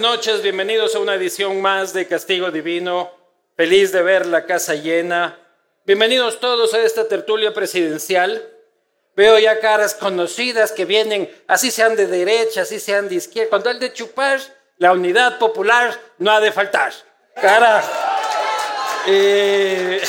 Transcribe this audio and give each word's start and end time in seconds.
noches. 0.00 0.42
Bienvenidos 0.42 0.94
a 0.94 1.00
una 1.00 1.14
edición 1.14 1.60
más 1.60 1.92
de 1.92 2.06
Castigo 2.06 2.50
Divino. 2.50 3.10
Feliz 3.56 3.90
de 3.90 4.02
ver 4.02 4.26
la 4.26 4.44
casa 4.44 4.74
llena. 4.74 5.38
Bienvenidos 5.84 6.40
todos 6.40 6.74
a 6.74 6.80
esta 6.80 7.08
tertulia 7.08 7.52
presidencial. 7.52 8.48
Veo 9.16 9.38
ya 9.38 9.60
caras 9.60 9.94
conocidas 9.94 10.72
que 10.72 10.84
vienen, 10.84 11.28
así 11.48 11.70
sean 11.70 11.96
de 11.96 12.06
derecha, 12.06 12.62
así 12.62 12.78
sean 12.78 13.08
de 13.08 13.16
izquierda. 13.16 13.50
Cuando 13.50 13.70
el 13.70 13.80
de 13.80 13.92
chupar, 13.92 14.40
la 14.76 14.92
unidad 14.92 15.38
popular 15.38 15.98
no 16.18 16.30
ha 16.30 16.40
de 16.40 16.52
faltar. 16.52 16.92
Cara. 17.34 17.82
Eh, 19.06 20.00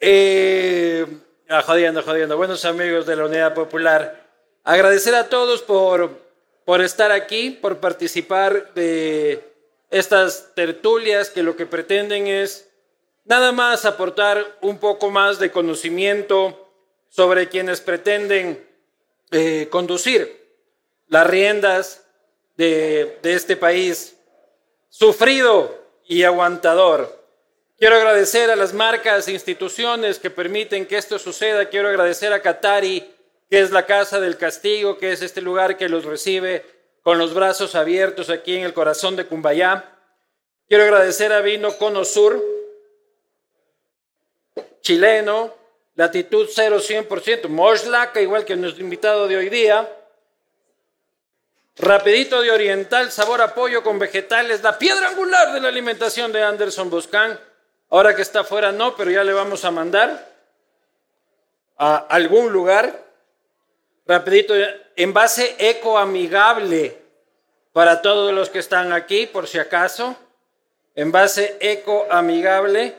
eh, 0.00 1.06
ah, 1.48 1.62
jodiendo, 1.62 2.02
jodiendo. 2.02 2.36
Buenos 2.36 2.64
amigos 2.64 3.06
de 3.06 3.16
la 3.16 3.24
unidad 3.24 3.54
popular. 3.54 4.28
Agradecer 4.62 5.14
a 5.14 5.28
todos 5.28 5.62
por, 5.62 6.27
por 6.68 6.82
estar 6.82 7.12
aquí, 7.12 7.48
por 7.48 7.78
participar 7.78 8.74
de 8.74 9.42
estas 9.88 10.54
tertulias 10.54 11.30
que 11.30 11.42
lo 11.42 11.56
que 11.56 11.64
pretenden 11.64 12.26
es 12.26 12.68
nada 13.24 13.52
más 13.52 13.86
aportar 13.86 14.58
un 14.60 14.76
poco 14.76 15.08
más 15.10 15.38
de 15.38 15.50
conocimiento 15.50 16.68
sobre 17.08 17.48
quienes 17.48 17.80
pretenden 17.80 18.68
eh, 19.30 19.68
conducir 19.70 20.46
las 21.06 21.26
riendas 21.26 22.04
de, 22.58 23.16
de 23.22 23.32
este 23.32 23.56
país 23.56 24.18
sufrido 24.90 25.74
y 26.06 26.24
aguantador. 26.24 27.24
Quiero 27.78 27.96
agradecer 27.96 28.50
a 28.50 28.56
las 28.56 28.74
marcas 28.74 29.26
e 29.26 29.32
instituciones 29.32 30.18
que 30.18 30.28
permiten 30.28 30.84
que 30.84 30.98
esto 30.98 31.18
suceda. 31.18 31.70
Quiero 31.70 31.88
agradecer 31.88 32.30
a 32.34 32.42
Qatari 32.42 33.10
que 33.48 33.60
es 33.60 33.70
la 33.70 33.86
casa 33.86 34.20
del 34.20 34.36
castigo, 34.36 34.98
que 34.98 35.12
es 35.12 35.22
este 35.22 35.40
lugar 35.40 35.76
que 35.76 35.88
los 35.88 36.04
recibe 36.04 36.64
con 37.02 37.18
los 37.18 37.32
brazos 37.32 37.74
abiertos 37.74 38.28
aquí 38.28 38.56
en 38.56 38.64
el 38.64 38.74
corazón 38.74 39.16
de 39.16 39.26
Cumbayá. 39.26 39.96
Quiero 40.68 40.84
agradecer 40.84 41.32
a 41.32 41.40
Vino 41.40 41.76
Cono 41.78 42.04
Sur, 42.04 42.44
chileno, 44.82 45.54
latitud 45.94 46.46
0 46.52 46.78
100%, 46.80 47.48
Moslaca, 47.48 48.20
igual 48.20 48.44
que 48.44 48.56
nuestro 48.56 48.84
invitado 48.84 49.26
de 49.26 49.36
hoy 49.36 49.48
día. 49.48 49.90
Rapidito 51.76 52.42
de 52.42 52.50
Oriental, 52.50 53.10
sabor 53.10 53.40
a 53.40 53.54
pollo 53.54 53.82
con 53.82 53.98
vegetales, 53.98 54.62
la 54.62 54.78
piedra 54.78 55.08
angular 55.08 55.54
de 55.54 55.60
la 55.60 55.68
alimentación 55.68 56.32
de 56.32 56.42
Anderson 56.42 56.90
Boscan. 56.90 57.40
Ahora 57.88 58.14
que 58.14 58.22
está 58.22 58.44
fuera 58.44 58.72
no, 58.72 58.94
pero 58.96 59.10
ya 59.10 59.24
le 59.24 59.32
vamos 59.32 59.64
a 59.64 59.70
mandar 59.70 60.28
a 61.78 61.96
algún 61.96 62.52
lugar 62.52 63.07
rapidito, 64.08 64.54
envase 64.96 65.54
ecoamigable 65.58 66.98
para 67.72 68.02
todos 68.02 68.32
los 68.32 68.50
que 68.50 68.58
están 68.58 68.92
aquí, 68.92 69.26
por 69.26 69.46
si 69.46 69.58
acaso. 69.58 70.16
Envase 70.96 71.56
ecoamigable. 71.60 72.96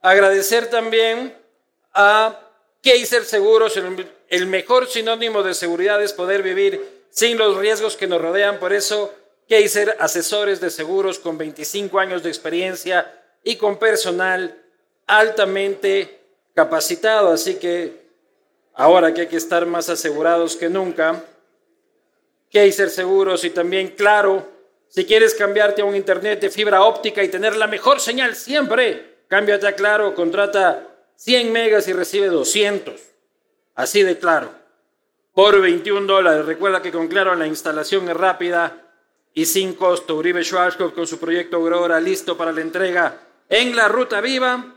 Agradecer 0.00 0.70
también 0.70 1.36
a 1.92 2.40
Kaiser 2.82 3.24
Seguros, 3.24 3.76
el, 3.76 4.08
el 4.28 4.46
mejor 4.46 4.88
sinónimo 4.88 5.42
de 5.42 5.54
seguridad 5.54 6.02
es 6.02 6.12
poder 6.12 6.42
vivir 6.42 7.04
sin 7.10 7.36
los 7.36 7.58
riesgos 7.58 7.96
que 7.96 8.06
nos 8.06 8.22
rodean. 8.22 8.58
Por 8.58 8.72
eso, 8.72 9.12
Kaiser, 9.48 9.96
asesores 10.00 10.60
de 10.60 10.70
seguros 10.70 11.18
con 11.18 11.36
25 11.36 11.98
años 11.98 12.22
de 12.22 12.30
experiencia 12.30 13.12
y 13.44 13.56
con 13.56 13.78
personal 13.78 14.56
altamente 15.06 16.20
capacitado. 16.54 17.32
Así 17.32 17.56
que 17.56 18.01
ahora 18.74 19.12
que 19.12 19.22
hay 19.22 19.26
que 19.26 19.36
estar 19.36 19.66
más 19.66 19.88
asegurados 19.88 20.56
que 20.56 20.68
nunca, 20.68 21.24
que 22.50 22.60
hay 22.60 22.72
ser 22.72 22.90
seguros 22.90 23.44
y 23.44 23.50
también 23.50 23.88
claro, 23.88 24.48
si 24.88 25.06
quieres 25.06 25.34
cambiarte 25.34 25.82
a 25.82 25.86
un 25.86 25.96
internet 25.96 26.40
de 26.40 26.50
fibra 26.50 26.82
óptica 26.82 27.22
y 27.22 27.28
tener 27.28 27.56
la 27.56 27.66
mejor 27.66 28.00
señal 28.00 28.36
siempre, 28.36 29.24
cámbiate 29.28 29.66
a 29.66 29.74
claro, 29.74 30.14
contrata 30.14 30.88
100 31.16 31.52
megas 31.52 31.88
y 31.88 31.92
recibe 31.92 32.26
200. 32.26 33.00
Así 33.74 34.02
de 34.02 34.18
claro. 34.18 34.50
Por 35.32 35.60
21 35.60 36.06
dólares. 36.06 36.44
Recuerda 36.44 36.82
que 36.82 36.92
con 36.92 37.08
Claro 37.08 37.34
la 37.34 37.46
instalación 37.46 38.08
es 38.08 38.16
rápida 38.16 38.90
y 39.32 39.46
sin 39.46 39.74
costo. 39.74 40.16
Uribe 40.16 40.44
Schwarzkopf 40.44 40.94
con 40.94 41.06
su 41.06 41.18
proyecto 41.18 41.56
Aurora 41.56 42.00
listo 42.00 42.36
para 42.36 42.52
la 42.52 42.60
entrega 42.60 43.18
en 43.48 43.74
la 43.74 43.88
ruta 43.88 44.20
viva. 44.20 44.74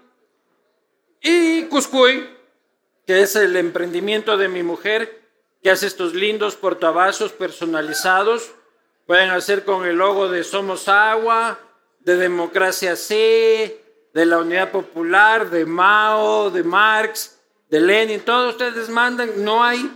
Y 1.22 1.64
Cuscuy 1.64 2.35
que 3.06 3.22
es 3.22 3.36
el 3.36 3.56
emprendimiento 3.56 4.38
de 4.38 4.48
mi 4.48 4.64
mujer, 4.64 5.22
que 5.62 5.72
hace 5.72 5.88
estos 5.88 6.14
lindos 6.14 6.56
portavasos 6.56 7.32
personalizados. 7.32 8.52
Pueden 9.06 9.30
hacer 9.30 9.64
con 9.64 9.86
el 9.86 9.98
logo 9.98 10.30
de 10.30 10.44
Somos 10.44 10.88
Agua, 10.88 11.60
de 12.00 12.18
Democracia 12.18 12.96
C, 12.96 13.82
de 14.14 14.26
la 14.26 14.40
Unidad 14.40 14.72
Popular, 14.72 15.50
de 15.50 15.66
Mao, 15.66 16.50
de 16.50 16.64
Marx, 16.64 17.40
de 17.70 17.80
Lenin, 17.80 18.22
todos 18.22 18.54
ustedes 18.54 18.90
mandan, 18.90 19.44
no 19.44 19.64
hay 19.64 19.92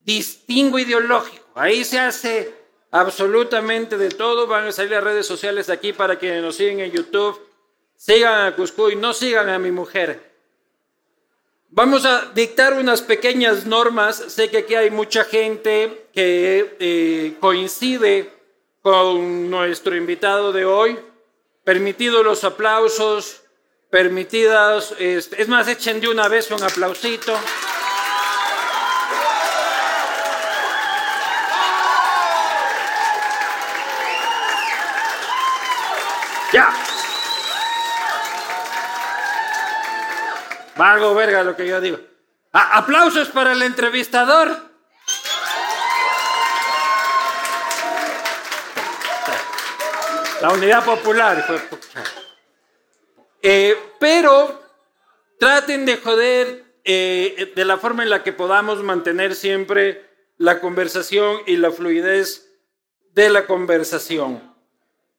distingo 0.00 0.78
ideológico. 0.78 1.44
Ahí 1.54 1.84
se 1.84 1.98
hace 1.98 2.54
absolutamente 2.90 3.96
de 3.98 4.10
todo. 4.10 4.46
Van 4.46 4.66
a 4.66 4.72
salir 4.72 4.92
las 4.92 5.04
redes 5.04 5.26
sociales 5.26 5.66
de 5.66 5.72
aquí 5.72 5.92
para 5.92 6.18
quienes 6.18 6.42
nos 6.42 6.56
siguen 6.56 6.80
en 6.80 6.92
YouTube. 6.92 7.40
Sigan 7.96 8.46
a 8.46 8.54
Cuscuy, 8.54 8.94
no 8.94 9.12
sigan 9.12 9.48
a 9.48 9.58
mi 9.58 9.70
mujer. 9.70 10.35
Vamos 11.70 12.06
a 12.06 12.30
dictar 12.34 12.74
unas 12.74 13.02
pequeñas 13.02 13.66
normas. 13.66 14.16
Sé 14.28 14.48
que 14.48 14.58
aquí 14.58 14.74
hay 14.74 14.90
mucha 14.90 15.24
gente 15.24 16.06
que 16.12 16.76
eh, 16.78 17.34
coincide 17.40 18.32
con 18.82 19.50
nuestro 19.50 19.96
invitado 19.96 20.52
de 20.52 20.64
hoy. 20.64 20.98
Permitidos 21.64 22.24
los 22.24 22.44
aplausos, 22.44 23.42
permitidas, 23.90 24.94
este, 24.98 25.42
es 25.42 25.48
más, 25.48 25.66
echen 25.68 26.00
de 26.00 26.08
una 26.08 26.28
vez 26.28 26.50
un 26.50 26.62
aplausito. 26.62 27.34
Valgo 40.76 41.14
verga 41.14 41.42
lo 41.42 41.56
que 41.56 41.66
yo 41.66 41.80
digo. 41.80 41.98
aplausos 42.52 43.28
para 43.28 43.52
el 43.52 43.62
entrevistador. 43.62 44.66
La 50.42 50.50
unidad 50.50 50.84
popular. 50.84 51.44
Eh, 53.42 53.76
pero 53.98 54.62
traten 55.38 55.86
de 55.86 55.96
joder 55.96 56.64
eh, 56.84 57.52
de 57.54 57.64
la 57.64 57.78
forma 57.78 58.02
en 58.02 58.10
la 58.10 58.22
que 58.22 58.32
podamos 58.32 58.82
mantener 58.82 59.34
siempre 59.34 60.04
la 60.36 60.60
conversación 60.60 61.38
y 61.46 61.56
la 61.56 61.70
fluidez 61.70 62.46
de 63.12 63.30
la 63.30 63.46
conversación. 63.46 64.54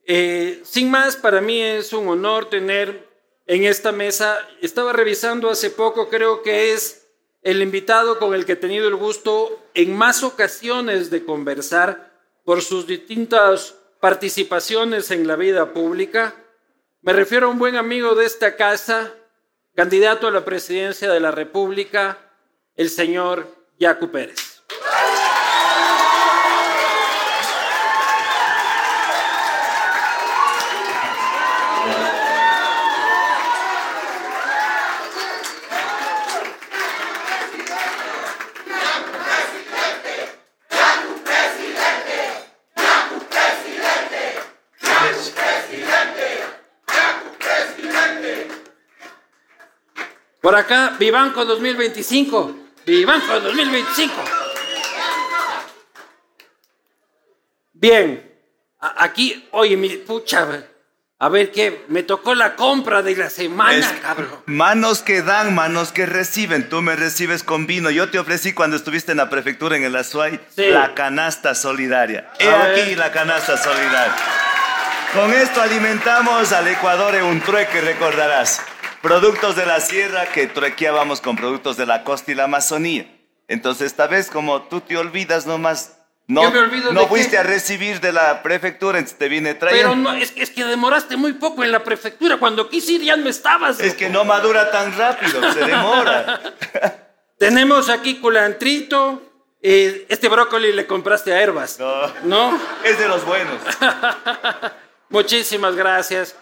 Eh, 0.05 0.61
sin 0.63 0.91
más, 0.91 1.15
para 1.15 1.41
mí 1.41 1.61
es 1.61 1.91
un 1.93 2.07
honor 2.07 2.49
tener 2.49 3.06
en 3.47 3.63
esta 3.63 3.91
mesa. 3.91 4.37
Estaba 4.61 4.93
revisando 4.93 5.49
hace 5.49 5.71
poco, 5.71 6.09
creo 6.09 6.43
que 6.43 6.73
es 6.73 7.07
el 7.41 7.61
invitado 7.61 8.19
con 8.19 8.33
el 8.33 8.45
que 8.45 8.53
he 8.53 8.57
tenido 8.57 8.87
el 8.87 8.95
gusto 8.95 9.63
en 9.73 9.95
más 9.95 10.23
ocasiones 10.23 11.09
de 11.09 11.25
conversar 11.25 12.11
por 12.43 12.61
sus 12.61 12.85
distintas 12.85 13.75
participaciones 13.99 15.11
en 15.11 15.27
la 15.27 15.35
vida 15.35 15.73
pública. 15.73 16.35
Me 17.01 17.13
refiero 17.13 17.47
a 17.47 17.49
un 17.49 17.59
buen 17.59 17.75
amigo 17.75 18.15
de 18.15 18.25
esta 18.25 18.55
casa, 18.55 19.13
candidato 19.75 20.27
a 20.27 20.31
la 20.31 20.45
presidencia 20.45 21.11
de 21.11 21.19
la 21.19 21.31
República, 21.31 22.17
el 22.75 22.89
señor 22.89 23.47
Yacu 23.79 24.11
Pérez. 24.11 24.46
Por 50.47 50.55
acá, 50.55 50.93
Vivanco 50.97 51.43
2025. 51.43 52.55
Vivanco 52.85 53.37
2025. 53.41 54.13
Bien, 57.73 58.23
Aquí, 58.79 59.45
oye, 59.51 59.75
mi 59.75 59.89
pucha, 59.97 60.47
a 61.19 61.27
ver 61.27 61.51
qué, 61.51 61.83
me 61.89 62.03
tocó 62.03 62.33
la 62.33 62.55
compra 62.55 63.01
de 63.01 63.17
la 63.17 63.29
semana, 63.29 63.73
Es- 63.77 63.91
cabrón. 64.01 64.29
Manos 64.45 65.01
que 65.01 65.21
dan, 65.21 65.53
manos 65.53 65.91
que 65.91 66.05
reciben. 66.05 66.69
Tú 66.69 66.81
me 66.81 66.95
recibes 66.95 67.43
con 67.43 67.67
vino. 67.67 67.89
Yo 67.89 68.09
te 68.09 68.17
ofrecí 68.17 68.53
cuando 68.53 68.77
estuviste 68.77 69.11
en 69.11 69.17
la 69.17 69.29
prefectura 69.29 69.75
en 69.75 69.83
el 69.83 69.97
Azuay 69.97 70.39
Sí. 70.55 70.69
la 70.69 70.93
canasta 70.93 71.55
solidaria. 71.55 72.31
He 72.39 72.47
aquí 72.47 72.95
la 72.95 73.11
canasta 73.11 73.57
solidaria. 73.57 74.15
Con 75.13 75.33
esto 75.33 75.61
alimentamos 75.61 76.53
al 76.53 76.69
Ecuador 76.69 77.15
en 77.15 77.25
un 77.25 77.41
trueque, 77.41 77.81
recordarás. 77.81 78.61
Productos 79.01 79.55
de 79.55 79.65
la 79.65 79.79
sierra 79.79 80.25
que 80.27 80.47
truequeábamos 80.47 81.21
con 81.21 81.35
productos 81.35 81.77
de 81.77 81.85
la 81.85 82.03
costa 82.03 82.31
y 82.31 82.35
la 82.35 82.45
Amazonía. 82.45 83.07
Entonces, 83.47 83.87
esta 83.87 84.07
vez, 84.07 84.29
como 84.29 84.63
tú 84.63 84.81
te 84.81 84.97
olvidas 84.97 85.45
nomás, 85.45 85.93
no, 86.27 86.49
no 86.91 87.07
fuiste 87.07 87.31
qué. 87.31 87.37
a 87.37 87.43
recibir 87.43 88.01
de 88.01 88.11
la 88.11 88.43
prefectura, 88.43 88.97
entonces 88.97 89.17
te 89.17 89.29
vine 89.29 89.53
trayendo. 89.53 89.91
Pero 89.91 89.95
no, 90.01 90.13
es, 90.13 90.31
que- 90.31 90.41
es 90.43 90.49
que 90.49 90.65
demoraste 90.65 91.15
muy 91.15 91.33
poco 91.33 91.63
en 91.63 91.71
la 91.71 91.83
prefectura. 91.83 92.37
Cuando 92.37 92.69
quise 92.69 92.93
ir 92.93 93.01
ya 93.03 93.15
no 93.15 93.29
estabas. 93.29 93.79
Es 93.79 93.93
que 93.93 94.09
no 94.09 94.25
madura 94.25 94.69
tan 94.71 94.97
rápido, 94.97 95.53
se 95.53 95.59
demora. 95.63 96.41
Tenemos 97.39 97.87
aquí 97.89 98.15
culantrito. 98.19 99.21
eh, 99.61 100.05
este 100.09 100.27
brócoli 100.27 100.73
le 100.73 100.85
compraste 100.85 101.33
a 101.33 101.41
Herbas. 101.41 101.79
No. 101.79 102.13
¿No? 102.23 102.59
Es 102.83 102.99
de 102.99 103.07
los 103.07 103.23
buenos. 103.25 103.61
Muchísimas 105.09 105.75
gracias. 105.75 106.35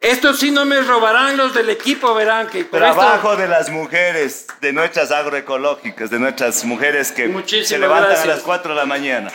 Estos 0.00 0.38
sí 0.38 0.50
no 0.50 0.64
me 0.64 0.80
robarán 0.80 1.36
los 1.36 1.52
del 1.52 1.68
equipo, 1.68 2.14
verán 2.14 2.46
que 2.48 2.66
con 2.66 2.82
esto- 2.82 2.94
Trabajo 2.94 3.36
de 3.36 3.46
las 3.46 3.68
mujeres, 3.68 4.46
de 4.62 4.72
nuestras 4.72 5.10
agroecológicas, 5.10 6.08
de 6.08 6.18
nuestras 6.18 6.64
mujeres 6.64 7.12
que 7.12 7.28
Muchísimas 7.28 7.68
se 7.68 7.78
levantan 7.78 8.08
gracias. 8.08 8.24
a 8.28 8.36
las 8.36 8.42
4 8.42 8.70
de 8.72 8.76
la 8.80 8.86
mañana. 8.86 9.30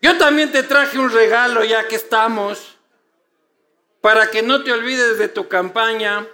Yo 0.00 0.16
también 0.16 0.52
te 0.52 0.62
traje 0.62 0.98
un 0.98 1.10
regalo 1.10 1.64
ya 1.64 1.88
que 1.88 1.96
estamos, 1.96 2.76
para 4.00 4.30
que 4.30 4.42
no 4.42 4.62
te 4.62 4.72
olvides 4.72 5.18
de 5.18 5.28
tu 5.28 5.48
campaña, 5.48 6.26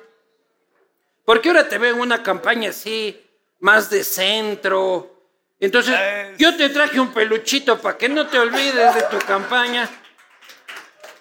porque 1.24 1.48
ahora 1.48 1.68
te 1.68 1.78
veo 1.78 1.94
en 1.94 2.00
una 2.00 2.22
campaña 2.22 2.70
así, 2.70 3.24
más 3.60 3.88
de 3.88 4.04
centro. 4.04 5.13
Entonces, 5.64 5.94
Es- 5.98 6.38
yo 6.38 6.56
te 6.56 6.68
traje 6.68 7.00
un 7.00 7.12
peluchito 7.12 7.80
para 7.80 7.96
que 7.96 8.08
no 8.08 8.26
te 8.26 8.38
olvides 8.38 8.94
de 8.94 9.02
tu 9.02 9.18
campaña. 9.18 9.88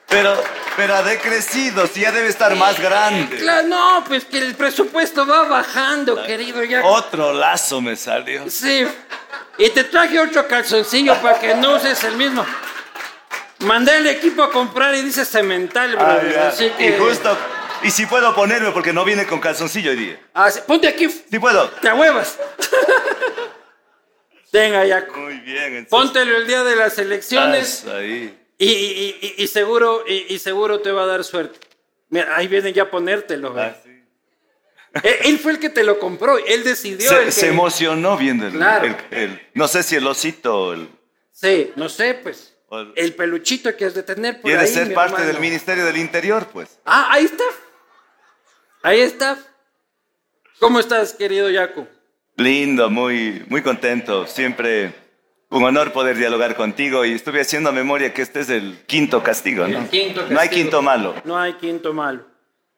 Pero, 0.07 0.35
pero 0.75 0.95
ha 0.95 1.01
decrecido, 1.03 1.87
sí 1.87 2.01
ya 2.01 2.11
debe 2.11 2.27
estar 2.27 2.53
más 2.55 2.79
grande. 2.79 3.37
Claro, 3.37 3.67
no, 3.67 4.03
pues 4.07 4.25
que 4.25 4.37
el 4.37 4.53
presupuesto 4.55 5.25
va 5.25 5.43
bajando, 5.47 6.21
querido. 6.23 6.63
Ya. 6.63 6.83
Otro 6.85 7.33
lazo 7.33 7.81
me 7.81 7.95
salió. 7.95 8.47
Sí. 8.49 8.85
Y 9.57 9.69
te 9.69 9.85
traje 9.85 10.19
otro 10.19 10.47
calzoncillo 10.47 11.15
para 11.21 11.39
que 11.39 11.55
no 11.55 11.75
uses 11.75 12.03
el 12.03 12.15
mismo. 12.17 12.45
Mandé 13.59 13.93
al 13.93 14.05
equipo 14.07 14.43
a 14.43 14.51
comprar 14.51 14.93
y 14.95 15.01
dice 15.01 15.23
cemental, 15.25 15.95
Ah, 15.99 16.19
ya. 16.31 16.47
así 16.49 16.69
que... 16.77 16.89
Y 16.89 16.99
justo, 16.99 17.35
y 17.81 17.89
si 17.91 18.05
puedo 18.05 18.35
ponerme 18.35 18.71
porque 18.71 18.91
no 18.93 19.05
viene 19.05 19.25
con 19.25 19.39
calzoncillo 19.39 19.91
hoy 19.91 19.97
día. 19.97 20.19
Ah, 20.35 20.49
ponte 20.67 20.87
aquí, 20.87 21.07
Si 21.09 21.39
puedo. 21.39 21.69
te 21.69 21.91
huevas. 21.93 22.37
Venga, 24.53 24.85
ya. 24.85 25.05
Muy 25.15 25.39
bien. 25.39 25.75
entonces- 25.75 25.89
Póntelo 25.89 26.37
el 26.37 26.47
día 26.47 26.63
de 26.63 26.75
las 26.77 26.97
elecciones 26.99 27.85
ahí. 27.85 28.37
y, 28.57 28.67
y- 28.71 29.17
y- 29.37 29.43
y 29.43 29.47
seguro, 29.47 30.05
y, 30.07 30.37
seguro 30.39 30.79
te 30.79 30.91
va 30.91 31.03
a 31.03 31.07
dar 31.07 31.23
suerte. 31.23 31.59
Mira, 32.09 32.37
ahí 32.37 32.47
viene 32.47 32.71
ya 32.71 32.83
a 32.83 32.91
ponértelo. 32.91 33.53
Ah, 33.59 33.75
sí. 33.83 33.89
Él, 35.01 35.15
él 35.25 35.39
fue 35.39 35.53
el 35.53 35.59
que 35.59 35.69
te 35.71 35.83
lo 35.83 35.97
compró, 35.99 36.37
él 36.37 36.63
decidió. 36.63 37.09
el 37.11 37.17
Se, 37.17 37.25
que- 37.25 37.31
se 37.31 37.47
emocionó 37.47 38.15
viendo 38.15 38.45
el, 38.45 38.53
Claro. 38.53 38.85
el- 39.09 39.17
el- 39.17 39.41
No 39.55 39.67
sé 39.67 39.81
si 39.81 39.95
el 39.95 40.05
osito 40.05 40.55
o 40.55 40.73
el. 40.73 40.87
Sí, 41.31 41.71
no 41.75 41.89
sé, 41.89 42.13
pues. 42.13 42.53
El- 42.69 42.93
El 42.95 43.13
peluchito 43.15 43.75
que 43.75 43.85
has 43.85 43.95
de 43.95 44.03
tener 44.03 44.35
por 44.39 44.51
Quiere 44.51 44.67
ser 44.67 44.93
parte 44.93 45.13
hermano. 45.15 45.27
del 45.33 45.39
Ministerio 45.41 45.83
del 45.85 45.97
Interior, 45.97 46.47
pues. 46.53 46.79
Ah, 46.85 47.07
ahí 47.11 47.25
está. 47.25 47.43
Ahí 48.83 48.99
está. 48.99 49.37
¿Cómo 50.59 50.79
estás, 50.79 51.13
querido 51.13 51.49
Yaco? 51.49 51.87
Lindo, 52.37 52.89
muy, 52.89 53.43
muy 53.47 53.61
contento. 53.61 54.25
Siempre 54.27 54.93
un 55.49 55.63
honor 55.63 55.91
poder 55.93 56.17
dialogar 56.17 56.55
contigo. 56.55 57.05
Y 57.05 57.13
estuve 57.13 57.41
haciendo 57.41 57.71
memoria 57.71 58.13
que 58.13 58.21
este 58.21 58.39
es 58.41 58.49
el 58.49 58.79
quinto 58.87 59.21
castigo, 59.23 59.67
¿no? 59.67 59.79
El 59.79 59.87
quinto 59.89 60.21
No 60.29 60.39
hay 60.39 60.47
castigo. 60.47 60.63
quinto 60.63 60.81
malo. 60.81 61.15
No 61.25 61.37
hay 61.37 61.53
quinto 61.53 61.93
malo. 61.93 62.25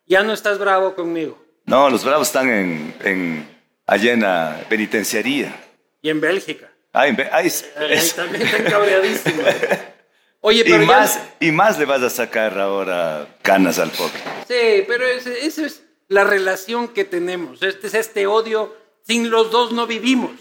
Ya 0.08 0.24
no 0.24 0.34
estás 0.34 0.60
bravo 0.60 0.94
conmigo. 0.96 1.42
No, 1.66 1.90
los 1.90 2.04
bravos 2.04 2.28
están 2.28 2.50
en, 2.50 2.94
en 3.04 3.48
allá 3.88 4.14
en 4.14 4.22
la 4.22 4.62
penitenciaría. 4.70 5.56
Y 6.02 6.10
en 6.10 6.22
Bélgica. 6.22 6.70
Ah, 6.94 7.08
en 7.08 7.20
es- 7.44 7.66
es- 7.90 8.14
también 8.16 8.44
están 8.44 8.66
cabreadísimos. 8.66 9.46
Oye, 10.42 10.60
y, 10.62 10.64
pero 10.64 10.82
ya- 10.82 10.86
más, 10.88 11.20
y 11.40 11.52
más 11.52 11.80
le 11.80 11.86
vas 11.86 12.04
a 12.04 12.10
sacar 12.10 12.60
ahora 12.60 13.36
canas 13.42 13.80
al 13.80 13.90
pobre. 13.90 14.14
Sí, 14.48 14.84
pero 14.88 15.06
esa 15.08 15.66
es 15.66 15.82
la 16.08 16.24
relación 16.24 16.90
que 16.90 17.04
tenemos. 17.04 17.64
Este 17.64 17.88
es 17.88 17.96
este 17.96 18.28
odio. 18.28 18.76
Sin 19.06 19.30
los 19.30 19.52
dos 19.52 19.72
no 19.72 19.86
vivimos. 19.86 20.32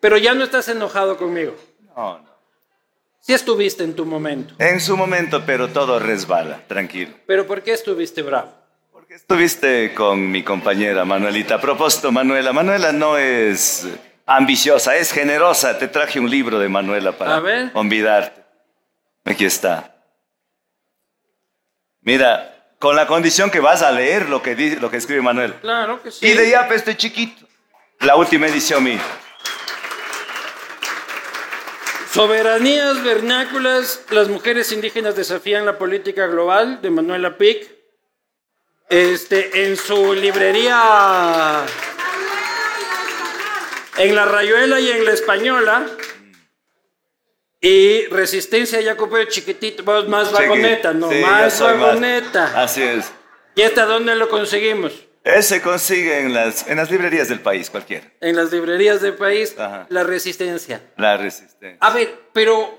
Pero 0.00 0.18
ya 0.18 0.34
no 0.34 0.44
estás 0.44 0.68
enojado 0.68 1.16
conmigo. 1.16 1.54
No, 1.96 2.18
no. 2.18 2.36
Sí 3.20 3.32
estuviste 3.32 3.82
en 3.82 3.94
tu 3.94 4.04
momento. 4.04 4.54
En 4.58 4.80
su 4.80 4.96
momento, 4.96 5.44
pero 5.44 5.68
todo 5.68 5.98
resbala, 5.98 6.62
tranquilo. 6.68 7.12
Pero 7.26 7.46
¿por 7.46 7.62
qué 7.62 7.72
estuviste 7.72 8.22
bravo? 8.22 8.52
Porque 8.92 9.14
estuviste 9.14 9.94
con 9.94 10.30
mi 10.30 10.42
compañera 10.42 11.04
Manuelita. 11.04 11.56
A 11.56 11.60
propósito, 11.60 12.12
Manuela. 12.12 12.52
Manuela 12.52 12.92
no 12.92 13.16
es 13.18 13.86
ambiciosa, 14.26 14.96
es 14.96 15.12
generosa. 15.12 15.78
Te 15.78 15.88
traje 15.88 16.20
un 16.20 16.30
libro 16.30 16.58
de 16.58 16.68
Manuela 16.68 17.12
para 17.12 17.70
olvidarte. 17.74 18.44
Aquí 19.24 19.44
está. 19.44 19.96
Mira, 22.00 22.56
con 22.78 22.94
la 22.94 23.06
condición 23.06 23.50
que 23.50 23.58
vas 23.58 23.82
a 23.82 23.90
leer 23.90 24.28
lo 24.28 24.42
que, 24.42 24.54
dice, 24.54 24.78
lo 24.78 24.90
que 24.90 24.98
escribe 24.98 25.22
Manuel. 25.22 25.54
Claro 25.54 26.02
que 26.02 26.10
sí. 26.12 26.26
Y 26.26 26.34
de 26.34 26.50
Yape 26.50 26.74
este 26.74 26.96
chiquito. 26.96 27.45
La 28.00 28.16
última 28.16 28.46
edición 28.46 28.84
mía. 28.84 29.00
Soberanías 32.12 33.02
vernáculas, 33.02 34.04
las 34.10 34.28
mujeres 34.28 34.72
indígenas 34.72 35.16
desafían 35.16 35.66
la 35.66 35.76
política 35.76 36.26
global 36.26 36.80
de 36.80 36.90
Manuela 36.90 37.36
Pic. 37.36 37.68
Este, 38.88 39.66
en 39.66 39.76
su 39.76 40.14
librería, 40.14 41.64
en 43.98 44.14
la 44.14 44.24
Rayuela 44.24 44.78
y 44.78 44.90
en 44.90 45.04
la 45.04 45.10
Española. 45.12 45.86
Y 47.60 48.06
Resistencia 48.06 48.80
Jacopo 48.82 49.22
chiquitito, 49.24 49.82
vos 49.82 50.06
más 50.08 50.30
vagoneta, 50.30 50.94
no, 50.94 51.10
Sí, 51.10 51.16
más- 51.20 51.60
vagoneta. 51.60 52.62
Así 52.62 52.82
es. 52.82 53.12
¿Y 53.56 53.62
esta 53.62 53.86
dónde 53.86 54.14
lo 54.14 54.28
conseguimos? 54.28 54.92
Ese 55.26 55.60
consigue 55.60 56.20
en 56.20 56.32
las, 56.32 56.68
en 56.68 56.76
las 56.76 56.88
librerías 56.88 57.28
del 57.28 57.40
país, 57.40 57.68
cualquiera. 57.68 58.06
En 58.20 58.36
las 58.36 58.52
librerías 58.52 59.00
del 59.02 59.14
país, 59.14 59.56
Ajá. 59.58 59.86
la 59.90 60.04
Resistencia. 60.04 60.80
La 60.96 61.16
resistencia. 61.16 61.78
A 61.80 61.90
ver, 61.92 62.14
pero 62.32 62.78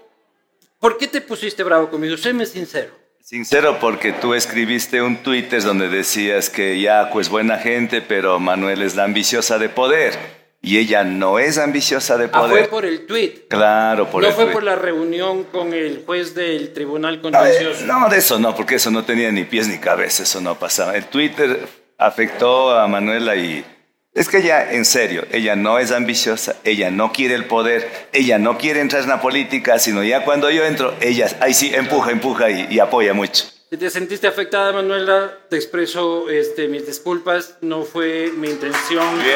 ¿por 0.79 0.97
qué 0.97 1.07
te 1.07 1.19
pusiste 1.19 1.61
bravo 1.63 1.89
conmigo? 1.89 2.15
Séme 2.15 2.45
sincero. 2.45 2.91
Sincero 3.21 3.79
porque 3.81 4.13
tú 4.13 4.33
escribiste 4.33 5.01
un 5.01 5.17
Twitter 5.17 5.61
donde 5.61 5.89
decías 5.89 6.49
que 6.49 6.79
Yaco 6.79 7.19
es 7.19 7.27
buena 7.27 7.57
gente, 7.57 8.01
pero 8.01 8.39
Manuel 8.39 8.81
es 8.81 8.95
la 8.95 9.03
ambiciosa 9.03 9.59
de 9.59 9.67
poder. 9.67 10.13
Y 10.61 10.77
ella 10.77 11.03
no 11.03 11.39
es 11.39 11.57
ambiciosa 11.57 12.17
de 12.17 12.29
Ah, 12.31 12.39
fue 12.39 12.49
poder. 12.49 12.69
por 12.69 12.85
el 12.85 13.05
tweet. 13.05 13.47
Claro, 13.49 14.09
por 14.09 14.23
no 14.23 14.29
el 14.29 14.33
fue 14.33 14.45
por 14.47 14.63
la 14.63 14.75
reunión 14.77 15.43
con 15.43 15.73
el 15.73 16.03
juez 16.05 16.33
del 16.33 16.71
Tribunal 16.71 17.15
No, 17.21 17.27
eh, 17.27 17.31
Contencioso. 17.33 17.85
No, 17.85 18.07
de 18.07 18.17
eso 18.17 18.39
no, 18.39 18.55
porque 18.55 18.75
eso 18.75 18.89
no 18.89 19.03
tenía 19.03 19.29
ni 19.33 19.43
pies 19.43 19.67
ni 19.67 19.77
cabeza, 19.79 20.23
eso 20.23 20.39
no 20.39 20.57
pasaba. 20.57 20.95
El 20.95 21.05
Twitter 21.07 21.67
afectó 21.97 22.77
a 22.77 22.87
Manuela 22.87 23.35
y 23.35 23.65
es 24.13 24.29
que 24.29 24.37
ella, 24.37 24.71
en 24.71 24.83
serio, 24.85 25.25
ella 25.31 25.55
no 25.55 25.77
es 25.77 25.91
ambiciosa, 25.91 26.55
ella 26.63 26.89
no 26.89 27.11
quiere 27.11 27.35
el 27.35 27.45
poder, 27.45 27.87
ella 28.13 28.39
no 28.39 28.57
quiere 28.57 28.79
entrar 28.81 29.03
en 29.03 29.09
la 29.09 29.21
política, 29.21 29.77
sino 29.77 30.03
ya 30.03 30.23
cuando 30.25 30.49
yo 30.49 30.65
entro, 30.65 30.95
ella 31.01 31.27
ahí 31.39 31.53
sí 31.53 31.71
empuja, 31.75 32.09
empuja 32.11 32.49
y, 32.49 32.67
y 32.71 32.79
apoya 32.79 33.13
mucho. 33.13 33.45
Si 33.69 33.77
te 33.77 33.89
sentiste 33.89 34.25
afectada, 34.27 34.71
Manuela, 34.71 35.29
te 35.49 35.57
expreso 35.57 36.29
este, 36.29 36.67
mis 36.69 36.87
disculpas. 36.87 37.57
No 37.61 37.83
fue 37.83 38.31
mi 38.33 38.49
intención. 38.49 39.17
Bien, 39.17 39.27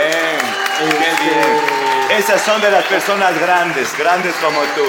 qué 0.80 0.86
Este- 0.86 1.24
bien. 1.26 2.18
Esas 2.18 2.42
son 2.42 2.62
de 2.62 2.72
las 2.72 2.86
personas 2.86 3.38
grandes, 3.40 3.90
grandes 4.00 4.34
como 4.36 4.62
tú. 4.74 4.84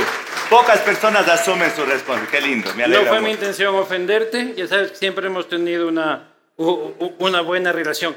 Pocas 0.49 0.79
personas 0.79 1.29
asumen 1.29 1.71
su 1.75 1.85
responsabilidad. 1.85 2.31
Qué 2.31 2.41
lindo, 2.41 2.71
me 2.77 2.87
No 2.87 2.95
alegra 2.95 3.09
fue 3.11 3.21
mi 3.21 3.29
mucho. 3.31 3.41
intención 3.41 3.75
ofenderte. 3.75 4.55
Ya 4.57 4.69
sabes 4.69 4.93
siempre 4.97 5.27
hemos 5.27 5.49
tenido 5.49 5.89
una, 5.89 6.32
una 6.57 7.41
buena 7.41 7.73
relación. 7.73 8.17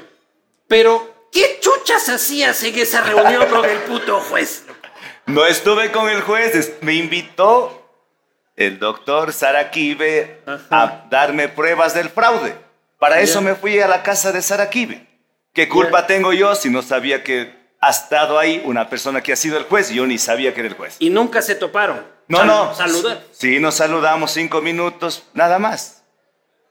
Pero, 0.68 1.28
¿qué 1.32 1.58
chuchas 1.60 2.08
hacías 2.08 2.62
en 2.62 2.78
esa 2.78 3.00
reunión 3.02 3.46
con 3.46 3.64
el 3.64 3.78
puto 3.80 4.20
juez? 4.20 4.64
No 5.26 5.44
estuve 5.46 5.90
con 5.92 6.08
el 6.08 6.20
juez, 6.22 6.74
me 6.82 6.94
invitó 6.94 7.82
el 8.56 8.78
doctor 8.78 9.32
Saraquibe 9.32 10.40
a 10.70 11.06
darme 11.10 11.48
pruebas 11.48 11.94
del 11.94 12.08
fraude. 12.10 12.54
Para 12.98 13.20
eso 13.20 13.40
me 13.42 13.54
fui 13.54 13.78
a 13.80 13.88
la 13.88 14.02
casa 14.02 14.32
de 14.32 14.40
Saraquibe. 14.42 15.06
¿Qué 15.52 15.68
culpa 15.68 16.06
tengo 16.06 16.32
yo 16.32 16.54
si 16.54 16.70
no 16.70 16.82
sabía 16.82 17.22
que 17.24 17.54
ha 17.80 17.90
estado 17.90 18.38
ahí 18.38 18.62
una 18.64 18.88
persona 18.88 19.22
que 19.22 19.32
ha 19.32 19.36
sido 19.36 19.58
el 19.58 19.64
juez, 19.64 19.90
yo 19.90 20.06
ni 20.06 20.18
sabía 20.18 20.54
que 20.54 20.60
era 20.60 20.68
el 20.68 20.74
juez. 20.74 20.96
Y 20.98 21.10
nunca 21.10 21.42
se 21.42 21.54
toparon. 21.54 22.04
No, 22.28 22.38
Sal- 22.38 22.46
no. 22.46 22.74
Saluda. 22.74 23.22
Sí, 23.32 23.60
nos 23.60 23.74
saludamos 23.76 24.32
cinco 24.32 24.60
minutos, 24.62 25.24
nada 25.34 25.58
más. 25.58 26.02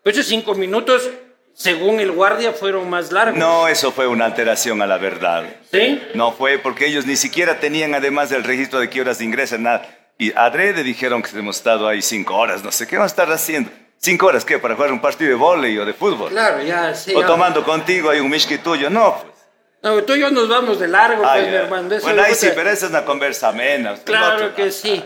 Pues 0.04 0.16
esos 0.18 0.28
cinco 0.28 0.56
minutos, 0.56 1.10
según 1.56 2.00
el 2.02 2.12
guardia, 2.12 2.52
fueron 2.54 2.90
más 2.90 3.12
largos. 3.12 3.40
No, 3.40 3.68
eso 3.68 3.92
fue 3.92 4.06
una 4.08 4.26
alteración 4.26 4.82
a 4.82 4.88
la 4.88 4.98
verdad. 4.98 5.46
¿Sí? 5.72 6.02
No 6.14 6.34
fue 6.34 6.58
porque 6.60 6.86
ellos 6.86 7.06
ni 7.06 7.16
siquiera 7.16 7.60
tenían 7.60 7.96
además 7.96 8.30
del 8.30 8.44
registro 8.44 8.80
de 8.80 8.90
qué 8.90 9.02
horas 9.02 9.22
ingresan, 9.22 9.64
nada. 9.64 9.88
Y 10.18 10.32
adrede 10.38 10.84
dijeron 10.84 11.24
que 11.24 11.38
hemos 11.40 11.58
estado 11.58 11.88
ahí 11.88 12.02
cinco 12.02 12.36
horas, 12.36 12.64
no 12.64 12.72
sé 12.72 12.86
qué 12.88 12.98
vamos 12.98 13.12
a 13.12 13.14
estar 13.14 13.32
haciendo. 13.32 13.72
¿Cinco 13.98 14.28
horas 14.28 14.44
qué? 14.46 14.60
¿Para 14.60 14.76
jugar 14.76 14.92
un 14.92 15.02
partido 15.02 15.30
de 15.30 15.36
vóley 15.36 15.78
o 15.78 15.86
de 15.86 15.94
fútbol? 15.94 16.30
Claro, 16.30 16.62
ya, 16.62 16.94
sí. 16.94 17.14
o 17.16 17.22
ya. 17.22 17.28
tomando 17.28 17.64
contigo 17.64 18.10
hay 18.10 18.20
un 18.20 18.30
miski 18.30 18.58
tuyo. 18.58 18.90
No, 18.90 19.16
pues. 19.22 19.34
No, 19.82 20.04
tú 20.04 20.14
y 20.16 20.20
yo 20.20 20.30
nos 20.32 20.50
vamos 20.50 20.80
de 20.80 20.88
largo, 20.88 21.24
Ah, 21.26 21.34
pues, 21.36 21.48
mi 21.48 21.56
hermano. 21.56 21.96
eso 21.96 22.06
bueno, 22.06 22.22
ahí 22.24 22.36
sí, 22.36 22.50
pero 22.54 22.70
esa 22.70 22.86
es 22.86 22.92
una 22.92 23.06
conversa 23.06 23.50
amena. 23.50 23.96
Claro 24.04 24.36
otro- 24.48 24.56
que 24.56 24.72
sí. 24.72 25.04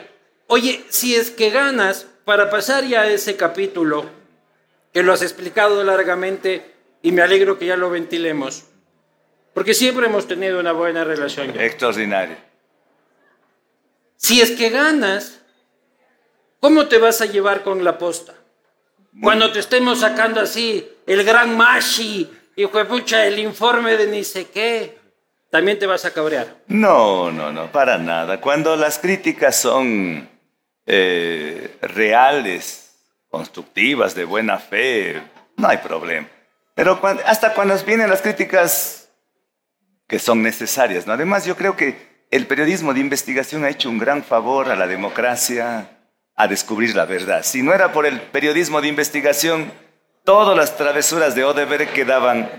Oye, 0.47 0.83
si 0.89 1.15
es 1.15 1.29
que 1.29 1.49
ganas, 1.51 2.07
para 2.25 2.49
pasar 2.49 2.83
ya 2.85 3.01
a 3.01 3.07
ese 3.07 3.35
capítulo, 3.35 4.05
que 4.93 5.03
lo 5.03 5.13
has 5.13 5.21
explicado 5.21 5.83
largamente 5.83 6.73
y 7.01 7.11
me 7.11 7.21
alegro 7.21 7.57
que 7.57 7.67
ya 7.67 7.77
lo 7.77 7.89
ventilemos, 7.89 8.65
porque 9.53 9.73
siempre 9.73 10.07
hemos 10.07 10.27
tenido 10.27 10.59
una 10.59 10.71
buena 10.71 11.03
relación. 11.03 11.59
Extraordinario. 11.59 12.35
Si 14.17 14.41
es 14.41 14.51
que 14.51 14.69
ganas, 14.69 15.41
¿cómo 16.59 16.87
te 16.87 16.97
vas 16.97 17.21
a 17.21 17.25
llevar 17.25 17.63
con 17.63 17.83
la 17.83 17.97
posta? 17.97 18.33
Cuando 19.21 19.51
te 19.51 19.59
estemos 19.59 20.01
sacando 20.01 20.41
así 20.41 20.87
el 21.05 21.23
gran 21.23 21.57
Mashi, 21.57 22.29
de 22.55 22.67
pucha, 22.67 23.25
el 23.25 23.39
informe 23.39 23.95
de 23.95 24.07
ni 24.07 24.23
sé 24.23 24.49
qué, 24.49 24.97
también 25.49 25.79
te 25.79 25.87
vas 25.87 26.05
a 26.05 26.13
cabrear. 26.13 26.57
No, 26.67 27.31
no, 27.31 27.51
no, 27.51 27.71
para 27.71 27.97
nada. 27.97 28.39
Cuando 28.39 28.75
las 28.75 28.99
críticas 28.99 29.55
son 29.55 30.29
eh, 30.85 31.77
reales, 31.81 32.78
constructivas, 33.29 34.15
de 34.15 34.25
buena 34.25 34.57
fe, 34.59 35.21
no 35.57 35.67
hay 35.67 35.77
problema. 35.77 36.27
Pero 36.75 36.99
cuan- 37.01 37.19
hasta 37.25 37.53
cuando 37.53 37.77
vienen 37.83 38.09
las 38.09 38.21
críticas 38.21 39.09
que 40.07 40.19
son 40.19 40.41
necesarias, 40.41 41.05
¿no? 41.05 41.13
Además, 41.13 41.45
yo 41.45 41.55
creo 41.55 41.75
que 41.75 42.09
el 42.31 42.47
periodismo 42.47 42.93
de 42.93 42.99
investigación 42.99 43.63
ha 43.63 43.69
hecho 43.69 43.89
un 43.89 43.97
gran 43.99 44.23
favor 44.23 44.69
a 44.69 44.75
la 44.75 44.87
democracia, 44.87 45.97
a 46.35 46.47
descubrir 46.47 46.95
la 46.95 47.05
verdad. 47.05 47.43
Si 47.43 47.61
no 47.61 47.73
era 47.73 47.91
por 47.91 48.05
el 48.05 48.21
periodismo 48.21 48.81
de 48.81 48.87
investigación, 48.87 49.71
todas 50.23 50.55
las 50.55 50.77
travesuras 50.77 51.35
de 51.35 51.43
Odeberg 51.43 51.91
quedaban 51.93 52.49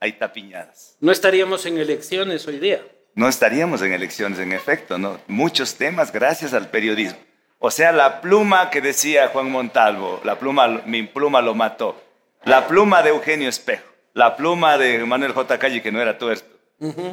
ahí 0.00 0.12
tapiñadas. 0.12 0.96
No 1.00 1.12
estaríamos 1.12 1.64
en 1.66 1.78
elecciones 1.78 2.46
hoy 2.46 2.58
día. 2.58 2.82
no 3.16 3.28
estaríamos 3.28 3.80
en 3.82 3.92
elecciones, 3.92 4.40
en 4.40 4.50
efecto, 4.52 4.98
¿no? 4.98 5.20
Muchos 5.28 5.76
temas 5.76 6.10
gracias 6.10 6.52
al 6.52 6.68
periodismo. 6.68 7.18
O 7.58 7.70
sea, 7.70 7.92
la 7.92 8.20
pluma 8.20 8.70
que 8.70 8.80
decía 8.80 9.28
Juan 9.28 9.50
Montalvo, 9.50 10.20
la 10.24 10.38
pluma, 10.38 10.68
mi 10.86 11.02
pluma 11.04 11.40
lo 11.40 11.54
mató. 11.54 12.00
La 12.44 12.66
pluma 12.66 13.02
de 13.02 13.10
Eugenio 13.10 13.48
Espejo, 13.48 13.84
la 14.12 14.36
pluma 14.36 14.76
de 14.76 14.98
Manuel 15.06 15.32
J. 15.32 15.58
Calle, 15.58 15.82
que 15.82 15.90
no 15.92 16.00
era 16.00 16.18
tuerto. 16.18 16.46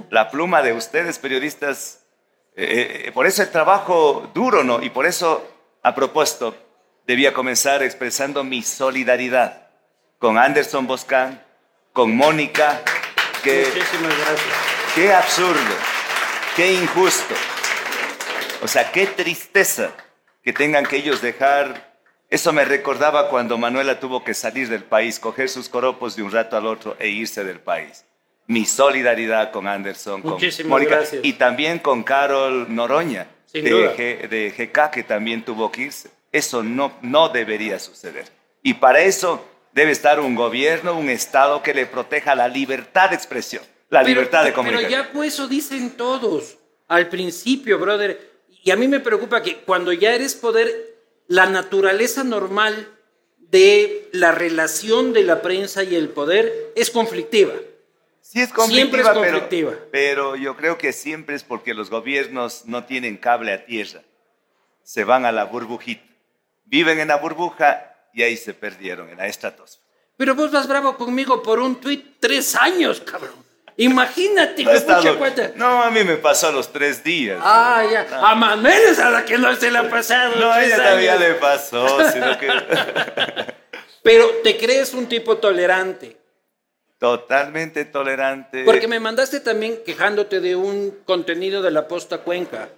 La 0.10 0.30
pluma 0.30 0.62
de 0.62 0.74
ustedes, 0.74 1.20
periodistas. 1.20 2.04
eh, 2.56 3.04
eh, 3.06 3.12
por 3.14 3.26
eso 3.28 3.42
el 3.42 3.50
trabajo 3.50 4.30
duro, 4.34 4.64
¿no? 4.66 4.82
Y 4.84 4.90
por 4.90 5.06
eso, 5.06 5.48
a 5.84 5.96
propósito, 5.96 6.54
debía 7.08 7.34
comenzar 7.34 7.82
expresando 7.82 8.44
mi 8.44 8.62
solidaridad 8.62 9.70
con 10.20 10.38
Anderson 10.38 10.86
Boscan, 10.86 11.42
con 11.94 12.16
Mónica, 12.16 12.82
que... 13.44 13.66
Muchísimas 13.74 14.18
gracias. 14.18 14.56
Qué 14.96 15.14
absurdo, 15.14 15.76
qué 16.58 16.74
injusto. 16.74 17.36
O 18.64 18.68
sea, 18.68 18.92
qué 18.92 19.08
tristeza 19.08 19.92
que 20.44 20.54
tengan 20.54 20.86
que 20.86 20.98
ellos 20.98 21.22
dejar... 21.22 21.92
Eso 22.30 22.54
me 22.54 22.64
recordaba 22.64 23.28
cuando 23.30 23.58
Manuela 23.58 24.00
tuvo 24.00 24.24
que 24.24 24.34
salir 24.34 24.70
del 24.70 24.86
país, 24.86 25.20
coger 25.20 25.50
sus 25.50 25.68
coropos 25.68 26.16
de 26.16 26.24
un 26.24 26.32
rato 26.32 26.56
al 26.56 26.66
otro 26.66 26.96
e 26.98 27.10
irse 27.10 27.44
del 27.44 27.60
país. 27.60 28.06
Mi 28.48 28.66
solidaridad 28.66 29.52
con 29.52 29.68
Anderson, 29.68 30.22
con 30.22 30.32
Muchísimas 30.32 30.70
Mónica 30.70 30.96
gracias. 30.98 31.26
y 31.26 31.34
también 31.34 31.80
con 31.80 32.04
Carol 32.04 32.74
Noroña 32.74 33.28
Sin 33.46 33.66
de, 33.66 33.70
duda. 33.72 33.96
G- 33.98 34.30
de 34.30 34.50
GK, 34.58 34.92
que 34.92 35.04
también 35.04 35.44
tuvo 35.44 35.70
que 35.72 35.82
irse. 35.84 36.10
Eso 36.32 36.64
no, 36.64 36.94
no 37.02 37.28
debería 37.28 37.80
suceder. 37.80 38.26
Y 38.64 38.76
para 38.76 39.02
eso 39.02 39.46
debe 39.74 39.92
estar 39.92 40.22
un 40.22 40.34
gobierno, 40.34 40.98
un 40.98 41.10
Estado 41.10 41.62
que 41.62 41.74
le 41.74 41.86
proteja 41.86 42.34
la 42.34 42.48
libertad 42.48 43.10
de 43.10 43.18
expresión, 43.18 43.62
la 43.90 44.04
libertad 44.04 44.46
de 44.46 44.54
comunicación. 44.54 44.90
Pero 44.90 45.04
ya 45.06 45.12
pues 45.12 45.34
eso 45.34 45.50
dicen 45.50 45.92
todos 45.92 46.58
al 46.88 47.10
principio, 47.10 47.78
brother. 47.78 48.31
Y 48.64 48.72
a 48.72 48.76
mí 48.76 48.88
me 48.88 49.00
preocupa 49.00 49.42
que 49.42 49.58
cuando 49.58 49.92
ya 49.92 50.14
eres 50.14 50.36
poder, 50.36 50.96
la 51.28 51.48
naturaleza 51.48 52.24
normal 52.24 52.88
de 53.38 54.10
la 54.14 54.32
relación 54.32 55.14
de 55.14 55.24
la 55.24 55.42
prensa 55.42 55.84
y 55.84 55.96
el 55.96 56.10
poder 56.10 56.72
es 56.76 56.90
conflictiva. 56.90 57.54
Sí 58.22 58.40
es 58.40 58.50
Siempre 58.50 59.02
es 59.02 59.08
conflictiva, 59.08 59.14
conflictiva. 59.14 59.72
Pero, 59.72 59.90
pero 59.92 60.36
yo 60.36 60.56
creo 60.56 60.78
que 60.78 60.94
siempre 60.94 61.36
es 61.36 61.44
porque 61.44 61.74
los 61.74 61.90
gobiernos 61.90 62.66
no 62.66 62.86
tienen 62.86 63.18
cable 63.18 63.52
a 63.52 63.66
tierra. 63.66 64.04
Se 64.84 65.04
van 65.04 65.26
a 65.26 65.32
la 65.32 65.46
burbujita. 65.46 66.04
Viven 66.66 67.00
en 67.00 67.10
la 67.10 67.18
burbuja 67.18 67.96
y 68.14 68.22
ahí 68.22 68.38
se 68.38 68.54
perdieron, 68.54 69.10
en 69.10 69.18
la 69.18 69.28
estratosfera. 69.28 69.86
Pero 70.16 70.36
vos 70.36 70.52
vas 70.52 70.68
bravo 70.68 70.96
conmigo 70.98 71.42
por 71.42 71.60
un 71.60 71.82
tuit 71.82 72.18
tres 72.20 72.56
años, 72.56 73.02
cabrón. 73.02 73.41
Imagínate, 73.78 74.64
No, 74.64 75.18
cuenta. 75.18 75.52
no, 75.56 75.82
a 75.84 75.90
mí 75.92 76.04
me 76.04 76.18
pasó 76.18 76.48
a 76.48 76.52
los 76.52 76.72
tres 76.72 77.04
días. 77.04 77.40
Ah, 77.42 77.84
ya. 77.90 78.06
A 78.30 78.36
Manuel 78.36 78.82
es 78.90 79.00
a 79.00 79.10
la 79.10 79.26
que 79.26 79.38
no 79.38 79.56
se 79.56 79.72
le 79.72 79.78
ha 79.80 79.90
pasado. 79.90 80.36
no, 80.40 80.52
a 80.52 80.64
ella 80.64 80.76
años. 80.94 81.20
le 81.20 81.34
pasó, 81.36 82.12
sino 82.12 82.38
que 82.38 82.48
Pero 84.04 84.28
te 84.44 84.58
crees 84.58 84.94
un 84.94 85.08
tipo 85.08 85.38
tolerante. 85.38 86.18
totalmente 87.00 87.86
tolerante. 87.86 88.64
Porque 88.66 88.88
me 88.88 89.00
mandaste 89.00 89.40
también 89.40 89.80
quejándote 89.86 90.40
de 90.40 90.56
un 90.56 91.00
contenido 91.06 91.62
de 91.62 91.72
la 91.72 91.88
posta 91.88 92.20
Cuenca. 92.20 92.70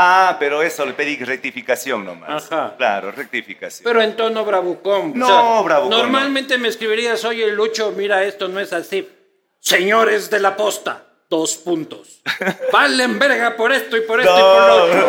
Ah, 0.00 0.36
pero 0.38 0.62
eso 0.62 0.86
le 0.86 0.92
pedí 0.92 1.16
rectificación 1.16 2.04
nomás. 2.04 2.52
Ajá. 2.52 2.74
Claro, 2.76 3.10
rectificación. 3.10 3.82
Pero 3.82 4.00
en 4.00 4.14
tono 4.14 4.44
bravucón. 4.44 5.12
No, 5.18 5.64
bravucón, 5.64 5.98
Normalmente 5.98 6.56
me 6.58 6.68
escribirías, 6.68 7.24
oye, 7.24 7.50
Lucho, 7.50 7.90
mira, 7.96 8.22
esto 8.22 8.46
no 8.46 8.60
es 8.60 8.72
así. 8.72 9.08
Señores 9.68 10.30
de 10.30 10.40
la 10.40 10.56
posta, 10.56 11.04
dos 11.28 11.56
puntos. 11.56 12.22
Valen 12.72 13.18
verga 13.18 13.54
por 13.54 13.70
esto 13.70 13.98
y 13.98 14.00
por 14.00 14.18
esto 14.18 14.34
y 14.34 14.40
por 14.40 14.66
lo 14.66 14.84
otro. 14.84 15.08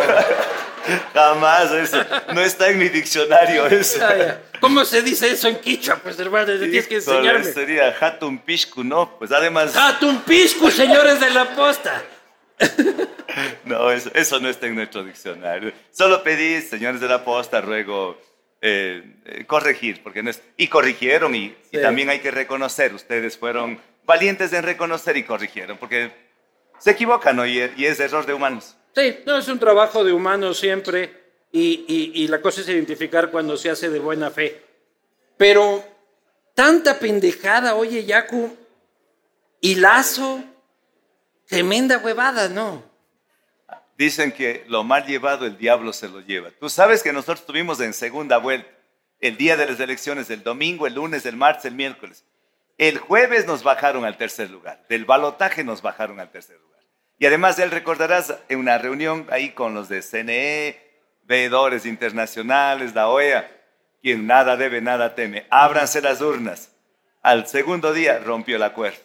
jamás 1.14 1.72
eso. 1.72 2.04
No 2.34 2.42
está 2.42 2.68
en 2.68 2.78
mi 2.78 2.90
diccionario 2.90 3.66
eso. 3.68 4.06
¿Cómo 4.60 4.84
se 4.84 5.00
dice 5.00 5.30
eso 5.30 5.48
en 5.48 5.60
quichua? 5.60 5.96
Pues 5.96 6.18
hermano, 6.18 6.58
tienes 6.58 6.86
que 6.86 6.96
enseñarme. 6.96 7.44
Sería 7.44 7.96
Hatun 7.98 8.36
Pishku, 8.36 8.84
no. 8.84 9.16
Pues 9.18 9.32
además, 9.32 9.74
Hatun 9.74 10.20
Piscu, 10.20 10.70
señores 10.70 11.20
de 11.20 11.30
la 11.30 11.56
posta. 11.56 12.02
no, 13.64 13.90
eso, 13.90 14.10
eso 14.12 14.40
no 14.40 14.50
está 14.50 14.66
en 14.66 14.74
nuestro 14.74 15.02
diccionario. 15.04 15.72
Solo 15.90 16.22
pedí, 16.22 16.60
señores 16.60 17.00
de 17.00 17.08
la 17.08 17.24
posta, 17.24 17.62
ruego 17.62 18.18
eh, 18.62 19.02
eh, 19.24 19.46
corregir, 19.46 20.02
porque 20.02 20.22
no 20.22 20.28
es, 20.28 20.42
y 20.58 20.68
corrigieron 20.68 21.34
y, 21.34 21.56
también 21.80 22.10
hay 22.10 22.18
que 22.18 22.30
reconocer, 22.30 22.92
ustedes 22.92 23.38
fueron 23.38 23.80
valientes 24.10 24.52
en 24.52 24.64
reconocer 24.64 25.16
y 25.16 25.22
corrigieron, 25.22 25.78
porque 25.78 26.10
se 26.80 26.90
equivocan 26.90 27.36
¿no? 27.36 27.46
y, 27.46 27.60
es 27.60 28.00
error 28.00 28.26
de 28.26 28.34
humanos. 28.34 28.76
Sí, 28.92 29.18
no, 29.24 29.36
es 29.38 29.46
un 29.46 29.60
trabajo 29.60 30.02
de 30.02 30.12
humano 30.12 30.52
siempre 30.52 31.14
y, 31.52 31.84
y- 31.86 32.12
y 32.24 32.26
la 32.28 32.40
cosa 32.42 32.60
es 32.60 32.68
identificar 32.68 33.30
cuando 33.30 33.56
se 33.56 33.70
hace 33.70 33.88
de 33.88 34.00
buena 34.00 34.30
fe. 34.32 34.60
Pero 35.36 35.84
tanta 36.54 36.98
pendejada, 36.98 37.76
oye, 37.76 38.04
Yaku, 38.04 38.56
y 39.60 39.76
Lazo, 39.76 40.42
tremenda 41.46 41.98
huevada, 41.98 42.48
¿no? 42.48 42.82
Dicen 43.96 44.32
que 44.32 44.64
lo 44.66 44.82
mal 44.82 45.06
llevado 45.06 45.46
el 45.46 45.56
diablo 45.56 45.92
se 45.92 46.08
lo 46.08 46.20
lleva. 46.20 46.50
Tú 46.58 46.68
sabes 46.68 47.02
que 47.04 47.12
nosotros 47.12 47.40
estuvimos 47.40 47.80
en 47.80 47.92
segunda 47.94 48.38
vuelta, 48.38 48.68
el 49.20 49.36
día 49.36 49.56
de 49.56 49.66
las 49.66 49.78
elecciones, 49.78 50.30
el 50.30 50.42
domingo, 50.42 50.86
el 50.88 50.94
lunes, 50.94 51.24
el 51.26 51.36
martes, 51.36 51.66
el 51.66 51.74
miércoles. 51.74 52.24
El 52.80 52.96
jueves 52.96 53.46
nos 53.46 53.62
bajaron 53.62 54.06
al 54.06 54.16
tercer 54.16 54.48
lugar, 54.48 54.82
del 54.88 55.04
balotaje 55.04 55.62
nos 55.64 55.82
bajaron 55.82 56.18
al 56.18 56.30
tercer 56.30 56.58
lugar. 56.58 56.80
Y 57.18 57.26
además, 57.26 57.58
él 57.58 57.70
recordarás 57.70 58.34
en 58.48 58.58
una 58.58 58.78
reunión 58.78 59.26
ahí 59.28 59.50
con 59.50 59.74
los 59.74 59.90
de 59.90 60.00
CNE, 60.00 60.80
veedores 61.24 61.84
internacionales, 61.84 62.94
la 62.94 63.10
OEA, 63.10 63.54
quien 64.00 64.26
nada 64.26 64.56
debe, 64.56 64.80
nada 64.80 65.14
teme. 65.14 65.46
Ábranse 65.50 66.00
las 66.00 66.22
urnas. 66.22 66.70
Al 67.20 67.46
segundo 67.46 67.92
día 67.92 68.18
rompió 68.20 68.56
el 68.56 68.62
acuerdo. 68.62 69.00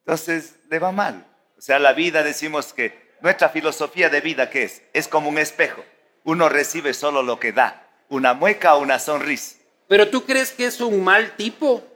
Entonces, 0.00 0.56
le 0.68 0.80
va 0.80 0.90
mal. 0.90 1.24
O 1.56 1.60
sea, 1.60 1.78
la 1.78 1.92
vida 1.92 2.24
decimos 2.24 2.72
que 2.72 3.14
nuestra 3.20 3.50
filosofía 3.50 4.10
de 4.10 4.20
vida, 4.20 4.50
¿qué 4.50 4.64
es? 4.64 4.82
Es 4.94 5.06
como 5.06 5.28
un 5.28 5.38
espejo. 5.38 5.84
Uno 6.24 6.48
recibe 6.48 6.92
solo 6.92 7.22
lo 7.22 7.38
que 7.38 7.52
da, 7.52 7.88
una 8.08 8.34
mueca 8.34 8.74
o 8.74 8.80
una 8.80 8.98
sonrisa. 8.98 9.58
Pero 9.86 10.08
tú 10.08 10.26
crees 10.26 10.50
que 10.50 10.64
es 10.64 10.80
un 10.80 11.04
mal 11.04 11.36
tipo? 11.36 11.86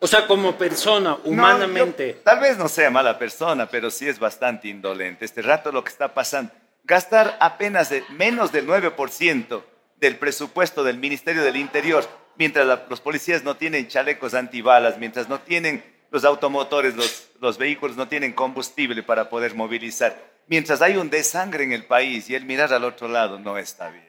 O 0.00 0.06
sea, 0.06 0.26
como 0.26 0.56
persona, 0.56 1.16
humanamente. 1.24 2.14
No, 2.18 2.22
tal 2.22 2.40
vez 2.40 2.56
no 2.56 2.68
sea 2.68 2.90
mala 2.90 3.18
persona, 3.18 3.66
pero 3.66 3.90
sí 3.90 4.08
es 4.08 4.18
bastante 4.18 4.68
indolente. 4.68 5.24
Este 5.24 5.42
rato 5.42 5.72
lo 5.72 5.82
que 5.82 5.90
está 5.90 6.14
pasando, 6.14 6.52
gastar 6.84 7.36
apenas 7.40 7.90
de, 7.90 8.04
menos 8.10 8.52
del 8.52 8.66
9% 8.66 9.62
del 9.96 10.16
presupuesto 10.16 10.84
del 10.84 10.98
Ministerio 10.98 11.42
del 11.42 11.56
Interior, 11.56 12.06
mientras 12.36 12.66
los 12.88 13.00
policías 13.00 13.42
no 13.42 13.56
tienen 13.56 13.88
chalecos 13.88 14.34
antibalas, 14.34 14.98
mientras 14.98 15.28
no 15.28 15.40
tienen 15.40 15.82
los 16.10 16.24
automotores, 16.24 16.94
los, 16.94 17.28
los 17.40 17.58
vehículos 17.58 17.96
no 17.96 18.06
tienen 18.06 18.32
combustible 18.32 19.02
para 19.02 19.28
poder 19.28 19.54
movilizar, 19.54 20.16
mientras 20.46 20.80
hay 20.80 20.96
un 20.96 21.10
desangre 21.10 21.64
en 21.64 21.72
el 21.72 21.84
país 21.84 22.30
y 22.30 22.36
el 22.36 22.44
mirar 22.44 22.72
al 22.72 22.84
otro 22.84 23.08
lado 23.08 23.40
no 23.40 23.58
está 23.58 23.90
bien. 23.90 24.07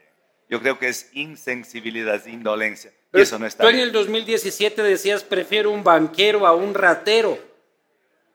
Yo 0.50 0.60
creo 0.62 0.79
que 0.79 0.88
es 0.88 1.10
insensibilidad, 1.13 2.25
indolencia. 2.25 2.91
y 3.13 3.22
eso 3.22 3.38
no 3.38 3.46
está 3.46 3.63
tú 3.63 3.70
en 3.70 3.79
el 3.79 3.91
2017 3.91 4.82
decías, 4.82 5.24
prefiero 5.24 5.72
un 5.72 5.84
banquero 5.84 6.48
a 6.48 6.56
un 6.56 6.74
ratero. 6.74 7.38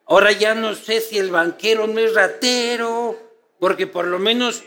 Ahora 0.07 0.33
ya 0.33 0.55
no 0.55 0.75
sé 0.75 1.01
si 1.01 1.19
el 1.19 1.31
banquero 1.31 1.87
no 1.87 1.99
es 1.99 2.15
ratero, 2.15 3.19
porque 3.59 3.87
por 3.87 4.07
lo 4.07 4.19
menos 4.19 4.63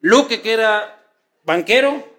Luque, 0.00 0.40
que 0.40 0.52
era 0.52 1.04
banquero, 1.44 2.10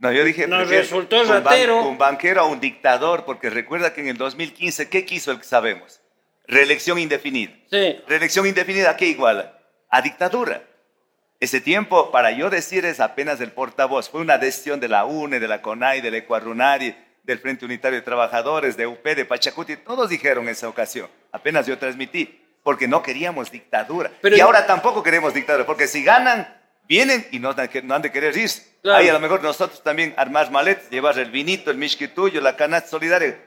no, 0.00 0.10
yo 0.12 0.24
dije, 0.24 0.46
nos 0.46 0.66
resultó 0.66 1.22
ratero. 1.24 1.82
un 1.86 1.98
banquero 1.98 2.46
o 2.46 2.48
un 2.48 2.58
dictador, 2.58 3.26
porque 3.26 3.50
recuerda 3.50 3.92
que 3.92 4.00
en 4.00 4.08
el 4.08 4.16
2015, 4.16 4.88
¿qué 4.88 5.04
quiso 5.04 5.30
el 5.30 5.38
que 5.38 5.44
sabemos? 5.44 6.00
Reelección 6.46 6.98
indefinida. 6.98 7.52
Sí. 7.70 8.00
Reelección 8.08 8.46
indefinida, 8.46 8.90
¿a 8.90 8.96
qué 8.96 9.06
iguala? 9.06 9.58
A 9.90 10.00
dictadura. 10.00 10.64
Ese 11.40 11.62
tiempo, 11.62 12.10
para 12.10 12.32
yo 12.32 12.50
decir, 12.50 12.84
es 12.84 13.00
apenas 13.00 13.40
el 13.40 13.50
portavoz. 13.50 14.10
Fue 14.10 14.20
una 14.20 14.36
decisión 14.36 14.78
de 14.78 14.88
la 14.88 15.06
UNE, 15.06 15.40
de 15.40 15.48
la 15.48 15.62
CONAI, 15.62 16.02
del 16.02 16.14
Ecuarunari, 16.16 16.94
del 17.22 17.38
Frente 17.38 17.64
Unitario 17.64 17.98
de 17.98 18.04
Trabajadores, 18.04 18.76
de 18.76 18.86
UP, 18.86 19.02
de 19.02 19.24
Pachacuti. 19.24 19.78
Todos 19.78 20.10
dijeron 20.10 20.50
esa 20.50 20.68
ocasión. 20.68 21.08
Apenas 21.32 21.66
yo 21.66 21.78
transmití, 21.78 22.42
porque 22.62 22.86
no 22.86 23.02
queríamos 23.02 23.50
dictadura. 23.50 24.12
y 24.22 24.38
ahora 24.40 24.66
tampoco 24.66 25.02
queremos 25.02 25.32
dictadura, 25.32 25.64
porque 25.64 25.86
si 25.86 26.04
ganan, 26.04 26.46
vienen 26.86 27.26
y 27.30 27.38
no, 27.38 27.54
han 27.56 28.02
de 28.02 28.12
querer 28.12 28.36
irse. 28.36 28.76
Ahí 28.84 29.08
a 29.08 29.12
lo 29.14 29.20
mejor 29.20 29.42
nosotros 29.42 29.82
también 29.82 30.12
armar 30.18 30.50
maletas, 30.50 30.90
llevar 30.90 31.18
el 31.18 31.30
vinito, 31.30 31.70
el 31.70 32.12
tuyo, 32.14 32.42
la 32.42 32.54
canasta 32.54 32.90
solidaria, 32.90 33.38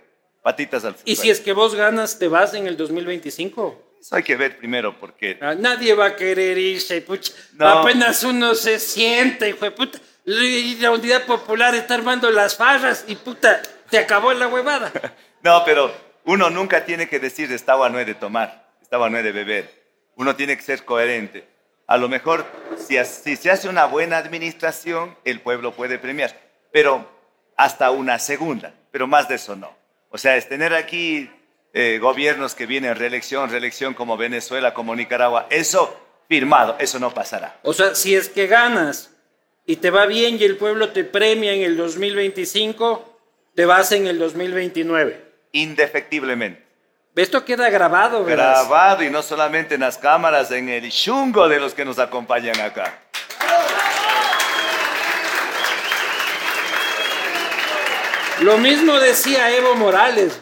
patitas 0.42 0.84
al 0.84 0.96
¿Y 1.06 1.16
si 1.16 1.30
es 1.30 1.42
que 1.42 1.54
vos 1.54 1.76
ganas, 1.76 2.18
te 2.18 2.28
vas 2.28 2.56
en 2.56 2.66
el 2.66 2.76
2025? 2.76 3.93
Eso 4.04 4.18
hay 4.18 4.24
que 4.24 4.36
ver 4.36 4.58
primero 4.58 5.00
porque... 5.00 5.38
Ah, 5.40 5.56
nadie 5.58 5.94
va 5.94 6.08
a 6.08 6.16
querer 6.18 6.58
irse, 6.58 7.00
pucha. 7.00 7.32
Apenas 7.58 8.22
uno 8.26 8.54
se 8.54 8.78
siente, 8.78 9.48
hijo 9.48 9.64
de 9.64 9.72
puta. 9.72 9.98
Y 10.26 10.76
la 10.76 10.92
unidad 10.92 11.26
popular 11.26 11.74
está 11.74 11.94
armando 11.94 12.30
las 12.30 12.58
farras 12.58 13.06
y 13.08 13.16
puta, 13.16 13.62
te 13.90 13.98
acabó 13.98 14.34
la 14.34 14.50
huevada. 14.50 14.92
no, 15.42 15.64
pero 15.64 15.90
uno 16.26 16.50
nunca 16.50 16.84
tiene 16.84 17.08
que 17.08 17.18
decir 17.18 17.50
estaba 17.54 17.88
no 17.88 17.98
he 17.98 18.04
de 18.04 18.14
tomar, 18.14 18.68
estaba 18.82 19.10
no 19.10 19.18
he 19.18 19.24
de 19.24 19.32
beber. 19.32 19.72
Uno 20.18 20.36
tiene 20.36 20.58
que 20.58 20.64
ser 20.64 20.84
coherente. 20.84 21.48
A 21.88 21.96
lo 21.96 22.10
mejor, 22.10 22.46
si, 22.76 22.98
se 23.38 23.52
hace 23.52 23.70
una 23.70 23.86
buena 23.86 24.18
administración, 24.18 25.16
el 25.24 25.40
pueblo 25.40 25.72
puede 25.72 25.98
premiar, 25.98 26.38
pero 26.74 27.10
hasta 27.56 27.90
una 27.92 28.20
segunda, 28.20 28.74
pero 28.92 29.08
más 29.08 29.30
de 29.30 29.36
eso 29.36 29.56
no. 29.56 29.74
O 30.10 30.18
sea, 30.18 30.36
es 30.36 30.50
tener 30.50 30.74
aquí 30.74 31.32
eh, 31.74 31.98
gobiernos 32.00 32.54
que 32.54 32.68
vienen 32.68 32.96
reelección, 32.96 33.50
reelección 33.50 33.96
como 33.96 34.16
Venezuela, 34.16 34.74
como 34.76 34.96
Nicaragua, 34.96 35.48
eso 35.50 36.00
firmado, 36.30 36.76
eso 36.80 37.00
no 37.00 37.14
pasará. 37.14 37.60
O 37.64 37.74
sea, 37.74 37.96
si 37.96 38.16
es 38.16 38.30
que 38.30 38.46
ganas 38.46 39.10
y 39.66 39.78
te 39.78 39.90
va 39.90 40.06
bien 40.06 40.38
y 40.40 40.44
el 40.44 40.58
pueblo 40.58 40.90
te 40.90 41.04
premia 41.04 41.54
en 41.54 41.64
el 41.64 41.76
2025, 41.76 43.20
te 43.56 43.66
vas 43.66 43.92
en 43.92 44.08
el 44.08 44.20
2029. 44.20 45.34
Indefectiblemente. 45.52 46.64
Esto 47.16 47.46
queda 47.46 47.70
grabado, 47.70 48.24
¿verdad? 48.24 48.66
Grabado 48.66 49.04
y 49.04 49.10
no 49.10 49.22
solamente 49.22 49.76
en 49.76 49.82
las 49.82 49.98
cámaras, 49.98 50.52
en 50.52 50.70
el 50.70 50.92
chungo 50.92 51.48
de 51.48 51.60
los 51.60 51.74
que 51.74 51.86
nos 51.86 52.00
acompañan 52.00 52.60
acá. 52.60 53.02
Lo 58.42 58.58
mismo 58.58 59.00
decía 59.00 59.56
Evo 59.56 59.76
Morales. 59.76 60.40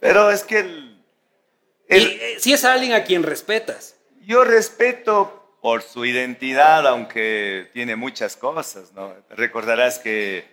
Pero 0.00 0.30
es 0.30 0.44
que 0.44 0.60
el, 0.60 1.00
eh, 1.88 2.36
si 2.38 2.52
es 2.52 2.64
alguien 2.64 2.92
a 2.92 3.04
quien 3.04 3.22
respetas. 3.22 3.96
Yo 4.22 4.44
respeto 4.44 5.58
por 5.60 5.82
su 5.82 6.04
identidad, 6.04 6.86
aunque 6.86 7.68
tiene 7.72 7.96
muchas 7.96 8.36
cosas, 8.36 8.92
¿no? 8.92 9.14
Recordarás 9.30 9.98
que 9.98 10.44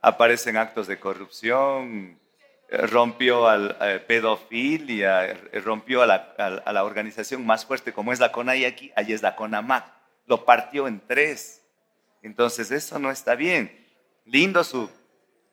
aparecen 0.00 0.56
actos 0.56 0.86
de 0.86 0.98
corrupción, 0.98 2.18
rompió 2.68 3.46
al 3.46 3.76
eh, 3.80 4.00
pedofilia, 4.06 5.26
eh, 5.26 5.60
rompió 5.60 6.02
a 6.02 6.06
la, 6.06 6.84
organización 6.84 7.44
más 7.46 7.64
fuerte 7.64 7.92
como 7.92 8.12
es 8.12 8.20
la 8.20 8.32
CONAI 8.32 8.64
aquí, 8.64 8.92
allí 8.96 9.12
es 9.12 9.22
la 9.22 9.36
CONAMAC, 9.36 9.84
lo 10.26 10.44
partió 10.44 10.88
en 10.88 11.00
tres. 11.06 11.62
Entonces 12.22 12.70
eso 12.70 12.98
no 12.98 13.10
está 13.10 13.34
bien. 13.34 13.86
Lindo 14.24 14.64
su 14.64 14.90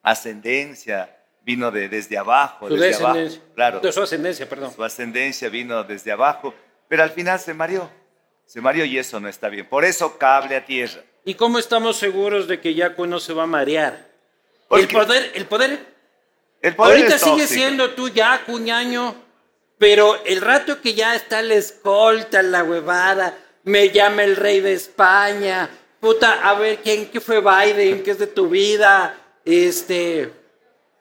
ascendencia, 0.02 1.21
vino 1.44 1.72
de, 1.72 1.90
desde 1.90 2.18
abajo. 2.18 2.68
Su 2.68 2.76
desde 2.76 3.04
abajo, 3.04 3.20
claro. 3.56 3.80
De 3.80 3.92
su 3.92 4.02
ascendencia, 4.02 4.48
perdón. 4.48 4.74
Su 4.74 4.84
ascendencia 4.84 5.50
vino 5.50 5.84
desde 5.84 6.12
abajo, 6.12 6.54
pero 6.88 7.04
al 7.04 7.12
final 7.12 7.40
se 7.40 7.54
mareó. 7.54 7.90
Se 8.46 8.62
mareó 8.62 8.86
y 8.86 8.98
eso 8.98 9.20
no 9.20 9.30
está 9.30 9.50
bien. 9.50 9.68
Por 9.68 9.86
eso 9.86 10.18
cable 10.18 10.56
a 10.56 10.66
tierra. 10.66 11.02
¿Y 11.24 11.36
cómo 11.36 11.60
estamos 11.60 11.98
seguros 11.98 12.48
de 12.48 12.60
que 12.60 12.74
Yaco 12.74 13.08
no 13.08 13.20
se 13.20 13.34
va 13.34 13.44
a 13.44 13.48
marear? 13.48 14.10
el 14.72 14.88
poder, 14.88 15.32
el 15.34 15.46
poder 15.46 15.92
Ahorita 16.78 17.18
sigue 17.18 17.48
siendo 17.48 17.92
tú 17.92 18.10
ya, 18.10 18.44
cuñaño, 18.46 19.16
pero 19.78 20.24
el 20.26 20.42
rato 20.42 20.82
que 20.82 20.94
ya 20.94 21.16
está 21.16 21.42
la 21.42 21.56
escolta, 21.56 22.42
la 22.44 22.64
huevada, 22.64 23.38
me 23.64 23.90
llama 23.90 24.24
el 24.24 24.36
rey 24.36 24.60
de 24.60 24.74
España, 24.74 25.70
puta, 26.00 26.48
a 26.48 26.54
ver, 26.56 26.80
¿quién 26.84 27.08
qué 27.08 27.20
fue 27.20 27.42
Biden? 27.42 28.04
¿Qué 28.04 28.12
es 28.12 28.20
de 28.20 28.28
tu 28.28 28.50
vida? 28.50 29.16
Este, 29.44 30.32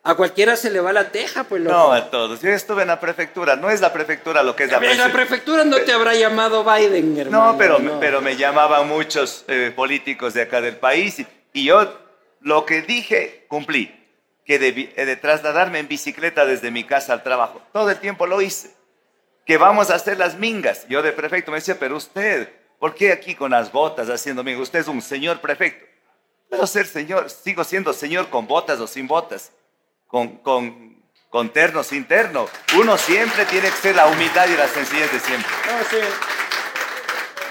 a 0.02 0.14
cualquiera 0.14 0.56
se 0.56 0.70
le 0.70 0.80
va 0.80 0.92
la 0.92 1.10
teja, 1.10 1.44
pues 1.44 1.62
loco. 1.62 1.76
No, 1.76 1.92
a 1.92 2.10
todos. 2.10 2.40
Yo 2.40 2.50
estuve 2.50 2.82
en 2.82 2.88
la 2.88 3.00
prefectura. 3.00 3.56
No 3.56 3.70
es 3.70 3.80
la 3.80 3.92
prefectura 3.92 4.42
lo 4.42 4.56
que 4.56 4.64
es 4.64 4.70
la 4.70 4.78
prefectura. 4.78 5.04
En 5.04 5.10
la 5.10 5.16
prefectura 5.16 5.64
no 5.64 5.76
te 5.78 5.92
habrá 5.92 6.14
llamado 6.14 6.64
Biden, 6.64 7.18
hermano. 7.18 7.52
No, 7.52 7.58
pero, 7.58 7.78
pero 8.00 8.20
me 8.20 8.36
llamaban 8.36 8.88
muchos 8.88 9.44
eh, 9.48 9.72
políticos 9.74 10.34
de 10.34 10.42
acá 10.42 10.60
del 10.60 10.76
país 10.76 11.24
y 11.52 11.64
yo 11.64 11.98
lo 12.40 12.64
que 12.64 12.82
dije 12.82 13.44
cumplí 13.48 13.94
que 14.44 14.58
de, 14.58 15.16
trasladarme 15.16 15.78
en 15.78 15.86
bicicleta 15.86 16.44
desde 16.44 16.72
mi 16.72 16.82
casa 16.82 17.12
al 17.12 17.22
trabajo. 17.22 17.62
Todo 17.72 17.88
el 17.90 17.98
tiempo 17.98 18.26
lo 18.26 18.40
hice. 18.42 18.74
Que 19.46 19.58
vamos 19.58 19.90
a 19.90 19.94
hacer 19.94 20.18
las 20.18 20.36
mingas. 20.38 20.88
Yo 20.88 21.02
de 21.02 21.12
prefecto 21.12 21.52
me 21.52 21.58
decía, 21.58 21.78
pero 21.78 21.96
usted, 21.96 22.52
¿por 22.80 22.94
qué 22.94 23.12
aquí 23.12 23.36
con 23.36 23.52
las 23.52 23.70
botas 23.70 24.08
haciendo 24.10 24.42
mingas? 24.42 24.62
Usted 24.62 24.80
es 24.80 24.88
un 24.88 25.02
señor 25.02 25.40
prefecto. 25.40 25.86
Puedo 26.48 26.66
ser 26.66 26.86
señor, 26.86 27.30
sigo 27.30 27.62
siendo 27.62 27.92
señor 27.92 28.28
con 28.28 28.48
botas 28.48 28.80
o 28.80 28.88
sin 28.88 29.06
botas, 29.06 29.52
con, 30.10 30.38
con, 30.38 31.02
con 31.28 31.50
terno, 31.50 31.82
sin 31.82 32.06
terno. 32.06 32.48
Uno 32.76 32.98
siempre 32.98 33.44
tiene 33.46 33.70
que 33.70 33.76
ser 33.76 33.96
la 33.96 34.08
humildad 34.08 34.48
y 34.48 34.56
la 34.56 34.68
sencillez 34.68 35.12
de 35.12 35.20
siempre. 35.20 35.50
Ah, 35.68 35.82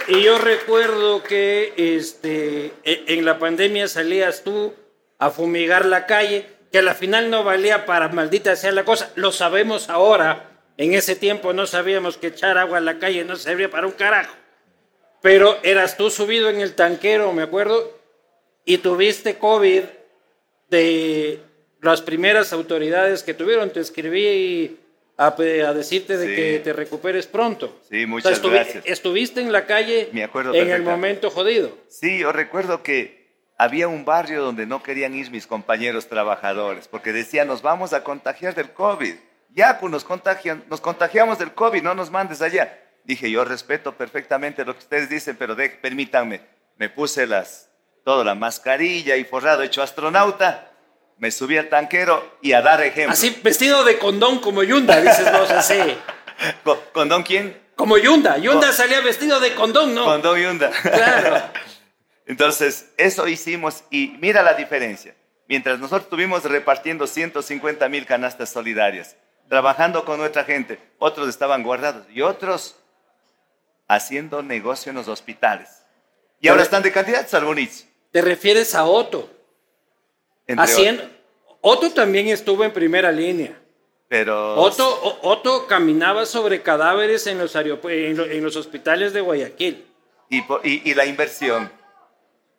y 0.08 0.24
yo 0.24 0.38
recuerdo 0.38 1.24
que 1.24 1.74
este, 1.78 2.74
e, 2.84 3.06
en 3.08 3.26
la 3.26 3.40
pandemia 3.40 3.88
salías 3.88 4.44
tú 4.44 4.74
a 5.20 5.30
fumigar 5.30 5.86
la 5.86 6.06
calle 6.06 6.50
que 6.72 6.80
a 6.80 6.82
la 6.82 6.94
final 6.94 7.30
no 7.30 7.44
valía 7.44 7.86
para 7.86 8.10
maldita 8.10 8.56
sea 8.56 8.72
la 8.72 8.86
cosa. 8.86 9.12
Lo 9.16 9.32
sabemos 9.32 9.90
ahora. 9.90 10.46
En 10.78 10.94
ese 10.94 11.16
tiempo 11.16 11.52
no 11.54 11.68
sabíamos 11.68 12.18
que 12.18 12.28
echar 12.28 12.58
agua 12.58 12.78
a 12.78 12.82
la 12.82 13.00
calle 13.00 13.26
no 13.26 13.36
servía 13.36 13.70
para 13.70 13.88
un 13.88 13.94
carajo. 13.94 14.34
Pero 15.22 15.60
eras 15.64 15.98
tú 15.98 16.10
subido 16.10 16.50
en 16.50 16.62
el 16.62 16.74
tanquero, 16.74 17.34
me 17.34 17.44
acuerdo, 17.44 18.00
y 18.64 18.78
tuviste 18.78 19.38
COVID 19.38 19.84
de 20.70 21.44
las 21.82 22.02
primeras 22.02 22.54
autoridades 22.54 23.24
que 23.24 23.34
tuvieron. 23.34 23.70
Te 23.72 23.80
escribí 23.80 24.78
a, 25.18 25.32
decirte 25.74 26.18
de 26.18 26.36
que 26.36 26.60
te 26.60 26.74
recuperes 26.74 27.28
pronto. 27.28 27.80
Sí, 27.90 28.06
muchas 28.06 28.42
gracias. 28.42 28.84
Estuviste 28.86 29.42
en 29.42 29.52
la 29.52 29.66
calle 29.66 30.10
en 30.14 30.70
el 30.70 30.84
momento 30.84 31.30
jodido. 31.30 31.78
Sí, 31.88 32.20
yo 32.20 32.32
recuerdo 32.32 32.84
que 32.84 33.20
había 33.58 33.90
un 33.90 34.06
barrio 34.06 34.42
donde 34.42 34.66
no 34.66 34.82
querían 34.82 35.14
ir 35.14 35.30
mis 35.32 35.46
compañeros 35.46 36.08
trabajadores, 36.08 36.88
porque 36.88 37.12
decían, 37.12 37.48
nos 37.48 37.62
vamos 37.62 37.92
a 37.92 38.06
contagiar 38.06 38.56
del 38.56 38.72
COVID. 38.72 39.16
Ya, 39.54 39.78
nos, 39.82 40.06
contagian, 40.06 40.64
nos 40.70 40.80
contagiamos 40.80 41.40
del 41.40 41.54
COVID, 41.54 41.84
no 41.84 41.94
nos 41.94 42.10
mandes 42.10 42.42
allá. 42.42 42.80
Dije, 43.04 43.30
yo 43.30 43.44
respeto 43.44 43.94
perfectamente 43.96 44.64
lo 44.64 44.74
que 44.74 44.80
ustedes 44.80 45.10
dicen, 45.10 45.36
pero 45.38 45.58
permítanme, 45.82 46.42
me 46.78 46.88
puse 46.88 47.28
las, 47.28 47.70
toda 48.06 48.24
la 48.24 48.36
mascarilla 48.36 49.18
y 49.18 49.26
forrado 49.26 49.64
hecho 49.64 49.82
astronauta, 49.82 50.69
me 51.20 51.32
subí 51.32 51.58
al 51.58 51.70
tanquero 51.70 52.38
y 52.42 52.54
a 52.54 52.62
dar 52.62 52.82
ejemplo. 52.82 53.14
Así, 53.14 53.40
vestido 53.44 53.84
de 53.84 54.00
condón 54.00 54.40
como 54.40 54.64
Yunda, 54.64 55.00
dices 55.02 55.32
vos, 55.32 55.52
así. 55.52 55.78
¿Condón 56.94 57.24
quién? 57.24 57.58
Como 57.76 57.98
Yunda. 57.98 58.38
Yunda 58.38 58.72
salía 58.72 59.02
vestido 59.02 59.40
de 59.40 59.54
condón, 59.54 59.94
¿no? 59.94 60.06
Condón 60.06 60.40
Yunda. 60.40 60.72
Claro. 60.72 61.44
Entonces, 62.26 62.92
eso 62.98 63.28
hicimos 63.28 63.84
y 63.90 64.16
mira 64.20 64.44
la 64.44 64.54
diferencia. 64.54 65.16
Mientras 65.48 65.80
nosotros 65.80 66.04
estuvimos 66.04 66.44
repartiendo 66.44 67.08
150 67.08 67.90
mil 67.90 68.06
canastas 68.06 68.50
solidarias, 68.50 69.16
trabajando 69.50 70.06
con 70.06 70.20
nuestra 70.20 70.44
gente, 70.44 70.80
otros 71.00 71.28
estaban 71.28 71.64
guardados 71.64 72.06
y 72.14 72.22
otros 72.22 72.76
haciendo 73.88 74.44
negocio 74.44 74.92
en 74.92 74.98
los 74.98 75.08
hospitales. 75.08 75.70
Y 76.40 76.48
ahora 76.48 76.62
están 76.62 76.84
de 76.84 76.92
candidatos 76.92 77.34
al 77.34 77.46
Bonitz. 77.46 77.86
Te 78.12 78.22
refieres 78.22 78.76
a 78.76 78.86
Otto. 78.86 79.39
Haciendo, 80.58 81.04
Otto 81.62 81.92
también 81.92 82.28
estuvo 82.28 82.64
en 82.64 82.72
primera 82.72 83.12
línea. 83.12 83.60
Pero... 84.08 84.56
Otto, 84.56 85.20
Otto 85.22 85.68
caminaba 85.68 86.26
sobre 86.26 86.62
cadáveres 86.62 87.28
en 87.28 87.38
los, 87.38 87.56
en 87.56 88.44
los 88.44 88.56
hospitales 88.56 89.14
de 89.14 89.22
Guayaquil. 89.22 89.86
Y, 90.30 90.44
y, 90.64 90.94
la 90.94 91.06
inversión. 91.06 91.72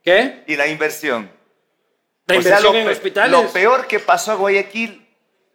¿Qué? 0.02 0.42
Y 0.46 0.56
la 0.56 0.66
inversión. 0.66 1.30
La 2.26 2.36
inversión 2.36 2.76
en 2.76 2.88
hospitales. 2.88 3.32
Lo 3.32 3.48
peor 3.48 3.86
que 3.86 4.00
pasó 4.00 4.32
a 4.32 4.34
Guayaquil 4.34 5.06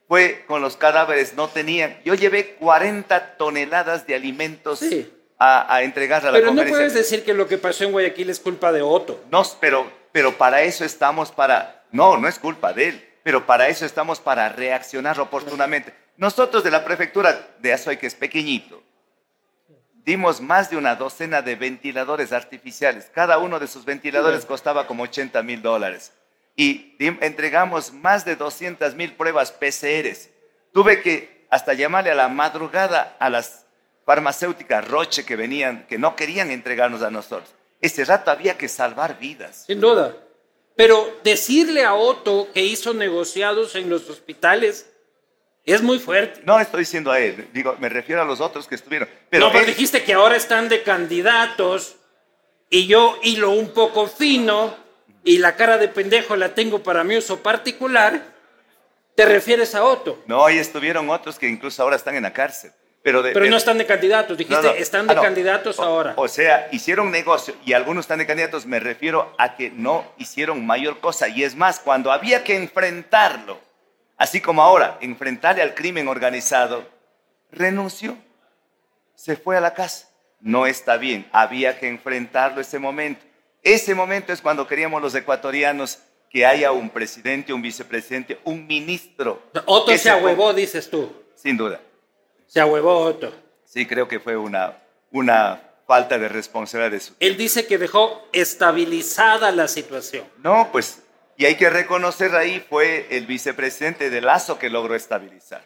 fue 0.07 0.43
con 0.47 0.61
los 0.61 0.77
cadáveres. 0.77 1.33
No 1.33 1.47
tenían. 1.49 1.97
Yo 2.05 2.13
llevé 2.13 2.55
40 2.55 3.37
toneladas 3.37 4.07
de 4.07 4.15
alimentos 4.15 4.81
a, 5.37 5.73
a, 5.73 5.83
entregar 5.83 6.25
a 6.25 6.31
la 6.31 6.39
Pero 6.39 6.53
no 6.53 6.65
puedes 6.65 6.93
decir 6.93 7.23
que 7.23 7.33
lo 7.33 7.47
que 7.47 7.57
pasó 7.57 7.83
en 7.83 7.91
Guayaquil 7.91 8.29
es 8.29 8.39
culpa 8.39 8.71
de 8.71 8.81
Otto. 8.81 9.21
No, 9.29 9.43
pero, 9.59 9.91
pero 10.11 10.37
para 10.37 10.61
eso 10.61 10.85
estamos 10.85 11.31
para. 11.31 11.84
No, 11.95 12.17
no 12.17 12.27
es 12.27 12.39
culpa 12.39 12.73
de 12.73 12.89
él 12.89 13.15
pero 13.25 13.47
para 13.47 13.69
eso 13.69 13.87
estamos 13.87 14.19
para 14.19 14.49
reaccionar 14.49 15.19
oportunamente. 15.19 15.95
Nosotros 16.15 16.63
de 16.63 16.69
la 16.69 16.85
prefectura 16.85 17.55
de 17.57 17.73
Azuay, 17.73 17.97
que 17.97 18.05
es 18.05 18.13
pequeñito, 18.13 18.83
dimos 20.03 20.41
más 20.41 20.69
de 20.69 20.77
una 20.77 20.95
docena 20.95 21.41
de 21.41 21.55
ventiladores 21.55 22.31
artificiales. 22.31 23.09
Cada 23.11 23.39
uno 23.39 23.57
de 23.57 23.65
esos 23.65 23.83
ventiladores 23.83 24.45
costaba 24.45 24.85
como 24.85 25.01
80 25.01 25.41
mil 25.41 25.63
dólares. 25.63 26.13
Y 26.55 26.95
entregamos 26.99 27.91
más 27.93 28.25
de 28.25 28.35
200 28.35 28.93
mil 28.93 29.13
pruebas 29.13 29.51
PCRs. 29.51 30.29
Tuve 30.71 31.01
que 31.01 31.47
hasta 31.49 31.73
llamarle 31.73 32.11
a 32.11 32.15
la 32.15 32.29
madrugada 32.29 33.17
a 33.17 33.31
las 33.31 33.65
farmacéuticas 34.05 34.87
Roche 34.87 35.25
que 35.25 35.35
venían, 35.35 35.87
que 35.87 35.97
no 35.97 36.15
querían 36.15 36.51
entregarnos 36.51 37.01
a 37.01 37.09
nosotros. 37.09 37.55
Ese 37.81 38.05
rato 38.05 38.29
había 38.29 38.55
que 38.55 38.67
salvar 38.67 39.17
vidas. 39.17 39.63
Sin 39.65 39.81
duda. 39.81 40.15
Pero 40.75 41.19
decirle 41.23 41.83
a 41.83 41.93
Otto 41.93 42.49
que 42.53 42.63
hizo 42.63 42.93
negociados 42.93 43.75
en 43.75 43.89
los 43.89 44.09
hospitales 44.09 44.91
es 45.63 45.81
muy 45.81 45.99
fuerte. 45.99 46.41
No 46.43 46.59
estoy 46.59 46.81
diciendo 46.81 47.11
a 47.11 47.19
él, 47.19 47.47
digo, 47.53 47.75
me 47.79 47.89
refiero 47.89 48.21
a 48.21 48.25
los 48.25 48.41
otros 48.41 48.67
que 48.67 48.75
estuvieron. 48.75 49.09
Pero 49.29 49.47
no, 49.47 49.51
pero 49.51 49.65
dijiste 49.65 50.03
que 50.03 50.13
ahora 50.13 50.35
están 50.35 50.69
de 50.69 50.83
candidatos 50.83 51.95
y 52.69 52.87
yo 52.87 53.17
hilo 53.23 53.51
un 53.51 53.69
poco 53.69 54.07
fino 54.07 54.75
y 55.23 55.39
la 55.39 55.55
cara 55.55 55.77
de 55.77 55.87
pendejo 55.87 56.35
la 56.35 56.53
tengo 56.53 56.83
para 56.83 57.03
mi 57.03 57.17
uso 57.17 57.41
particular. 57.41 58.35
¿Te 59.15 59.25
refieres 59.25 59.73
a 59.75 59.83
Otto? 59.85 60.21
No, 60.27 60.45
ahí 60.45 60.57
estuvieron 60.57 61.09
otros 61.09 61.39
que 61.39 61.47
incluso 61.47 61.81
ahora 61.81 61.95
están 61.95 62.15
en 62.15 62.23
la 62.23 62.33
cárcel. 62.33 62.71
Pero, 63.05 63.21
no 63.21 63.57
están 63.57 63.77
de 63.77 63.85
candidatos, 63.85 64.35
dijiste, 64.35 64.81
están 64.81 65.05
de 65.05 65.13
ah, 65.13 65.21
candidatos 65.21 65.79
ahora. 65.79 66.13
O 66.17 66.27
sea, 66.27 66.67
hicieron 66.71 67.11
negocio 67.11 67.53
y 67.63 67.73
algunos 67.73 68.05
están 68.05 68.17
de 68.17 68.25
candidatos, 68.25 68.65
me 68.65 68.79
refiero 68.79 69.31
a 69.37 69.55
que 69.55 69.69
no 69.69 70.11
hicieron 70.17 70.65
mayor 70.65 70.99
cosa. 71.01 71.27
Y 71.27 71.43
es 71.43 71.55
más, 71.55 71.79
cuando 71.79 72.11
había 72.11 72.43
que 72.43 72.55
enfrentarlo, 72.55 73.59
así 74.17 74.41
como 74.41 74.63
ahora, 74.63 74.97
enfrentarle 75.01 75.61
al 75.61 75.75
crimen 75.75 76.07
organizado, 76.07 76.83
renunció, 77.51 78.17
se 79.13 79.35
fue 79.35 79.55
a 79.55 79.61
la 79.61 79.75
casa. 79.75 80.09
No 80.39 80.65
está 80.65 80.97
bien, 80.97 81.29
había 81.31 81.77
que 81.77 81.87
enfrentarlo 81.87 82.59
ese 82.59 82.79
momento. 82.79 83.23
Ese 83.61 83.93
momento 83.93 84.33
es 84.33 84.41
cuando 84.41 84.65
queríamos 84.65 84.99
los 84.99 85.13
ecuatorianos 85.13 85.99
que 86.31 86.43
haya 86.43 86.71
un 86.71 86.89
presidente, 86.89 87.53
un 87.53 87.61
vicepresidente, 87.61 88.39
un 88.45 88.65
ministro. 88.65 89.43
Otro 89.67 89.95
se 89.95 90.09
ahuevó, 90.09 90.53
dices 90.53 90.89
tú. 90.89 91.13
Sin 91.35 91.55
duda. 91.55 91.79
Se 92.47 92.59
ahuevó 92.59 92.99
Otto. 92.99 93.33
Sí, 93.65 93.85
creo 93.85 94.07
que 94.07 94.19
fue 94.19 94.37
una, 94.37 94.77
una 95.11 95.61
falta 95.87 96.17
de 96.17 96.29
responsabilidad 96.29 96.91
de 96.91 96.99
su 96.99 97.13
Él 97.19 97.37
dice 97.37 97.67
que 97.67 97.77
dejó 97.77 98.27
estabilizada 98.31 99.51
la 99.51 99.67
situación. 99.67 100.25
No, 100.37 100.69
pues, 100.71 101.03
y 101.37 101.45
hay 101.45 101.55
que 101.55 101.69
reconocer 101.69 102.35
ahí 102.35 102.65
fue 102.69 103.07
el 103.11 103.25
vicepresidente 103.25 104.09
de 104.09 104.21
Lazo 104.21 104.57
que 104.57 104.69
logró 104.69 104.95
estabilizar. 104.95 105.63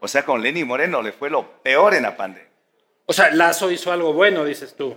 O 0.00 0.08
sea, 0.08 0.24
con 0.24 0.42
Lenny 0.42 0.64
Moreno 0.64 1.00
le 1.00 1.12
fue 1.12 1.30
lo 1.30 1.62
peor 1.62 1.94
en 1.94 2.02
la 2.02 2.16
pandemia. 2.16 2.50
O 3.06 3.12
sea, 3.12 3.30
Lazo 3.30 3.70
hizo 3.70 3.92
algo 3.92 4.12
bueno, 4.12 4.44
dices 4.44 4.74
tú. 4.74 4.96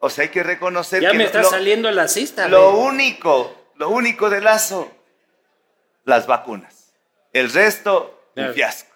o 0.00 0.10
sea, 0.10 0.22
hay 0.22 0.30
que 0.30 0.42
reconocer 0.42 1.02
ya 1.02 1.12
que... 1.12 1.18
me 1.18 1.24
está 1.24 1.44
saliendo 1.44 1.90
la 1.90 2.08
cista. 2.08 2.48
Lo 2.48 2.76
único, 2.76 3.54
lo 3.76 3.90
único 3.90 4.30
de 4.30 4.40
Lazo, 4.40 4.90
las 6.04 6.26
vacunas. 6.26 6.92
El 7.32 7.52
resto, 7.52 8.30
un 8.34 8.52
fiasco. 8.52 8.87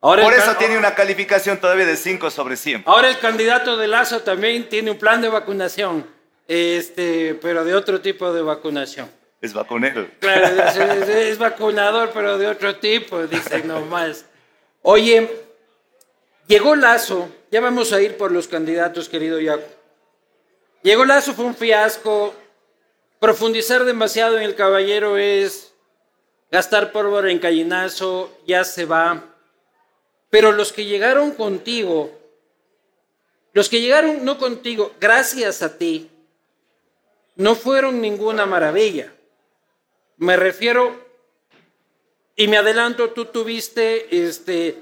Por 0.00 0.32
eso 0.32 0.54
tiene 0.56 0.78
una 0.78 0.94
calificación 0.94 1.58
todavía 1.58 1.84
de 1.84 1.96
5 1.96 2.30
sobre 2.30 2.56
100. 2.56 2.84
Ahora 2.86 3.08
el 3.08 3.18
candidato 3.18 3.76
de 3.76 3.88
Lazo 3.88 4.20
también 4.20 4.68
tiene 4.68 4.92
un 4.92 4.98
plan 4.98 5.20
de 5.20 5.28
vacunación, 5.28 6.06
este, 6.46 7.34
pero 7.34 7.64
de 7.64 7.74
otro 7.74 8.00
tipo 8.00 8.32
de 8.32 8.42
vacunación. 8.42 9.10
Es 9.40 9.52
vacunero. 9.52 10.08
Claro, 10.20 10.46
es, 11.08 11.38
vacunador, 11.38 12.10
pero 12.14 12.38
de 12.38 12.46
otro 12.46 12.76
tipo, 12.76 13.26
dicen 13.26 13.66
nomás. 13.66 14.24
Oye, 14.82 15.28
llegó 16.46 16.76
Lazo, 16.76 17.28
ya 17.50 17.60
vamos 17.60 17.92
a 17.92 18.00
ir 18.00 18.16
por 18.16 18.30
los 18.30 18.46
candidatos, 18.46 19.08
querido 19.08 19.38
Jaco. 19.44 19.68
Llegó 20.82 21.04
Lazo, 21.04 21.34
fue 21.34 21.44
un 21.44 21.56
fiasco. 21.56 22.34
Profundizar 23.18 23.84
demasiado 23.84 24.36
en 24.36 24.44
el 24.44 24.54
caballero 24.54 25.18
es 25.18 25.74
gastar 26.52 26.92
pólvora 26.92 27.32
en 27.32 27.40
gallinazo, 27.40 28.38
ya 28.46 28.62
se 28.62 28.84
va. 28.84 29.24
Pero 30.30 30.52
los 30.52 30.72
que 30.72 30.84
llegaron 30.84 31.32
contigo, 31.32 32.10
los 33.52 33.68
que 33.68 33.80
llegaron 33.80 34.24
no 34.24 34.38
contigo, 34.38 34.92
gracias 35.00 35.62
a 35.62 35.78
ti, 35.78 36.10
no 37.36 37.54
fueron 37.54 38.00
ninguna 38.00 38.46
maravilla. 38.46 39.12
Me 40.16 40.36
refiero, 40.36 41.06
y 42.36 42.48
me 42.48 42.58
adelanto, 42.58 43.10
tú 43.10 43.26
tuviste 43.26 44.26
este, 44.26 44.76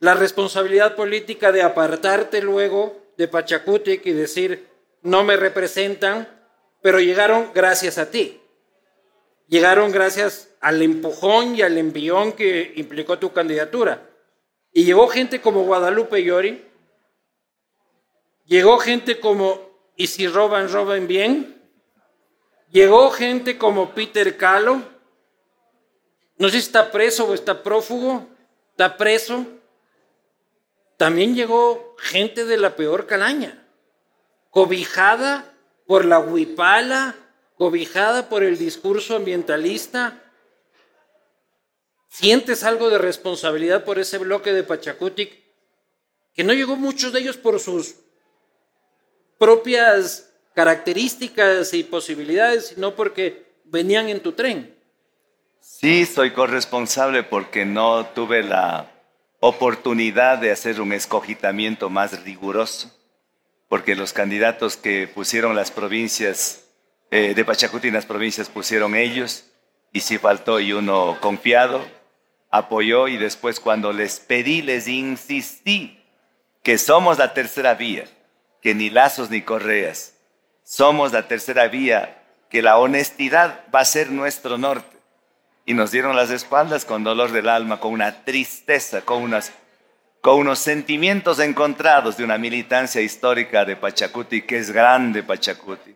la 0.00 0.14
responsabilidad 0.14 0.96
política 0.96 1.52
de 1.52 1.62
apartarte 1.62 2.42
luego 2.42 3.00
de 3.16 3.28
Pachacutic 3.28 4.04
y 4.06 4.12
decir, 4.12 4.66
no 5.02 5.24
me 5.24 5.36
representan, 5.36 6.28
pero 6.82 7.00
llegaron 7.00 7.50
gracias 7.54 7.98
a 7.98 8.10
ti. 8.10 8.40
Llegaron 9.48 9.90
gracias 9.90 10.50
al 10.60 10.82
empujón 10.82 11.56
y 11.56 11.62
al 11.62 11.78
envión 11.78 12.32
que 12.32 12.72
implicó 12.76 13.18
tu 13.18 13.32
candidatura. 13.32 14.09
Y 14.72 14.84
llegó 14.84 15.08
gente 15.08 15.40
como 15.40 15.64
Guadalupe 15.64 16.22
Llori, 16.22 16.64
llegó 18.46 18.78
gente 18.78 19.18
como 19.18 19.70
Y 19.96 20.06
si 20.06 20.26
roban, 20.28 20.72
roban 20.72 21.06
bien, 21.06 21.62
llegó 22.70 23.10
gente 23.10 23.58
como 23.58 23.94
Peter 23.94 24.36
Calo, 24.36 24.82
no 26.38 26.48
sé 26.48 26.52
si 26.52 26.66
está 26.66 26.90
preso 26.90 27.26
o 27.26 27.34
está 27.34 27.62
prófugo, 27.62 28.26
está 28.70 28.96
preso. 28.96 29.44
También 30.96 31.34
llegó 31.34 31.96
gente 31.98 32.46
de 32.46 32.56
la 32.56 32.76
peor 32.76 33.06
calaña, 33.06 33.66
cobijada 34.48 35.52
por 35.86 36.06
la 36.06 36.18
huipala, 36.18 37.14
cobijada 37.56 38.30
por 38.30 38.42
el 38.42 38.56
discurso 38.56 39.16
ambientalista, 39.16 40.22
¿Sientes 42.10 42.64
algo 42.64 42.90
de 42.90 42.98
responsabilidad 42.98 43.84
por 43.84 44.00
ese 44.00 44.18
bloque 44.18 44.52
de 44.52 44.64
Pachacutic? 44.64 45.32
Que 46.34 46.42
no 46.42 46.52
llegó 46.52 46.76
muchos 46.76 47.12
de 47.12 47.20
ellos 47.20 47.36
por 47.36 47.60
sus 47.60 47.94
propias 49.38 50.28
características 50.54 51.72
y 51.72 51.84
posibilidades, 51.84 52.68
sino 52.68 52.96
porque 52.96 53.46
venían 53.64 54.08
en 54.08 54.20
tu 54.20 54.32
tren. 54.32 54.76
Sí, 55.60 56.04
soy 56.04 56.32
corresponsable 56.32 57.22
porque 57.22 57.64
no 57.64 58.04
tuve 58.06 58.42
la 58.42 58.90
oportunidad 59.38 60.38
de 60.38 60.50
hacer 60.50 60.80
un 60.80 60.92
escogitamiento 60.92 61.90
más 61.90 62.24
riguroso, 62.24 62.90
porque 63.68 63.94
los 63.94 64.12
candidatos 64.12 64.76
que 64.76 65.06
pusieron 65.06 65.54
las 65.54 65.70
provincias 65.70 66.64
eh, 67.12 67.34
de 67.34 67.44
Pachacuti 67.44 67.90
las 67.90 68.04
provincias 68.04 68.48
pusieron 68.48 68.96
ellos, 68.96 69.44
y 69.92 70.00
si 70.00 70.18
faltó 70.18 70.60
y 70.60 70.72
uno 70.72 71.18
confiado, 71.20 71.84
apoyó 72.50 73.08
y 73.08 73.16
después 73.16 73.60
cuando 73.60 73.92
les 73.92 74.20
pedí, 74.20 74.60
les 74.62 74.88
insistí 74.88 76.02
que 76.62 76.76
somos 76.76 77.18
la 77.18 77.32
tercera 77.32 77.74
vía, 77.74 78.04
que 78.60 78.74
ni 78.74 78.90
lazos 78.90 79.30
ni 79.30 79.42
correas, 79.42 80.14
somos 80.64 81.12
la 81.12 81.26
tercera 81.28 81.68
vía, 81.68 82.22
que 82.50 82.62
la 82.62 82.78
honestidad 82.78 83.64
va 83.74 83.80
a 83.80 83.84
ser 83.84 84.10
nuestro 84.10 84.58
norte. 84.58 84.98
Y 85.64 85.74
nos 85.74 85.92
dieron 85.92 86.16
las 86.16 86.30
espaldas 86.30 86.84
con 86.84 87.04
dolor 87.04 87.30
del 87.30 87.48
alma, 87.48 87.78
con 87.78 87.92
una 87.92 88.24
tristeza, 88.24 89.02
con, 89.02 89.32
con 90.20 90.38
unos 90.38 90.58
sentimientos 90.58 91.38
encontrados 91.38 92.16
de 92.16 92.24
una 92.24 92.38
militancia 92.38 93.00
histórica 93.00 93.64
de 93.64 93.76
Pachacuti, 93.76 94.42
que 94.42 94.58
es 94.58 94.72
grande 94.72 95.22
Pachacuti, 95.22 95.94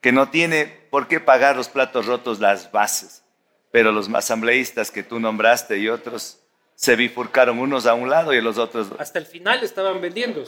que 0.00 0.12
no 0.12 0.28
tiene 0.28 0.66
por 0.66 1.08
qué 1.08 1.18
pagar 1.18 1.56
los 1.56 1.68
platos 1.68 2.06
rotos 2.06 2.38
las 2.38 2.70
bases 2.70 3.25
pero 3.70 3.92
los 3.92 4.08
asambleístas 4.12 4.90
que 4.90 5.02
tú 5.02 5.20
nombraste 5.20 5.78
y 5.78 5.88
otros 5.88 6.38
se 6.74 6.96
bifurcaron 6.96 7.58
unos 7.58 7.86
a 7.86 7.94
un 7.94 8.10
lado 8.10 8.32
y 8.34 8.40
los 8.40 8.58
otros... 8.58 8.88
Hasta 8.98 9.18
el 9.18 9.26
final 9.26 9.62
estaban 9.62 10.00
vendiendo. 10.00 10.44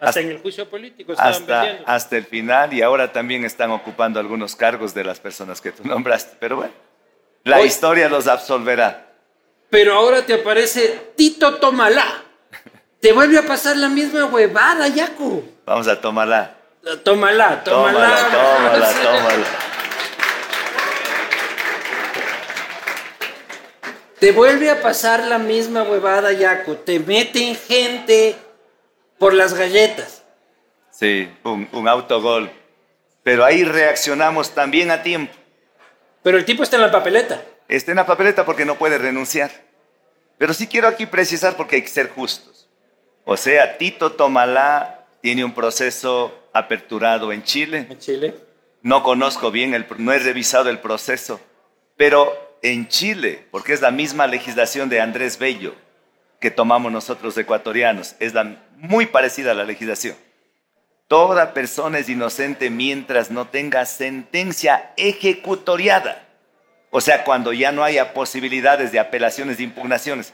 Hasta, 0.00 0.20
en 0.20 0.30
el 0.30 0.38
juicio 0.38 0.68
político 0.68 1.12
estaban 1.12 1.32
hasta, 1.34 1.60
vendiendo. 1.62 1.84
Hasta 1.86 2.16
el 2.16 2.24
final 2.24 2.72
y 2.72 2.80
ahora 2.82 3.12
también 3.12 3.44
están 3.44 3.70
ocupando 3.70 4.18
algunos 4.18 4.56
cargos 4.56 4.94
de 4.94 5.04
las 5.04 5.20
personas 5.20 5.60
que 5.60 5.72
tú 5.72 5.86
nombraste. 5.86 6.36
Pero 6.40 6.56
bueno, 6.56 6.72
la 7.44 7.58
Hoy- 7.58 7.66
historia 7.66 8.08
los 8.08 8.26
absolverá. 8.26 9.06
Pero 9.68 9.94
ahora 9.94 10.24
te 10.24 10.34
aparece 10.34 11.12
Tito 11.16 11.56
Tomalá. 11.56 12.24
Te 13.00 13.12
vuelve 13.12 13.38
a 13.38 13.42
pasar 13.46 13.76
la 13.76 13.88
misma 13.88 14.26
huevada, 14.26 14.88
Yaco. 14.88 15.42
Vamos 15.64 15.86
a 15.88 16.00
tomarla. 16.00 16.56
Tómala, 17.04 17.62
tómala. 17.62 17.62
Tómala, 17.64 18.28
tómala, 18.30 18.92
tómala. 19.02 19.44
Te 24.20 24.32
vuelve 24.32 24.70
a 24.70 24.82
pasar 24.82 25.26
la 25.26 25.38
misma 25.38 25.82
huevada, 25.82 26.32
Yaco. 26.32 26.76
Te 26.76 27.00
meten 27.00 27.56
gente 27.56 28.36
por 29.18 29.32
las 29.32 29.54
galletas. 29.54 30.22
Sí, 30.90 31.32
un, 31.42 31.66
un 31.72 31.88
autogol. 31.88 32.50
Pero 33.22 33.44
ahí 33.44 33.64
reaccionamos 33.64 34.50
también 34.50 34.90
a 34.90 35.02
tiempo. 35.02 35.32
Pero 36.22 36.36
el 36.36 36.44
tipo 36.44 36.62
está 36.62 36.76
en 36.76 36.82
la 36.82 36.90
papeleta. 36.90 37.42
Está 37.66 37.92
en 37.92 37.96
la 37.96 38.06
papeleta 38.06 38.44
porque 38.44 38.66
no 38.66 38.76
puede 38.76 38.98
renunciar. 38.98 39.50
Pero 40.36 40.52
sí 40.52 40.66
quiero 40.66 40.88
aquí 40.88 41.06
precisar 41.06 41.56
porque 41.56 41.76
hay 41.76 41.82
que 41.82 41.88
ser 41.88 42.10
justos. 42.10 42.68
O 43.24 43.36
sea, 43.38 43.78
Tito 43.78 44.12
Tomalá 44.12 45.06
tiene 45.22 45.44
un 45.44 45.54
proceso 45.54 46.34
aperturado 46.52 47.32
en 47.32 47.42
Chile. 47.42 47.86
En 47.88 47.98
Chile. 47.98 48.34
No 48.82 49.02
conozco 49.02 49.50
bien, 49.50 49.74
el, 49.74 49.86
no 49.98 50.12
he 50.12 50.18
revisado 50.18 50.68
el 50.70 50.78
proceso, 50.78 51.40
pero 51.96 52.49
en 52.62 52.88
Chile, 52.88 53.46
porque 53.50 53.72
es 53.72 53.80
la 53.80 53.90
misma 53.90 54.26
legislación 54.26 54.88
de 54.88 55.00
Andrés 55.00 55.38
Bello 55.38 55.74
que 56.40 56.50
tomamos 56.50 56.90
nosotros 56.90 57.36
ecuatorianos, 57.36 58.16
es 58.18 58.32
la, 58.32 58.64
muy 58.76 59.06
parecida 59.06 59.52
a 59.52 59.54
la 59.54 59.64
legislación. 59.64 60.16
Toda 61.06 61.52
persona 61.52 61.98
es 61.98 62.08
inocente 62.08 62.70
mientras 62.70 63.30
no 63.30 63.48
tenga 63.48 63.84
sentencia 63.84 64.92
ejecutoriada. 64.96 66.26
O 66.90 67.00
sea, 67.00 67.24
cuando 67.24 67.52
ya 67.52 67.72
no 67.72 67.84
haya 67.84 68.14
posibilidades 68.14 68.90
de 68.90 68.98
apelaciones, 68.98 69.58
de 69.58 69.64
impugnaciones. 69.64 70.32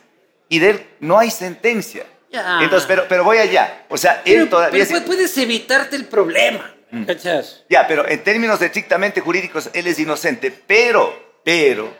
Y 0.48 0.58
de 0.60 0.70
él 0.70 0.86
no 1.00 1.18
hay 1.18 1.30
sentencia. 1.30 2.06
Ya. 2.30 2.60
Entonces, 2.62 2.86
pero, 2.86 3.06
pero 3.08 3.24
voy 3.24 3.38
allá. 3.38 3.84
O 3.88 3.96
sea, 3.96 4.22
él 4.24 4.34
Pero, 4.34 4.48
todavía... 4.48 4.84
pero 4.86 5.04
puedes 5.04 5.36
evitarte 5.38 5.96
el 5.96 6.06
problema. 6.06 6.72
¿Cachas? 7.06 7.64
ya, 7.68 7.86
pero 7.88 8.08
en 8.08 8.22
términos 8.22 8.62
estrictamente 8.62 9.20
jurídicos, 9.20 9.68
él 9.74 9.86
es 9.88 9.98
inocente, 9.98 10.50
pero, 10.50 11.40
pero, 11.44 11.92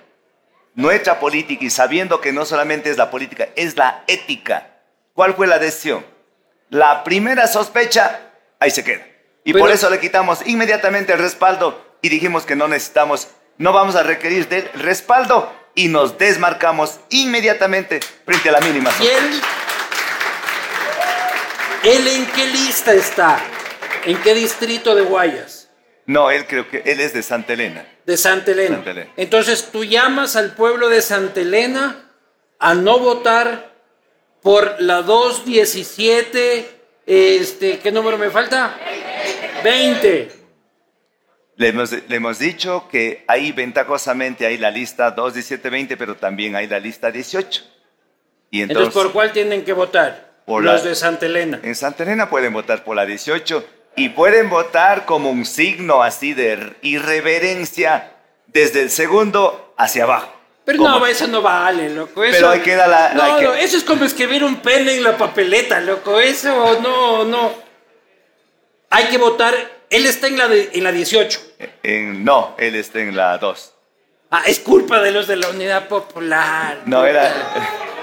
nuestra 0.77 1.19
política, 1.19 1.65
y 1.65 1.71
sabiendo 1.71 2.21
que 2.21 2.33
no 2.33 2.45
solamente 2.45 2.91
es 2.91 2.97
la 2.97 3.11
política, 3.11 3.49
es 3.57 3.77
la 3.77 4.05
ética. 4.07 4.69
¿Cuál 5.15 5.35
fue 5.35 5.47
la 5.49 5.59
decisión? 5.59 6.07
La 6.71 7.03
primera 7.03 7.49
sospecha, 7.49 8.21
ahí 8.61 8.71
se 8.71 8.85
queda. 8.85 9.05
Y 9.45 9.53
Pero- 9.53 9.65
por 9.65 9.73
eso 9.75 9.91
le 9.91 9.99
quitamos 9.99 10.41
inmediatamente 10.47 11.13
el 11.13 11.19
respaldo 11.19 11.85
y 12.03 12.09
dijimos 12.11 12.45
que 12.45 12.55
no 12.57 12.69
necesitamos, 12.69 13.29
no 13.59 13.73
vamos 13.73 13.97
a 13.97 14.03
requerir 14.03 14.49
del 14.49 14.71
respaldo 14.75 15.53
y 15.75 15.89
nos 15.89 16.19
desmarcamos 16.19 17.01
inmediatamente 17.11 18.01
frente 18.25 18.49
a 18.49 18.53
la 18.53 18.61
mínima 18.61 18.91
¿Y 18.91 18.93
sospecha. 18.93 19.19
él? 19.19 19.41
¿Él 21.85 22.09
en 22.09 22.27
qué 22.27 22.47
lista 22.49 22.93
está? 22.93 23.39
¿En 24.05 24.21
qué 24.23 24.35
distrito 24.35 24.95
de 24.95 25.03
Guayas? 25.03 25.69
No, 26.07 26.31
él 26.31 26.47
creo 26.47 26.69
que 26.69 26.83
él 26.85 27.01
es 27.01 27.13
de 27.13 27.23
Santa 27.23 27.53
Elena. 27.55 27.87
De 28.07 28.17
Santa 28.17 28.53
Elena. 28.53 28.77
Santa 28.77 28.91
Elena. 28.93 29.13
Entonces 29.17 29.69
tú 29.73 29.85
llamas 29.85 30.37
al 30.37 30.53
pueblo 30.55 30.89
de 30.89 31.03
Santa 31.03 31.41
Elena 31.41 32.11
a 32.59 32.75
no 32.75 32.99
votar 32.99 33.75
por 34.43 34.77
la 34.79 35.03
217, 35.03 36.71
este, 37.07 37.79
¿qué 37.81 37.91
número 37.93 38.17
me 38.17 38.31
falta? 38.31 38.79
20. 39.65 40.31
Le 41.57 41.69
hemos, 41.69 41.91
le 41.91 42.17
hemos 42.17 42.39
dicho 42.39 42.87
que 42.91 43.25
ahí 43.29 43.51
ventajosamente 43.53 44.47
hay 44.47 44.59
la 44.59 44.71
lista 44.71 45.11
2, 45.11 45.35
17, 45.35 45.69
20, 45.71 45.97
pero 45.97 46.15
también 46.17 46.55
hay 46.55 46.67
la 46.69 46.79
lista 46.79 47.11
18. 47.11 47.65
Y 48.51 48.61
Entonces, 48.63 48.87
entonces, 48.87 49.03
¿por 49.03 49.13
cuál 49.13 49.33
tienen 49.33 49.65
que 49.65 49.73
votar? 49.73 50.37
Por 50.47 50.63
Los 50.63 50.85
la- 50.85 50.91
de 50.91 50.95
Santa 50.95 51.27
Elena. 51.27 51.59
en 51.63 51.75
Santa 51.75 52.05
Elena 52.05 52.31
pueden 52.31 52.53
votar 52.53 52.85
por 52.85 52.95
la 52.95 53.05
18 53.05 53.67
y 53.97 54.11
pueden 54.11 54.49
votar 54.51 55.05
como 55.07 55.31
un 55.31 55.45
signo 55.45 56.03
así 56.03 56.35
de 56.35 56.75
irreverencia 56.83 58.13
desde 58.47 58.83
el 58.83 58.91
segundo 58.91 59.75
hacia 59.77 60.05
abajo. 60.05 60.33
Pero 60.65 60.83
no, 60.83 61.07
eso 61.07 61.29
no 61.29 61.43
vale, 61.43 61.91
loco. 61.91 62.25
Eso, 62.25 62.33
Pero 62.37 62.51
ahí 62.51 62.61
queda 62.61 62.87
la- 62.89 63.15
No, 63.15 63.27
la 63.35 63.39
que- 63.39 63.45
no, 63.45 63.55
eso 63.55 63.77
es 63.77 63.85
como 63.85 64.05
escribir 64.05 64.43
un 64.43 64.57
pene 64.57 64.95
en 64.97 65.05
la 65.05 65.17
papeleta, 65.17 65.81
loco. 65.81 66.19
Eso, 66.21 66.81
no, 66.81 67.25
no. 67.25 67.53
Hay 68.91 69.05
que 69.07 69.19
votar. 69.19 69.55
Él 69.91 70.07
está 70.07 70.27
en 70.27 70.37
la, 70.39 70.49
de- 70.49 70.71
en 70.73 70.83
la 70.83 70.91
18. 70.91 71.41
en- 71.85 72.25
no, 72.25 72.57
él 72.59 72.75
está 72.75 72.99
en 72.99 73.15
la 73.15 73.39
2. 73.39 73.75
Ah, 74.31 74.43
es 74.47 74.59
culpa 74.59 75.01
de 75.01 75.13
los 75.13 75.27
de 75.27 75.37
la 75.37 75.49
Unidad 75.49 75.87
Popular. 75.89 76.79
No 76.85 77.07
era, 77.07 77.31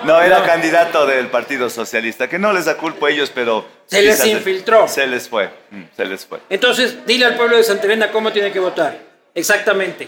no 0.03 0.21
era 0.21 0.39
No. 0.39 0.45
candidato 0.45 1.05
del 1.05 1.27
Partido 1.27 1.69
Socialista, 1.69 2.29
que 2.29 2.39
no 2.39 2.53
les 2.53 2.65
da 2.65 2.75
culpa 2.77 3.07
a 3.07 3.09
ellos, 3.09 3.29
pero... 3.33 3.65
Se 3.87 4.01
les 4.01 4.25
infiltró. 4.25 4.87
Se 4.87 5.05
les 5.05 5.27
fue, 5.27 5.49
mm, 5.71 5.83
se 5.95 6.05
les 6.05 6.25
fue. 6.25 6.39
Entonces, 6.49 7.05
dile 7.05 7.25
al 7.25 7.35
pueblo 7.35 7.57
de 7.57 7.63
Santa 7.63 7.85
Elena 7.85 8.09
cómo 8.11 8.31
tiene 8.31 8.51
que 8.53 8.59
votar. 8.59 8.97
Exactamente. 9.35 10.07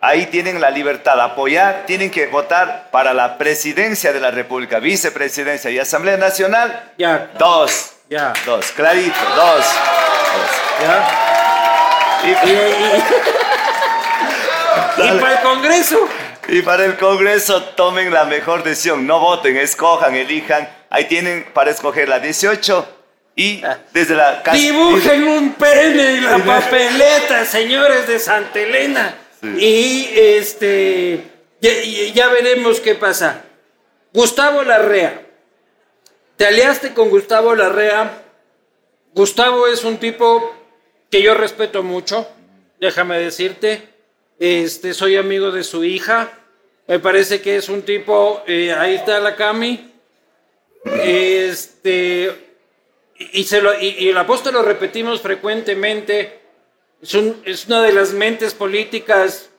Ahí 0.00 0.26
tienen 0.26 0.60
la 0.60 0.68
libertad 0.70 1.16
de 1.16 1.22
apoyar, 1.22 1.84
tienen 1.86 2.10
que 2.10 2.26
votar 2.26 2.90
para 2.92 3.14
la 3.14 3.38
presidencia 3.38 4.12
de 4.12 4.20
la 4.20 4.30
República, 4.30 4.78
vicepresidencia 4.78 5.70
y 5.70 5.78
Asamblea 5.78 6.18
Nacional. 6.18 6.92
Ya. 6.98 7.30
Dos. 7.38 7.92
Ya. 8.10 8.34
Dos, 8.44 8.70
clarito, 8.72 9.16
dos. 9.34 9.64
¿Ya? 10.82 10.98
dos. 10.98 12.44
Y, 12.44 12.50
Y, 12.50 13.35
y- 14.98 15.02
y 15.16 15.20
para 15.20 15.36
el 15.38 15.42
Congreso. 15.42 16.08
y 16.48 16.62
para 16.62 16.84
el 16.84 16.96
Congreso 16.96 17.62
tomen 17.76 18.12
la 18.12 18.24
mejor 18.24 18.62
decisión, 18.62 19.06
no 19.06 19.18
voten, 19.20 19.56
escojan, 19.56 20.14
elijan. 20.14 20.68
Ahí 20.90 21.04
tienen 21.06 21.44
para 21.52 21.70
escoger 21.70 22.08
la 22.08 22.20
18 22.20 22.86
y 23.34 23.62
Ah. 23.64 23.78
desde 23.92 24.14
la 24.14 24.42
casa- 24.42 24.56
Dibujen 24.56 25.24
un 25.28 25.52
pene 25.54 26.16
en 26.18 26.24
la 26.24 26.38
papeleta, 26.38 27.44
señores 27.44 28.06
de 28.06 28.18
Santa 28.18 28.60
Elena. 28.60 29.14
Y 29.58 30.08
este 30.16 31.22
ya 32.14 32.28
veremos 32.28 32.80
qué 32.80 32.94
pasa. 32.94 33.42
Gustavo 34.12 34.62
Larrea. 34.62 35.20
Te 36.36 36.46
aliaste 36.46 36.94
con 36.94 37.10
Gustavo 37.10 37.54
Larrea. 37.54 38.22
Gustavo 39.14 39.66
es 39.66 39.84
un 39.84 39.98
tipo 39.98 40.54
que 41.10 41.22
yo 41.22 41.34
respeto 41.34 41.82
mucho, 41.82 42.28
déjame 42.80 43.18
decirte. 43.18 43.88
Este, 44.38 44.92
soy 44.92 45.16
amigo 45.16 45.50
de 45.50 45.64
su 45.64 45.84
hija. 45.84 46.30
Me 46.86 46.98
parece 46.98 47.40
que 47.40 47.56
es 47.56 47.68
un 47.68 47.82
tipo. 47.82 48.42
eh, 48.46 48.72
ahí 48.72 48.94
está 48.94 49.18
la 49.20 49.34
Cami. 49.36 49.92
Este. 50.84 52.54
Y, 53.18 53.44
se 53.44 53.62
lo, 53.62 53.78
y, 53.80 54.08
el 54.08 54.18
apóstol 54.18 54.54
lo 54.54 54.62
repetimos 54.62 55.22
frecuentemente. 55.22 56.40
Es, 57.00 57.14
es 57.44 57.66
una 57.66 57.82
de 57.82 57.92
las 57.92 58.12
mentes 58.12 58.54
políticas 58.54 59.50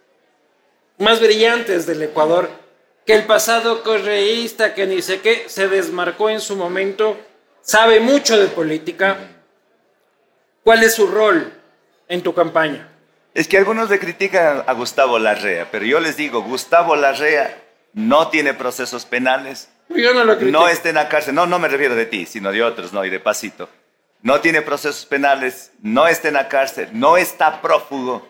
más 0.99 1.19
brillantes 1.19 1.85
del 1.85 2.03
Ecuador. 2.03 2.49
Que 3.05 3.13
el 3.13 3.23
pasado 3.23 3.83
correísta, 3.83 4.73
que 4.73 4.85
ni 4.85 5.01
sé 5.01 5.21
qué, 5.21 5.45
se 5.47 5.67
desmarcó 5.67 6.29
en 6.29 6.41
su 6.41 6.55
momento. 6.55 7.17
Sabe 7.61 7.99
mucho 7.99 8.37
de 8.37 8.47
política. 8.47 9.17
¿Cuál 10.63 10.83
es 10.83 10.93
su 10.93 11.07
rol 11.07 11.51
en 12.09 12.21
tu 12.21 12.33
campaña? 12.33 12.96
Es 13.37 13.47
que 13.47 13.59
algunos 13.59 13.91
le 13.91 13.99
critican 13.99 14.63
a 14.65 14.73
Gustavo 14.73 15.19
Larrea, 15.19 15.69
pero 15.69 15.85
yo 15.85 15.99
les 15.99 16.17
digo, 16.17 16.41
Gustavo 16.41 16.95
Larrea 16.95 17.55
no 17.93 18.29
tiene 18.29 18.55
procesos 18.55 19.05
penales, 19.05 19.69
Yo 19.89 20.11
no 20.15 20.23
lo 20.23 20.37
no 20.37 20.67
está 20.67 20.89
en 20.89 20.95
la 20.95 21.07
cárcel, 21.07 21.35
no, 21.35 21.45
no 21.45 21.59
me 21.59 21.67
refiero 21.67 21.93
de 21.93 22.07
ti, 22.07 22.25
sino 22.25 22.51
de 22.51 22.63
otros, 22.63 22.93
no, 22.93 23.05
y 23.05 23.11
de 23.11 23.19
pasito. 23.19 23.69
No 24.23 24.41
tiene 24.41 24.63
procesos 24.63 25.05
penales, 25.05 25.71
no 25.83 26.07
está 26.07 26.29
en 26.29 26.33
la 26.33 26.47
cárcel, 26.47 26.89
no 26.93 27.15
está 27.15 27.61
prófugo. 27.61 28.27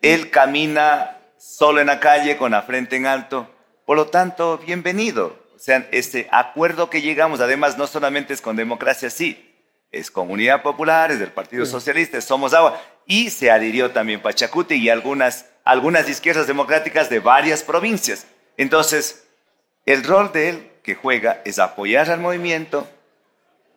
Él 0.00 0.28
camina 0.30 1.18
solo 1.38 1.80
en 1.80 1.86
la 1.86 2.00
calle 2.00 2.36
con 2.36 2.50
la 2.50 2.62
frente 2.62 2.96
en 2.96 3.06
alto. 3.06 3.48
Por 3.86 3.96
lo 3.96 4.08
tanto, 4.08 4.58
bienvenido. 4.58 5.38
O 5.54 5.58
sea, 5.60 5.86
este 5.92 6.28
acuerdo 6.32 6.90
que 6.90 7.00
llegamos, 7.00 7.38
además, 7.38 7.78
no 7.78 7.86
solamente 7.86 8.34
es 8.34 8.40
con 8.40 8.56
democracia, 8.56 9.08
sí, 9.08 9.51
es 9.92 10.10
con 10.10 10.30
Unidad 10.30 10.62
Popular, 10.62 11.12
es 11.12 11.20
del 11.20 11.30
Partido 11.30 11.66
Socialista, 11.66 12.18
es 12.18 12.24
Somos 12.24 12.54
Agua, 12.54 12.80
y 13.06 13.30
se 13.30 13.50
adhirió 13.50 13.90
también 13.90 14.22
Pachacuti 14.22 14.74
y 14.74 14.88
algunas, 14.88 15.46
algunas 15.64 16.08
izquierdas 16.08 16.46
democráticas 16.46 17.10
de 17.10 17.20
varias 17.20 17.62
provincias. 17.62 18.26
Entonces, 18.56 19.24
el 19.84 20.02
rol 20.02 20.32
de 20.32 20.48
él 20.48 20.70
que 20.82 20.94
juega 20.94 21.42
es 21.44 21.58
apoyar 21.58 22.10
al 22.10 22.20
movimiento, 22.20 22.88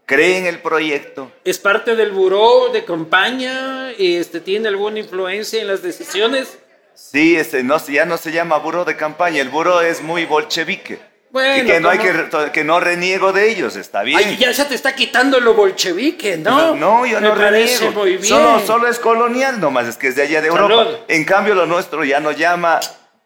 cree 0.06 0.38
en 0.38 0.46
el 0.46 0.60
proyecto, 0.60 1.32
¿Es 1.44 1.60
parte 1.60 1.96
del 1.96 2.12
buró 2.12 2.70
de 2.70 2.86
campaña? 2.86 3.92
Este, 3.92 4.40
¿Tiene 4.40 4.70
alguna 4.70 5.00
influencia 5.00 5.62
en 5.62 5.68
las 5.68 5.82
decisiones? 5.82 6.58
Sí, 6.94 7.36
ese 7.36 7.62
no, 7.64 7.78
ya 7.88 8.06
no 8.06 8.18
se 8.18 8.32
llama 8.32 8.58
buró 8.58 8.86
de 8.86 8.96
campaña, 8.96 9.42
el 9.42 9.50
buró 9.50 9.82
es 9.82 10.02
muy 10.02 10.26
bolchevique. 10.26 11.00
Bueno, 11.36 11.70
que 11.70 11.82
no, 11.82 11.90
hay 11.90 12.00
que, 12.00 12.30
que 12.54 12.64
no 12.64 12.80
reniego 12.80 13.34
de 13.34 13.50
ellos, 13.50 13.76
está 13.76 14.04
bien. 14.04 14.18
Ay, 14.18 14.38
ya 14.38 14.54
se 14.54 14.64
te 14.64 14.74
está 14.74 14.96
quitando 14.96 15.38
lo 15.42 15.54
bolchevique, 15.54 16.38
¿no? 16.38 16.74
No, 16.78 17.06
yo 17.06 17.20
Me 17.20 17.28
no 17.28 17.36
reniego. 17.36 17.92
muy 17.92 18.12
bien. 18.12 18.24
Solo, 18.24 18.66
solo 18.66 18.88
es 18.88 19.00
colonial 19.00 19.60
nomás, 19.60 19.86
es 19.86 19.98
que 19.98 20.08
es 20.08 20.16
de 20.16 20.22
allá 20.22 20.42
de 20.42 20.48
Europa. 20.48 20.88
En 21.10 21.26
cambio, 21.26 21.54
lo 21.54 21.66
nuestro 21.66 22.06
ya 22.06 22.22
no 22.22 22.32
llama 22.32 22.80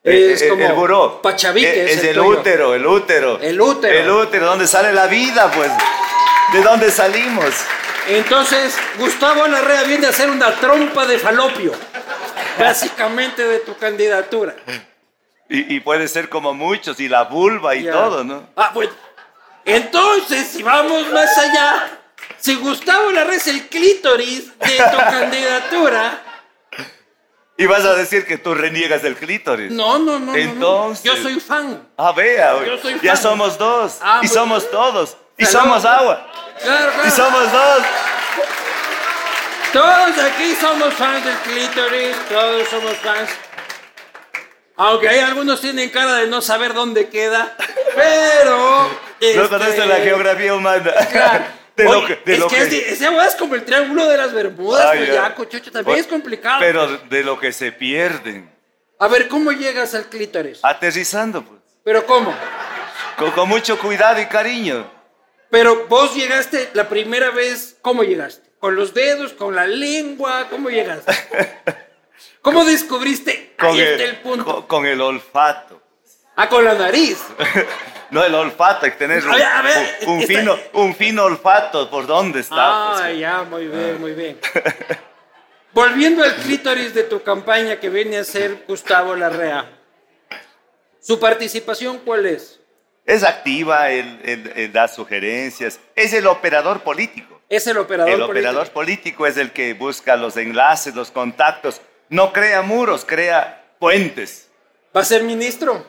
eh, 0.04 0.32
Es 0.34 0.41
eh, 0.41 0.48
como 0.50 0.65
el 0.65 0.74
buró. 0.74 1.22
pachavique 1.22 1.67
Eh, 1.67 1.86
es 1.86 1.98
es 1.98 2.04
el 2.06 2.10
el 2.10 2.19
útero, 2.22 2.74
el 2.74 2.84
útero. 2.88 3.39
El 3.39 3.62
útero. 3.62 3.95
El 3.95 4.10
útero, 4.10 4.48
donde 4.48 4.65
sale 4.65 4.91
la 4.91 5.06
vida, 5.06 5.52
pues. 5.52 5.69
¿De 6.52 6.63
dónde 6.63 6.89
salimos? 6.89 7.54
Entonces, 8.08 8.76
Gustavo 8.98 9.45
Larrea 9.48 9.84
viene 9.84 10.08
a 10.08 10.10
hacer 10.10 10.32
una 10.32 10.56
trompa 10.56 11.06
de 11.06 11.19
falopio, 11.19 11.74
básicamente 12.58 13.43
de 13.45 13.60
tu 13.60 13.78
candidatura. 13.78 14.56
Y, 15.50 15.76
y 15.76 15.80
puede 15.80 16.08
ser 16.08 16.30
como 16.30 16.54
muchos, 16.54 17.00
y 17.00 17.10
la 17.10 17.24
vulva 17.24 17.74
y 17.76 17.84
Ya. 17.84 17.92
todo, 17.94 18.24
¿no? 18.24 18.48
Ah, 18.56 18.72
bueno. 18.74 18.92
Entonces, 19.66 20.48
si 20.48 20.64
vamos 20.64 21.10
más 21.12 21.38
allá, 21.38 21.90
si 22.38 22.56
Gustavo 22.56 23.12
Larrea 23.12 23.38
es 23.38 23.48
el 23.48 23.68
clítoris 23.68 24.58
de 24.60 24.78
tu 24.78 24.98
candidatura, 24.98 26.24
Y 27.58 27.66
vas 27.66 27.84
a 27.84 27.94
decir 27.96 28.26
que 28.26 28.38
tú 28.38 28.54
reniegas 28.56 29.02
del 29.02 29.16
clítoris. 29.18 29.72
no, 29.72 30.00
no, 30.00 30.18
no, 30.18 30.20
no, 30.20 30.32
no. 30.32 30.36
Entonces- 30.38 31.04
Yo 31.04 31.18
soy 31.18 31.40
fan. 31.42 31.88
Ah, 31.98 32.14
vea, 32.14 32.64
Yo 32.66 32.78
soy 32.78 32.98
ya 33.02 33.14
fan. 33.16 33.24
somos 33.24 33.58
dos. 33.58 33.98
Ah, 34.02 34.22
y 34.24 34.28
somos 34.30 34.70
todos. 34.72 35.18
Y 35.38 35.46
Salud. 35.46 35.64
somos 35.66 35.86
agua. 35.86 36.28
Claro, 36.62 36.92
Y 36.92 37.10
claro. 37.12 37.12
somos 37.16 37.52
dos. 37.52 37.82
Todos 39.74 40.18
aquí 40.18 40.56
somos 40.60 40.94
fans 40.96 41.24
del 41.26 41.36
clítoris, 41.40 42.16
todos 42.30 42.68
somos 42.70 42.94
fans. 42.98 43.30
Aunque 44.80 45.10
hay 45.10 45.20
algunos 45.20 45.60
tienen 45.60 45.89
cara 45.89 46.15
de 46.15 46.28
no 46.28 46.42
saber 46.42 46.74
dónde 46.74 47.10
queda, 47.10 47.54
pero... 47.96 48.88
No 48.88 48.89
este, 49.20 49.50
conocen 49.50 49.89
la 49.89 49.98
geografía 49.98 50.56
humana. 50.56 50.94
Claro. 51.12 51.44
De 51.76 51.86
lo 51.86 52.06
que, 52.06 52.15
de 52.26 52.34
es 52.34 52.39
lo 52.39 52.48
que, 52.50 52.68
que- 52.68 52.92
ese 52.92 53.06
agua 53.06 53.26
es 53.26 53.36
como 53.36 53.56
el 53.56 53.63
triángulo 53.63 54.06
de 54.06 54.18
las 54.18 54.34
Bermudas, 54.34 54.86
pues 54.98 55.13
ya. 55.13 55.34
cochocho, 55.34 55.72
también 55.72 55.94
Oye, 55.94 56.02
es 56.02 56.08
complicado. 56.08 56.60
Pero 56.60 56.98
de 57.10 57.24
lo 57.24 57.39
que 57.39 57.54
se 57.54 57.72
pierden. 57.72 58.52
A 59.00 59.08
ver, 59.08 59.30
¿cómo 59.30 59.54
llegas 59.54 59.96
al 59.96 60.08
clítoris? 60.10 60.60
Aterrizando, 60.62 61.42
pues. 61.42 61.62
¿Pero 61.86 62.06
cómo? 62.06 62.36
Con, 63.18 63.32
con 63.32 63.48
mucho 63.48 63.80
cuidado 63.80 64.20
y 64.20 64.26
cariño. 64.26 64.92
Pero 65.50 65.88
vos 65.88 66.13
llegaste 66.15 66.70
la 66.74 66.89
primera 66.89 67.30
vez, 67.32 67.78
¿cómo 67.82 68.04
llegaste? 68.04 68.50
¿Con 68.60 68.76
los 68.76 68.94
dedos, 68.94 69.32
con 69.32 69.56
la 69.56 69.65
lengua? 69.65 70.48
¿Cómo 70.50 70.70
llegaste? 70.70 71.13
¿Cómo 72.41 72.63
descubriste? 72.65 73.53
Con 73.60 73.69
Ahí 73.69 73.82
el, 73.82 73.88
está 73.89 74.03
el 74.05 74.17
punto. 74.21 74.45
con- 74.45 74.63
con 74.67 74.86
el 74.86 74.99
olfato. 75.01 75.82
Ah, 76.36 76.47
con 76.49 76.63
la 76.63 76.73
nariz. 76.73 77.19
No 78.12 78.23
el 78.23 78.34
olfato, 78.34 78.86
hay 78.88 78.91
que 78.93 78.97
tener 78.97 79.23
un, 79.23 79.32
A 79.39 79.62
ver, 79.62 79.99
un- 80.08 80.23
fino, 80.23 80.58
un 80.73 80.95
fino 80.95 81.25
olfato 81.25 81.91
por 81.91 82.08
dónde 82.08 82.39
está. 82.39 82.55
Ah, 82.58 82.95
pues. 83.01 83.19
ya, 83.19 83.43
muy 83.43 83.67
bien, 83.67 84.01
muy 84.01 84.13
bien. 84.13 84.39
Volviendo 85.73 86.23
al 86.23 86.36
clítoris 86.38 86.95
de 86.95 87.03
tu 87.03 87.21
campaña 87.21 87.79
que 87.79 87.89
viene 87.89 88.17
a 88.17 88.23
ser 88.23 88.63
Gustavo 88.67 89.15
Larrea. 89.15 89.69
¿Su 90.99 91.19
participación 91.19 91.99
cuál 91.99 92.25
es? 92.25 92.60
Es 93.05 93.23
activa, 93.23 93.91
él, 93.91 94.19
él- 94.23 94.53
él 94.55 94.73
da 94.73 94.88
sugerencias. 94.88 95.79
Es 95.95 96.12
el 96.13 96.25
operador 96.25 96.82
político. 96.82 97.39
Es 97.47 97.67
el 97.67 97.77
operador 97.77 98.10
El 98.10 98.19
político. 98.21 98.32
operador 98.32 98.69
político 98.71 99.27
es 99.27 99.38
el 99.38 99.51
que 99.51 99.73
busca 99.73 100.15
los 100.15 100.36
enlaces, 100.38 100.95
los 100.95 101.12
contactos. 101.12 101.79
No 102.10 102.34
crea 102.34 102.63
muros, 102.63 103.06
crea 103.06 103.76
puentes. 103.78 104.50
¿Va 104.95 105.02
a 105.02 105.06
ser 105.06 105.24
ministro? 105.24 105.86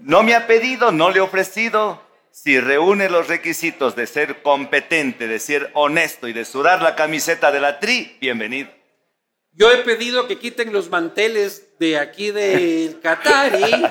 No 0.00 0.22
me 0.22 0.34
ha 0.34 0.46
pedido, 0.46 0.90
no 0.90 1.10
le 1.10 1.18
he 1.18 1.20
ofrecido. 1.20 2.02
Si 2.30 2.58
reúne 2.58 3.10
los 3.10 3.28
requisitos 3.28 3.94
de 3.94 4.06
ser 4.06 4.42
competente, 4.42 5.28
de 5.28 5.38
ser 5.38 5.70
honesto 5.74 6.28
y 6.28 6.32
de 6.32 6.44
sudar 6.44 6.82
la 6.82 6.96
camiseta 6.96 7.52
de 7.52 7.60
la 7.60 7.78
tri, 7.78 8.16
bienvenido. 8.20 8.70
Yo 9.52 9.70
he 9.70 9.78
pedido 9.78 10.26
que 10.26 10.38
quiten 10.38 10.72
los 10.72 10.90
manteles 10.90 11.78
de 11.78 11.98
aquí 11.98 12.32
del 12.32 13.00
Qatari, 13.02 13.86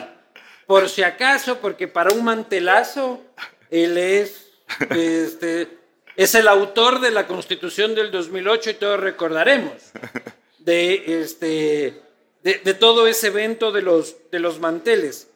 por 0.66 0.90
si 0.90 1.04
acaso, 1.04 1.60
porque 1.60 1.88
para 1.88 2.14
un 2.14 2.26
mantelazo, 2.26 3.22
él 3.70 3.98
es, 3.98 4.52
este, 4.90 5.70
es 6.18 6.36
el 6.36 6.48
autor 6.48 7.00
de 7.00 7.12
la 7.12 7.28
Constitución 7.28 7.96
del 7.96 8.12
2008 8.12 8.72
y 8.72 8.74
todos 8.74 9.00
recordaremos 9.00 9.74
de, 10.64 11.22
este, 11.22 12.02
de, 12.44 12.56
de 12.64 12.74
todo 12.74 13.08
ese 13.08 13.28
evento 13.28 13.72
de 13.72 13.82
los, 13.82 14.16
de 14.32 14.40
los 14.40 14.60
manteles. 14.60 15.30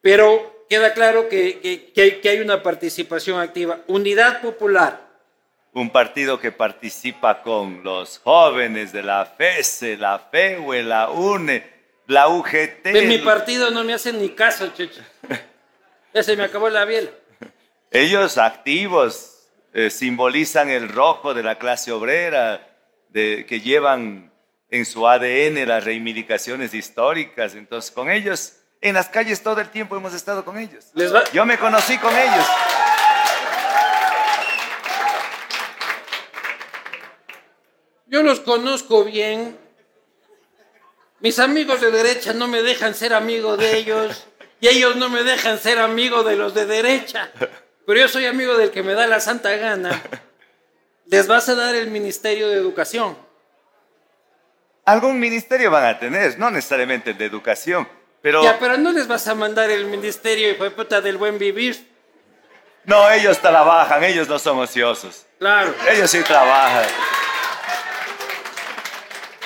Pero 0.00 0.64
queda 0.68 0.92
claro 0.94 1.28
que, 1.28 1.60
que- 1.60 1.92
que 1.92 2.02
hay, 2.02 2.10
que 2.20 2.28
hay 2.28 2.40
una 2.40 2.62
participación 2.62 3.40
activa. 3.40 3.80
Unidad 3.86 4.40
Popular. 4.40 5.00
Un 5.74 5.90
partido 5.90 6.38
que 6.38 6.52
participa 6.52 7.42
con 7.42 7.82
los 7.82 8.18
jóvenes 8.18 8.92
de 8.92 9.02
la 9.02 9.24
FESE, 9.24 9.96
la 9.96 10.18
FEUE, 10.18 10.82
la 10.82 11.10
UNE, 11.10 11.64
la 12.08 12.28
UGT. 12.28 12.86
En 12.86 13.08
mi 13.08 13.18
partido 13.18 13.70
no 13.70 13.82
me 13.82 13.94
hacen 13.94 14.20
ni 14.20 14.28
caso, 14.30 14.70
chucho. 14.76 15.00
Ya 16.12 16.22
se 16.22 16.36
me 16.36 16.44
acabó 16.44 16.68
la 16.68 16.84
biela. 16.84 17.10
Ellos 17.90 18.36
activos 18.36 19.48
eh, 19.72 19.88
simbolizan 19.88 20.68
el 20.68 20.90
rojo 20.90 21.32
de 21.32 21.42
la 21.42 21.58
clase 21.58 21.90
obrera, 21.90 22.71
de, 23.12 23.44
que 23.46 23.60
llevan 23.60 24.32
en 24.70 24.84
su 24.86 25.06
ADN 25.06 25.66
las 25.68 25.84
reivindicaciones 25.84 26.74
históricas. 26.74 27.54
Entonces, 27.54 27.90
con 27.90 28.10
ellos, 28.10 28.54
en 28.80 28.94
las 28.94 29.08
calles 29.08 29.42
todo 29.42 29.60
el 29.60 29.68
tiempo 29.68 29.96
hemos 29.96 30.14
estado 30.14 30.44
con 30.44 30.58
ellos. 30.58 30.86
Les 30.94 31.14
va- 31.14 31.24
Yo 31.32 31.44
me 31.46 31.58
conocí 31.58 31.98
con 31.98 32.16
ellos. 32.16 32.46
Yo 38.06 38.22
los 38.22 38.40
conozco 38.40 39.04
bien. 39.04 39.56
Mis 41.20 41.38
amigos 41.38 41.80
de 41.80 41.90
derecha 41.90 42.32
no 42.32 42.48
me 42.48 42.62
dejan 42.62 42.94
ser 42.94 43.14
amigo 43.14 43.56
de 43.56 43.76
ellos 43.78 44.26
y 44.60 44.68
ellos 44.68 44.96
no 44.96 45.08
me 45.08 45.22
dejan 45.22 45.58
ser 45.58 45.78
amigo 45.78 46.22
de 46.24 46.36
los 46.36 46.52
de 46.54 46.66
derecha. 46.66 47.30
Pero 47.86 48.00
yo 48.00 48.08
soy 48.08 48.26
amigo 48.26 48.56
del 48.56 48.70
que 48.70 48.82
me 48.82 48.94
da 48.94 49.06
la 49.06 49.20
santa 49.20 49.56
gana. 49.56 50.02
Les 51.06 51.26
vas 51.26 51.48
a 51.48 51.54
dar 51.54 51.74
el 51.74 51.90
Ministerio 51.90 52.48
de 52.48 52.56
Educación. 52.56 53.16
Algún 54.84 55.20
ministerio 55.20 55.70
van 55.70 55.84
a 55.84 55.98
tener, 55.98 56.38
no 56.38 56.50
necesariamente 56.50 57.10
el 57.10 57.18
de 57.18 57.26
educación, 57.26 57.88
pero 58.20 58.42
Ya, 58.42 58.58
pero 58.58 58.76
no 58.78 58.90
les 58.92 59.06
vas 59.06 59.28
a 59.28 59.34
mandar 59.34 59.70
el 59.70 59.86
Ministerio, 59.86 60.50
hijo 60.50 60.64
de 60.64 60.70
puta, 60.72 61.00
del 61.00 61.18
buen 61.18 61.38
vivir. 61.38 61.88
no, 62.84 63.08
ellos 63.10 63.38
trabajan, 63.38 64.02
ellos 64.02 64.28
no 64.28 64.38
son 64.38 64.58
ociosos. 64.58 65.26
Claro. 65.38 65.74
Ellos 65.88 66.10
sí 66.10 66.20
trabajan. 66.22 66.86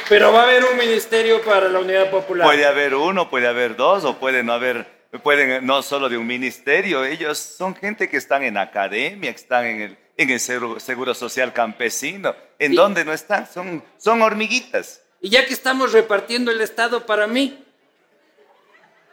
Pero 0.08 0.32
va 0.32 0.40
a 0.40 0.42
haber 0.44 0.64
un 0.64 0.78
Ministerio 0.78 1.42
para 1.42 1.68
la 1.68 1.80
Unidad 1.80 2.10
Popular. 2.10 2.46
Puede 2.46 2.64
haber 2.64 2.94
uno, 2.94 3.28
puede 3.28 3.46
haber 3.48 3.76
dos, 3.76 4.04
o 4.04 4.18
puede 4.18 4.42
no 4.42 4.52
haber, 4.52 4.86
pueden 5.22 5.66
no 5.66 5.82
solo 5.82 6.08
de 6.08 6.16
un 6.16 6.26
ministerio, 6.26 7.04
ellos 7.04 7.38
son 7.38 7.74
gente 7.74 8.08
que 8.08 8.16
están 8.16 8.42
en 8.44 8.56
academia, 8.56 9.32
que 9.32 9.40
están 9.40 9.66
en 9.66 9.80
el, 9.80 9.98
en 10.16 10.30
el 10.30 10.40
seguro, 10.40 11.14
social 11.14 11.52
campesino. 11.52 12.34
¿En 12.58 12.72
Y- 12.72 12.76
dónde 12.76 13.04
no 13.04 13.12
están? 13.12 13.46
Son, 13.52 13.84
son 13.98 14.22
hormiguitas. 14.22 15.00
Y 15.20 15.30
ya 15.30 15.44
que 15.46 15.52
estamos 15.52 15.92
repartiendo 15.92 16.50
el 16.50 16.60
Estado 16.60 17.04
para 17.06 17.26
mí, 17.26 17.62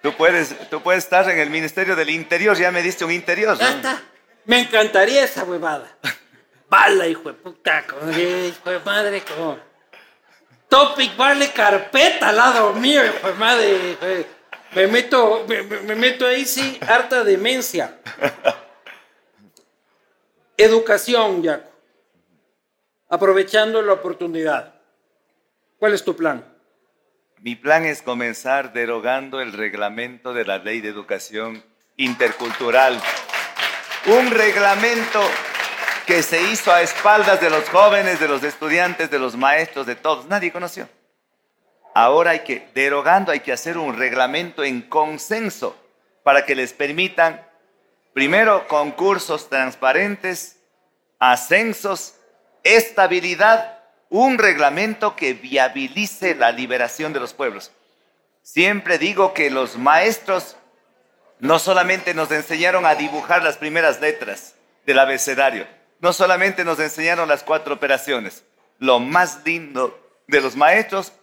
Tú 0.02 0.14
puedes, 0.18 0.54
tú 0.70 0.82
puedes 0.84 1.06
estar 1.06 1.30
en 1.30 1.40
el 1.40 1.50
Ministerio 1.50 1.96
del 1.96 2.10
Interior, 2.10 2.58
ya 2.58 2.72
me 2.72 2.82
diste 2.82 3.06
un 3.06 3.12
interior. 3.12 3.58
ya 3.58 3.70
¿no? 3.70 3.76
está. 3.78 4.02
Me 4.44 4.60
encantaría 4.60 5.24
esa 5.24 5.46
huevada. 5.46 5.96
Bala, 6.70 7.08
hijo 7.08 7.30
de 7.30 7.36
puta, 7.36 7.86
como, 7.88 8.12
hijo 8.12 8.70
de 8.70 8.80
madre, 8.80 9.22
como. 9.22 9.58
Topic, 10.68 11.16
vale 11.16 11.52
carpeta 11.52 12.30
al 12.30 12.36
lado 12.36 12.74
mío, 12.74 13.02
hijo 13.06 13.28
de 13.28 13.34
madre. 13.36 13.92
hijo 13.92 14.06
de- 14.06 14.28
Me 14.76 14.88
meto, 14.88 15.46
me, 15.48 15.62
me- 15.64 15.80
me 15.82 15.96
meto 15.96 16.28
ahí, 16.28 16.46
sí, 16.46 16.78
harta 16.86 17.24
demencia. 17.24 17.96
Educación, 20.58 21.42
Yaco. 21.42 21.70
Aprovechando 23.10 23.82
la 23.82 23.94
oportunidad. 23.94 24.76
¿Cuál 25.78 25.94
es 25.94 26.04
tu 26.04 26.16
plan? 26.16 26.46
Mi 27.40 27.56
plan 27.56 27.86
es 27.86 28.02
comenzar 28.02 28.72
derogando 28.72 29.42
el 29.42 29.52
reglamento 29.54 30.34
de 30.34 30.46
la 30.46 30.60
Ley 30.60 30.80
de 30.80 30.90
Educación 30.90 31.64
Intercultural. 31.98 33.02
Un 34.06 34.32
reglamento 34.32 35.20
que 36.06 36.22
se 36.24 36.42
hizo 36.42 36.72
a 36.72 36.82
espaldas 36.82 37.42
de 37.42 37.50
los 37.50 37.68
jóvenes, 37.70 38.20
de 38.20 38.28
los 38.28 38.44
estudiantes, 38.44 39.10
de 39.10 39.20
los 39.20 39.36
maestros, 39.36 39.86
de 39.86 39.96
todos. 39.96 40.28
Nadie 40.28 40.52
conoció. 40.52 40.88
Ahora 41.96 42.32
hay 42.32 42.40
que, 42.40 42.68
derogando, 42.74 43.32
hay 43.32 43.42
que 43.42 43.52
hacer 43.52 43.78
un 43.78 43.98
reglamento 43.98 44.64
en 44.64 44.82
consenso 44.82 45.78
para 46.24 46.46
que 46.46 46.56
les 46.56 46.74
permitan, 46.74 47.46
primero, 48.14 48.68
concursos 48.68 49.50
transparentes, 49.50 50.58
ascensos, 51.20 52.16
estabilidad, 52.64 53.80
un 54.10 54.38
reglamento 54.38 55.16
que 55.16 55.34
viabilice 55.34 56.36
la 56.36 56.52
liberación 56.52 57.14
de 57.14 57.20
los 57.20 57.34
pueblos. 57.34 57.72
Siempre 58.44 58.98
digo 58.98 59.34
que 59.34 59.50
los 59.50 59.78
maestros 59.78 60.58
no 61.40 61.60
solamente 61.60 62.14
nos 62.14 62.32
enseñaron 62.32 62.86
a 62.86 62.96
dibujar 62.96 63.44
las 63.44 63.58
primeras 63.58 64.00
letras 64.02 64.56
del 64.86 65.00
abecedario, 65.00 65.66
no 66.00 66.14
solamente 66.14 66.64
nos 66.66 66.80
enseñaron 66.80 67.30
las 67.30 67.44
cuatro 67.44 67.74
operaciones, 67.74 68.44
lo 68.80 69.00
más 69.00 69.40
lindo 69.46 70.00
de 70.28 70.42
los 70.42 70.56
maestros 70.56 71.14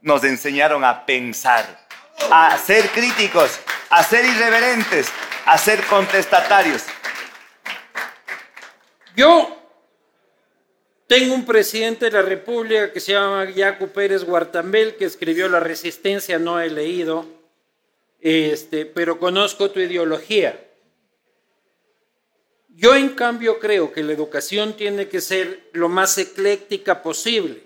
nos 0.00 0.24
enseñaron 0.24 0.84
a 0.84 1.04
pensar, 1.04 1.87
a 2.30 2.56
ser 2.58 2.88
críticos, 2.90 3.60
a 3.90 4.02
ser 4.02 4.24
irreverentes, 4.24 5.08
a 5.46 5.56
ser 5.58 5.82
contestatarios. 5.84 6.84
Yo 9.16 9.56
tengo 11.06 11.34
un 11.34 11.46
presidente 11.46 12.04
de 12.04 12.10
la 12.12 12.22
República 12.22 12.92
que 12.92 13.00
se 13.00 13.12
llama 13.12 13.50
Jaco 13.54 13.88
Pérez 13.88 14.24
Guartambel, 14.24 14.96
que 14.96 15.06
escribió 15.06 15.48
La 15.48 15.58
Resistencia, 15.58 16.38
no 16.38 16.60
he 16.60 16.68
leído, 16.68 17.24
este, 18.20 18.84
pero 18.84 19.18
conozco 19.18 19.70
tu 19.70 19.80
ideología. 19.80 20.64
Yo 22.68 22.94
en 22.94 23.08
cambio 23.08 23.58
creo 23.58 23.92
que 23.92 24.04
la 24.04 24.12
educación 24.12 24.74
tiene 24.74 25.08
que 25.08 25.20
ser 25.20 25.68
lo 25.72 25.88
más 25.88 26.16
ecléctica 26.18 27.02
posible. 27.02 27.64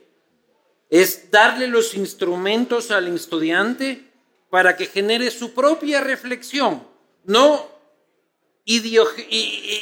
Es 0.88 1.30
darle 1.30 1.66
los 1.66 1.94
instrumentos 1.94 2.90
al 2.90 3.08
estudiante 3.14 4.11
para 4.52 4.76
que 4.76 4.84
genere 4.84 5.30
su 5.30 5.54
propia 5.54 6.02
reflexión, 6.02 6.86
no 7.24 7.66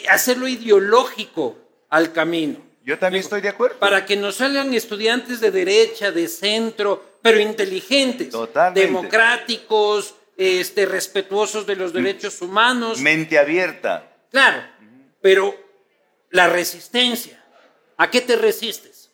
hacerlo 0.09 0.47
ideológico 0.47 1.59
al 1.89 2.13
camino. 2.13 2.59
Yo 2.85 2.97
también 2.97 3.25
estoy 3.25 3.41
de 3.41 3.49
acuerdo. 3.49 3.81
Para 3.81 4.07
que 4.07 4.15
nos 4.15 4.37
salgan 4.37 4.73
estudiantes 4.73 5.41
de 5.41 5.51
derecha, 5.51 6.13
de 6.13 6.29
centro, 6.29 7.17
pero 7.21 7.41
inteligentes, 7.41 8.33
democráticos, 8.73 10.15
este, 10.37 10.87
respetuosos 10.87 11.67
de 11.67 11.75
los 11.75 11.93
derechos 11.93 12.41
humanos. 12.41 13.01
Mente 13.01 13.41
abierta. 13.41 14.09
Claro, 14.31 14.63
pero 15.21 15.53
la 16.31 16.47
resistencia, 16.47 17.45
¿a 17.97 18.09
qué 18.09 18.21
te 18.21 18.37
resistes? 18.37 19.11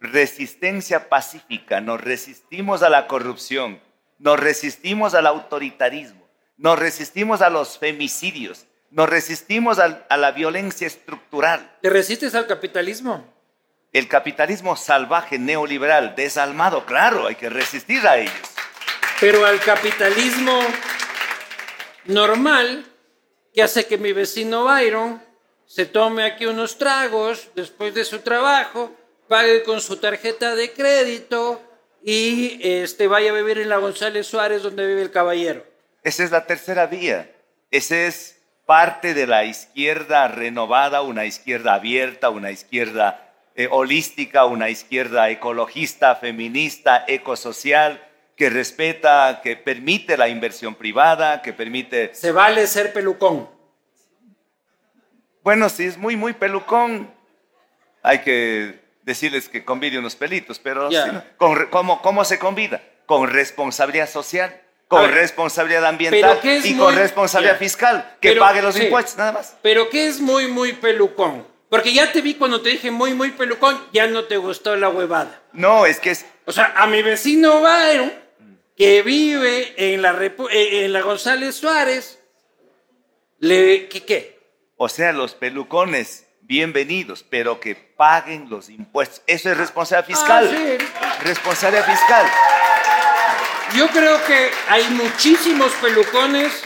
Resistencia 0.00 1.10
pacífica, 1.10 1.82
nos 1.82 2.00
resistimos 2.00 2.82
a 2.82 2.88
la 2.88 3.06
corrupción, 3.06 3.84
nos 4.18 4.38
resistimos 4.38 5.14
al 5.14 5.26
autoritarismo, 5.26 6.26
nos 6.56 6.78
resistimos 6.78 7.42
a 7.42 7.50
los 7.50 7.78
femicidios, 7.78 8.66
nos 8.90 9.08
resistimos 9.08 9.78
a, 9.78 10.04
la 10.16 10.32
violencia 10.32 10.86
estructural. 10.86 11.76
¿Te 11.82 11.90
resistes 11.90 12.34
al 12.34 12.46
capitalismo? 12.46 13.32
El 13.92 14.08
capitalismo 14.08 14.76
salvaje, 14.76 15.38
neoliberal, 15.38 16.14
desalmado, 16.16 16.84
claro, 16.86 17.26
hay 17.26 17.34
que 17.34 17.50
resistir 17.50 18.06
a 18.06 18.18
ellos. 18.18 18.34
Pero 19.20 19.44
al 19.46 19.60
capitalismo 19.60 20.60
normal, 22.04 22.84
que 23.54 23.62
hace 23.62 23.86
que 23.86 23.96
mi 23.96 24.12
vecino 24.12 24.64
Byron 24.64 25.22
se 25.66 25.86
tome 25.86 26.24
aquí 26.24 26.46
unos 26.46 26.78
tragos 26.78 27.48
después 27.54 27.94
de 27.94 28.04
su 28.04 28.20
trabajo, 28.20 28.94
pague 29.28 29.62
con 29.62 29.80
su 29.80 29.96
tarjeta 29.96 30.54
de 30.54 30.72
crédito 30.72 31.60
y 32.08 32.60
este, 32.62 33.08
vaya 33.08 33.32
a 33.32 33.34
vivir 33.34 33.58
en 33.58 33.68
la 33.68 33.78
González 33.78 34.28
Suárez 34.28 34.62
donde 34.62 34.86
vive 34.86 35.02
el 35.02 35.10
caballero. 35.10 35.66
Esa 36.04 36.22
es 36.22 36.30
la 36.30 36.46
tercera 36.46 36.86
vía. 36.86 37.28
Ese 37.72 38.06
es 38.06 38.40
parte 38.64 39.12
de 39.12 39.26
la 39.26 39.44
izquierda 39.44 40.28
renovada, 40.28 41.02
una 41.02 41.24
izquierda 41.24 41.74
abierta, 41.74 42.30
una 42.30 42.52
izquierda 42.52 43.34
eh, 43.56 43.66
holística, 43.68 44.44
una 44.44 44.70
izquierda 44.70 45.28
ecologista, 45.30 46.14
feminista, 46.14 47.04
ecosocial, 47.08 48.00
que 48.36 48.50
respeta, 48.50 49.40
que 49.42 49.56
permite 49.56 50.16
la 50.16 50.28
inversión 50.28 50.76
privada, 50.76 51.42
que 51.42 51.52
permite... 51.52 52.14
Se 52.14 52.30
vale 52.30 52.68
ser 52.68 52.92
pelucón. 52.92 53.50
Bueno, 55.42 55.68
si 55.68 55.86
es 55.86 55.98
muy, 55.98 56.14
muy 56.14 56.34
pelucón, 56.34 57.12
hay 58.00 58.20
que 58.20 58.85
decirles 59.06 59.48
que 59.48 59.64
convide 59.64 59.98
unos 59.98 60.16
pelitos, 60.16 60.58
pero 60.58 60.90
¿cómo 61.38 62.24
se 62.24 62.38
convida? 62.38 62.82
Con 63.06 63.30
responsabilidad 63.30 64.10
social 64.10 64.60
con 64.88 65.10
responsabilidad 65.10 65.84
ambiental 65.84 66.38
y 66.64 66.76
con 66.76 66.94
responsabilidad 66.94 67.58
fiscal, 67.58 68.16
que 68.20 68.36
pague 68.36 68.62
los 68.62 68.78
impuestos, 68.78 69.16
nada 69.16 69.32
más. 69.32 69.56
Pero 69.62 69.90
¿qué 69.90 70.06
es 70.06 70.20
muy, 70.20 70.46
muy 70.46 70.74
pelucón? 70.74 71.46
Porque 71.68 71.92
ya 71.92 72.12
te 72.12 72.20
vi 72.20 72.34
cuando 72.34 72.62
te 72.62 72.68
dije 72.70 72.92
muy, 72.92 73.14
muy 73.14 73.32
pelucón, 73.32 73.80
ya 73.92 74.06
no 74.06 74.24
te 74.24 74.36
gustó 74.36 74.76
la 74.76 74.88
huevada. 74.88 75.42
No, 75.52 75.86
es 75.86 75.98
que 75.98 76.10
es... 76.10 76.24
O 76.44 76.52
sea, 76.52 76.72
a 76.76 76.86
mi 76.86 77.02
vecino 77.02 77.60
Byron, 77.60 78.12
que 78.76 79.02
vive 79.02 79.74
en 79.76 80.02
la, 80.02 80.12
eh, 80.12 80.84
en 80.84 80.92
la 80.92 81.00
González 81.00 81.56
Suárez, 81.56 82.22
le... 83.40 83.88
¿Qué 83.88 84.04
qué? 84.04 84.38
O 84.76 84.88
sea, 84.88 85.12
los 85.12 85.34
pelucones, 85.34 86.28
bienvenidos, 86.42 87.24
pero 87.28 87.58
que 87.58 87.85
paguen 87.96 88.48
los 88.50 88.68
impuestos. 88.68 89.22
Eso 89.26 89.50
es 89.50 89.56
responsabilidad 89.56 90.06
fiscal. 90.06 90.78
Ah, 91.00 91.18
responsabilidad 91.22 91.86
fiscal. 91.86 92.26
Yo 93.74 93.88
creo 93.88 94.24
que 94.24 94.50
hay 94.68 94.88
muchísimos 94.90 95.72
pelucones 95.74 96.64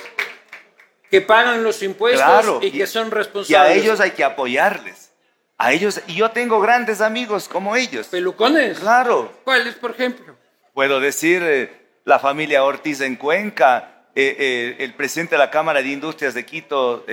que 1.10 1.20
pagan 1.20 1.62
los 1.64 1.82
impuestos 1.82 2.62
y 2.62 2.70
que 2.70 2.86
son 2.86 3.10
responsables. 3.10 3.50
Y 3.50 3.54
a 3.54 3.72
ellos 3.74 4.00
hay 4.00 4.12
que 4.12 4.24
apoyarles. 4.24 5.12
A 5.58 5.72
ellos, 5.72 6.00
y 6.06 6.14
yo 6.14 6.30
tengo 6.30 6.60
grandes 6.60 7.00
amigos 7.00 7.48
como 7.48 7.76
ellos. 7.76 8.06
¿Pelucones? 8.06 8.78
Claro. 8.78 9.32
¿Cuáles, 9.44 9.74
por 9.74 9.90
ejemplo? 9.90 10.36
Puedo 10.72 11.00
decir 11.00 11.42
eh, 11.44 11.70
la 12.04 12.18
familia 12.18 12.64
Ortiz 12.64 13.02
en 13.02 13.16
Cuenca, 13.16 14.06
eh, 14.14 14.36
eh, 14.38 14.76
el 14.78 14.94
presidente 14.94 15.34
de 15.34 15.38
la 15.38 15.50
Cámara 15.50 15.82
de 15.82 15.88
Industrias 15.88 16.32
de 16.32 16.46
Quito, 16.46 17.04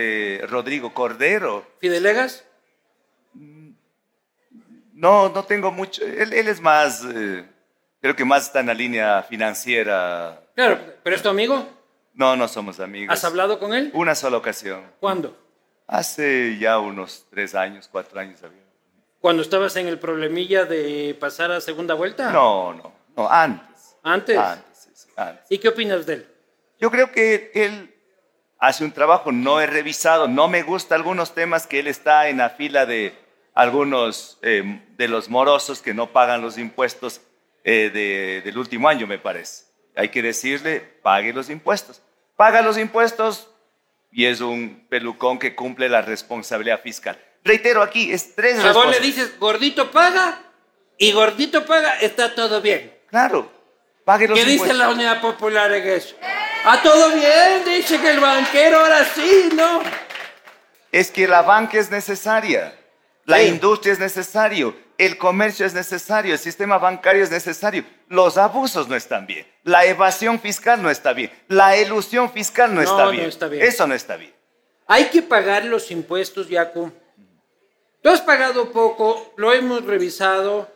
Rodrigo 0.47 0.93
Cordero. 0.93 1.65
¿Fidelegas? 1.81 2.46
No, 4.97 5.29
no 5.29 5.43
tengo 5.43 5.71
mucho. 5.71 6.03
Él, 6.03 6.33
él 6.33 6.47
es 6.47 6.59
más 6.59 7.05
Creo 8.01 8.15
que 8.15 8.25
más 8.25 8.45
está 8.45 8.59
en 8.59 8.67
la 8.67 8.73
línea 8.73 9.23
financiera. 9.23 10.41
Claro, 10.55 10.79
pero 11.03 11.15
es 11.15 11.21
tu 11.21 11.29
amigo. 11.29 11.67
No, 12.13 12.35
no 12.35 12.47
somos 12.47 12.79
amigos. 12.79 13.13
¿Has 13.13 13.23
hablado 13.23 13.59
con 13.59 13.73
él? 13.73 13.91
Una 13.93 14.15
sola 14.15 14.37
ocasión. 14.37 14.83
¿Cuándo? 14.99 15.35
Hace 15.87 16.57
ya 16.59 16.79
unos 16.79 17.25
tres 17.29 17.55
años, 17.55 17.87
cuatro 17.91 18.19
años. 18.19 18.39
¿Cuando 19.19 19.41
estabas 19.41 19.75
en 19.77 19.87
el 19.87 19.99
problemilla 19.99 20.65
de 20.65 21.15
pasar 21.19 21.51
a 21.51 21.61
segunda 21.61 21.95
vuelta? 21.95 22.31
No, 22.31 22.73
no, 22.73 22.93
no, 23.15 23.29
antes. 23.29 23.95
¿Antes? 24.03 24.37
Antes, 24.37 24.89
sí, 24.93 25.09
antes. 25.15 25.45
¿Y 25.49 25.57
qué 25.57 25.69
opinas 25.69 26.05
de 26.05 26.13
él? 26.13 26.27
Yo 26.79 26.91
creo 26.91 27.11
que 27.11 27.51
él 27.55 27.95
hace 28.59 28.83
un 28.83 28.91
trabajo, 28.91 29.31
no 29.31 29.59
he 29.59 29.67
revisado, 29.67 30.27
no 30.27 30.47
me 30.47 30.63
gusta 30.63 30.95
algunos 30.95 31.33
temas 31.33 31.67
que 31.67 31.79
él 31.79 31.87
está 31.87 32.29
en 32.29 32.37
la 32.37 32.51
fila 32.51 32.85
de 32.85 33.26
algunos 33.57 34.37
eh, 34.43 34.81
de 34.97 35.07
los 35.07 35.29
morosos 35.29 35.81
que 35.81 35.95
no 35.95 36.13
pagan 36.13 36.41
los 36.41 36.59
impuestos 36.59 37.21
eh, 37.63 38.41
del 38.45 38.55
último 38.55 38.87
año, 38.87 39.07
me 39.07 39.17
parece. 39.17 39.63
Hay 39.95 40.09
que 40.09 40.21
decirle, 40.21 40.79
pague 40.79 41.33
los 41.33 41.49
impuestos. 41.49 42.03
Paga 42.35 42.61
los 42.61 42.77
impuestos 42.77 43.49
y 44.11 44.25
es 44.25 44.41
un 44.41 44.85
pelucón 44.89 45.39
que 45.39 45.55
cumple 45.55 45.89
la 45.89 46.03
responsabilidad 46.03 46.81
fiscal. 46.81 47.19
Reitero 47.43 47.81
aquí, 47.81 48.11
es 48.11 48.35
tres 48.35 48.59
A 48.59 48.73
vos 48.73 48.91
le 48.91 48.99
dices, 48.99 49.39
gordito 49.39 49.89
paga 49.89 50.39
y 50.99 51.11
gordito 51.13 51.65
paga, 51.65 51.99
está 51.99 52.35
todo 52.35 52.61
bien. 52.61 52.95
Claro, 53.09 53.51
pague 54.05 54.27
los 54.27 54.37
impuestos. 54.37 54.67
¿Qué 54.67 54.67
dice 54.67 54.77
la 54.77 54.89
Unidad 54.89 55.19
Popular 55.19 55.73
en 55.73 55.87
eso? 55.87 56.15
Ah, 56.63 56.79
todo 56.83 57.09
bien, 57.09 57.65
dice 57.65 57.99
que 57.99 58.11
el 58.11 58.19
banquero 58.19 58.81
ahora 58.81 59.03
sí, 59.03 59.49
¿no? 59.55 59.81
Es 60.91 61.09
que 61.09 61.27
la 61.27 61.41
banca 61.41 61.79
es 61.79 61.89
necesaria, 61.89 62.77
la 63.27 63.43
industria 63.43 63.93
es 63.93 63.99
necesario 63.99 64.73
el 64.97 65.17
comercio 65.17 65.65
es 65.65 65.73
necesario, 65.73 66.33
el 66.33 66.39
sistema 66.39 66.77
bancario 66.77 67.23
es 67.23 67.29
necesario, 67.29 67.85
los 68.09 68.37
abusos 68.37 68.87
no 68.87 68.95
están 68.95 69.27
bien, 69.27 69.45
la 69.63 69.85
evasión 69.85 70.39
fiscal 70.39 70.81
no 70.81 70.89
está 70.89 71.13
bien, 71.13 71.31
la 71.47 71.77
ilusión 71.77 72.31
fiscal 72.31 72.73
no, 72.73 72.81
está, 72.81 73.07
bien. 73.09 73.29
Eso 73.61 73.87
no 73.87 73.93
está 73.93 74.15
bien. 74.17 74.33
Hay 74.87 75.05
que 75.05 75.21
pagar 75.21 75.65
los 75.65 75.91
impuestos, 75.91 76.49
Yacu. 76.49 76.91
Tú 78.01 78.09
has 78.09 78.21
pagado 78.21 78.71
poco, 78.71 79.33
lo 79.37 79.53
hemos 79.53 79.83
revisado, 79.85 80.71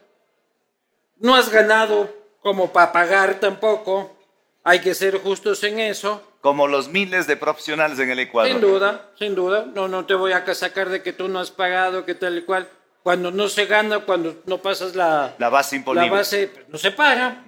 no 1.17 1.35
has 1.35 1.49
ganado 1.49 2.13
como 2.41 2.71
para 2.71 2.91
pagar 2.91 3.39
tampoco, 3.39 4.15
hay 4.63 4.79
que 4.79 4.93
ser 4.93 5.17
justos 5.19 5.63
en 5.63 5.79
eso. 5.79 6.27
Como 6.41 6.67
los 6.67 6.89
miles 6.89 7.27
de 7.27 7.37
profesionales 7.37 7.99
en 7.99 8.09
el 8.09 8.19
Ecuador. 8.19 8.51
Sin 8.51 8.61
duda, 8.61 9.11
sin 9.17 9.35
duda. 9.35 9.67
No, 9.73 9.87
no 9.87 10.05
te 10.05 10.15
voy 10.15 10.31
a 10.31 10.53
sacar 10.53 10.89
de 10.89 11.03
que 11.03 11.13
tú 11.13 11.27
no 11.27 11.39
has 11.39 11.51
pagado, 11.51 12.03
que 12.03 12.15
tal 12.15 12.37
y 12.37 12.41
cual 12.43 12.67
cuando 13.03 13.31
no 13.31 13.47
se 13.47 13.65
gana, 13.65 13.99
cuando 13.99 14.41
no 14.45 14.59
pasas 14.59 14.95
la, 14.95 15.35
la 15.37 15.49
base 15.49 15.75
imponible. 15.75 16.09
La 16.09 16.17
base 16.17 16.47
pues, 16.47 16.69
no 16.69 16.77
se 16.77 16.91
paga. 16.91 17.43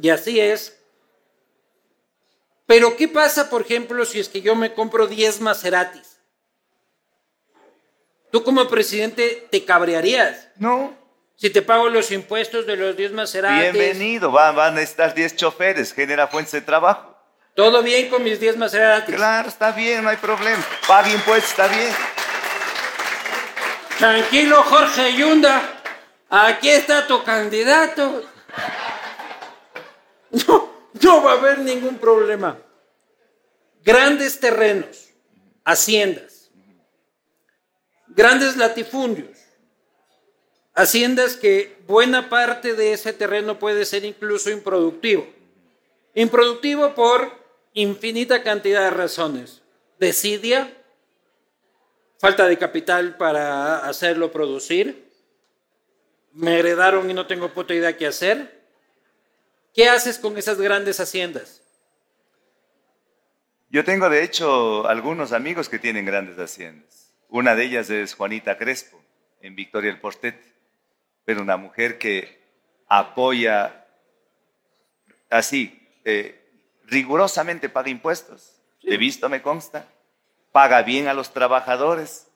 Y 0.00 0.08
así 0.10 0.38
es. 0.40 0.78
Pero 2.66 2.96
¿qué 2.96 3.08
pasa, 3.08 3.48
por 3.48 3.62
ejemplo, 3.62 4.04
si 4.04 4.20
es 4.20 4.28
que 4.28 4.42
yo 4.42 4.54
me 4.54 4.74
compro 4.74 5.06
10 5.06 5.40
Maseratis? 5.40 6.20
¿Tú 8.30 8.44
como 8.44 8.68
presidente 8.68 9.48
te 9.50 9.64
cabrearías? 9.64 10.48
No. 10.56 10.94
Si 11.36 11.50
te 11.50 11.62
pago 11.62 11.88
los 11.88 12.10
impuestos 12.10 12.66
de 12.66 12.76
los 12.76 12.96
10 12.96 13.12
Maseratis. 13.12 13.72
Bienvenido, 13.72 14.30
van, 14.30 14.54
van 14.54 14.76
a 14.76 14.82
estar 14.82 15.14
10 15.14 15.36
choferes, 15.36 15.94
genera 15.94 16.28
fuentes 16.28 16.52
de 16.52 16.60
trabajo. 16.60 17.07
Todo 17.58 17.82
bien 17.82 18.08
con 18.08 18.22
mis 18.22 18.38
10 18.38 18.56
Maseratis. 18.56 19.16
Claro, 19.16 19.48
está 19.48 19.72
bien, 19.72 20.04
no 20.04 20.10
hay 20.10 20.16
problema. 20.16 20.64
Pague 20.86 21.12
impuestos, 21.12 21.50
está 21.50 21.66
bien. 21.66 21.92
Tranquilo, 23.98 24.62
Jorge 24.62 25.16
Yunda. 25.16 25.80
Aquí 26.30 26.68
está 26.68 27.04
tu 27.08 27.24
candidato. 27.24 28.22
No, 30.30 30.72
no 31.02 31.22
va 31.24 31.32
a 31.32 31.34
haber 31.34 31.58
ningún 31.58 31.98
problema. 31.98 32.56
Grandes 33.82 34.38
terrenos, 34.38 35.08
haciendas, 35.64 36.52
grandes 38.06 38.56
latifundios, 38.56 39.36
haciendas 40.76 41.34
que 41.34 41.76
buena 41.88 42.28
parte 42.28 42.74
de 42.74 42.92
ese 42.92 43.12
terreno 43.12 43.58
puede 43.58 43.84
ser 43.84 44.04
incluso 44.04 44.48
improductivo. 44.48 45.26
Improductivo 46.14 46.94
por 46.94 47.47
infinita 47.74 48.42
cantidad 48.42 48.84
de 48.84 48.90
razones. 48.90 49.62
Desidia, 49.98 50.72
falta 52.18 52.46
de 52.46 52.58
capital 52.58 53.16
para 53.16 53.86
hacerlo 53.86 54.30
producir, 54.30 55.08
me 56.32 56.58
heredaron 56.58 57.10
y 57.10 57.14
no 57.14 57.26
tengo 57.26 57.52
puta 57.52 57.74
idea 57.74 57.96
qué 57.96 58.06
hacer. 58.06 58.58
¿Qué 59.74 59.88
haces 59.88 60.18
con 60.18 60.36
esas 60.38 60.60
grandes 60.60 61.00
haciendas? 61.00 61.62
Yo 63.70 63.84
tengo 63.84 64.08
de 64.08 64.24
hecho 64.24 64.86
algunos 64.86 65.32
amigos 65.32 65.68
que 65.68 65.78
tienen 65.78 66.06
grandes 66.06 66.38
haciendas. 66.38 67.12
Una 67.28 67.54
de 67.54 67.64
ellas 67.64 67.90
es 67.90 68.14
Juanita 68.14 68.56
Crespo, 68.56 69.00
en 69.42 69.54
Victoria 69.54 69.90
el 69.90 70.00
Portete, 70.00 70.42
pero 71.24 71.42
una 71.42 71.56
mujer 71.56 71.98
que 71.98 72.40
apoya 72.88 73.84
así, 75.28 75.86
eh, 76.04 76.37
rigurosamente 76.88 77.68
paga 77.68 77.90
impuestos, 77.90 78.60
de 78.82 78.96
visto 78.96 79.28
me 79.28 79.42
consta, 79.42 79.86
paga 80.52 80.82
bien 80.82 81.08
a 81.08 81.14
los 81.14 81.32
trabajadores, 81.32 82.26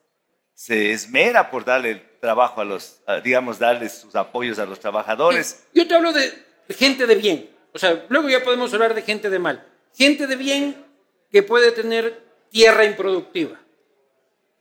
se 0.55 0.93
esmera 0.93 1.51
por 1.51 1.65
darle 1.65 1.97
trabajo 2.21 2.61
a 2.61 2.65
los, 2.65 3.01
digamos, 3.25 3.59
darles 3.59 3.93
sus 3.93 4.15
apoyos 4.15 4.59
a 4.59 4.67
los 4.67 4.79
trabajadores. 4.81 5.65
Yo 5.75 5.89
te 5.89 5.95
hablo 5.95 6.13
de 6.13 6.33
gente 6.71 7.07
de 7.07 7.15
bien, 7.15 7.51
o 7.73 7.79
sea, 7.79 8.05
luego 8.09 8.29
ya 8.29 8.43
podemos 8.43 8.73
hablar 8.75 8.95
de 8.95 9.03
gente 9.03 9.31
de 9.31 9.39
mal. 9.39 9.67
Gente 9.95 10.27
de 10.27 10.37
bien 10.37 10.87
que 11.31 11.43
puede 11.43 11.73
tener 11.73 12.23
tierra 12.51 12.85
improductiva? 12.85 13.59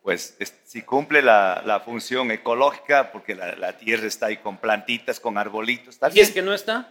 Pues 0.01 0.35
si 0.65 0.81
cumple 0.81 1.21
la, 1.21 1.81
función 1.85 2.31
ecológica, 2.31 3.11
porque 3.11 3.35
la, 3.35 3.77
tierra 3.77 4.07
está 4.07 4.27
ahí 4.27 4.37
con 4.37 4.57
plantitas, 4.57 5.19
con 5.19 5.37
arbolitos, 5.37 5.89
está 5.89 6.09
¿Y 6.11 6.21
es 6.21 6.31
que 6.31 6.41
no 6.41 6.53
está? 6.53 6.89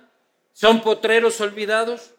¿Son 0.53 0.82
potreros 0.82 1.40
olvidados? 1.40 2.12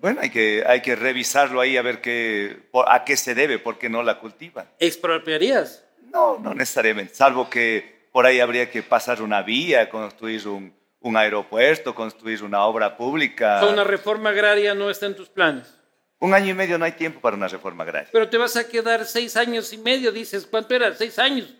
Bueno, 0.00 0.20
hay 0.22 0.30
que, 0.30 0.64
hay 0.66 0.80
que 0.80 0.96
revisarlo 0.96 1.60
ahí 1.60 1.76
a 1.76 1.82
ver 1.82 2.00
qué, 2.00 2.68
a 2.86 3.04
qué 3.04 3.16
se 3.16 3.34
debe, 3.34 3.58
por 3.58 3.78
qué 3.78 3.88
no 3.88 4.02
la 4.02 4.18
cultivan. 4.18 4.68
¿Expropiarías? 4.78 5.84
No, 6.12 6.38
no 6.38 6.54
necesariamente, 6.54 7.14
salvo 7.14 7.48
que 7.50 8.08
por 8.10 8.26
ahí 8.26 8.40
habría 8.40 8.70
que 8.70 8.82
pasar 8.82 9.22
una 9.22 9.42
vía, 9.42 9.88
construir 9.90 10.48
un, 10.48 10.74
un 11.00 11.16
aeropuerto, 11.16 11.94
construir 11.94 12.42
una 12.42 12.64
obra 12.64 12.96
pública. 12.96 13.64
¿Una 13.66 13.84
reforma 13.84 14.30
agraria 14.30 14.74
no 14.74 14.90
está 14.90 15.06
en 15.06 15.14
tus 15.14 15.28
planes? 15.28 15.76
Un 16.18 16.34
año 16.34 16.50
y 16.50 16.54
medio 16.54 16.78
no 16.78 16.84
hay 16.84 16.92
tiempo 16.92 17.20
para 17.20 17.36
una 17.36 17.48
reforma 17.48 17.84
agraria. 17.84 18.10
Pero 18.12 18.28
te 18.28 18.36
vas 18.36 18.56
a 18.56 18.68
quedar 18.68 19.06
seis 19.06 19.36
años 19.36 19.72
y 19.72 19.78
medio, 19.78 20.12
dices. 20.12 20.46
¿Cuánto 20.46 20.74
era? 20.74 20.94
Seis 20.94 21.18
años. 21.18 21.54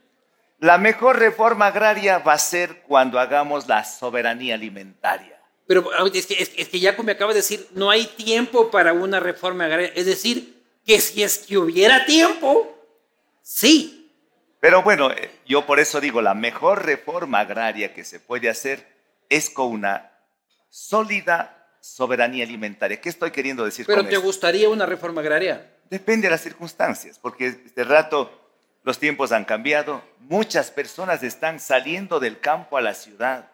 La 0.58 0.76
mejor 0.76 1.18
reforma 1.18 1.68
agraria 1.68 2.18
va 2.18 2.34
a 2.34 2.38
ser 2.38 2.82
cuando 2.82 3.18
hagamos 3.18 3.66
la 3.66 3.84
soberanía 3.84 4.56
alimentaria. 4.56 5.39
Pero 5.70 5.88
es 6.12 6.26
que, 6.26 6.34
es, 6.56 6.68
que 6.68 6.80
Jaco 6.80 7.04
me 7.04 7.12
acaba 7.12 7.32
de 7.32 7.38
decir, 7.38 7.68
no 7.74 7.90
hay 7.90 8.04
tiempo 8.04 8.72
para 8.72 8.92
una 8.92 9.20
reforma 9.20 9.66
agraria. 9.66 9.92
Es 9.94 10.04
decir, 10.04 10.64
que 10.84 11.00
si 11.00 11.22
es 11.22 11.38
que 11.38 11.58
hubiera 11.58 12.06
tiempo, 12.06 12.76
sí. 13.40 14.12
Pero 14.58 14.82
bueno, 14.82 15.12
eh, 15.12 15.30
yo 15.46 15.66
por 15.66 15.78
eso 15.78 16.00
digo, 16.00 16.22
la 16.22 16.34
mejor 16.34 16.84
reforma 16.84 17.38
agraria 17.38 17.94
que 17.94 18.04
se 18.04 18.18
puede 18.18 18.48
hacer 18.48 18.84
es 19.28 19.48
con 19.48 19.70
una 19.70 20.10
sólida 20.70 21.68
soberanía 21.80 22.42
alimentaria. 22.42 23.00
¿Qué 23.00 23.08
estoy 23.08 23.30
queriendo 23.30 23.64
decir 23.64 23.86
¿Pero 23.86 24.04
te 24.04 24.16
gustaría 24.16 24.68
una 24.68 24.86
reforma 24.86 25.20
agraria? 25.20 25.72
Depende 25.88 26.26
de 26.26 26.32
las 26.32 26.40
circunstancias, 26.40 27.16
porque 27.20 27.46
este 27.46 27.84
rato 27.84 28.28
los 28.82 28.98
tiempos 28.98 29.30
han 29.30 29.44
cambiado, 29.44 30.02
muchas 30.18 30.72
personas 30.72 31.22
están 31.22 31.60
saliendo 31.60 32.18
del 32.18 32.40
campo 32.40 32.76
a 32.76 32.80
la 32.80 32.94
ciudad 32.94 33.52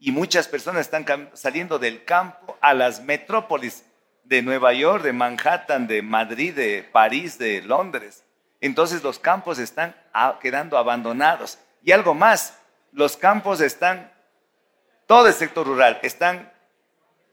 y 0.00 0.12
muchas 0.12 0.48
personas 0.48 0.80
están 0.80 1.30
saliendo 1.34 1.78
del 1.78 2.04
campo 2.04 2.56
a 2.62 2.72
las 2.72 3.02
metrópolis 3.02 3.84
de 4.24 4.40
Nueva 4.40 4.72
York, 4.72 5.04
de 5.04 5.12
Manhattan, 5.12 5.86
de 5.86 6.00
Madrid, 6.00 6.54
de 6.54 6.88
París, 6.90 7.38
de 7.38 7.60
Londres. 7.60 8.24
Entonces 8.62 9.02
los 9.02 9.18
campos 9.18 9.58
están 9.58 9.94
quedando 10.40 10.78
abandonados. 10.78 11.58
Y 11.84 11.92
algo 11.92 12.14
más, 12.14 12.58
los 12.92 13.18
campos 13.18 13.60
están, 13.60 14.10
todo 15.06 15.26
el 15.26 15.34
sector 15.34 15.66
rural, 15.66 16.00
están 16.02 16.50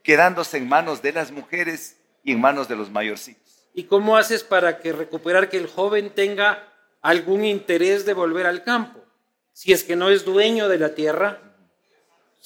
quedándose 0.02 0.58
en 0.58 0.68
manos 0.68 1.00
de 1.00 1.12
las 1.12 1.30
mujeres 1.30 1.98
y 2.22 2.32
en 2.32 2.40
manos 2.40 2.68
de 2.68 2.76
los 2.76 2.90
mayorcitos. 2.90 3.66
¿Y 3.72 3.84
cómo 3.84 4.16
haces 4.16 4.44
para 4.44 4.78
que 4.78 4.92
recuperar 4.92 5.48
que 5.48 5.56
el 5.56 5.68
joven 5.68 6.10
tenga 6.10 6.68
algún 7.00 7.44
interés 7.44 8.04
de 8.04 8.12
volver 8.12 8.46
al 8.46 8.62
campo? 8.62 9.00
Si 9.52 9.72
es 9.72 9.84
que 9.84 9.96
no 9.96 10.10
es 10.10 10.24
dueño 10.24 10.68
de 10.68 10.78
la 10.78 10.94
tierra, 10.94 11.47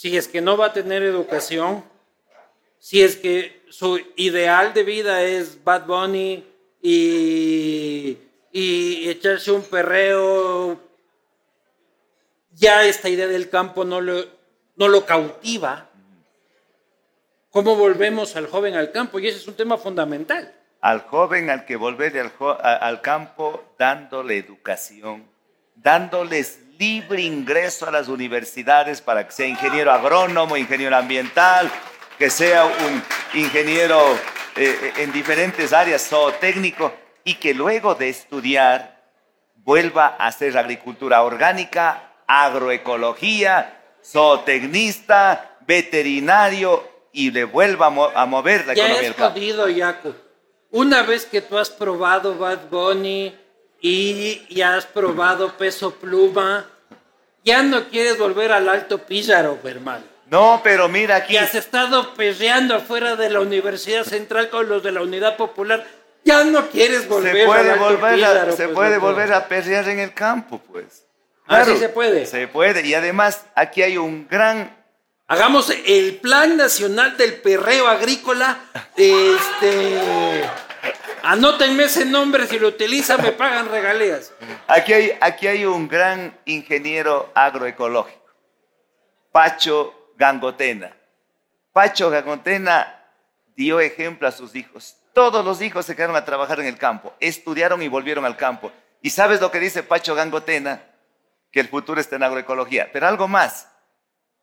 si 0.02 0.16
es 0.16 0.26
que 0.26 0.40
no 0.40 0.56
va 0.56 0.66
a 0.66 0.72
tener 0.72 1.04
educación, 1.04 1.84
si 2.80 3.04
es 3.04 3.14
que 3.14 3.62
su 3.70 4.00
ideal 4.16 4.74
de 4.74 4.82
vida 4.82 5.22
es 5.22 5.62
Bad 5.62 5.86
Bunny 5.86 6.44
y, 6.82 8.18
echarse 8.52 9.52
un 9.52 9.62
perreo, 9.62 10.80
ya 12.50 12.84
esta 12.84 13.08
idea 13.08 13.28
del 13.28 13.48
campo 13.48 13.84
no 13.84 14.00
lo, 14.00 14.26
no 14.74 14.88
lo 14.88 15.06
cautiva 15.06 15.88
¿Cómo 17.50 17.76
volvemos 17.76 18.34
al 18.34 18.48
joven 18.48 18.74
al 18.74 18.90
campo? 18.90 19.20
Y 19.20 19.28
ese 19.28 19.38
es 19.38 19.46
un 19.46 19.54
tema 19.54 19.78
fundamental. 19.78 20.52
Al 20.80 21.02
joven 21.02 21.48
al 21.48 21.64
que 21.64 21.76
volver 21.76 22.18
al, 22.18 22.32
al 22.60 23.02
campo 23.02 23.62
dándole 23.78 24.38
educación, 24.38 25.28
dándoles 25.76 26.61
libre 26.82 27.22
ingreso 27.22 27.86
a 27.86 27.92
las 27.92 28.08
universidades 28.08 29.00
para 29.00 29.24
que 29.24 29.32
sea 29.32 29.46
ingeniero 29.46 29.92
agrónomo, 29.92 30.56
ingeniero 30.56 30.96
ambiental, 30.96 31.70
que 32.18 32.28
sea 32.28 32.64
un 32.64 33.40
ingeniero 33.40 34.00
eh, 34.56 34.76
eh, 34.82 34.92
en 34.96 35.12
diferentes 35.12 35.72
áreas, 35.72 36.10
técnico, 36.40 36.92
y 37.22 37.34
que 37.34 37.54
luego 37.54 37.94
de 37.94 38.08
estudiar 38.08 39.00
vuelva 39.54 40.16
a 40.18 40.26
hacer 40.26 40.58
agricultura 40.58 41.22
orgánica, 41.22 42.14
agroecología, 42.26 43.80
zootecnista, 44.04 45.58
veterinario, 45.60 46.90
y 47.12 47.30
le 47.30 47.44
vuelva 47.44 47.86
a, 47.86 48.26
mover 48.26 48.66
la 48.66 48.72
economía 48.72 49.02
del 49.02 49.14
campo. 49.14 49.34
jodido, 49.34 49.68
Yaco. 49.68 50.14
Una 50.72 51.02
vez 51.02 51.26
que 51.26 51.42
tú 51.42 51.58
has 51.58 51.70
probado 51.70 52.36
Bad 52.36 52.70
Bunny 52.70 53.36
y 53.80 54.42
ya 54.52 54.74
has 54.74 54.86
probado 54.86 55.56
Peso 55.56 55.94
Pluma, 55.94 56.71
ya 57.44 57.62
no 57.62 57.88
quieres 57.88 58.18
volver 58.18 58.52
al 58.52 58.68
Alto 58.68 58.98
Pízaro, 58.98 59.58
hermano. 59.64 60.04
No, 60.26 60.60
pero 60.64 60.88
mira 60.88 61.16
aquí. 61.16 61.34
Y 61.34 61.36
has 61.36 61.54
estado 61.54 62.14
perreando 62.14 62.74
afuera 62.74 63.16
de 63.16 63.28
la 63.30 63.40
Universidad 63.40 64.04
Central 64.04 64.48
con 64.48 64.68
los 64.68 64.82
de 64.82 64.92
la 64.92 65.02
Unidad 65.02 65.36
Popular. 65.36 65.84
Ya 66.24 66.44
no 66.44 66.68
quieres 66.68 67.08
volver 67.08 67.36
se 67.36 67.44
puede 67.44 67.60
al 67.60 67.70
Alto 67.70 67.84
volver 67.84 68.24
a, 68.24 68.52
Se 68.52 68.64
pues, 68.64 68.74
puede 68.74 68.98
volver 68.98 69.32
a 69.32 69.48
perrear 69.48 69.88
en 69.88 69.98
el 69.98 70.14
campo, 70.14 70.60
pues. 70.70 71.04
Ah, 71.46 71.64
claro, 71.64 71.76
se 71.76 71.88
puede. 71.88 72.26
Se 72.26 72.48
puede. 72.48 72.86
Y 72.86 72.94
además, 72.94 73.44
aquí 73.54 73.82
hay 73.82 73.98
un 73.98 74.26
gran 74.28 74.82
Hagamos 75.32 75.72
el 75.86 76.16
Plan 76.16 76.58
Nacional 76.58 77.16
del 77.16 77.32
Perreo 77.34 77.88
Agrícola. 77.88 78.58
Este, 78.96 80.42
anótenme 81.22 81.84
ese 81.84 82.04
nombre, 82.04 82.46
si 82.46 82.58
lo 82.58 82.68
utilizan 82.68 83.22
me 83.22 83.32
pagan 83.32 83.68
regalías. 83.68 84.32
Aquí 84.66 84.92
hay, 84.92 85.18
aquí 85.20 85.46
hay 85.46 85.64
un 85.64 85.88
gran 85.88 86.38
ingeniero 86.44 87.30
agroecológico, 87.34 88.30
Pacho 89.30 90.12
Gangotena. 90.16 90.96
Pacho 91.72 92.10
Gangotena 92.10 93.06
dio 93.56 93.80
ejemplo 93.80 94.28
a 94.28 94.32
sus 94.32 94.54
hijos. 94.54 94.96
Todos 95.14 95.44
los 95.44 95.60
hijos 95.60 95.84
se 95.84 95.94
quedaron 95.94 96.16
a 96.16 96.24
trabajar 96.24 96.60
en 96.60 96.66
el 96.66 96.78
campo, 96.78 97.14
estudiaron 97.20 97.82
y 97.82 97.88
volvieron 97.88 98.24
al 98.24 98.36
campo. 98.36 98.72
¿Y 99.02 99.10
sabes 99.10 99.40
lo 99.40 99.50
que 99.50 99.60
dice 99.60 99.82
Pacho 99.82 100.14
Gangotena? 100.14 100.82
Que 101.50 101.60
el 101.60 101.68
futuro 101.68 102.00
está 102.00 102.16
en 102.16 102.22
agroecología. 102.22 102.90
Pero 102.92 103.08
algo 103.08 103.28
más, 103.28 103.68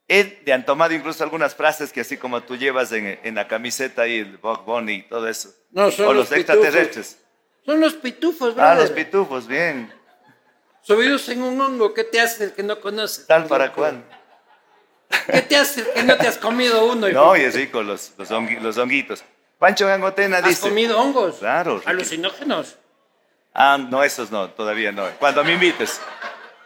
le 0.09 0.53
han 0.53 0.65
tomado 0.65 0.93
incluso 0.93 1.23
algunas 1.23 1.53
frases 1.53 1.93
que 1.93 2.01
así 2.01 2.17
como 2.17 2.41
tú 2.41 2.57
llevas 2.57 2.91
en, 2.91 3.19
en 3.23 3.35
la 3.35 3.47
camiseta 3.47 4.07
y 4.07 4.19
el 4.19 4.37
Bog 4.37 4.65
Bunny 4.65 4.93
y 4.93 5.01
todo 5.03 5.27
eso. 5.27 5.53
No, 5.71 5.91
son 5.91 6.07
o 6.07 6.13
los, 6.13 6.31
extraterrestres. 6.31 7.19
Son 7.63 7.79
los 7.79 7.93
pitufos, 7.93 8.55
¿verdad? 8.55 8.71
Ah, 8.71 8.75
los 8.81 8.89
pitufos, 8.89 9.47
bien. 9.47 9.93
Subidos 10.81 11.29
en 11.29 11.43
un 11.43 11.61
hongo, 11.61 11.93
¿qué 11.93 12.03
te 12.03 12.19
hace 12.19 12.45
el 12.45 12.53
que 12.53 12.63
no 12.63 12.79
conoces? 12.81 13.27
Tal 13.27 13.45
para 13.45 13.71
cual. 13.71 14.03
¿Qué 15.27 15.41
te 15.43 15.55
hace 15.55 15.85
que 15.91 16.03
no 16.03 16.17
te 16.17 16.27
has 16.27 16.37
comido 16.37 16.85
uno? 16.85 17.07
No, 17.09 17.37
y 17.37 17.41
es 17.41 17.53
rico 17.53 17.83
los, 17.83 18.13
los, 18.17 18.29
los 18.29 18.77
honguitos. 18.77 19.23
Pancho 19.59 19.85
Gangotena 19.87 20.37
dice... 20.41 20.53
¿Has 20.53 20.59
comido 20.59 20.99
hongos? 20.99 21.35
Claro. 21.37 21.81
¿Alucinógenos? 21.85 22.77
Ah, 23.53 23.77
no, 23.77 24.03
esos 24.03 24.31
no, 24.31 24.49
todavía 24.49 24.91
no. 24.91 25.05
Cuando 25.19 25.43
me 25.43 25.53
invites. 25.53 25.99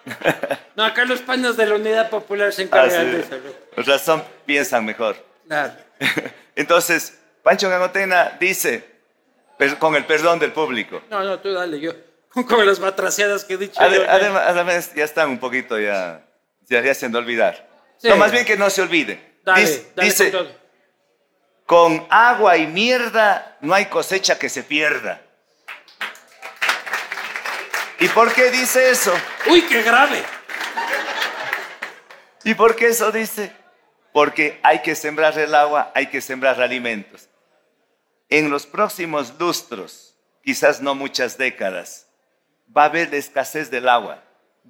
No, 0.76 0.84
acá 0.84 1.06
los 1.06 1.22
panes 1.22 1.56
de 1.56 1.68
la 1.68 1.76
Unidad 1.76 2.10
Popular 2.10 2.52
se 2.52 2.64
encargan 2.64 3.08
ah, 3.08 3.12
de 3.12 3.20
eso. 3.20 3.36
Por 3.76 3.88
razón, 3.88 4.24
piensan 4.44 4.84
mejor. 4.84 5.16
Claro. 5.46 5.74
Entonces, 6.56 7.20
Pancho 7.44 7.70
Gangotena 7.70 8.38
dice, 8.40 8.84
con 9.80 9.96
el 9.96 10.06
perdón 10.06 10.40
del 10.40 10.52
público. 10.52 11.02
No, 11.10 11.24
no, 11.24 11.40
tú 11.40 11.54
dale, 11.54 11.80
yo. 11.80 11.94
Con 12.48 12.66
las 12.66 12.80
batraciadas 12.80 13.46
que 13.46 13.54
he 13.54 13.58
dicho. 13.58 13.80
además, 13.80 14.94
ya 14.96 15.04
están 15.04 15.30
un 15.30 15.38
poquito 15.38 15.80
ya, 15.80 16.26
ya, 16.68 16.80
haciendo 16.92 17.20
olvidar. 17.20 17.70
No, 18.02 18.16
más 18.16 18.32
bien 18.32 18.44
que 18.44 18.58
no 18.58 18.70
se 18.72 18.82
olvide. 18.82 19.34
Dale, 19.46 19.86
dice, 19.98 20.32
con, 20.32 20.48
con 21.66 22.08
agua 22.10 22.58
y 22.58 22.66
mierda 22.66 23.58
no 23.62 23.74
hay 23.74 23.86
cosecha 23.86 24.40
que 24.40 24.50
se 24.50 24.64
pierda. 24.64 25.22
¿Y 28.04 28.10
por 28.10 28.34
qué 28.34 28.52
dice 28.52 28.90
eso? 28.90 29.14
¡Uy, 29.50 29.62
qué 29.62 29.82
grave! 29.82 30.22
¿Y 32.44 32.54
por 32.54 32.76
qué 32.76 32.88
eso 32.88 33.14
dice? 33.14 33.50
Porque 34.12 34.60
hay 34.62 34.82
que 34.82 34.94
sembrar 34.94 35.40
el 35.40 35.56
agua, 35.56 35.90
hay 35.96 36.08
que 36.08 36.20
sembrar 36.20 36.62
alimentos. 36.62 37.30
En 38.28 38.50
los 38.50 38.66
próximos 38.66 39.34
lustros, 39.40 40.18
quizás 40.44 40.82
no 40.82 40.96
muchas 40.96 41.38
décadas, 41.38 42.08
va 42.76 42.82
a 42.82 42.86
haber 42.88 43.16
escasez 43.16 43.72
del 43.72 43.88
agua, 43.88 44.22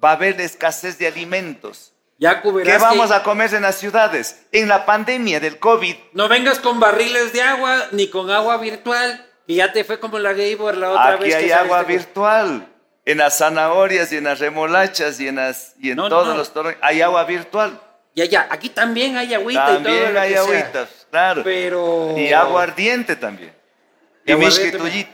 va 0.02 0.10
a 0.10 0.12
haber 0.12 0.40
escasez 0.40 0.96
de 0.98 1.08
alimentos. 1.08 1.92
Ya 2.18 2.40
¿Qué 2.40 2.78
vamos 2.78 3.10
a 3.10 3.24
comer 3.24 3.52
en 3.52 3.62
las 3.62 3.74
ciudades? 3.74 4.46
En 4.52 4.68
la 4.68 4.86
pandemia 4.86 5.40
del 5.40 5.58
COVID. 5.58 5.96
No 6.12 6.28
vengas 6.28 6.60
con 6.60 6.78
barriles 6.78 7.32
de 7.32 7.42
agua 7.42 7.88
ni 7.90 8.06
con 8.06 8.30
agua 8.30 8.58
virtual, 8.58 9.28
que 9.44 9.54
ya 9.54 9.72
te 9.72 9.82
fue 9.82 9.98
como 9.98 10.20
la 10.20 10.34
Gaybor 10.34 10.76
la 10.76 10.90
otra 10.90 11.16
vez. 11.16 11.34
Aquí 11.34 11.44
hay 11.46 11.50
agua 11.50 11.82
virtual 11.82 12.70
en 13.04 13.18
las 13.18 13.38
zanahorias 13.38 14.12
y 14.12 14.16
en 14.16 14.24
las 14.24 14.38
remolachas 14.38 15.20
y 15.20 15.28
en, 15.28 15.36
las, 15.36 15.74
y 15.80 15.90
en 15.90 15.96
todos 15.96 16.36
los 16.36 16.52
toros 16.52 16.74
hay 16.80 17.02
agua 17.02 17.24
virtual. 17.24 17.80
Ya, 18.14 18.24
ya, 18.26 18.46
aquí 18.50 18.68
también 18.68 19.16
hay 19.16 19.34
agüita 19.34 19.66
también 19.66 19.94
y 19.94 19.98
todo. 19.98 20.04
También 20.04 20.16
hay 20.16 20.34
agüita, 20.34 20.88
claro. 21.10 21.42
Pero... 21.42 22.14
Y 22.16 22.32
agua 22.32 22.62
ardiente 22.62 23.16
también. 23.16 23.52
Y, 24.24 24.32
y 24.32 25.08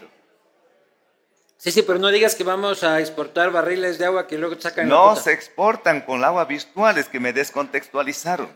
Sí, 1.57 1.73
sí, 1.73 1.83
pero 1.83 1.99
no 1.99 2.09
digas 2.09 2.35
que 2.35 2.43
vamos 2.43 2.83
a 2.85 3.01
exportar 3.01 3.51
barriles 3.51 3.99
de 3.99 4.07
agua 4.07 4.27
que 4.27 4.39
luego 4.39 4.59
sacan. 4.59 4.89
No 4.89 5.15
se 5.15 5.33
exportan 5.33 6.01
con 6.01 6.17
el 6.19 6.25
agua 6.25 6.47
virtual, 6.47 6.97
es 6.97 7.09
que 7.09 7.21
me 7.21 7.35
descontextualizaron. 7.35 8.49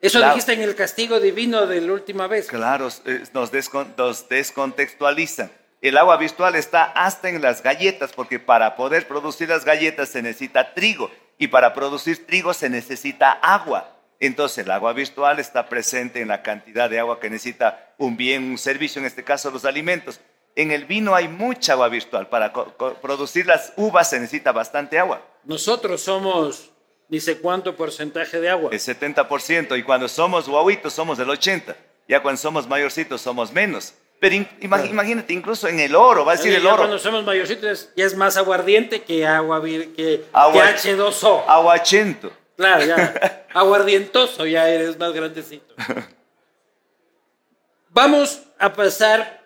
Eso 0.00 0.20
dijiste 0.20 0.54
en 0.54 0.62
el 0.62 0.74
castigo 0.74 1.20
divino 1.20 1.68
de 1.68 1.80
la 1.80 1.92
última 1.92 2.26
vez. 2.26 2.48
Claro, 2.48 2.86
nos, 2.86 3.52
nos 4.02 4.28
descontextualizan. 4.28 5.52
El 5.80 5.96
agua 5.96 6.18
virtual 6.18 6.56
está 6.56 6.84
hasta 6.84 7.30
en 7.30 7.40
las 7.40 7.62
galletas, 7.62 8.12
porque 8.12 8.38
para 8.38 8.76
poder 8.76 9.08
producir 9.08 9.48
las 9.48 9.64
galletas 9.64 10.10
se 10.10 10.20
necesita 10.20 10.74
trigo 10.74 11.10
y 11.38 11.48
para 11.48 11.72
producir 11.72 12.26
trigo 12.26 12.52
se 12.52 12.68
necesita 12.68 13.32
agua. 13.32 13.96
Entonces 14.20 14.66
el 14.66 14.70
agua 14.70 14.92
virtual 14.92 15.38
está 15.38 15.70
presente 15.70 16.20
en 16.20 16.28
la 16.28 16.42
cantidad 16.42 16.90
de 16.90 17.00
agua 17.00 17.18
que 17.18 17.30
necesita 17.30 17.94
un 17.96 18.18
bien, 18.18 18.50
un 18.50 18.58
servicio, 18.58 19.00
en 19.00 19.06
este 19.06 19.24
caso 19.24 19.50
los 19.50 19.64
alimentos. 19.64 20.20
En 20.54 20.70
el 20.70 20.84
vino 20.84 21.14
hay 21.14 21.28
mucha 21.28 21.72
agua 21.72 21.88
virtual. 21.88 22.28
Para 22.28 22.52
producir 23.00 23.46
las 23.46 23.72
uvas 23.76 24.10
se 24.10 24.20
necesita 24.20 24.52
bastante 24.52 24.98
agua. 24.98 25.22
Nosotros 25.44 26.02
somos, 26.02 26.70
dice 27.08 27.38
cuánto 27.38 27.74
porcentaje 27.74 28.38
de 28.38 28.50
agua. 28.50 28.70
El 28.70 28.78
70%. 28.78 29.78
Y 29.78 29.82
cuando 29.82 30.08
somos 30.08 30.46
guauitos 30.46 30.92
somos 30.92 31.16
del 31.16 31.28
80%. 31.28 31.74
Ya 32.06 32.20
cuando 32.20 32.38
somos 32.38 32.66
mayorcitos 32.66 33.22
somos 33.22 33.52
menos. 33.52 33.94
Pero 34.20 34.36
imagínate, 34.60 35.32
incluso 35.32 35.66
en 35.66 35.80
el 35.80 35.96
oro, 35.96 36.26
va 36.26 36.32
a 36.32 36.36
decir 36.36 36.52
el 36.52 36.66
oro. 36.66 36.76
Cuando 36.76 36.98
somos 36.98 37.24
mayorcitos 37.24 37.88
ya 37.96 38.04
es 38.04 38.14
más 38.14 38.36
aguardiente 38.36 39.02
que 39.02 39.26
agua 39.26 39.62
que, 39.62 40.26
H2O. 40.30 41.44
Aguachento. 41.48 42.30
Claro, 42.54 42.84
ya. 42.84 43.46
aguardientoso 43.54 44.44
ya 44.44 44.68
eres 44.68 44.98
más 44.98 45.14
grandecito. 45.14 45.74
Vamos 47.88 48.42
a 48.58 48.74
pasar 48.74 49.42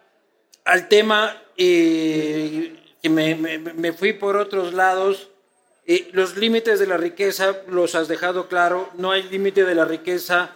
al 0.64 0.88
tema 0.88 1.40
eh, 1.56 2.76
que 3.00 3.08
me, 3.08 3.92
fui 3.92 4.12
por 4.12 4.36
otros 4.36 4.74
lados. 4.74 5.30
Eh, 5.86 6.10
los 6.12 6.36
límites 6.36 6.80
de 6.80 6.88
la 6.88 6.96
riqueza 6.96 7.58
los 7.68 7.94
has 7.94 8.08
dejado 8.08 8.48
claro. 8.48 8.90
No 8.94 9.12
hay 9.12 9.22
límite 9.22 9.64
de 9.64 9.76
la 9.76 9.84
riqueza 9.84 10.50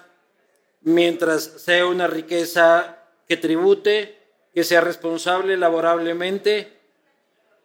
mientras 0.80 1.44
sea 1.44 1.86
una 1.86 2.08
riqueza 2.08 2.97
que 3.28 3.36
tribute, 3.36 4.18
que 4.54 4.64
sea 4.64 4.80
responsable 4.80 5.56
laborablemente. 5.56 6.72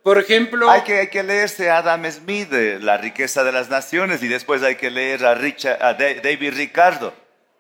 Por 0.04 0.20
ejemplo... 0.20 0.70
Hay 0.70 0.82
que, 0.82 1.00
hay 1.00 1.08
que 1.08 1.24
leerse 1.24 1.70
a 1.70 1.78
Adam 1.78 2.06
Smith, 2.12 2.52
La 2.82 2.98
riqueza 2.98 3.44
de 3.44 3.54
las 3.54 3.70
naciones, 3.70 4.22
y 4.22 4.28
después 4.28 4.62
hay 4.62 4.76
que 4.76 4.92
leer 4.92 5.26
a, 5.26 5.34
Richard, 5.34 5.82
a 5.82 5.94
David 5.94 6.54
Ricardo, 6.56 7.14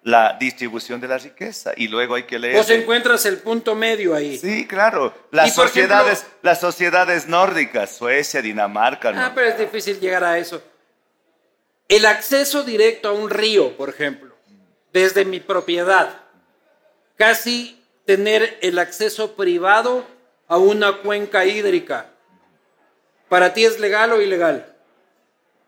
La 0.04 0.36
distribución 0.38 1.00
de 1.00 1.08
la 1.08 1.18
riqueza, 1.18 1.72
y 1.78 1.88
luego 1.88 2.16
hay 2.16 2.24
que 2.24 2.38
leer... 2.38 2.58
Vos 2.58 2.70
encuentras 2.70 3.26
el 3.26 3.38
punto 3.38 3.74
medio 3.74 4.14
ahí. 4.14 4.38
Sí, 4.38 4.68
claro. 4.68 5.14
Las, 5.32 5.56
sociedades, 5.56 6.26
las 6.42 6.60
sociedades 6.60 7.28
nórdicas, 7.28 7.96
Suecia, 7.96 8.42
Dinamarca... 8.42 9.14
Ah, 9.16 9.32
pero 9.34 9.48
es 9.48 9.58
difícil 9.58 10.02
llegar 10.02 10.26
a 10.26 10.38
eso. 10.38 10.62
El 11.88 12.06
acceso 12.06 12.64
directo 12.64 13.08
a 13.08 13.14
un 13.14 13.30
río, 13.30 13.78
por 13.78 13.88
ejemplo, 13.88 14.36
desde 14.92 15.24
mi 15.24 15.40
propiedad, 15.40 16.22
casi 17.16 17.83
tener 18.06 18.58
el 18.62 18.80
acceso 18.80 19.36
privado 19.36 20.06
a 20.48 20.58
una 20.58 20.98
cuenca 20.98 21.46
hídrica. 21.46 22.10
¿Para 23.30 23.54
ti 23.54 23.66
es 23.66 23.80
legal 23.80 24.12
o 24.14 24.22
ilegal? 24.22 24.76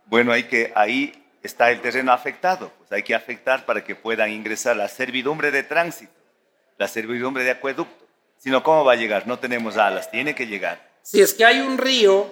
Bueno, 0.05 0.31
hay 0.31 0.43
que, 0.43 0.71
ahí 0.75 1.13
está 1.41 1.71
el 1.71 1.81
terreno 1.81 2.11
afectado. 2.11 2.71
Pues 2.77 2.91
hay 2.91 3.03
que 3.03 3.15
afectar 3.15 3.65
para 3.65 3.83
que 3.83 3.95
puedan 3.95 4.31
ingresar 4.31 4.75
la 4.75 4.88
servidumbre 4.88 5.51
de 5.51 5.63
tránsito, 5.63 6.13
la 6.77 6.88
servidumbre 6.88 7.43
de 7.43 7.51
acueducto. 7.51 8.05
Si 8.38 8.49
no, 8.49 8.61
¿cómo 8.61 8.86
va 8.86 8.93
a 8.93 8.97
llegar? 8.97 9.25
No 9.25 9.39
tenemos 9.39 9.77
alas, 9.77 10.11
tiene 10.11 10.36
que 10.36 10.45
llegar. 10.45 10.88
Si 11.01 11.21
es 11.21 11.33
que 11.33 11.45
hay 11.45 11.61
un 11.61 11.77
río, 11.77 12.31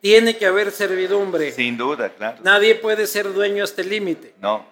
tiene 0.00 0.36
que 0.36 0.46
haber 0.46 0.70
servidumbre. 0.70 1.52
Sin 1.52 1.76
duda, 1.76 2.10
claro. 2.10 2.38
Nadie 2.42 2.76
puede 2.76 3.06
ser 3.06 3.32
dueño 3.32 3.64
hasta 3.64 3.82
el 3.82 3.90
límite. 3.90 4.34
No. 4.40 4.64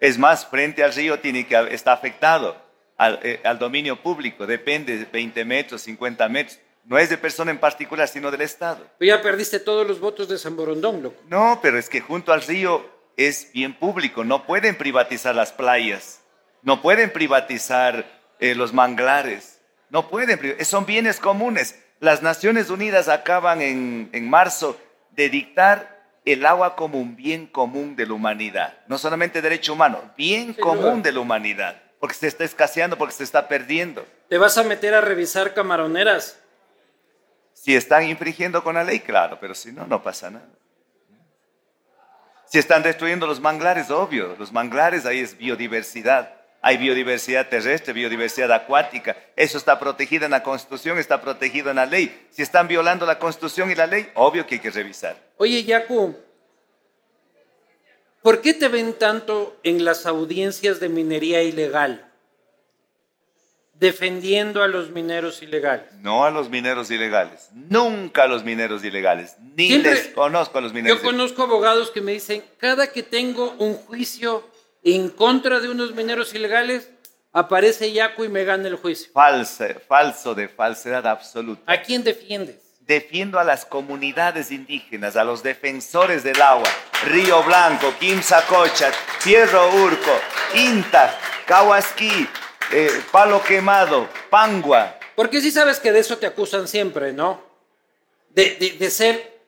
Es 0.00 0.16
más, 0.16 0.46
frente 0.46 0.84
al 0.84 0.94
río 0.94 1.18
tiene 1.18 1.46
que 1.46 1.56
está 1.72 1.92
afectado 1.92 2.67
eh, 2.98 3.40
al, 3.44 3.58
dominio 3.60 4.02
público, 4.02 4.44
depende 4.44 4.98
de 4.98 5.04
20 5.04 5.44
metros, 5.44 5.82
50 5.82 6.28
metros. 6.28 6.58
No 6.84 6.98
es 6.98 7.08
de 7.10 7.18
persona 7.18 7.50
en 7.50 7.58
particular, 7.58 8.08
sino 8.08 8.30
del 8.30 8.40
Estado. 8.40 8.84
Pero 8.98 9.16
ya 9.16 9.22
perdiste 9.22 9.60
todos 9.60 9.86
los 9.86 10.00
votos 10.00 10.28
de 10.28 10.38
San 10.38 10.56
Borondón, 10.56 11.02
loco. 11.02 11.22
No, 11.28 11.60
pero 11.62 11.78
es 11.78 11.88
que 11.88 12.00
junto 12.00 12.32
al 12.32 12.42
río 12.42 12.84
es 13.16 13.52
bien 13.52 13.74
público. 13.74 14.24
No 14.24 14.46
pueden 14.46 14.76
privatizar 14.76 15.34
las 15.34 15.52
playas. 15.52 16.22
No 16.62 16.82
pueden 16.82 17.12
privatizar 17.12 18.06
eh, 18.40 18.54
los 18.54 18.72
manglares. 18.72 19.60
No 19.90 20.08
pueden. 20.08 20.64
Son 20.64 20.86
bienes 20.86 21.20
comunes. 21.20 21.78
Las 22.00 22.22
Naciones 22.22 22.70
Unidas 22.70 23.08
acaban 23.08 23.60
en, 23.60 24.08
en 24.12 24.28
marzo 24.28 24.80
de 25.12 25.28
dictar 25.28 26.00
el 26.24 26.44
agua 26.46 26.74
como 26.74 26.98
un 26.98 27.16
bien 27.16 27.46
común 27.46 27.94
de 27.96 28.06
la 28.06 28.14
humanidad. 28.14 28.78
No 28.88 28.98
solamente 28.98 29.42
derecho 29.42 29.74
humano, 29.74 30.00
bien 30.16 30.52
común 30.52 31.02
de 31.02 31.12
la 31.12 31.20
humanidad 31.20 31.82
porque 32.00 32.14
se 32.14 32.28
está 32.28 32.44
escaseando, 32.44 32.96
porque 32.96 33.14
se 33.14 33.24
está 33.24 33.48
perdiendo. 33.48 34.06
¿Te 34.28 34.38
vas 34.38 34.56
a 34.58 34.62
meter 34.62 34.94
a 34.94 35.00
revisar 35.00 35.54
camaroneras? 35.54 36.38
Si 37.54 37.74
están 37.74 38.04
infringiendo 38.04 38.62
con 38.62 38.76
la 38.76 38.84
ley, 38.84 39.00
claro, 39.00 39.38
pero 39.40 39.54
si 39.54 39.72
no, 39.72 39.86
no 39.86 40.02
pasa 40.02 40.30
nada. 40.30 40.48
Si 42.46 42.58
están 42.58 42.82
destruyendo 42.82 43.26
los 43.26 43.40
manglares, 43.40 43.90
obvio, 43.90 44.34
los 44.38 44.52
manglares 44.52 45.04
ahí 45.04 45.20
es 45.20 45.36
biodiversidad. 45.36 46.34
Hay 46.60 46.76
biodiversidad 46.76 47.48
terrestre, 47.48 47.92
biodiversidad 47.92 48.50
acuática. 48.52 49.16
Eso 49.36 49.58
está 49.58 49.78
protegido 49.78 50.24
en 50.24 50.30
la 50.30 50.42
Constitución, 50.42 50.98
está 50.98 51.20
protegido 51.20 51.70
en 51.70 51.76
la 51.76 51.86
ley. 51.86 52.26
Si 52.30 52.42
están 52.42 52.66
violando 52.66 53.06
la 53.06 53.18
Constitución 53.18 53.70
y 53.70 53.74
la 53.74 53.86
ley, 53.86 54.10
obvio 54.14 54.46
que 54.46 54.56
hay 54.56 54.60
que 54.60 54.70
revisar. 54.70 55.16
Oye, 55.36 55.62
Yacu, 55.62 56.16
¿Por 58.22 58.40
qué 58.40 58.54
te 58.54 58.68
ven 58.68 58.94
tanto 58.94 59.56
en 59.62 59.84
las 59.84 60.06
audiencias 60.06 60.80
de 60.80 60.88
minería 60.88 61.42
ilegal? 61.42 62.04
Defendiendo 63.74 64.62
a 64.62 64.68
los 64.68 64.90
mineros 64.90 65.40
ilegales. 65.40 65.92
No 66.00 66.24
a 66.24 66.30
los 66.32 66.50
mineros 66.50 66.90
ilegales. 66.90 67.48
Nunca 67.52 68.24
a 68.24 68.26
los 68.26 68.42
mineros 68.42 68.82
ilegales. 68.84 69.36
Ni 69.54 69.78
les 69.78 70.08
conozco 70.08 70.58
a 70.58 70.60
los 70.60 70.72
mineros 70.72 70.98
Yo 70.98 71.04
conozco 71.04 71.44
abogados 71.44 71.92
que 71.92 72.00
me 72.00 72.12
dicen, 72.12 72.42
cada 72.58 72.90
que 72.90 73.04
tengo 73.04 73.54
un 73.58 73.74
juicio 73.74 74.44
en 74.82 75.10
contra 75.10 75.60
de 75.60 75.68
unos 75.68 75.94
mineros 75.94 76.34
ilegales, 76.34 76.90
aparece 77.32 77.92
Yaco 77.92 78.24
y 78.24 78.28
me 78.28 78.44
gana 78.44 78.66
el 78.66 78.76
juicio. 78.76 79.12
Falso, 79.12 79.64
falso 79.86 80.34
de 80.34 80.48
falsedad 80.48 81.06
absoluta. 81.06 81.62
¿A 81.66 81.82
quién 81.82 82.02
defiendes? 82.02 82.67
Defiendo 82.88 83.38
a 83.38 83.44
las 83.44 83.66
comunidades 83.66 84.50
indígenas, 84.50 85.14
a 85.14 85.22
los 85.22 85.42
defensores 85.42 86.24
del 86.24 86.40
agua, 86.40 86.66
Río 87.04 87.42
Blanco, 87.42 87.92
Quimsacocha, 88.00 88.90
Fierro 89.20 89.68
Urco, 89.74 90.18
Inta, 90.54 91.14
Cahuasquí, 91.46 92.26
eh, 92.72 93.02
Palo 93.12 93.42
Quemado, 93.44 94.08
Pangua. 94.30 94.98
Porque 95.14 95.42
sí 95.42 95.50
sabes 95.50 95.78
que 95.80 95.92
de 95.92 96.00
eso 96.00 96.16
te 96.16 96.26
acusan 96.26 96.66
siempre, 96.66 97.12
¿no? 97.12 97.42
De, 98.30 98.56
de, 98.58 98.70
de 98.70 98.90
ser, 98.90 99.38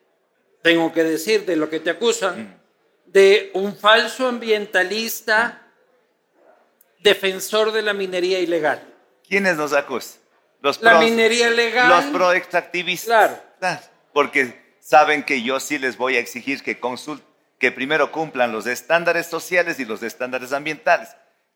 tengo 0.61 0.93
que 0.93 1.03
decir, 1.03 1.43
de 1.45 1.55
lo 1.55 1.67
que 1.67 1.79
te 1.79 1.89
acusan, 1.89 2.43
mm. 2.43 3.11
de 3.11 3.49
un 3.55 3.75
falso 3.75 4.27
ambientalista, 4.27 5.67
defensor 6.99 7.71
de 7.71 7.81
la 7.81 7.93
minería 7.93 8.39
ilegal. 8.39 8.87
¿Quiénes 9.27 9.57
nos 9.57 9.73
acusan? 9.73 10.20
Los 10.61 10.81
la 10.81 10.99
minería 10.99 11.49
legal. 11.49 11.89
Los 11.89 12.05
proextractivistas. 12.05 13.39
Claro. 13.59 13.81
Porque 14.13 14.75
saben 14.79 15.23
que 15.23 15.41
yo 15.41 15.59
sí 15.59 15.77
les 15.77 15.97
voy 15.97 16.15
a 16.15 16.19
exigir 16.19 16.61
que 16.61 16.79
que 17.57 17.71
primero 17.71 18.11
cumplan 18.11 18.51
los 18.51 18.65
estándares 18.65 19.27
sociales 19.27 19.79
y 19.79 19.85
los 19.85 20.03
estándares 20.03 20.53
ambientales. 20.53 21.09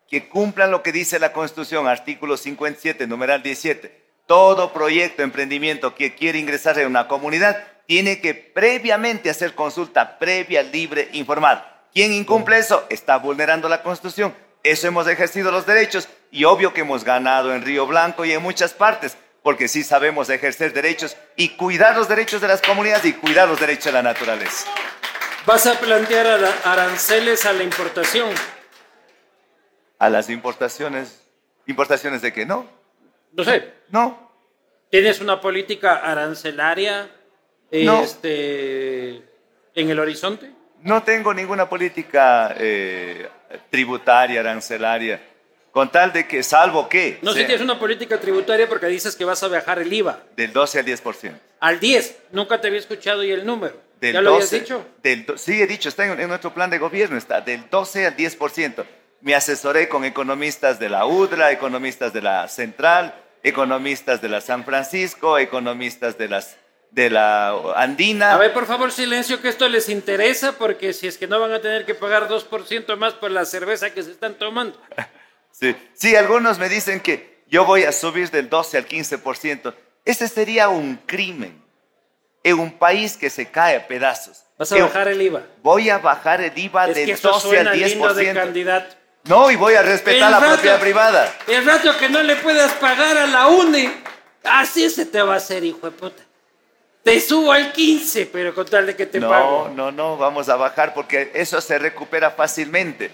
Que 0.08 0.28
cumplan 0.28 0.72
lo 0.72 0.84
que 0.84 0.92
dice 0.92 1.18
la 1.20 1.34
Constitución, 1.34 1.88
artículo 1.88 2.38
57, 2.38 3.08
numeral 3.08 3.42
17. 3.42 4.06
Todo 4.28 4.74
proyecto, 4.74 5.24
emprendimiento 5.24 5.96
que 5.96 6.16
quiere 6.16 6.40
ingresar 6.40 6.78
en 6.80 6.88
una 6.88 7.08
comunidad 7.08 7.64
tiene 7.88 8.20
que 8.20 8.34
previamente 8.34 9.30
hacer 9.30 9.54
consulta 9.54 10.18
previa, 10.18 10.64
libre, 10.64 11.10
informada. 11.14 11.84
¿Quién 11.94 12.12
incumple 12.14 12.58
eso? 12.58 12.86
Está 12.90 13.18
vulnerando 13.18 13.70
la 13.70 13.84
Constitución. 13.84 14.36
Eso 14.66 14.88
hemos 14.88 15.08
ejercido 15.08 15.52
los 15.52 15.68
derechos 15.68 16.10
y 16.32 16.44
obvio 16.44 16.74
que 16.74 16.82
hemos 16.82 17.04
ganado 17.04 17.54
en 17.54 17.62
Río 17.62 17.86
Blanco 17.86 18.26
y 18.26 18.32
en 18.32 18.42
muchas 18.42 18.74
partes, 18.74 19.16
porque 19.44 19.68
sí 19.68 19.84
sabemos 19.84 20.28
ejercer 20.28 20.74
derechos 20.74 21.16
y 21.36 21.50
cuidar 21.50 21.96
los 21.96 22.08
derechos 22.08 22.42
de 22.42 22.48
las 22.48 22.64
comunidades 22.64 23.06
y 23.06 23.14
cuidar 23.14 23.48
los 23.48 23.60
derechos 23.60 23.86
de 23.86 23.92
la 23.92 24.02
naturaleza. 24.02 24.68
¿Vas 25.46 25.68
a 25.68 25.80
plantear 25.80 26.44
aranceles 26.64 27.46
a 27.46 27.54
la 27.54 27.62
importación? 27.62 28.32
A 30.00 30.10
las 30.10 30.32
importaciones. 30.32 31.22
¿Importaciones 31.68 32.24
de 32.24 32.34
qué? 32.34 32.48
No. 32.48 32.68
No 33.34 33.44
sé. 33.44 33.72
No. 33.90 34.32
¿Tienes 34.90 35.22
una 35.22 35.40
política 35.40 35.98
arancelaria 35.98 37.12
este, 37.70 39.18
en 39.76 39.90
el 39.92 40.00
horizonte? 40.00 40.52
No 40.82 41.04
tengo 41.04 41.36
ninguna 41.36 41.70
política 41.70 42.56
eh, 42.58 43.30
tributaria, 43.70 44.40
arancelaria, 44.40 45.22
con 45.72 45.92
tal 45.92 46.14
de 46.14 46.28
que, 46.28 46.42
salvo 46.42 46.88
que... 46.88 47.20
No, 47.22 47.34
si 47.34 47.40
tienes 47.40 47.62
una 47.62 47.78
política 47.78 48.20
tributaria 48.20 48.68
porque 48.68 48.88
dices 48.88 49.16
que 49.16 49.26
vas 49.26 49.44
a 49.44 49.48
bajar 49.48 49.80
el 49.80 49.92
IVA. 49.92 50.24
Del 50.36 50.54
12 50.54 50.80
al 50.80 50.86
10%. 50.86 51.34
Al 51.60 51.80
10, 51.80 52.18
nunca 52.32 52.62
te 52.62 52.68
había 52.68 52.80
escuchado 52.80 53.24
y 53.24 53.32
el 53.32 53.46
número. 53.46 53.86
¿Ya 54.02 54.22
lo 54.22 54.36
habías 54.36 54.52
dicho? 54.52 54.86
Del, 55.02 55.26
sí, 55.38 55.62
he 55.62 55.68
dicho, 55.68 55.90
está 55.90 56.06
en, 56.06 56.28
nuestro 56.28 56.54
plan 56.54 56.70
de 56.70 56.78
gobierno, 56.78 57.18
está 57.18 57.42
del 57.42 57.70
12 57.70 58.08
al 58.08 58.18
10%. 58.18 58.86
Me 59.22 59.36
asesoré 59.36 59.90
con 59.90 60.06
economistas 60.06 60.80
de 60.80 60.90
la 60.90 61.06
UDRA, 61.06 61.52
economistas 61.52 62.14
de 62.14 62.22
la 62.22 62.48
Central, 62.48 63.16
economistas 63.44 64.22
de 64.22 64.30
la 64.30 64.42
San 64.42 64.66
Francisco, 64.66 65.38
economistas 65.38 66.18
de 66.18 66.28
las 66.28 66.58
de 66.96 67.10
la 67.10 67.50
andina. 67.76 68.34
A 68.34 68.38
ver, 68.38 68.54
por 68.54 68.66
favor, 68.66 68.90
silencio, 68.90 69.42
que 69.42 69.50
esto 69.50 69.68
les 69.68 69.90
interesa, 69.90 70.54
porque 70.54 70.94
si 70.94 71.08
es 71.08 71.18
que 71.18 71.28
no 71.28 71.42
van 71.42 71.52
a 71.52 71.60
tener 71.60 71.86
que 71.86 71.94
pagar 71.94 72.30
2% 72.30 72.96
más 72.96 73.14
por 73.14 73.32
la 73.32 73.44
cerveza 73.44 73.94
que 73.94 74.02
se 74.02 74.12
están 74.12 74.36
tomando. 74.36 74.82
Sí, 75.58 75.74
sí, 75.94 76.18
algunos 76.18 76.60
me 76.60 76.68
dicen 76.68 77.00
que 77.00 77.46
yo 77.48 77.64
voy 77.64 77.86
a 77.86 77.94
subir 77.94 78.30
del 78.30 78.50
12 78.50 78.78
al 78.78 78.90
15%. 78.90 79.74
Ese 80.04 80.28
sería 80.28 80.68
un 80.68 80.98
crimen 81.06 81.64
en 82.44 82.60
un 82.60 82.78
país 82.78 83.16
que 83.16 83.30
se 83.30 83.50
cae 83.50 83.78
a 83.78 83.88
pedazos. 83.88 84.44
¿Vas 84.58 84.70
a 84.74 84.78
bajar 84.80 85.08
el 85.08 85.22
IVA? 85.22 85.44
Voy 85.64 85.90
a 85.90 86.00
bajar 86.00 86.42
el 86.42 86.52
IVA 86.58 86.88
del 86.88 87.18
12 87.18 87.58
al 87.58 87.68
10%. 87.68 88.14
de 88.16 88.34
candidato. 88.34 88.96
No, 89.24 89.50
y 89.50 89.56
voy 89.56 89.76
a 89.76 89.82
respetar 89.82 90.30
la 90.30 90.42
propiedad 90.42 90.78
privada. 90.78 91.34
El 91.48 91.66
rato 91.66 91.98
que 92.00 92.10
no 92.10 92.22
le 92.22 92.36
puedas 92.36 92.74
pagar 92.74 93.18
a 93.18 93.26
la 93.26 93.48
UNE, 93.48 93.94
así 94.44 94.90
se 94.90 95.06
te 95.06 95.22
va 95.22 95.36
a 95.36 95.38
hacer, 95.38 95.64
hijo 95.64 95.90
de 95.90 95.92
puta. 95.92 96.25
Te 97.06 97.20
subo 97.20 97.52
al 97.52 97.72
15, 97.72 98.26
pero 98.34 98.56
con 98.56 98.66
tal 98.66 98.88
de 98.88 98.96
que 98.96 99.06
te 99.06 99.20
no, 99.20 99.30
pago. 99.30 99.70
No, 99.70 99.76
no, 99.76 99.92
no, 99.92 100.18
vamos 100.18 100.50
a 100.50 100.56
bajar 100.56 100.96
porque 100.96 101.30
eso 101.36 101.62
se 101.62 101.78
recupera 101.78 102.32
fácilmente. 102.32 103.12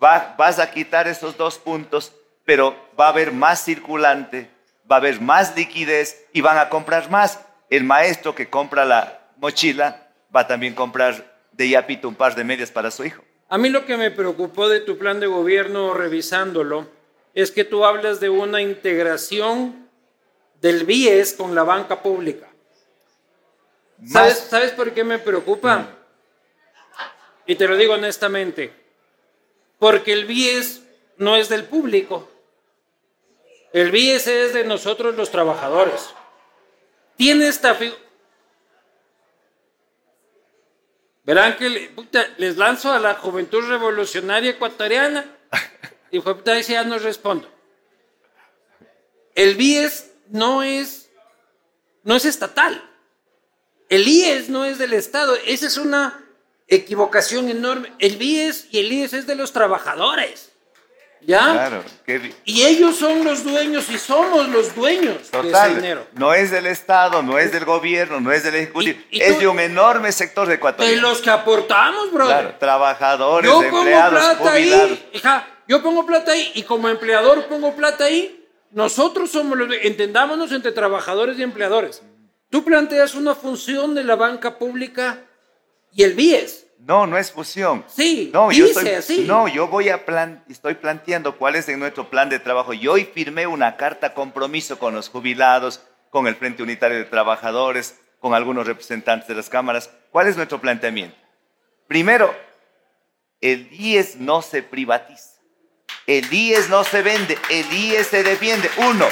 vas 0.00 0.58
a 0.58 0.72
quitar 0.72 1.06
esos 1.06 1.36
dos 1.36 1.56
puntos, 1.56 2.12
pero 2.44 2.74
va 2.98 3.06
a 3.06 3.10
haber 3.10 3.30
más 3.30 3.62
circulante, 3.62 4.50
va 4.90 4.96
a 4.96 4.98
haber 4.98 5.20
más 5.20 5.54
liquidez 5.54 6.26
y 6.32 6.40
van 6.40 6.58
a 6.58 6.68
comprar 6.68 7.08
más. 7.08 7.38
El 7.70 7.84
maestro 7.84 8.34
que 8.34 8.50
compra 8.50 8.84
la 8.84 9.20
mochila 9.36 10.08
va 10.34 10.40
a 10.40 10.48
también 10.48 10.74
comprar 10.74 11.38
de 11.52 11.68
yapito 11.68 12.08
un 12.08 12.16
par 12.16 12.34
de 12.34 12.42
medias 12.42 12.72
para 12.72 12.90
su 12.90 13.04
hijo. 13.04 13.22
A 13.48 13.56
mí 13.56 13.68
lo 13.68 13.86
que 13.86 13.96
me 13.96 14.10
preocupó 14.10 14.68
de 14.68 14.80
tu 14.80 14.98
plan 14.98 15.20
de 15.20 15.28
gobierno 15.28 15.94
revisándolo 15.94 16.88
es 17.34 17.52
que 17.52 17.62
tú 17.62 17.84
hablas 17.84 18.18
de 18.18 18.30
una 18.30 18.60
integración 18.60 19.88
del 20.60 20.84
BIES 20.84 21.34
con 21.34 21.54
la 21.54 21.62
banca 21.62 22.02
pública. 22.02 22.45
¿Sabes, 24.04 24.72
por 24.72 24.92
qué 24.92 25.04
me 25.04 25.18
preocupa? 25.18 25.88
Y 27.46 27.54
te 27.54 27.66
lo 27.66 27.76
digo 27.76 27.94
honestamente. 27.94 28.72
Porque 29.78 30.12
el 30.12 30.26
BIES 30.26 30.82
no 31.16 31.36
es 31.36 31.48
del 31.48 31.64
público. 31.64 32.28
El 33.72 33.90
BIES 33.90 34.26
es 34.26 34.52
de 34.54 34.64
nosotros 34.64 35.16
los 35.16 35.30
trabajadores. 35.30 36.10
Tiene 37.16 37.48
esta 37.48 37.74
figura. 37.74 38.00
Verán 41.24 41.56
que 41.56 41.90
les 42.38 42.56
lanzo 42.56 42.92
a 42.92 43.00
la 43.00 43.14
juventud 43.14 43.68
revolucionaria 43.68 44.50
ecuatoriana 44.50 45.36
y 46.12 46.20
fue 46.20 46.36
ya 46.62 46.84
no 46.84 46.98
respondo. 46.98 47.50
El 49.34 49.56
BIES 49.56 50.12
no 50.28 50.62
es, 50.62 51.10
no 52.04 52.14
es 52.14 52.24
estatal. 52.24 52.85
El 53.88 54.08
IES 54.08 54.48
no 54.48 54.64
es 54.64 54.78
del 54.78 54.92
Estado. 54.92 55.34
Esa 55.46 55.66
es 55.66 55.76
una 55.76 56.24
equivocación 56.68 57.48
enorme. 57.48 57.92
El 57.98 58.20
IES 58.20 58.68
y 58.70 58.78
el 58.78 58.92
IES 58.92 59.12
es 59.12 59.26
de 59.26 59.36
los 59.36 59.52
trabajadores. 59.52 60.52
¿Ya? 61.26 61.52
Claro. 61.52 61.84
Y 62.44 62.62
ellos 62.62 62.96
son 62.96 63.24
los 63.24 63.42
dueños 63.42 63.88
y 63.90 63.98
somos 63.98 64.48
los 64.48 64.74
dueños 64.74 65.30
de 65.32 65.50
ese 65.50 65.74
dinero. 65.74 66.06
No 66.12 66.32
es 66.34 66.50
del 66.50 66.66
Estado, 66.66 67.22
no 67.22 67.38
es 67.38 67.52
del 67.52 67.64
gobierno, 67.64 68.20
no 68.20 68.32
es 68.32 68.44
del 68.44 68.54
Ejecutivo. 68.54 68.98
es 69.10 69.38
de 69.38 69.48
un 69.48 69.58
enorme 69.58 70.12
sector 70.12 70.46
de 70.46 70.54
Ecuador. 70.54 70.86
De 70.86 70.96
los 70.96 71.20
que 71.20 71.30
aportamos, 71.30 72.12
brother. 72.12 72.36
Claro, 72.36 72.56
trabajadores, 72.58 73.50
yo 73.50 73.62
empleados, 73.62 74.22
pongo 74.22 74.34
plata 74.42 74.52
Ahí, 74.52 75.08
hija, 75.14 75.48
yo 75.66 75.82
pongo 75.82 76.06
plata 76.06 76.30
ahí 76.32 76.52
y 76.54 76.62
como 76.62 76.88
empleador 76.88 77.46
pongo 77.46 77.74
plata 77.74 78.04
ahí. 78.04 78.44
Nosotros 78.70 79.30
somos 79.30 79.58
los... 79.58 79.68
Entendámonos 79.82 80.52
entre 80.52 80.70
trabajadores 80.70 81.38
y 81.38 81.42
empleadores. 81.42 82.02
Tú 82.56 82.64
planteas 82.64 83.14
una 83.14 83.34
función 83.34 83.94
de 83.94 84.02
la 84.02 84.16
banca 84.16 84.56
pública 84.56 85.18
y 85.92 86.04
el 86.04 86.14
BIES. 86.14 86.66
No, 86.78 87.06
no 87.06 87.18
es 87.18 87.30
fusión. 87.30 87.84
Sí, 87.86 88.30
no, 88.32 88.50
yo 88.50 88.64
estoy, 88.64 89.26
No, 89.26 89.46
yo 89.46 89.68
voy 89.68 89.90
a 89.90 90.06
plan, 90.06 90.42
estoy 90.48 90.76
planteando 90.76 91.36
cuál 91.36 91.56
es 91.56 91.68
nuestro 91.76 92.08
plan 92.08 92.30
de 92.30 92.38
trabajo. 92.38 92.72
Yo 92.72 92.92
hoy 92.92 93.04
firmé 93.04 93.46
una 93.46 93.76
carta 93.76 94.14
compromiso 94.14 94.78
con 94.78 94.94
los 94.94 95.10
jubilados, 95.10 95.82
con 96.08 96.26
el 96.26 96.34
Frente 96.34 96.62
Unitario 96.62 96.96
de 96.96 97.04
Trabajadores, 97.04 97.98
con 98.20 98.32
algunos 98.32 98.66
representantes 98.66 99.28
de 99.28 99.34
las 99.34 99.50
cámaras. 99.50 99.90
¿Cuál 100.10 100.28
es 100.28 100.38
nuestro 100.38 100.58
planteamiento? 100.58 101.14
Primero, 101.86 102.34
el 103.42 103.68
IES 103.70 104.16
no 104.16 104.40
se 104.40 104.62
privatiza. 104.62 105.42
El 106.06 106.32
IES 106.32 106.70
no 106.70 106.84
se 106.84 107.02
vende, 107.02 107.36
el 107.50 107.70
IES 107.70 108.06
se 108.06 108.22
defiende. 108.22 108.70
Uno. 108.78 109.06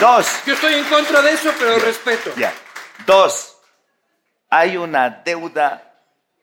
Dos. 0.00 0.26
Yo 0.46 0.54
estoy 0.54 0.72
en 0.72 0.84
contra 0.84 1.20
de 1.20 1.32
eso, 1.32 1.52
pero 1.58 1.78
respeto. 1.80 2.32
Ya. 2.34 2.50
Dos, 3.06 3.56
hay 4.50 4.76
una 4.76 5.22
deuda 5.24 5.88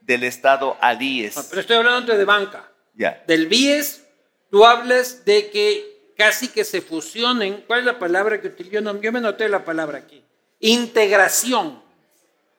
del 0.01 0.23
Estado 0.23 0.77
al 0.79 1.01
IES. 1.01 1.47
pero 1.49 1.61
estoy 1.61 1.77
hablando 1.77 2.15
de 2.15 2.25
banca. 2.25 2.71
Ya. 2.93 3.23
Del 3.27 3.47
BIES, 3.47 4.05
tú 4.49 4.65
hablas 4.65 5.25
de 5.25 5.49
que 5.49 6.13
casi 6.17 6.47
que 6.47 6.63
se 6.63 6.81
fusionen. 6.81 7.63
¿Cuál 7.67 7.79
es 7.79 7.85
la 7.85 7.99
palabra 7.99 8.39
que 8.39 8.47
utilizo? 8.47 8.75
Yo, 8.75 8.81
no, 8.81 8.99
yo 9.01 9.11
me 9.11 9.21
noté 9.21 9.49
la 9.49 9.65
palabra 9.65 9.99
aquí. 9.99 10.23
Integración, 10.59 11.81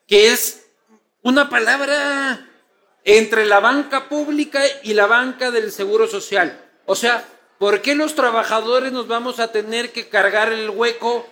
que 0.07 0.32
es 0.32 0.66
una 1.22 1.49
palabra 1.49 2.49
entre 3.05 3.47
la 3.47 3.61
banca 3.61 4.09
pública 4.09 4.62
y 4.82 4.94
la 4.94 5.07
banca 5.07 5.51
del 5.51 5.72
Seguro 5.72 6.07
Social. 6.07 6.61
O 6.84 6.94
sea, 6.94 7.24
¿por 7.59 7.80
qué 7.80 7.94
los 7.94 8.14
trabajadores 8.14 8.92
nos 8.92 9.09
vamos 9.09 9.40
a 9.40 9.53
tener 9.53 9.92
que 9.92 10.09
cargar 10.09 10.53
el 10.53 10.70
hueco 10.70 11.26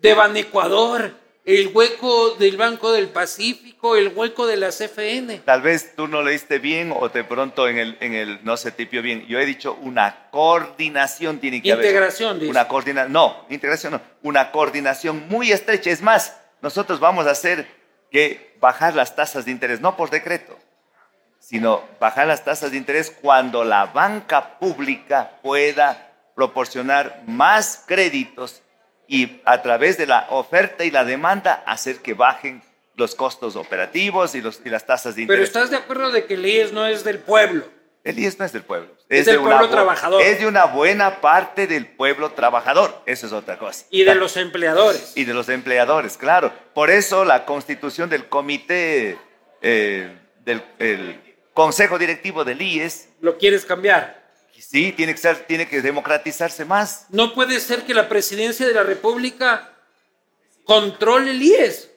de 0.00 0.14
Banecuador, 0.14 1.12
el 1.44 1.70
hueco 1.74 2.34
del 2.36 2.56
Banco 2.56 2.92
del 2.92 3.08
Pacífico, 3.08 3.96
el 3.96 4.08
hueco 4.08 4.46
de 4.46 4.56
la 4.56 4.68
CFN. 4.68 5.40
Tal 5.44 5.62
vez 5.62 5.94
tú 5.96 6.06
no 6.06 6.22
leíste 6.22 6.58
bien 6.58 6.92
o 6.94 7.08
de 7.08 7.24
pronto 7.24 7.68
en 7.68 7.78
el, 7.78 7.96
en 8.00 8.14
el 8.14 8.44
no 8.44 8.56
se 8.56 8.72
tipió 8.72 9.02
bien. 9.02 9.26
Yo 9.26 9.38
he 9.38 9.46
dicho 9.46 9.74
una 9.80 10.28
coordinación 10.30 11.38
tiene 11.38 11.62
que 11.62 11.70
integración, 11.70 12.30
haber. 12.30 12.42
Integración, 12.42 12.50
Una 12.50 12.68
coordinación, 12.68 13.12
no, 13.12 13.46
integración 13.48 13.92
no, 13.94 14.00
una 14.22 14.52
coordinación 14.52 15.28
muy 15.28 15.50
estrecha. 15.50 15.90
Es 15.90 16.02
más, 16.02 16.36
nosotros 16.60 17.00
vamos 17.00 17.26
a 17.26 17.30
hacer 17.30 17.66
que 18.10 18.56
bajar 18.60 18.94
las 18.94 19.16
tasas 19.16 19.44
de 19.44 19.50
interés, 19.50 19.80
no 19.80 19.96
por 19.96 20.10
decreto, 20.10 20.58
sino 21.38 21.82
bajar 21.98 22.26
las 22.26 22.44
tasas 22.44 22.70
de 22.72 22.76
interés 22.76 23.10
cuando 23.10 23.64
la 23.64 23.86
banca 23.86 24.58
pública 24.58 25.38
pueda 25.42 26.12
proporcionar 26.34 27.22
más 27.26 27.84
créditos 27.86 28.62
y 29.10 29.40
a 29.44 29.60
través 29.60 29.98
de 29.98 30.06
la 30.06 30.28
oferta 30.30 30.84
y 30.84 30.90
la 30.92 31.04
demanda 31.04 31.64
hacer 31.66 31.96
que 31.96 32.14
bajen 32.14 32.62
los 32.94 33.16
costos 33.16 33.56
operativos 33.56 34.36
y, 34.36 34.40
los, 34.40 34.62
y 34.64 34.68
las 34.70 34.86
tasas 34.86 35.16
de 35.16 35.22
interés. 35.22 35.38
Pero 35.38 35.46
estás 35.46 35.70
de 35.70 35.76
acuerdo 35.76 36.12
de 36.12 36.26
que 36.26 36.34
el 36.34 36.46
IES 36.46 36.72
no 36.72 36.86
es 36.86 37.02
del 37.02 37.18
pueblo. 37.18 37.64
El 38.04 38.20
IES 38.20 38.38
no 38.38 38.44
es 38.44 38.52
del 38.52 38.62
pueblo. 38.62 38.88
Es, 39.08 39.26
del 39.26 39.40
pueblo 39.40 39.68
trabajador. 39.68 40.22
Es 40.22 40.38
de 40.38 40.46
una 40.46 40.66
buena 40.66 41.20
parte 41.20 41.66
del 41.66 41.86
pueblo 41.86 42.30
trabajador. 42.30 43.02
Eso 43.04 43.26
es 43.26 43.32
otra 43.32 43.58
cosa. 43.58 43.84
Y 43.90 44.04
de 44.04 44.14
los 44.14 44.36
empleadores. 44.36 45.12
Y 45.16 45.24
de 45.24 45.34
los 45.34 45.48
empleadores, 45.48 46.16
claro. 46.16 46.52
Por 46.72 46.90
eso 46.90 47.24
la 47.24 47.44
constitución 47.44 48.08
del 48.10 48.28
comité, 48.28 49.18
eh, 49.60 50.16
del 50.44 50.62
el 50.78 51.20
consejo 51.52 51.98
directivo 51.98 52.44
del 52.44 52.62
IES. 52.62 53.08
¿Lo 53.20 53.38
quieres 53.38 53.64
cambiar? 53.64 54.19
Sí, 54.60 54.92
tiene 54.92 55.14
que, 55.14 55.20
ser, 55.20 55.46
tiene 55.46 55.66
que 55.66 55.80
democratizarse 55.80 56.64
más. 56.64 57.06
No 57.10 57.34
puede 57.34 57.58
ser 57.60 57.84
que 57.84 57.94
la 57.94 58.08
presidencia 58.08 58.66
de 58.66 58.74
la 58.74 58.82
República 58.82 59.72
controle 60.64 61.30
el 61.30 61.42
IES. 61.42 61.90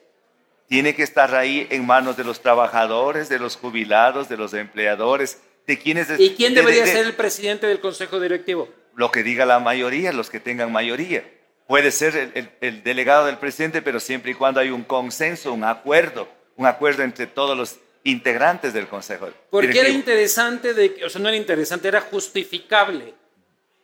Tiene 0.66 0.94
que 0.94 1.02
estar 1.02 1.34
ahí 1.34 1.66
en 1.70 1.86
manos 1.86 2.16
de 2.16 2.24
los 2.24 2.40
trabajadores, 2.40 3.28
de 3.28 3.38
los 3.38 3.56
jubilados, 3.56 4.28
de 4.28 4.36
los 4.36 4.54
empleadores, 4.54 5.38
de 5.66 5.78
quienes... 5.78 6.08
¿Y 6.18 6.34
quién 6.34 6.54
debería 6.54 6.86
ser 6.86 7.06
el 7.06 7.14
presidente 7.14 7.66
del 7.66 7.80
Consejo 7.80 8.18
Directivo? 8.18 8.68
Lo 8.94 9.10
que 9.10 9.22
diga 9.22 9.44
la 9.44 9.60
mayoría, 9.60 10.12
los 10.12 10.30
que 10.30 10.40
tengan 10.40 10.72
mayoría. 10.72 11.22
Puede 11.66 11.90
ser 11.90 12.32
el, 12.34 12.50
el 12.60 12.82
delegado 12.82 13.26
del 13.26 13.38
presidente, 13.38 13.82
pero 13.82 14.00
siempre 14.00 14.32
y 14.32 14.34
cuando 14.34 14.60
hay 14.60 14.70
un 14.70 14.84
consenso, 14.84 15.52
un 15.52 15.64
acuerdo, 15.64 16.28
un 16.56 16.66
acuerdo 16.66 17.02
entre 17.02 17.26
todos 17.26 17.56
los 17.56 17.78
integrantes 18.04 18.72
del 18.72 18.86
Consejo. 18.86 19.28
Porque 19.50 19.80
era 19.80 19.88
interesante, 19.88 20.74
de, 20.74 21.02
o 21.04 21.08
sea, 21.08 21.20
no 21.20 21.28
era 21.28 21.36
interesante, 21.36 21.88
era 21.88 22.02
justificable 22.02 23.14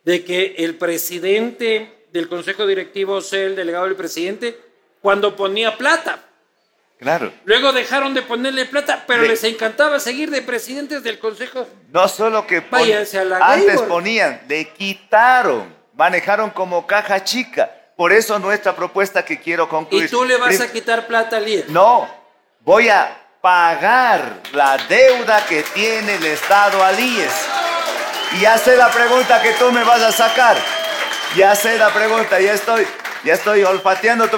de 0.03 0.23
que 0.23 0.55
el 0.59 0.75
presidente 0.75 2.05
del 2.11 2.29
Consejo 2.29 2.65
Directivo 2.65 3.21
sea 3.21 3.45
el 3.45 3.55
delegado 3.55 3.85
del 3.85 3.95
presidente 3.95 4.57
cuando 5.01 5.35
ponía 5.35 5.77
plata. 5.77 6.19
Claro. 6.99 7.33
Luego 7.45 7.73
dejaron 7.73 8.13
de 8.13 8.21
ponerle 8.21 8.65
plata, 8.65 9.05
pero 9.07 9.23
les 9.23 9.43
encantaba 9.43 9.99
seguir 9.99 10.29
de 10.29 10.43
presidentes 10.43 11.01
del 11.01 11.17
Consejo. 11.17 11.67
No 11.91 12.07
solo 12.07 12.45
que 12.45 12.63
antes 13.41 13.81
ponían, 13.81 14.41
le 14.47 14.69
quitaron, 14.69 15.73
manejaron 15.95 16.51
como 16.51 16.85
caja 16.85 17.23
chica. 17.23 17.71
Por 17.97 18.11
eso 18.11 18.37
nuestra 18.37 18.75
propuesta 18.75 19.25
que 19.25 19.39
quiero 19.39 19.67
concluir. 19.67 20.05
¿Y 20.05 20.09
tú 20.09 20.23
le 20.25 20.37
vas 20.37 20.59
a 20.59 20.71
quitar 20.71 21.07
plata 21.07 21.37
al? 21.37 21.45
No, 21.69 22.07
voy 22.59 22.89
a 22.89 23.17
pagar 23.41 24.41
la 24.53 24.77
deuda 24.77 25.43
que 25.45 25.63
tiene 25.63 26.15
el 26.15 26.25
Estado 26.25 26.83
al 26.83 26.99
IES. 26.99 27.47
Y 28.33 28.41
ya 28.41 28.57
sé 28.57 28.77
la 28.77 28.89
pregunta 28.89 29.41
que 29.41 29.53
tú 29.53 29.71
me 29.71 29.83
vas 29.83 30.01
a 30.01 30.11
sacar. 30.11 30.55
Ya 31.35 31.55
sé 31.55 31.77
la 31.77 31.89
pregunta, 31.89 32.39
ya 32.39 32.53
estoy, 32.53 32.85
ya 33.23 33.33
estoy 33.33 33.63
olfateando. 33.63 34.29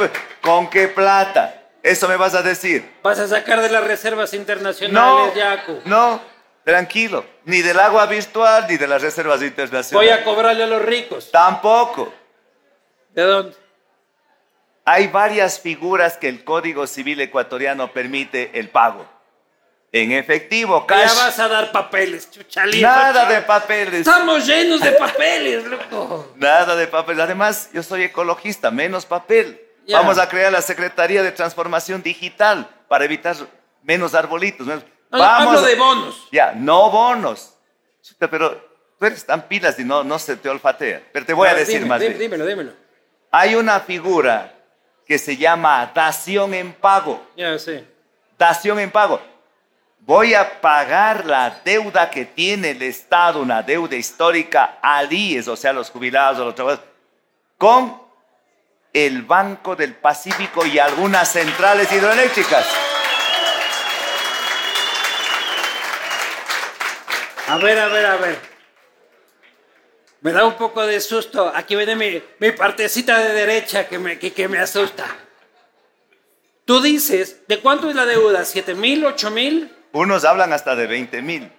¿Con 0.41 0.69
qué 0.69 0.87
plata? 0.87 1.61
Eso 1.81 2.07
me 2.07 2.15
vas 2.15 2.33
a 2.33 2.41
decir. 2.41 2.89
¿Vas 3.03 3.19
a 3.19 3.27
sacar 3.27 3.61
de 3.61 3.69
las 3.69 3.83
reservas 3.83 4.33
internacionales, 4.33 5.33
no, 5.85 6.11
No, 6.13 6.21
tranquilo. 6.63 7.25
Ni 7.43 7.61
del 7.61 7.79
agua 7.79 8.05
virtual 8.05 8.65
ni 8.69 8.77
de 8.77 8.87
las 8.87 9.01
reservas 9.01 9.41
internacionales. 9.41 9.91
Voy 9.91 10.09
a 10.09 10.23
cobrarle 10.23 10.63
a 10.63 10.67
los 10.67 10.81
ricos. 10.81 11.29
Tampoco. 11.29 12.13
¿De 13.09 13.21
dónde? 13.21 13.62
Hay 14.85 15.07
varias 15.07 15.59
figuras 15.59 16.17
que 16.17 16.27
el 16.27 16.43
Código 16.43 16.87
Civil 16.87 17.21
ecuatoriano 17.21 17.91
permite 17.93 18.51
el 18.59 18.69
pago. 18.69 19.05
En 19.93 20.11
efectivo, 20.11 20.87
cash. 20.87 21.07
Ya 21.07 21.25
vas 21.25 21.39
a 21.39 21.47
dar 21.47 21.71
papeles, 21.71 22.29
chuchalito. 22.31 22.85
Nada 22.85 23.25
de 23.25 23.41
papeles. 23.41 23.99
Estamos 23.99 24.45
llenos 24.45 24.81
de 24.81 24.91
papeles, 24.93 25.63
loco. 25.65 26.33
Nada 26.35 26.75
de 26.75 26.87
papeles. 26.87 27.21
Además, 27.21 27.69
yo 27.71 27.83
soy 27.83 28.03
ecologista, 28.03 28.71
menos 28.71 29.05
papel. 29.05 29.61
Vamos 29.91 30.17
a 30.17 30.27
crear 30.27 30.51
la 30.51 30.61
Secretaría 30.61 31.21
de 31.21 31.31
Transformación 31.31 32.01
Digital 32.01 32.67
para 32.87 33.05
evitar 33.05 33.35
menos 33.83 34.15
arbolitos. 34.15 34.67
Vamos 35.11 35.57
hablo 35.57 35.61
de 35.61 35.75
bonos. 35.75 36.27
Ya, 36.31 36.53
no 36.53 36.89
bonos. 36.89 37.53
Pero 38.17 38.57
tú 38.97 39.05
eres 39.05 39.25
tan 39.25 39.43
pilas 39.43 39.77
y 39.77 39.83
no, 39.83 40.03
no 40.03 40.17
se 40.17 40.35
te 40.37 40.49
olfatea. 40.49 41.03
Pero 41.13 41.25
te 41.25 41.33
voy 41.33 41.47
a 41.47 41.53
decir 41.53 41.85
más 41.85 41.99
bien. 41.99 42.17
Dímelo, 42.17 42.45
dímelo. 42.45 42.71
Hay 43.29 43.55
una 43.55 43.79
figura 43.79 44.53
que 45.05 45.17
se 45.17 45.37
llama 45.37 45.91
dación 45.93 46.53
en 46.53 46.73
pago. 46.73 47.25
Ya 47.35 47.57
sé. 47.59 47.85
Dación 48.37 48.79
en 48.79 48.91
pago. 48.91 49.21
Voy 49.99 50.33
a 50.33 50.59
pagar 50.59 51.25
la 51.25 51.61
deuda 51.63 52.09
que 52.09 52.25
tiene 52.25 52.71
el 52.71 52.81
Estado, 52.81 53.41
una 53.41 53.61
deuda 53.61 53.95
histórica 53.95 54.79
al 54.81 55.11
IES, 55.11 55.47
o 55.47 55.55
sea, 55.55 55.71
los 55.71 55.89
jubilados 55.89 56.39
o 56.39 56.45
los 56.45 56.55
trabajadores, 56.55 56.91
con 57.57 58.01
el 58.91 59.21
Banco 59.23 59.75
del 59.75 59.95
Pacífico 59.95 60.65
y 60.65 60.77
algunas 60.77 61.31
centrales 61.31 61.91
hidroeléctricas. 61.91 62.65
A 67.47 67.57
ver, 67.57 67.79
a 67.79 67.87
ver, 67.87 68.05
a 68.05 68.15
ver. 68.17 68.52
Me 70.23 70.31
da 70.31 70.45
un 70.45 70.53
poco 70.53 70.85
de 70.87 71.01
susto. 71.01 71.51
Aquí 71.53 71.75
viene 71.75 71.97
mi, 71.97 72.23
mi 72.39 72.51
partecita 72.53 73.19
de 73.19 73.33
derecha 73.33 73.89
que 73.89 73.99
me, 73.99 74.17
que, 74.17 74.47
me 74.47 74.57
asusta. 74.57 75.05
Tú 76.63 76.81
dices, 76.81 77.41
¿de 77.45 77.59
cuánto 77.59 77.89
es 77.89 77.95
la 77.95 78.05
deuda? 78.05 78.43
¿7 78.43 78.73
mil, 78.73 79.03
8 79.03 79.31
mil? 79.31 79.69
Unos 79.91 80.23
hablan 80.23 80.53
hasta 80.53 80.77
de 80.77 80.87
20 80.87 81.21
mil, 81.21 81.51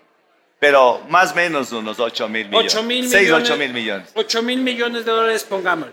pero 0.58 1.02
más 1.10 1.32
o 1.32 1.34
menos 1.34 1.72
unos 1.72 2.00
8 2.00 2.26
mil 2.30 2.48
millones. 2.48 2.74
8 2.74 2.82
mil 2.84 3.04
millones. 3.04 3.10
6, 3.10 3.32
8 3.32 3.56
mil 3.58 3.72
millones. 3.74 4.10
8 4.14 4.42
mil 4.42 4.60
millones 4.62 5.04
de 5.04 5.12
dólares, 5.12 5.44
pongámosle. 5.44 5.92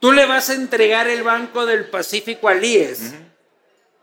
Tú 0.00 0.12
le 0.12 0.24
vas 0.24 0.48
a 0.48 0.54
entregar 0.54 1.08
el 1.08 1.22
Banco 1.22 1.66
del 1.66 1.84
Pacífico 1.90 2.48
al 2.48 2.64
IES 2.64 3.14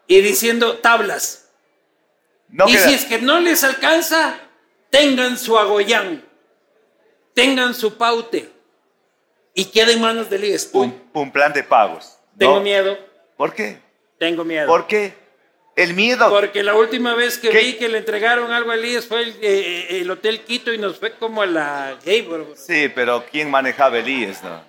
y 0.06 0.22
diciendo 0.22 0.78
tablas. 0.78 1.50
y 2.68 2.78
si 2.78 2.94
es 2.94 3.06
que 3.06 3.18
no 3.18 3.40
les 3.40 3.64
alcanza, 3.64 4.36
tengan 4.92 5.40
su 5.40 5.58
agoyán 5.58 6.29
tengan 7.40 7.74
su 7.74 7.98
paute 7.98 8.50
y 9.54 9.66
quede 9.66 9.94
en 9.94 10.02
manos 10.02 10.30
del 10.30 10.44
IES. 10.44 10.72
Un, 10.74 11.32
plan 11.32 11.54
de 11.54 11.64
pagos. 11.64 12.18
Tengo 12.38 12.60
miedo. 12.60 12.98
¿Por 13.38 13.54
qué? 13.54 13.80
Tengo 14.18 14.44
miedo. 14.44 14.68
¿Por 14.68 14.88
qué? 14.88 15.14
El 15.76 15.94
miedo. 15.94 16.30
Porque 16.30 16.64
la 16.64 16.76
última 16.76 17.16
vez 17.16 17.38
que 17.38 17.50
vi 17.50 17.78
que 17.78 17.88
le 17.88 18.00
entregaron 18.00 18.52
algo 18.52 18.72
al 18.72 18.84
IES 18.84 19.08
fue 19.08 19.34
eh, 19.42 20.02
el, 20.02 20.12
Hotel 20.12 20.42
Quito 20.42 20.74
y 20.74 20.78
nos 20.78 21.00
fue 21.00 21.14
como 21.14 21.42
a 21.42 21.46
la 21.46 21.98
Gaybor. 22.06 22.54
Sí, 22.58 22.92
pero 22.94 23.24
¿quién 23.32 23.50
manejaba 23.50 24.00
el 24.00 24.10
IES? 24.10 24.44
No? 24.44 24.62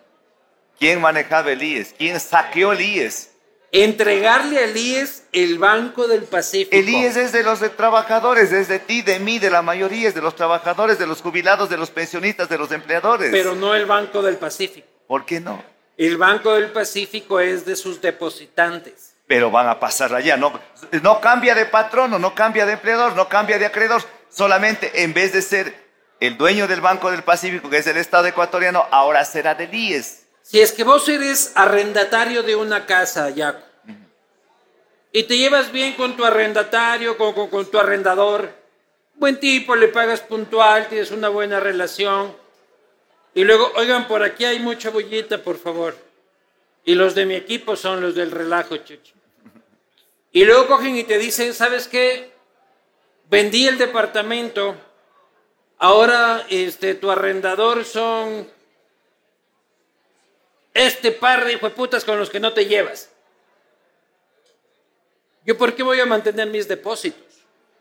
¿Quién 0.79 1.01
manejaba 1.01 1.51
el 1.51 1.62
IES? 1.62 1.95
¿Quién 1.99 2.21
saqueó 2.21 2.73
el 2.73 2.81
IES? 2.81 3.30
Entregarle 3.73 4.62
al 4.62 4.77
IES 4.77 5.25
el 5.33 5.59
Banco 5.59 6.09
del 6.09 6.25
Pacífico. 6.25 6.75
El 6.75 6.89
IES 6.89 7.16
es 7.16 7.33
de 7.33 7.43
los 7.43 7.61
trabajadores, 7.77 8.53
es 8.53 8.68
de 8.68 8.79
ti, 8.79 9.03
de 9.03 9.21
mí, 9.21 9.39
de 9.39 9.51
la 9.51 9.62
mayoría, 9.62 10.09
es 10.09 10.14
de 10.14 10.21
los 10.21 10.35
trabajadores, 10.35 10.99
de 10.99 11.07
los 11.07 11.23
jubilados, 11.23 11.71
de 11.71 11.77
los 11.77 11.91
pensionistas, 11.91 12.49
de 12.49 12.59
los 12.59 12.73
empleadores. 12.73 13.31
Pero 13.31 13.55
no 13.55 13.75
el 13.75 13.87
Banco 13.87 14.23
del 14.23 14.37
Pacífico. 14.37 14.89
¿Por 15.07 15.25
qué 15.25 15.41
no? 15.41 15.62
El 15.97 16.16
Banco 16.16 16.55
del 16.55 16.71
Pacífico 16.73 17.41
es 17.41 17.64
de 17.64 17.77
sus 17.77 18.01
depositantes. 18.01 19.14
Pero 19.27 19.51
van 19.51 19.68
a 19.68 19.79
pasar 19.79 20.12
allá, 20.12 20.37
no, 20.37 20.59
no 21.03 21.21
cambia 21.21 21.55
de 21.55 21.66
patrono, 21.66 22.18
no 22.18 22.35
cambia 22.35 22.66
de 22.66 22.73
empleador, 22.73 23.14
no 23.14 23.29
cambia 23.29 23.59
de 23.59 23.66
acreedor, 23.66 24.03
solamente 24.29 25.05
en 25.05 25.14
vez 25.14 25.33
de 25.33 25.43
ser 25.43 25.73
el 26.18 26.37
dueño 26.37 26.66
del 26.66 26.81
Banco 26.81 27.11
del 27.12 27.23
Pacífico, 27.23 27.71
que 27.71 27.79
es 27.79 27.87
el 27.87 27.97
Estado 27.97 28.27
ecuatoriano, 28.27 28.87
ahora 28.91 29.25
será 29.25 29.55
del 29.55 29.73
IES. 29.73 30.27
Si 30.43 30.61
es 30.61 30.72
que 30.72 30.84
vos 30.84 31.09
eres 31.09 31.53
arrendatario 31.55 32.43
de 32.43 32.57
una 32.57 32.86
casa, 32.86 33.32
Jaco, 33.34 33.64
y 35.12 35.24
te 35.24 35.36
llevas 35.36 35.72
bien 35.72 35.95
con 35.95 36.16
tu 36.16 36.24
arrendatario, 36.24 37.16
con, 37.16 37.49
con, 37.49 37.66
tu 37.70 37.78
arrendador, 37.78 38.51
buen 39.14 39.41
tipo, 39.41 39.74
le 39.74 39.88
pagas 39.88 40.20
puntual, 40.20 40.88
tienes 40.88 41.11
una 41.11 41.28
buena 41.28 41.59
relación, 41.59 42.34
y 43.34 43.45
luego, 43.45 43.72
oigan, 43.76 44.09
por 44.09 44.22
aquí 44.22 44.45
hay 44.45 44.59
mucha 44.59 44.91
bullita, 44.91 45.38
por 45.38 45.57
favor. 45.57 45.97
Y 46.84 46.95
los 46.95 47.14
de 47.14 47.26
mi 47.26 47.34
equipo 47.34 47.76
son 47.76 48.01
los 48.01 48.14
del 48.14 48.30
relajo, 48.30 48.76
chucho. 48.78 49.14
Y 50.32 50.45
luego 50.45 50.66
cogen 50.66 50.97
y 50.97 51.05
te 51.05 51.18
dicen, 51.18 51.55
¿sabes 51.55 51.86
qué? 51.86 52.32
Vendí 53.28 53.68
el 53.68 53.78
departamento, 53.78 54.74
ahora 55.78 56.45
este, 56.49 56.95
tu 56.95 57.11
arrendador 57.11 57.84
son 57.84 58.49
este 60.81 61.12
par 61.12 61.45
de 61.45 61.59
putas 61.59 62.05
con 62.05 62.18
los 62.18 62.31
que 62.31 62.41
no 62.41 62.53
te 62.53 62.66
llevas. 62.66 63.11
¿Yo 65.45 65.57
por 65.57 65.74
qué 65.74 65.83
voy 65.83 66.01
a 66.01 66.07
mantener 66.07 66.49
mis 66.49 66.68
depósitos? 66.68 67.26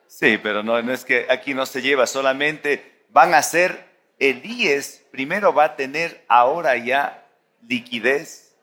Sí, 0.07 0.37
pero 0.41 0.63
no, 0.63 0.81
no 0.81 0.93
es 0.93 1.05
que 1.05 1.27
aquí 1.29 1.53
no 1.53 1.65
se 1.65 1.81
lleva, 1.81 2.07
solamente 2.07 3.03
van 3.09 3.33
a 3.33 3.43
ser, 3.43 3.85
el 4.17 4.43
IES 4.43 5.03
primero 5.11 5.53
va 5.53 5.65
a 5.65 5.75
tener 5.75 6.23
ahora 6.27 6.75
ya 6.77 7.25
liquidez, 7.67 8.55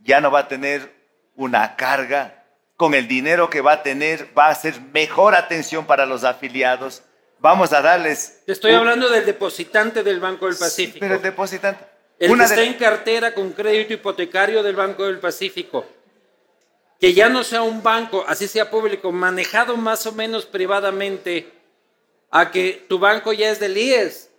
ya 0.00 0.20
no 0.20 0.30
va 0.30 0.40
a 0.40 0.48
tener 0.48 0.92
una 1.36 1.76
carga. 1.76 2.38
Con 2.76 2.94
el 2.94 3.06
dinero 3.06 3.48
que 3.48 3.60
va 3.60 3.74
a 3.74 3.82
tener, 3.82 4.36
va 4.36 4.48
a 4.48 4.54
ser 4.54 4.80
mejor 4.92 5.36
atención 5.36 5.86
para 5.86 6.04
los 6.04 6.24
afiliados. 6.24 7.02
Vamos 7.38 7.72
a 7.72 7.80
darles. 7.80 8.42
Te 8.44 8.52
estoy 8.52 8.72
hablando 8.72 9.08
del 9.08 9.24
depositante 9.24 10.02
del 10.02 10.18
Banco 10.18 10.46
del 10.46 10.56
Pacífico. 10.56 10.98
pero 10.98 11.14
el 11.14 11.22
depositante. 11.22 11.91
El 12.22 12.38
que 12.38 12.44
está 12.44 12.62
en 12.62 12.74
cartera 12.74 13.34
con 13.34 13.50
crédito 13.52 13.94
hipotecario 13.94 14.62
del 14.62 14.76
Banco 14.76 15.06
del 15.06 15.18
Pacífico. 15.18 15.84
Que 17.00 17.14
ya 17.14 17.28
no 17.28 17.42
sea 17.42 17.62
un 17.62 17.82
banco, 17.82 18.24
así 18.28 18.46
sea 18.46 18.70
público, 18.70 19.10
manejado 19.10 19.76
más 19.76 20.06
o 20.06 20.12
menos 20.12 20.46
privadamente, 20.46 21.50
a 22.30 22.52
que 22.52 22.84
tu 22.88 23.00
banco 23.00 23.32
ya 23.32 23.50
es 23.50 23.58
del 23.58 23.76
IES. 23.76 24.30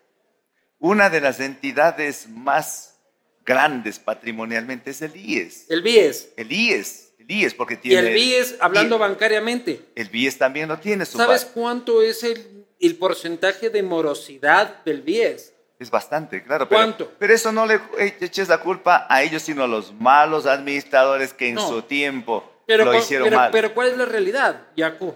Una 0.79 1.09
de 1.09 1.19
las 1.19 1.41
entidades 1.41 2.29
más 2.29 3.01
grandes 3.45 3.99
patrimonialmente 3.99 4.91
es 4.91 5.01
el 5.01 5.13
IES. 5.17 5.65
El 5.69 5.81
BIES. 5.81 6.29
El 6.38 6.53
IES. 6.53 7.13
El 7.19 7.31
IES, 7.31 7.53
porque 7.53 7.75
tiene. 7.75 8.01
Y 8.01 8.05
el 8.07 8.13
BIES, 8.13 8.55
hablando 8.61 8.97
bancariamente. 8.97 9.81
El 9.95 10.07
BIES 10.07 10.38
también 10.38 10.69
lo 10.69 10.79
tiene. 10.79 11.05
Su 11.05 11.17
¿Sabes 11.17 11.43
cuánto 11.43 12.01
es 12.01 12.23
el, 12.23 12.65
el 12.79 12.95
porcentaje 12.95 13.69
de 13.69 13.84
morosidad 13.84 14.84
del 14.86 15.01
BIES? 15.01 15.53
Es 15.84 15.91
bastante, 15.91 16.41
claro. 16.41 16.69
Pero, 16.69 16.79
¿Cuánto? 16.79 17.11
Pero 17.19 17.34
eso 17.34 17.51
no 17.51 17.65
le 17.65 17.81
eches 18.21 18.47
la 18.47 18.59
culpa 18.59 19.05
a 19.09 19.21
ellos, 19.21 19.41
sino 19.41 19.65
a 19.65 19.67
los 19.67 19.91
malos 19.91 20.45
administradores 20.45 21.34
que 21.34 21.49
en 21.49 21.59
su 21.59 21.81
tiempo 21.81 22.49
lo 22.65 22.95
hicieron 22.95 23.25
pero, 23.25 23.38
mal. 23.38 23.51
Pero 23.51 23.73
¿cuál 23.73 23.89
es 23.89 23.97
la 23.97 24.05
realidad, 24.05 24.61
Yacu? 24.77 25.13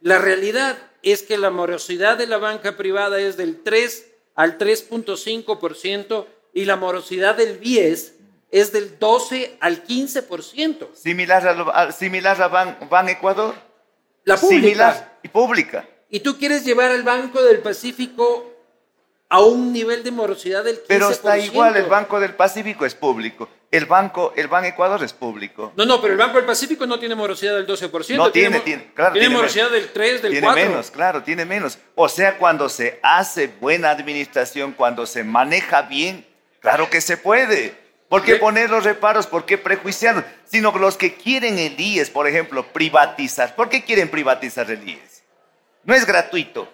La 0.00 0.18
realidad 0.18 0.76
es 1.04 1.22
que 1.22 1.38
la 1.38 1.50
morosidad 1.50 2.18
de 2.18 2.26
la 2.26 2.38
banca 2.38 2.76
privada 2.76 3.20
es 3.20 3.36
del 3.36 3.62
3 3.62 4.06
al 4.34 4.58
3.5% 4.58 6.26
y 6.54 6.64
la 6.64 6.74
morosidad 6.74 7.36
del 7.36 7.58
BIES 7.58 8.14
es 8.50 8.72
del 8.72 8.98
12 8.98 9.58
al 9.60 9.84
15%. 9.84 10.88
Similar 10.92 11.70
a, 11.72 11.92
similar 11.92 12.42
a 12.42 12.48
Ban, 12.48 13.08
Ecuador. 13.08 13.54
La 14.24 14.36
pública. 14.36 14.60
Similar 14.60 15.18
y 15.22 15.28
pública. 15.28 15.88
Y 16.08 16.18
tú 16.18 16.36
quieres 16.36 16.64
llevar 16.64 16.90
al 16.90 17.04
Banco 17.04 17.40
del 17.44 17.60
Pacífico 17.60 18.49
a 19.30 19.40
un 19.40 19.72
nivel 19.72 20.02
de 20.02 20.10
morosidad 20.10 20.64
del 20.64 20.78
15%. 20.78 20.84
Pero 20.88 21.08
está 21.08 21.38
igual, 21.38 21.76
el 21.76 21.86
Banco 21.86 22.18
del 22.18 22.34
Pacífico 22.34 22.84
es 22.84 22.96
público. 22.96 23.48
El 23.70 23.86
Banco, 23.86 24.32
el 24.36 24.48
Ban 24.48 24.64
Ecuador 24.64 25.02
es 25.04 25.12
público. 25.12 25.72
No, 25.76 25.86
no, 25.86 26.00
pero 26.00 26.14
el 26.14 26.18
Banco 26.18 26.38
del 26.38 26.44
Pacífico 26.44 26.84
no 26.84 26.98
tiene 26.98 27.14
morosidad 27.14 27.54
del 27.54 27.64
12%. 27.64 28.16
No 28.16 28.32
tiene, 28.32 28.58
tiene, 28.58 28.90
claro. 28.92 29.12
Tiene, 29.12 29.28
morosidad 29.28 29.70
del 29.70 29.92
3, 29.92 30.22
del 30.22 30.40
4. 30.40 30.54
Tiene 30.54 30.68
menos, 30.68 30.90
claro, 30.90 31.22
tiene 31.22 31.44
menos. 31.44 31.78
O 31.94 32.08
sea, 32.08 32.38
cuando 32.38 32.68
se 32.68 32.98
hace 33.04 33.46
buena 33.60 33.90
administración, 33.90 34.72
cuando 34.72 35.06
se 35.06 35.22
maneja 35.22 35.82
bien, 35.82 36.26
claro 36.58 36.90
que 36.90 37.00
se 37.00 37.16
puede. 37.16 37.78
¿Por 38.08 38.24
qué 38.24 38.34
poner 38.34 38.68
los 38.68 38.82
reparos? 38.82 39.28
¿Por 39.28 39.46
qué 39.46 39.56
prejuiciarlos? 39.56 40.24
Sino 40.44 40.76
los 40.76 40.96
que 40.96 41.14
quieren 41.14 41.56
el 41.60 41.78
IES, 41.78 42.10
por 42.10 42.26
ejemplo, 42.26 42.66
privatizar. 42.72 43.54
¿Por 43.54 43.68
qué 43.68 43.84
quieren 43.84 44.08
privatizar 44.08 44.68
el 44.68 44.88
IES? 44.88 45.22
No 45.84 45.94
es 45.94 46.04
gratuito. 46.04 46.68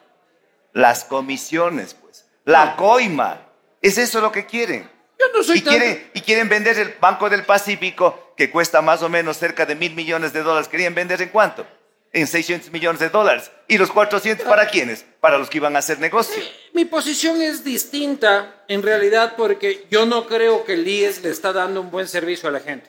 Las 0.73 1.05
comisiones, 1.05 1.93
pues 1.93 2.06
la 2.47 2.77
coima. 2.77 3.43
¿Es 3.83 3.99
eso 3.99 4.21
lo 4.21 4.33
que 4.33 4.47
quieren? 4.47 4.89
Yo 5.19 5.27
no 5.35 5.43
soy 5.43 5.59
y, 5.59 5.63
quieren, 5.63 6.11
y 6.15 6.21
quieren 6.23 6.49
vender 6.49 6.79
el 6.79 6.95
Banco 7.01 7.29
del 7.29 7.45
Pacífico, 7.45 8.33
que 8.37 8.51
cuesta 8.51 8.81
más 8.81 9.03
o 9.03 9.09
menos 9.09 9.37
cerca 9.37 9.67
de 9.67 9.75
mil 9.75 9.95
millones 9.95 10.33
de 10.33 10.43
dólares. 10.43 10.69
¿Querían 10.69 10.95
vender 10.95 11.21
en 11.21 11.29
cuánto? 11.29 11.67
En 12.13 12.27
600 12.27 12.71
millones 12.71 13.01
de 13.01 13.11
dólares. 13.11 13.51
¿Y 13.69 13.79
los 13.79 13.91
400 13.91 14.47
para 14.47 14.69
quiénes? 14.69 15.05
Para 15.21 15.39
los 15.39 15.51
que 15.51 15.59
iban 15.59 15.77
a 15.77 15.81
hacer 15.81 15.99
negocio. 15.99 16.43
Mi, 16.73 16.85
posición 16.85 17.43
es 17.43 17.65
distinta, 17.65 18.63
en 18.69 18.83
realidad, 18.83 19.35
porque 19.37 19.87
yo 19.91 20.07
no 20.07 20.27
creo 20.27 20.65
que 20.65 20.75
el 20.75 20.87
IES 20.87 21.23
le 21.23 21.31
está 21.31 21.53
dando 21.53 21.81
un 21.81 21.91
buen 21.91 22.07
servicio 22.07 22.49
a 22.49 22.53
la 22.53 22.61
gente. 22.61 22.89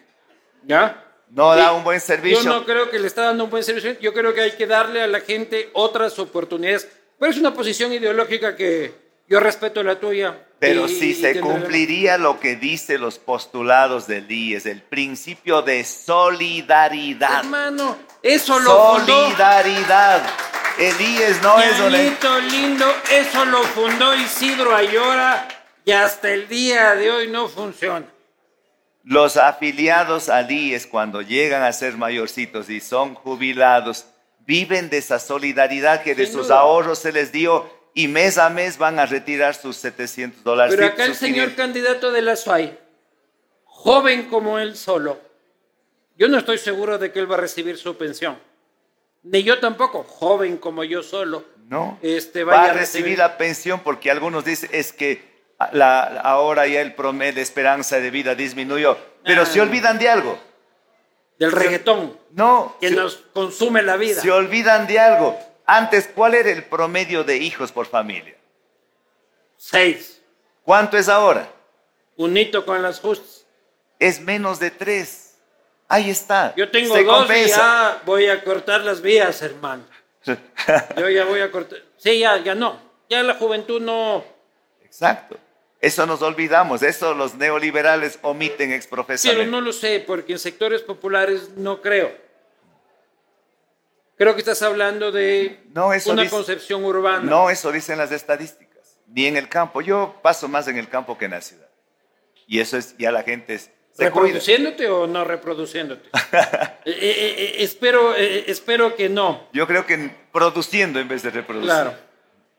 ¿Ya? 0.64 1.04
No 1.30 1.56
da 1.56 1.74
un 1.74 1.84
buen 1.84 2.00
servicio. 2.00 2.44
Yo 2.44 2.50
no 2.50 2.64
creo 2.64 2.90
que 2.90 3.00
le 3.00 3.08
está 3.08 3.24
dando 3.24 3.46
un 3.46 3.50
buen 3.50 3.64
servicio. 3.64 3.98
Yo 4.00 4.14
creo 4.14 4.34
que 4.34 4.42
hay 4.42 4.52
que 4.52 4.68
darle 4.68 5.02
a 5.02 5.08
la 5.08 5.22
gente 5.22 5.72
otras 5.74 6.20
oportunidades. 6.20 6.88
Pero 7.20 7.32
es 7.32 7.38
una 7.38 7.54
posición 7.54 7.92
ideológica 7.92 8.56
que, 8.56 9.07
yo 9.28 9.40
respeto 9.40 9.84
la 9.84 10.00
tuya. 10.00 10.44
Pero 10.60 10.88
si 10.88 11.14
se 11.14 11.40
cumpliría 11.40 12.18
lo 12.18 12.40
que 12.40 12.56
dice 12.56 12.98
los 12.98 13.20
postulados 13.20 14.08
del 14.08 14.32
IES, 14.32 14.66
el 14.66 14.82
principio 14.82 15.62
de 15.62 15.84
solidaridad. 15.84 17.42
Hermano, 17.42 17.98
eso 18.24 18.60
lo 18.60 18.98
Solidaridad. 19.00 20.24
El 20.80 21.00
IES 21.00 21.42
no 21.44 21.60
es... 21.60 21.80
Bonito, 21.80 22.40
lindo, 22.40 22.86
eso 23.12 23.46
lo 23.46 23.64
fundó 23.64 24.16
Isidro 24.16 24.76
Ayora 24.76 25.48
y 25.86 25.92
hasta 25.92 26.32
el 26.32 26.48
día 26.48 26.96
de 26.96 27.12
hoy 27.12 27.28
no 27.28 27.48
funciona. 27.48 28.06
Los 29.04 29.38
afiliados 29.38 30.28
al 30.28 30.52
IES 30.52 30.88
cuando 30.88 31.22
llegan 31.22 31.64
a 31.64 31.72
ser 31.72 31.98
mayorcitos 31.98 32.70
y 32.70 32.80
son 32.80 33.14
jubilados, 33.14 34.08
viven 34.46 34.90
de 34.90 34.98
esa 34.98 35.20
solidaridad 35.20 36.02
que 36.02 36.16
de 36.16 36.26
sus 36.26 36.50
ahorros 36.50 37.00
se 37.00 37.12
les 37.12 37.32
dio 37.32 37.77
y 37.98 38.08
mes 38.08 38.38
a 38.38 38.52
mes 38.52 38.78
van 38.78 39.00
a 39.00 39.08
retirar 39.08 39.56
sus 39.56 39.76
700 39.78 40.44
dólares. 40.44 40.76
Pero 40.76 40.88
acá 40.88 41.06
el 41.06 41.16
señor 41.16 41.56
candidato 41.56 42.12
de 42.12 42.22
la 42.22 42.36
SUAI, 42.36 42.78
joven 43.66 44.30
como 44.30 44.60
él 44.60 44.78
solo, 44.78 45.20
yo 46.16 46.28
no 46.28 46.38
estoy 46.38 46.60
seguro 46.60 47.00
de 47.00 47.12
que 47.12 47.18
él 47.18 47.30
va 47.30 47.38
a 47.38 47.40
recibir 47.40 47.76
su 47.76 47.98
pensión. 47.98 48.38
Ni 49.24 49.42
yo 49.42 49.60
tampoco, 49.60 50.04
joven 50.04 50.58
como 50.58 50.84
yo 50.84 51.02
solo. 51.02 51.44
No, 51.70 51.98
este, 52.04 52.44
va 52.44 52.66
a 52.66 52.74
recibir, 52.74 53.18
la 53.18 53.36
pensión 53.36 53.80
porque 53.80 54.12
algunos 54.12 54.46
dicen 54.46 54.70
es 54.74 54.94
que 54.94 55.24
la, 55.72 56.04
ahora 56.20 56.68
ya 56.68 56.82
el 56.82 56.94
promedio 56.94 57.34
de 57.34 57.42
esperanza 57.42 58.00
de 58.00 58.12
vida 58.12 58.36
disminuyó. 58.36 58.96
Pero 59.26 59.44
se 59.44 59.60
ah. 59.60 59.64
olvidan 59.64 59.98
de 59.98 60.08
algo. 60.08 60.38
Del 61.40 61.52
reggaetón. 61.52 62.16
No. 62.30 62.78
Que 62.80 62.92
nos 62.92 63.16
consume 63.34 63.82
la 63.82 63.98
vida. 63.98 64.22
Se 64.22 64.30
olvidan 64.30 64.86
de 64.86 65.00
algo. 65.00 65.47
Antes, 65.68 66.10
¿cuál 66.16 66.34
era 66.34 66.50
el 66.50 66.64
promedio 66.64 67.26
de 67.26 67.36
hijos 67.38 67.74
por 67.74 67.86
familia? 67.86 68.36
Seis. 69.58 70.22
¿Cuánto 70.64 70.98
es 70.98 71.10
ahora? 71.10 71.52
Un 72.16 72.38
hito 72.38 72.66
con 72.66 72.82
las 72.82 73.02
justas. 73.02 73.46
Es 74.00 74.22
menos 74.22 74.60
de 74.60 74.72
tres. 74.72 75.36
Ahí 75.90 76.10
está. 76.10 76.54
Yo 76.56 76.70
tengo 76.70 76.96
dos 77.04 77.30
y 77.30 77.48
ya 77.50 78.02
voy 78.06 78.28
a 78.28 78.44
cortar 78.44 78.82
las 78.82 79.02
vías, 79.02 79.42
hermano. 79.42 79.84
Yo 80.98 81.10
ya 81.10 81.26
voy 81.26 81.42
a 81.42 81.52
cortar. 81.52 81.80
Sí, 81.98 82.20
ya, 82.20 82.38
ya 82.38 82.56
no. 82.56 82.80
Ya 83.10 83.22
la 83.24 83.36
juventud 83.36 83.82
no. 83.82 84.24
Exacto. 84.84 85.38
Eso 85.80 86.06
nos 86.06 86.22
olvidamos, 86.22 86.82
eso 86.82 87.14
los 87.14 87.36
neoliberales 87.36 88.20
omiten 88.22 88.72
exprofesamente. 88.72 89.44
Pero 89.44 89.52
no 89.52 89.62
lo 89.62 89.72
sé, 89.72 90.04
porque 90.06 90.34
en 90.34 90.40
sectores 90.40 90.82
populares 90.82 91.52
no 91.56 91.82
creo. 91.82 92.12
Creo 94.18 94.34
que 94.34 94.40
estás 94.40 94.64
hablando 94.64 95.12
de 95.12 95.60
una 96.08 96.30
concepción 96.30 96.84
urbana. 96.84 97.22
No, 97.22 97.52
eso 97.52 97.72
dicen 97.72 98.00
las 98.00 98.12
estadísticas, 98.12 98.98
ni 99.08 99.28
en 99.28 99.38
el 99.38 99.48
campo. 99.48 99.82
Yo 99.82 100.16
paso 100.24 100.48
más 100.48 100.68
en 100.68 100.78
el 100.78 100.90
campo 100.90 101.18
que 101.18 101.26
en 101.26 101.32
la 101.32 101.42
ciudad. 101.42 101.70
Y 102.48 102.60
eso 102.60 102.78
es, 102.78 102.98
ya 102.98 103.12
la 103.12 103.24
gente 103.24 103.54
es... 103.54 103.70
¿Reproduciéndote 103.96 104.88
o 104.90 105.08
no 105.08 105.24
reproduciéndote? 105.24 106.10
Eh, 106.88 106.92
eh, 107.02 107.36
eh, 107.38 107.56
espero, 107.64 108.16
espero 108.16 108.96
que 108.96 109.10
no. 109.10 109.50
Yo 109.52 109.68
creo 109.68 109.86
que 109.86 110.10
produciendo 110.32 111.02
en 111.02 111.10
vez 111.10 111.22
de 111.22 111.32
reproduciendo. 111.32 111.92
Claro. 111.92 111.98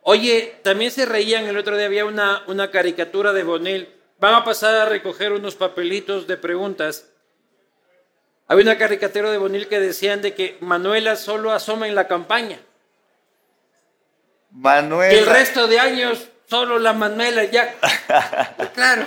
Oye, 0.02 0.56
también 0.62 0.90
se 0.90 1.06
reían 1.06 1.46
el 1.46 1.56
otro 1.56 1.78
día, 1.78 1.86
había 1.86 2.04
una, 2.04 2.42
una 2.46 2.70
caricatura 2.70 3.32
de 3.32 3.42
Bonil. 3.42 3.88
Van 4.18 4.34
a 4.34 4.44
pasar 4.44 4.74
a 4.74 4.84
recoger 4.84 5.32
unos 5.32 5.54
papelitos 5.54 6.26
de 6.26 6.36
preguntas 6.36 7.08
había 8.48 8.64
una 8.64 8.78
caricatura 8.78 9.30
de 9.30 9.38
Bonil 9.38 9.68
que 9.68 9.78
decían 9.78 10.22
de 10.22 10.34
que 10.34 10.56
Manuela 10.60 11.16
solo 11.16 11.52
asoma 11.52 11.86
en 11.86 11.94
la 11.94 12.08
campaña. 12.08 12.58
Manuela. 14.50 15.10
Que 15.10 15.18
el 15.18 15.26
resto 15.26 15.68
de 15.68 15.78
años 15.78 16.28
solo 16.46 16.78
la 16.78 16.94
Manuela 16.94 17.44
ya. 17.44 17.74
claro. 18.74 19.06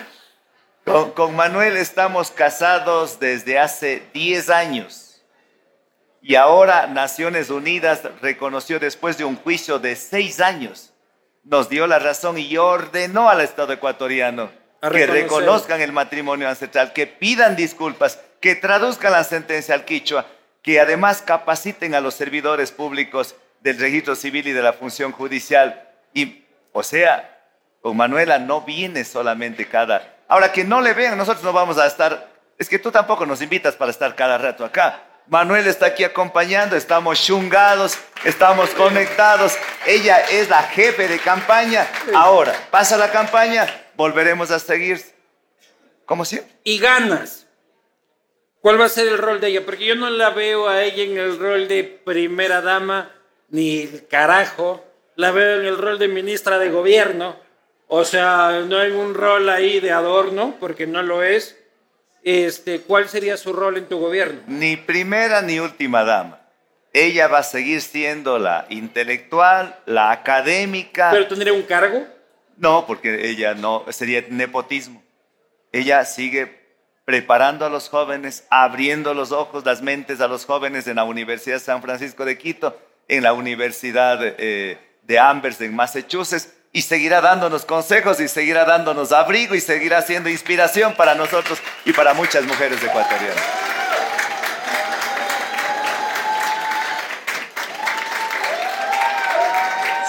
Con, 0.85 1.11
con, 1.11 1.35
Manuel 1.35 1.75
estamos 1.77 2.31
casados 2.31 3.19
desde 3.19 3.57
hace 3.59 4.03
10 4.13 4.49
años. 4.49 5.21
Y 6.21 6.35
ahora 6.35 6.85
Naciones 6.85 7.49
Unidas 7.49 8.01
reconoció 8.21 8.79
después 8.79 9.17
de 9.17 9.25
un 9.25 9.35
juicio 9.35 9.79
de 9.79 9.95
6 9.95 10.39
años, 10.39 10.93
nos 11.43 11.67
dio 11.67 11.87
la 11.87 11.97
razón 11.97 12.37
y 12.37 12.57
ordenó 12.57 13.27
al 13.29 13.41
Estado 13.41 13.73
ecuatoriano 13.73 14.51
que 14.89 15.05
reconozcan 15.07 15.81
el 15.81 15.91
matrimonio 15.91 16.47
ancestral, 16.47 16.93
que 16.93 17.07
pidan 17.07 17.55
disculpas 17.55 18.19
que 18.41 18.55
traduzcan 18.55 19.13
la 19.13 19.23
sentencia 19.23 19.75
al 19.75 19.85
quichua, 19.85 20.25
que 20.61 20.79
además 20.79 21.21
capaciten 21.21 21.95
a 21.95 22.01
los 22.01 22.15
servidores 22.15 22.71
públicos 22.71 23.35
del 23.61 23.79
registro 23.79 24.15
civil 24.15 24.47
y 24.47 24.51
de 24.51 24.61
la 24.61 24.73
función 24.73 25.11
judicial. 25.11 25.87
Y, 26.13 26.43
o 26.73 26.83
sea, 26.83 27.39
con 27.81 27.95
Manuela 27.95 28.39
no 28.39 28.61
viene 28.61 29.05
solamente 29.05 29.67
cada... 29.67 30.17
Ahora, 30.27 30.51
que 30.51 30.63
no 30.63 30.81
le 30.81 30.93
vean, 30.93 31.17
nosotros 31.17 31.43
no 31.43 31.53
vamos 31.53 31.77
a 31.77 31.85
estar... 31.85 32.29
Es 32.57 32.67
que 32.67 32.79
tú 32.79 32.91
tampoco 32.91 33.25
nos 33.25 33.41
invitas 33.41 33.75
para 33.75 33.91
estar 33.91 34.15
cada 34.15 34.37
rato 34.37 34.65
acá. 34.65 35.01
Manuel 35.27 35.67
está 35.67 35.87
aquí 35.87 36.03
acompañando, 36.03 36.75
estamos 36.75 37.21
chungados, 37.23 37.97
estamos 38.23 38.69
conectados. 38.71 39.55
Ella 39.85 40.17
es 40.29 40.49
la 40.49 40.63
jefe 40.63 41.07
de 41.07 41.19
campaña. 41.19 41.87
Ahora, 42.13 42.53
pasa 42.69 42.97
la 42.97 43.11
campaña, 43.11 43.67
volveremos 43.95 44.51
a 44.51 44.59
seguir 44.59 45.01
como 46.05 46.25
siempre. 46.25 46.51
Y 46.63 46.79
ganas. 46.79 47.40
¿Cuál 48.61 48.79
va 48.79 48.85
a 48.85 48.89
ser 48.89 49.07
el 49.07 49.17
rol 49.17 49.41
de 49.41 49.47
ella? 49.47 49.65
Porque 49.65 49.85
yo 49.85 49.95
no 49.95 50.09
la 50.11 50.29
veo 50.29 50.69
a 50.69 50.83
ella 50.83 51.03
en 51.03 51.17
el 51.17 51.39
rol 51.39 51.67
de 51.67 51.83
primera 51.83 52.61
dama, 52.61 53.11
ni 53.49 53.81
el 53.81 54.07
carajo. 54.07 54.85
La 55.15 55.31
veo 55.31 55.59
en 55.59 55.65
el 55.65 55.77
rol 55.79 55.97
de 55.97 56.07
ministra 56.07 56.59
de 56.59 56.69
gobierno. 56.69 57.35
O 57.87 58.05
sea, 58.05 58.63
no 58.67 58.77
hay 58.77 58.91
un 58.91 59.15
rol 59.15 59.49
ahí 59.49 59.79
de 59.79 59.91
adorno, 59.91 60.57
porque 60.59 60.85
no 60.85 61.01
lo 61.01 61.23
es. 61.23 61.57
Este, 62.23 62.81
¿Cuál 62.81 63.09
sería 63.09 63.35
su 63.35 63.51
rol 63.51 63.77
en 63.77 63.87
tu 63.87 63.99
gobierno? 63.99 64.41
Ni 64.45 64.77
primera 64.77 65.41
ni 65.41 65.59
última 65.59 66.03
dama. 66.03 66.39
Ella 66.93 67.27
va 67.27 67.39
a 67.39 67.43
seguir 67.43 67.81
siendo 67.81 68.37
la 68.37 68.67
intelectual, 68.69 69.79
la 69.87 70.11
académica. 70.11 71.09
¿Pero 71.11 71.27
tendría 71.27 71.53
un 71.53 71.63
cargo? 71.63 72.05
No, 72.57 72.85
porque 72.85 73.27
ella 73.27 73.55
no, 73.55 73.85
sería 73.89 74.23
nepotismo. 74.29 75.01
Ella 75.71 76.05
sigue 76.05 76.60
preparando 77.05 77.65
a 77.65 77.69
los 77.69 77.89
jóvenes, 77.89 78.45
abriendo 78.49 79.13
los 79.13 79.31
ojos, 79.31 79.65
las 79.65 79.81
mentes 79.81 80.21
a 80.21 80.27
los 80.27 80.45
jóvenes 80.45 80.87
en 80.87 80.97
la 80.97 81.03
Universidad 81.03 81.59
San 81.59 81.81
Francisco 81.81 82.25
de 82.25 82.37
Quito, 82.37 82.79
en 83.07 83.23
la 83.23 83.33
Universidad 83.33 84.19
eh, 84.21 84.77
de 85.03 85.19
Amherst 85.19 85.61
en 85.61 85.75
Massachusetts, 85.75 86.53
y 86.73 86.83
seguirá 86.83 87.19
dándonos 87.19 87.65
consejos 87.65 88.19
y 88.21 88.27
seguirá 88.27 88.63
dándonos 88.63 89.11
abrigo 89.11 89.55
y 89.55 89.61
seguirá 89.61 90.01
siendo 90.01 90.29
inspiración 90.29 90.93
para 90.95 91.15
nosotros 91.15 91.59
y 91.83 91.91
para 91.91 92.13
muchas 92.13 92.43
mujeres 92.45 92.81
ecuatorianas. 92.81 93.43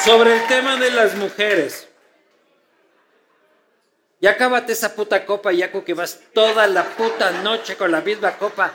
Sobre 0.05 0.34
el 0.34 0.47
tema 0.47 0.76
de 0.76 0.90
las 0.90 1.14
mujeres, 1.14 1.88
ya 4.22 4.30
acábate 4.30 4.72
esa 4.72 4.94
puta 4.94 5.26
copa, 5.26 5.52
Yaco, 5.52 5.84
que 5.84 5.94
vas 5.94 6.20
toda 6.32 6.68
la 6.68 6.84
puta 6.84 7.42
noche 7.42 7.76
con 7.76 7.90
la 7.90 8.00
misma 8.00 8.30
copa. 8.38 8.72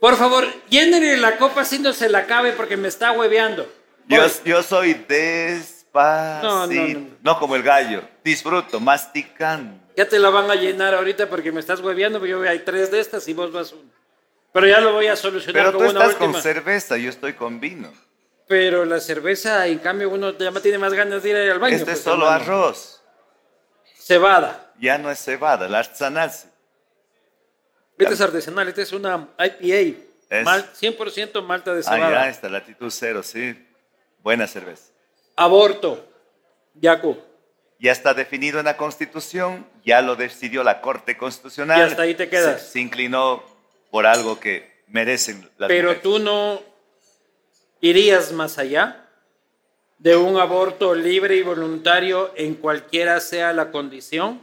Por 0.00 0.16
favor, 0.16 0.44
llénele 0.68 1.16
la 1.18 1.38
copa 1.38 1.64
si 1.64 1.78
no 1.78 1.92
se 1.92 2.08
la 2.08 2.18
acabe 2.18 2.50
porque 2.50 2.76
me 2.76 2.88
está 2.88 3.12
hueveando. 3.12 3.72
Yo, 4.08 4.26
yo 4.44 4.64
soy 4.64 4.94
despacito. 4.94 5.86
No, 6.48 6.66
no, 6.66 7.06
no, 7.22 7.38
como 7.38 7.54
el 7.54 7.62
gallo. 7.62 8.02
Disfruto, 8.24 8.80
masticando. 8.80 9.78
Ya 9.96 10.08
te 10.08 10.18
la 10.18 10.30
van 10.30 10.50
a 10.50 10.56
llenar 10.56 10.94
ahorita 10.94 11.28
porque 11.30 11.52
me 11.52 11.60
estás 11.60 11.80
hueveando, 11.80 12.26
yo 12.26 12.42
hay 12.42 12.58
tres 12.58 12.90
de 12.90 12.98
estas 12.98 13.26
y 13.28 13.34
vos 13.34 13.52
vas 13.52 13.72
uno. 13.72 13.88
Pero 14.52 14.66
ya 14.66 14.80
lo 14.80 14.94
voy 14.94 15.06
a 15.06 15.14
solucionar 15.14 15.66
Pero 15.66 15.78
tú 15.78 15.84
estás 15.84 16.16
con 16.16 16.34
cerveza, 16.42 16.96
yo 16.96 17.08
estoy 17.08 17.34
con 17.34 17.60
vino. 17.60 17.92
Pero 18.48 18.84
la 18.84 18.98
cerveza, 18.98 19.64
en 19.68 19.78
cambio, 19.78 20.10
uno 20.10 20.36
ya 20.36 20.50
tiene 20.60 20.78
más 20.78 20.92
ganas 20.92 21.22
de 21.22 21.30
ir 21.30 21.36
al 21.36 21.60
baño. 21.60 21.76
Este 21.76 21.92
es 21.92 22.00
pues, 22.00 22.04
solo 22.04 22.26
arroz. 22.26 22.95
Cebada. 24.06 24.72
Ya 24.78 24.98
no 24.98 25.10
es 25.10 25.18
cebada, 25.18 25.68
la 25.68 25.80
artesanal. 25.80 26.30
Este 27.98 28.14
es 28.14 28.20
artesanal, 28.20 28.68
este 28.68 28.82
es 28.82 28.92
una 28.92 29.30
IPA. 29.36 29.98
100% 30.30 31.42
malta 31.42 31.74
de 31.74 31.82
cebada. 31.82 32.06
Ah, 32.06 32.24
ya 32.26 32.28
está, 32.28 32.48
latitud 32.48 32.88
cero, 32.90 33.24
sí. 33.24 33.66
Buena 34.22 34.46
cerveza. 34.46 34.92
Aborto. 35.34 36.08
Yaco. 36.74 37.18
Ya 37.80 37.90
está 37.90 38.14
definido 38.14 38.60
en 38.60 38.66
la 38.66 38.76
Constitución, 38.76 39.66
ya 39.84 40.02
lo 40.02 40.14
decidió 40.14 40.62
la 40.62 40.80
Corte 40.80 41.16
Constitucional. 41.16 41.80
Y 41.80 41.82
hasta 41.82 42.02
ahí 42.02 42.14
te 42.14 42.28
quedas. 42.28 42.62
Se, 42.62 42.78
inclinó 42.78 43.42
por 43.90 44.06
algo 44.06 44.38
que 44.38 44.84
merecen 44.86 45.50
las 45.58 45.66
Pero 45.66 45.96
tú 45.96 46.20
no 46.20 46.62
irías 47.80 48.30
más 48.30 48.58
allá 48.58 49.05
de 49.98 50.16
un 50.16 50.38
aborto 50.38 50.94
libre 50.94 51.36
y 51.36 51.42
voluntario 51.42 52.32
en 52.36 52.54
cualquiera 52.54 53.20
sea 53.20 53.52
la 53.52 53.70
condición? 53.70 54.40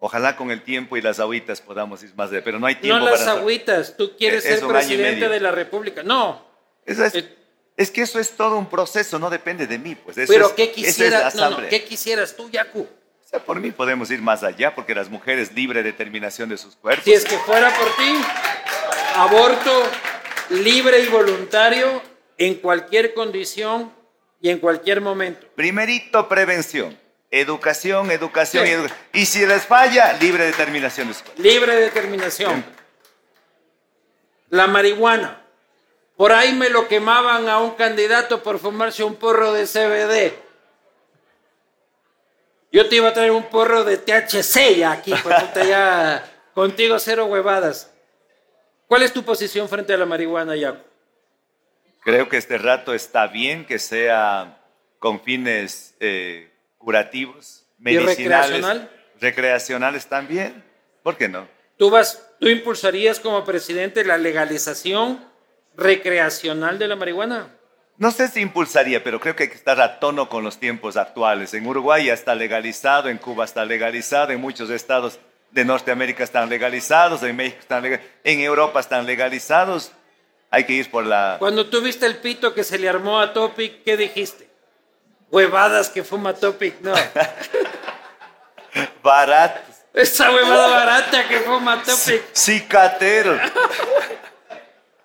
Ojalá 0.00 0.36
con 0.36 0.50
el 0.50 0.62
tiempo 0.62 0.96
y 0.96 1.02
las 1.02 1.20
agüitas 1.20 1.60
podamos 1.60 2.02
ir 2.02 2.12
más 2.16 2.30
de, 2.30 2.42
pero 2.42 2.58
no 2.58 2.66
hay 2.66 2.74
tiempo. 2.74 2.98
No 2.98 3.10
las 3.10 3.26
agüitas, 3.26 3.96
tú 3.96 4.16
quieres 4.16 4.42
ser 4.42 4.66
presidente 4.66 5.28
de 5.28 5.40
la 5.40 5.52
República. 5.52 6.02
No. 6.02 6.44
Eh, 6.86 7.36
es, 7.76 7.90
que 7.90 8.02
eso 8.02 8.18
es 8.18 8.32
todo 8.32 8.58
un 8.58 8.68
proceso, 8.68 9.18
no 9.18 9.30
depende 9.30 9.66
de 9.66 9.78
mí. 9.78 9.94
Pues. 9.94 10.16
pero 10.26 10.54
¿qué, 10.56 10.72
quisieras, 10.72 11.34
¿qué 11.70 11.84
quisieras 11.84 12.34
tú, 12.36 12.50
Yacu? 12.50 12.80
O 12.80 13.28
sea, 13.28 13.38
por 13.44 13.60
mí 13.60 13.70
podemos 13.70 14.10
ir 14.10 14.20
más 14.20 14.42
allá, 14.42 14.74
porque 14.74 14.94
las 14.94 15.08
mujeres 15.08 15.52
libre 15.52 15.84
determinación 15.84 16.48
de 16.48 16.58
sus 16.58 16.74
cuerpos. 16.74 17.04
Si 17.04 17.12
es 17.12 17.24
que 17.24 17.38
fuera 17.38 17.72
por 17.72 17.86
ti, 17.96 18.12
aborto 19.14 19.82
libre 20.50 21.00
y 21.00 21.06
voluntario 21.06 22.02
en 22.38 22.56
cualquier 22.56 23.14
condición 23.14 23.92
y 24.42 24.50
en 24.50 24.58
cualquier 24.58 25.00
momento. 25.00 25.46
Primerito, 25.54 26.28
prevención. 26.28 26.98
Educación, 27.30 28.10
educación 28.10 28.66
y 28.66 28.70
educación. 28.70 28.98
Y 29.14 29.24
si 29.24 29.46
les 29.46 29.64
falla, 29.64 30.12
libre 30.14 30.44
determinación 30.44 31.06
de 31.06 31.12
escuela. 31.12 31.40
Libre 31.40 31.76
determinación. 31.76 32.62
La 34.50 34.66
marihuana. 34.66 35.40
Por 36.16 36.32
ahí 36.32 36.52
me 36.52 36.68
lo 36.68 36.88
quemaban 36.88 37.48
a 37.48 37.58
un 37.58 37.70
candidato 37.70 38.42
por 38.42 38.58
fumarse 38.58 39.02
un 39.02 39.14
porro 39.14 39.52
de 39.52 39.64
CBD. 39.64 40.34
Yo 42.70 42.88
te 42.88 42.96
iba 42.96 43.08
a 43.08 43.14
traer 43.14 43.30
un 43.30 43.44
porro 43.44 43.84
de 43.84 43.96
THC 43.96 44.76
ya 44.76 44.92
aquí, 44.92 45.14
pues 45.22 45.36
ya 45.66 46.24
contigo 46.54 46.98
cero 46.98 47.26
huevadas. 47.26 47.90
¿Cuál 48.88 49.04
es 49.04 49.12
tu 49.12 49.22
posición 49.22 49.68
frente 49.68 49.94
a 49.94 49.96
la 49.96 50.04
marihuana, 50.04 50.54
Jaco? 50.58 50.91
Creo 52.04 52.28
que 52.28 52.36
este 52.36 52.58
rato 52.58 52.94
está 52.94 53.28
bien 53.28 53.64
que 53.64 53.78
sea 53.78 54.58
con 54.98 55.20
fines 55.20 55.94
eh, 56.00 56.50
curativos, 56.78 57.64
medicinales, 57.78 58.64
recreacionales 59.20 60.06
también. 60.06 60.64
¿Por 61.02 61.16
qué 61.16 61.28
no? 61.28 61.46
¿Tú, 61.76 61.90
vas, 61.90 62.28
¿Tú 62.40 62.48
impulsarías 62.48 63.20
como 63.20 63.44
presidente 63.44 64.04
la 64.04 64.18
legalización 64.18 65.24
recreacional 65.76 66.78
de 66.78 66.88
la 66.88 66.96
marihuana? 66.96 67.56
No 67.98 68.10
sé 68.10 68.26
si 68.28 68.40
impulsaría, 68.40 69.04
pero 69.04 69.20
creo 69.20 69.36
que 69.36 69.44
hay 69.44 69.48
que 69.48 69.54
estar 69.54 69.80
a 69.80 70.00
tono 70.00 70.28
con 70.28 70.42
los 70.42 70.58
tiempos 70.58 70.96
actuales. 70.96 71.54
En 71.54 71.66
Uruguay 71.66 72.06
ya 72.06 72.14
está 72.14 72.34
legalizado, 72.34 73.08
en 73.08 73.18
Cuba 73.18 73.44
está 73.44 73.64
legalizado, 73.64 74.32
en 74.32 74.40
muchos 74.40 74.70
estados 74.70 75.20
de 75.52 75.64
Norteamérica 75.64 76.24
están 76.24 76.48
legalizados, 76.48 77.22
en 77.22 77.36
México 77.36 77.58
están 77.60 77.82
legalizados, 77.82 78.16
en 78.24 78.40
Europa 78.40 78.80
están 78.80 79.06
legalizados 79.06 79.92
hay 80.52 80.64
que 80.64 80.74
ir 80.74 80.90
por 80.90 81.06
la... 81.06 81.36
Cuando 81.38 81.66
tú 81.66 81.80
viste 81.80 82.04
el 82.04 82.18
pito 82.18 82.52
que 82.52 82.62
se 82.62 82.78
le 82.78 82.86
armó 82.86 83.18
a 83.18 83.32
Topic, 83.32 83.82
¿qué 83.84 83.96
dijiste? 83.96 84.50
Huevadas 85.30 85.88
que 85.88 86.04
fuma 86.04 86.34
Topic, 86.34 86.74
no. 86.82 86.92
Baratos. 89.02 89.62
Esa 89.94 90.30
huevada 90.30 90.68
barata 90.68 91.26
que 91.26 91.40
fuma 91.40 91.82
Topic. 91.82 92.22
Cicatero. 92.34 93.40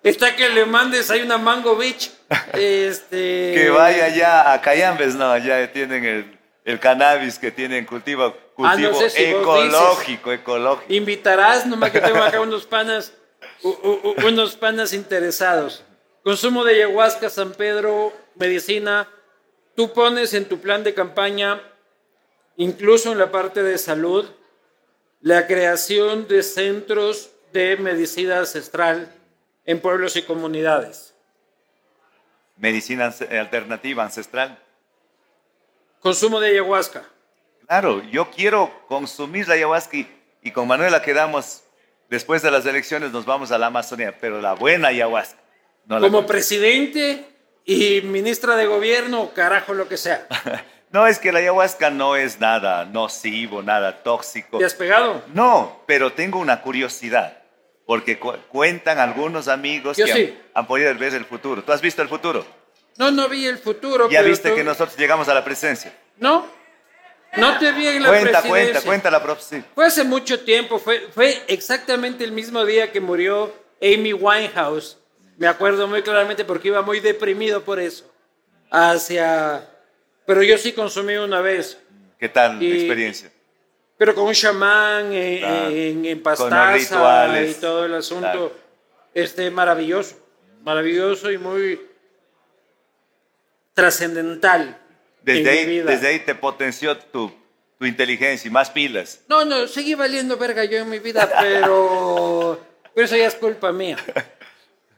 Está 0.02 0.36
que 0.36 0.50
le 0.50 0.66
mandes, 0.66 1.10
hay 1.10 1.22
una 1.22 1.38
Mango 1.38 1.76
Beach. 1.76 2.10
Este... 2.52 3.54
Que 3.54 3.70
vaya 3.70 4.08
ya 4.08 4.52
a 4.52 4.60
Cayambes, 4.60 5.14
no, 5.14 5.34
ya 5.38 5.72
tienen 5.72 6.04
el, 6.04 6.38
el 6.66 6.78
cannabis 6.78 7.38
que 7.38 7.50
tienen 7.50 7.86
cultivo, 7.86 8.24
ah, 8.24 8.34
cultivo 8.54 9.00
ecológico, 9.16 10.30
ecológico. 10.30 10.92
Invitarás, 10.92 11.64
nomás 11.64 11.90
que 11.90 12.02
tengo 12.02 12.22
acá 12.22 12.38
unos 12.38 12.66
panas 12.66 13.14
unos 13.62 14.56
panas 14.56 14.92
interesados. 14.92 15.84
Consumo 16.22 16.64
de 16.64 16.74
ayahuasca, 16.74 17.30
San 17.30 17.52
Pedro, 17.52 18.12
medicina. 18.34 19.08
Tú 19.74 19.92
pones 19.92 20.34
en 20.34 20.46
tu 20.46 20.60
plan 20.60 20.84
de 20.84 20.94
campaña, 20.94 21.62
incluso 22.56 23.12
en 23.12 23.18
la 23.18 23.30
parte 23.30 23.62
de 23.62 23.78
salud, 23.78 24.28
la 25.20 25.46
creación 25.46 26.28
de 26.28 26.42
centros 26.42 27.30
de 27.52 27.76
medicina 27.76 28.38
ancestral 28.38 29.12
en 29.64 29.80
pueblos 29.80 30.16
y 30.16 30.22
comunidades. 30.22 31.14
Medicina 32.56 33.14
alternativa 33.30 34.04
ancestral. 34.04 34.58
Consumo 36.00 36.40
de 36.40 36.50
ayahuasca. 36.50 37.04
Claro, 37.66 38.02
yo 38.10 38.30
quiero 38.30 38.72
consumir 38.88 39.46
la 39.46 39.54
ayahuasca 39.54 39.96
y, 39.96 40.08
y 40.42 40.50
con 40.52 40.66
Manuela 40.66 41.02
quedamos 41.02 41.62
Después 42.08 42.40
de 42.40 42.50
las 42.50 42.64
elecciones 42.64 43.12
nos 43.12 43.26
vamos 43.26 43.50
a 43.50 43.58
la 43.58 43.66
Amazonía, 43.66 44.16
pero 44.18 44.40
la 44.40 44.54
buena 44.54 44.88
ayahuasca. 44.88 45.38
Como 45.88 46.26
presidente 46.26 47.24
y 47.64 48.00
ministra 48.02 48.56
de 48.56 48.66
gobierno, 48.66 49.32
carajo, 49.34 49.74
lo 49.74 49.88
que 49.88 49.98
sea. 49.98 50.26
no, 50.90 51.06
es 51.06 51.18
que 51.18 51.32
la 51.32 51.40
ayahuasca 51.40 51.90
no 51.90 52.16
es 52.16 52.40
nada 52.40 52.86
nocivo, 52.86 53.62
nada 53.62 54.02
tóxico. 54.02 54.58
¿Te 54.58 54.64
has 54.64 54.74
pegado? 54.74 55.22
No, 55.34 55.82
pero 55.86 56.12
tengo 56.12 56.38
una 56.38 56.62
curiosidad, 56.62 57.42
porque 57.84 58.18
cuentan 58.18 58.98
algunos 58.98 59.48
amigos 59.48 59.96
que 59.96 60.38
han, 60.54 60.66
podido 60.66 60.94
ver 60.94 61.14
el 61.14 61.26
futuro. 61.26 61.62
¿Tú 61.62 61.72
has 61.72 61.82
visto 61.82 62.00
el 62.00 62.08
futuro? 62.08 62.46
No, 62.96 63.10
no 63.10 63.28
vi 63.28 63.46
el 63.46 63.58
futuro. 63.58 64.08
¿Ya 64.10 64.22
viste 64.22 64.54
que 64.54 64.64
nosotros 64.64 64.96
llegamos 64.96 65.28
a 65.28 65.34
la 65.34 65.44
presencia? 65.44 65.94
No. 66.18 66.57
No 67.36 67.58
te 67.58 67.72
vi 67.72 67.86
en 67.86 68.02
la 68.02 68.08
cuenta, 68.08 68.42
Cuenta, 68.42 68.80
cuenta, 68.82 69.10
la 69.10 69.22
profecía. 69.22 69.64
Fue 69.74 69.86
hace 69.86 70.04
mucho 70.04 70.40
tiempo, 70.40 70.78
fue, 70.78 71.08
fue 71.12 71.42
exactamente 71.46 72.24
el 72.24 72.32
mismo 72.32 72.64
día 72.64 72.90
que 72.90 73.00
murió 73.00 73.52
Amy 73.80 74.12
Winehouse. 74.12 74.98
Me 75.36 75.46
acuerdo 75.46 75.86
muy 75.86 76.02
claramente 76.02 76.44
porque 76.44 76.68
iba 76.68 76.82
muy 76.82 77.00
deprimido 77.00 77.62
por 77.62 77.78
eso. 77.78 78.10
Hacia... 78.70 79.68
Pero 80.26 80.42
yo 80.42 80.58
sí 80.58 80.72
consumí 80.72 81.16
una 81.16 81.40
vez. 81.40 81.78
¿Qué 82.18 82.28
tal 82.28 82.58
la 82.58 82.74
experiencia? 82.74 83.30
Pero 83.96 84.14
con 84.14 84.26
un 84.26 84.34
chamán 84.34 85.12
en, 85.12 86.04
en, 86.04 86.04
y 86.04 86.16
todo 87.54 87.84
el 87.84 87.94
asunto. 87.94 88.56
este, 89.12 89.50
maravilloso, 89.50 90.16
maravilloso 90.62 91.30
y 91.30 91.38
muy 91.38 91.80
trascendental. 93.74 94.76
Desde 95.34 95.40
en 95.40 95.44
mi 95.44 95.50
ahí, 95.50 95.66
vida. 95.66 95.90
desde 95.90 96.08
ahí 96.08 96.18
te 96.20 96.34
potenció 96.34 96.96
tu, 96.96 97.32
tu 97.78 97.86
inteligencia 97.86 98.48
y 98.48 98.50
más 98.50 98.70
pilas. 98.70 99.20
No, 99.28 99.44
no, 99.44 99.66
seguí 99.68 99.94
valiendo 99.94 100.36
verga 100.36 100.64
yo 100.64 100.78
en 100.78 100.90
mi 100.90 100.98
vida, 100.98 101.30
pero, 101.40 102.60
pero 102.94 103.04
eso 103.04 103.16
ya 103.16 103.26
es 103.26 103.34
culpa 103.34 103.72
mía. 103.72 103.96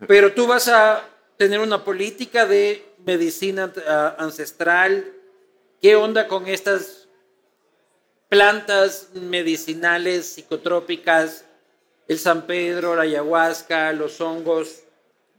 Pero 0.07 0.33
tú 0.33 0.47
vas 0.47 0.69
a 0.69 1.05
tener 1.37 1.61
una 1.61 1.85
política 1.85 2.47
de 2.47 2.85
medicina 3.05 3.73
ah, 3.87 4.17
ancestral. 4.19 5.13
¿Qué 5.83 5.97
onda 5.97 6.27
con 6.27 6.47
estas 6.47 7.09
plantas 8.29 9.09
medicinales, 9.15 10.27
psicotrópicas? 10.27 11.45
El 12.09 12.19
San 12.19 12.47
Pedro, 12.47 12.97
la 12.97 13.03
ayahuasca, 13.03 13.93
los 13.93 14.21
hongos. 14.21 14.83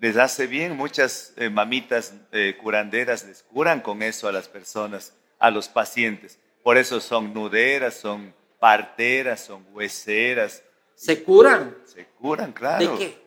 Les 0.01 0.17
hace 0.17 0.47
bien, 0.47 0.75
muchas 0.75 1.31
eh, 1.37 1.49
mamitas 1.49 2.13
eh, 2.31 2.57
curanderas 2.61 3.23
les 3.25 3.43
curan 3.43 3.81
con 3.81 4.01
eso 4.01 4.27
a 4.27 4.31
las 4.31 4.47
personas, 4.49 5.13
a 5.39 5.51
los 5.51 5.69
pacientes. 5.69 6.39
Por 6.63 6.77
eso 6.77 6.99
son 6.99 7.33
nuderas, 7.33 7.93
son 7.93 8.33
parteras, 8.59 9.41
son 9.45 9.65
hueseras. 9.71 10.63
¿Se 10.95 11.23
curan? 11.23 11.77
Se 11.85 12.05
curan, 12.19 12.51
claro. 12.51 12.93
¿De 12.93 12.97
qué? 12.97 13.21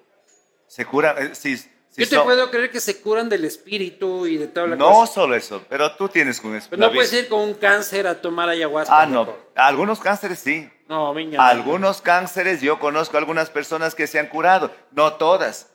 Se 0.67 0.85
curan. 0.85 1.17
eh, 1.19 1.35
si- 1.35 1.57
si 1.57 1.69
Yo 2.03 2.09
te 2.09 2.17
son- 2.17 2.25
puedo 2.25 2.51
creer 2.51 2.73
que 2.73 2.81
se 2.81 3.01
curan 3.01 3.29
del 3.29 3.45
espíritu 3.45 4.27
y 4.27 4.37
de 4.37 4.49
toda 4.49 4.67
la 4.67 4.75
No 4.77 4.89
cosa. 4.91 5.13
solo 5.13 5.37
eso, 5.37 5.65
pero 5.69 5.95
tú 5.95 6.09
tienes 6.09 6.41
con 6.41 6.57
eso. 6.57 6.67
Pero 6.71 6.81
no 6.83 6.93
puedes 6.93 7.13
ir 7.13 7.29
con 7.29 7.39
un 7.41 7.55
cáncer 7.55 8.09
a 8.09 8.21
tomar 8.21 8.49
ayahuasca. 8.49 9.01
Ah, 9.03 9.07
no. 9.07 9.33
Algunos 9.55 10.01
cánceres 10.01 10.41
sí. 10.41 10.69
No, 10.89 11.15
miña. 11.15 11.49
Algunos 11.49 12.01
cánceres, 12.01 12.61
yo 12.61 12.81
conozco 12.81 13.17
algunas 13.17 13.49
personas 13.49 13.95
que 13.95 14.09
se 14.09 14.19
han 14.19 14.27
curado, 14.27 14.73
no 14.91 15.13
todas. 15.15 15.69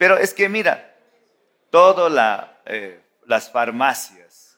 Pero 0.00 0.16
es 0.16 0.32
que 0.32 0.48
mira, 0.48 0.96
todas 1.68 2.10
la, 2.10 2.58
eh, 2.64 3.02
las 3.26 3.50
farmacias, 3.52 4.56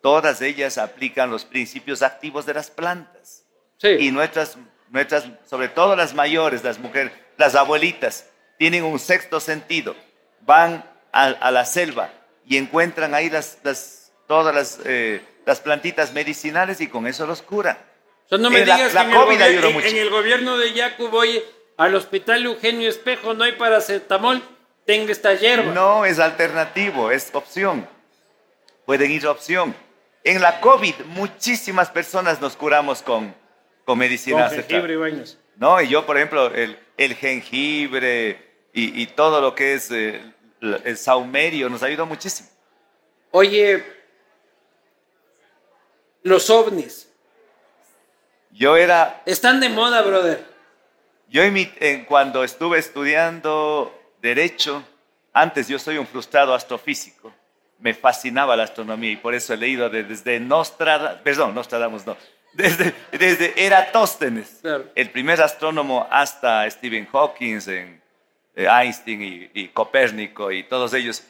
todas 0.00 0.40
ellas 0.40 0.78
aplican 0.78 1.32
los 1.32 1.44
principios 1.44 2.00
activos 2.00 2.46
de 2.46 2.54
las 2.54 2.70
plantas. 2.70 3.42
Sí. 3.78 3.88
Y 3.98 4.12
nuestras, 4.12 4.56
nuestras, 4.90 5.24
sobre 5.50 5.68
todo 5.68 5.96
las 5.96 6.14
mayores, 6.14 6.62
las 6.62 6.78
mujeres, 6.78 7.10
las 7.36 7.56
abuelitas, 7.56 8.26
tienen 8.56 8.84
un 8.84 9.00
sexto 9.00 9.40
sentido. 9.40 9.96
Van 10.42 10.88
a, 11.12 11.24
a 11.24 11.50
la 11.50 11.64
selva 11.64 12.10
y 12.46 12.56
encuentran 12.56 13.14
ahí 13.16 13.28
las, 13.30 13.58
las, 13.64 14.12
todas 14.28 14.54
las, 14.54 14.78
eh, 14.84 15.20
las 15.44 15.58
plantitas 15.58 16.12
medicinales 16.12 16.80
y 16.80 16.86
con 16.86 17.08
eso 17.08 17.26
los 17.26 17.42
curan. 17.42 17.78
O 18.26 18.28
sea, 18.28 18.38
no 18.38 18.48
me 18.48 18.60
Eh, 18.60 18.66
la- 18.66 18.76
digas 18.76 18.94
la 18.94 19.00
que 19.06 19.10
en 19.10 19.12
el, 19.16 19.24
COVID 19.24 19.34
gobier- 19.38 19.42
ayudó 19.42 19.66
en- 19.70 19.74
mucho. 19.74 19.86
en 19.88 19.96
el 19.96 20.10
gobierno 20.10 20.56
de 20.56 20.72
Yacu 20.72 21.08
voy 21.08 21.42
al 21.78 21.94
hospital 21.96 22.44
Eugenio 22.46 22.88
Espejo, 22.88 23.34
no 23.34 23.42
hay 23.42 23.52
paracetamol, 23.52 24.40
tengo 24.84 25.10
esta 25.12 25.34
hierba. 25.34 25.72
No 25.72 26.04
es 26.04 26.18
alternativo, 26.18 27.10
es 27.10 27.30
opción. 27.34 27.88
Pueden 28.86 29.10
ir 29.10 29.26
opción. 29.26 29.74
En 30.24 30.40
la 30.40 30.60
COVID, 30.60 30.94
muchísimas 31.06 31.90
personas 31.90 32.40
nos 32.40 32.56
curamos 32.56 33.02
con, 33.02 33.34
con 33.84 33.98
medicina 33.98 34.48
Con 34.48 34.56
jengibre 34.56 34.92
y 34.94 34.96
baños. 34.96 35.38
No, 35.56 35.80
y 35.80 35.88
yo, 35.88 36.04
por 36.06 36.16
ejemplo, 36.16 36.52
el, 36.54 36.78
el 36.96 37.14
jengibre 37.14 38.38
y, 38.72 39.02
y 39.02 39.06
todo 39.06 39.40
lo 39.40 39.54
que 39.54 39.74
es 39.74 39.90
eh, 39.90 40.20
el, 40.60 40.80
el 40.84 40.96
saumerio 40.96 41.68
nos 41.68 41.82
ayudó 41.82 42.06
muchísimo. 42.06 42.48
Oye, 43.30 43.84
los 46.22 46.48
ovnis, 46.50 47.08
Yo 48.50 48.76
era, 48.76 49.22
están 49.26 49.60
de 49.60 49.68
moda, 49.68 50.02
brother. 50.02 50.44
yo 51.28 51.42
en 51.42 51.52
mi- 51.52 51.72
en- 51.80 52.04
cuando 52.04 52.44
estuve 52.44 52.78
estudiando 52.78 53.92
Derecho, 54.24 54.82
antes 55.34 55.68
yo 55.68 55.78
soy 55.78 55.98
un 55.98 56.06
frustrado 56.06 56.54
astrofísico, 56.54 57.30
me 57.78 57.92
fascinaba 57.92 58.56
la 58.56 58.62
astronomía 58.62 59.10
y 59.10 59.16
por 59.16 59.34
eso 59.34 59.52
he 59.52 59.58
leído 59.58 59.90
de- 59.90 60.02
desde 60.02 60.40
Nostradamus, 60.40 61.20
perdón, 61.22 61.54
Nostradamus 61.54 62.06
no, 62.06 62.16
desde, 62.54 62.94
desde 63.12 63.52
Eratóstenes, 63.66 64.60
Claro. 64.62 64.86
el 64.94 65.10
primer 65.10 65.42
astrónomo 65.42 66.08
hasta 66.10 66.70
Stephen 66.70 67.04
Hawking, 67.12 67.58
eh, 67.66 68.00
Einstein 68.56 69.22
y, 69.22 69.50
y 69.52 69.68
Copérnico 69.68 70.50
y 70.50 70.62
todos 70.62 70.94
ellos. 70.94 71.22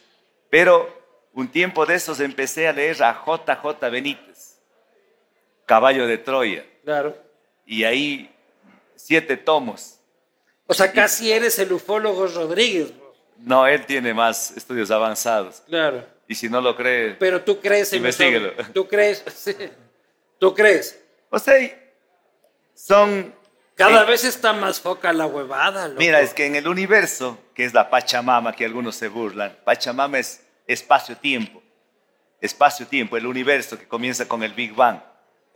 Pero 0.49 0.89
un 1.33 1.49
tiempo 1.49 1.85
de 1.87 1.97
esos 1.97 2.21
empecé 2.21 2.69
a 2.69 2.73
leer 2.73 3.03
a 3.03 3.25
JJ 3.27 3.91
Benítez, 3.91 4.61
Caballo 5.67 6.07
de 6.07 6.19
Troya, 6.19 6.65
Claro. 6.85 7.17
y 7.67 7.83
ahí 7.83 8.31
siete 8.95 9.37
tomos. 9.37 9.94
O 10.67 10.75
sea, 10.75 10.93
casi 10.93 11.31
eres 11.33 11.59
el 11.59 11.73
ufólogo 11.73 12.27
Rodríguez. 12.27 12.93
No, 13.39 13.67
él 13.67 13.85
tiene 13.85 14.15
más 14.15 14.53
estudios 14.57 14.91
avanzados. 14.91 15.63
Claro. 15.67 16.05
Y 16.27 16.35
si 16.35 16.49
no 16.49 16.61
lo 16.61 16.75
cree, 16.75 17.15
Pero 17.15 17.43
tú 17.43 17.61
crees 17.61 17.93
en 17.93 17.99
Investíguelo. 17.99 18.51
ovnis. 18.51 18.73
Tú 18.73 18.89
crees. 18.89 19.23
sí. 19.35 19.55
Tú 20.39 20.55
crees. 20.55 20.99
o 21.31 21.39
sea, 21.39 21.55
son... 22.75 23.35
Cada 23.77 24.03
eh, 24.03 24.07
vez 24.07 24.25
está 24.25 24.53
más 24.53 24.81
foca 24.81 25.13
la 25.13 25.27
huevada, 25.27 25.89
loco. 25.89 25.99
Mira, 25.99 26.21
es 26.21 26.33
que 26.33 26.47
en 26.47 26.55
el 26.55 26.69
universo, 26.69 27.39
que 27.55 27.65
es 27.65 27.75
la 27.75 27.91
Pachamama, 27.91 28.53
que 28.55 28.65
algunos 28.65 28.95
se 28.95 29.09
burlan, 29.09 29.57
Pachamama 29.65 30.19
es 30.19 30.45
espacio-tiempo. 30.67 31.61
Espacio-tiempo, 32.41 33.17
el 33.17 33.27
universo 33.27 33.79
que 33.79 33.89
comienza 33.89 34.29
con 34.29 34.43
el 34.45 34.53
Big 34.53 34.75
Bang. 34.75 35.01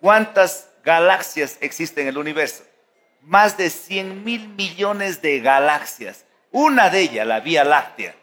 ¿Cuántas 0.00 0.68
galaxias 0.84 1.58
existen 1.60 2.04
en 2.04 2.08
el 2.08 2.18
universo? 2.18 2.64
Más 3.28 3.58
de 3.58 3.68
100 3.68 4.24
mil 4.24 4.48
millones 4.48 5.20
de 5.20 5.40
galaxias. 5.40 6.24
Una 6.50 6.88
de 6.88 7.00
ellas, 7.00 7.26
la 7.26 7.40
Vía 7.40 7.62
Láctea, 7.62 8.16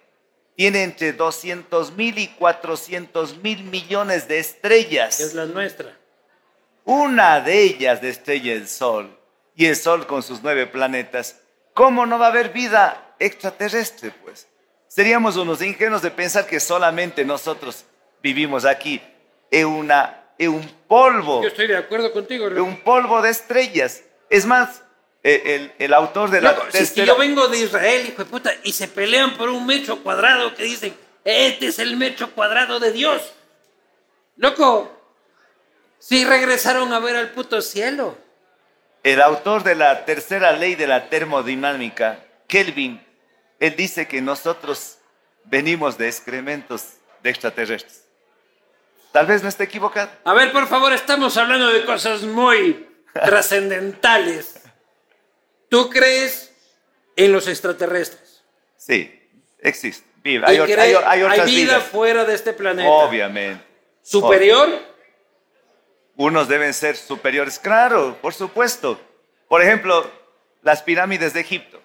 tiene 0.55 0.81
entre 0.81 1.13
200 1.13 1.91
mil 1.91 2.17
y 2.17 2.27
400 2.29 3.37
mil 3.37 3.65
millones 3.65 4.27
de 4.27 4.39
estrellas. 4.39 5.19
Es 5.19 5.35
la 5.35 5.45
nuestra. 5.45 5.95
Una 6.85 7.39
de 7.39 7.61
ellas 7.61 8.01
de 8.01 8.09
estrella 8.09 8.53
el 8.53 8.67
Sol 8.67 9.15
y 9.55 9.67
el 9.67 9.75
Sol 9.75 10.07
con 10.07 10.23
sus 10.23 10.41
nueve 10.41 10.65
planetas. 10.65 11.39
¿Cómo 11.75 12.07
no 12.07 12.17
va 12.17 12.25
a 12.25 12.29
haber 12.29 12.49
vida 12.49 13.13
extraterrestre, 13.19 14.11
pues? 14.23 14.47
Seríamos 14.87 15.37
unos 15.37 15.61
ingenuos 15.61 16.01
de 16.01 16.09
pensar 16.09 16.47
que 16.47 16.59
solamente 16.59 17.23
nosotros 17.23 17.85
vivimos 18.23 18.65
aquí 18.65 18.99
en, 19.51 19.67
una, 19.67 20.23
en 20.39 20.49
un 20.49 20.67
polvo, 20.87 21.43
Yo 21.43 21.49
estoy 21.49 21.67
de 21.67 21.77
acuerdo 21.77 22.11
contigo. 22.11 22.47
en 22.47 22.59
un 22.59 22.77
polvo 22.77 23.21
de 23.21 23.29
estrellas. 23.29 24.01
Es 24.31 24.47
más, 24.47 24.81
el, 25.27 25.73
el 25.79 25.93
autor 25.93 26.29
de 26.29 26.41
la 26.41 26.51
Loco, 26.51 26.65
si 26.71 26.77
es 26.77 26.89
que 26.91 27.01
tercera- 27.01 27.05
yo 27.07 27.17
vengo 27.17 27.47
de 27.47 27.57
Israel, 27.59 28.05
hijo 28.07 28.23
de 28.23 28.29
puta, 28.29 28.53
y 28.63 28.73
se 28.73 28.87
pelean 28.87 29.35
por 29.37 29.49
un 29.49 29.65
metro 29.65 30.03
cuadrado 30.03 30.53
que 30.53 30.63
dicen, 30.63 30.95
este 31.23 31.67
es 31.67 31.79
el 31.79 31.97
metro 31.97 32.29
cuadrado 32.31 32.79
de 32.79 32.91
Dios. 32.91 33.33
Loco, 34.37 34.91
si 35.99 36.25
regresaron 36.25 36.93
a 36.93 36.99
ver 36.99 37.15
al 37.15 37.31
puto 37.31 37.61
cielo. 37.61 38.17
El 39.03 39.21
autor 39.21 39.63
de 39.63 39.75
la 39.75 40.05
tercera 40.05 40.51
ley 40.51 40.75
de 40.75 40.87
la 40.87 41.09
termodinámica, 41.09 42.19
Kelvin, 42.47 43.03
él 43.59 43.75
dice 43.75 44.07
que 44.07 44.21
nosotros 44.21 44.97
venimos 45.45 45.97
de 45.97 46.07
excrementos 46.07 46.83
de 47.23 47.29
extraterrestres. 47.31 48.03
Tal 49.11 49.25
vez 49.27 49.41
no 49.41 49.49
esté 49.49 49.63
equivocado. 49.63 50.11
A 50.25 50.33
ver, 50.33 50.51
por 50.51 50.67
favor, 50.67 50.91
estamos 50.93 51.37
hablando 51.37 51.67
de 51.71 51.85
cosas 51.85 52.23
muy 52.23 52.87
trascendentales. 53.13 54.61
¿Tú 55.75 55.89
crees 55.89 56.53
en 57.17 57.33
los 57.33 57.49
extraterrestres? 57.49 58.41
Sí, 58.77 59.13
existe. 59.59 60.07
Vive. 60.23 60.45
¿Y 60.53 60.57
Hay, 60.57 60.71
hay 60.71 60.95
hay 61.05 61.21
otras 61.23 61.45
vida 61.47 61.73
vidas. 61.79 61.83
fuera 61.83 62.23
de 62.23 62.33
este 62.33 62.53
planeta? 62.53 62.87
Obviamente. 62.87 63.61
¿Superior? 64.01 64.69
Unos 66.15 66.47
deben 66.47 66.73
ser 66.73 66.95
superiores. 66.95 67.59
Claro, 67.59 68.17
por 68.21 68.33
supuesto. 68.33 68.97
Por 69.49 69.61
ejemplo, 69.61 70.09
las 70.61 70.81
pirámides 70.81 71.33
de 71.33 71.41
Egipto. 71.41 71.81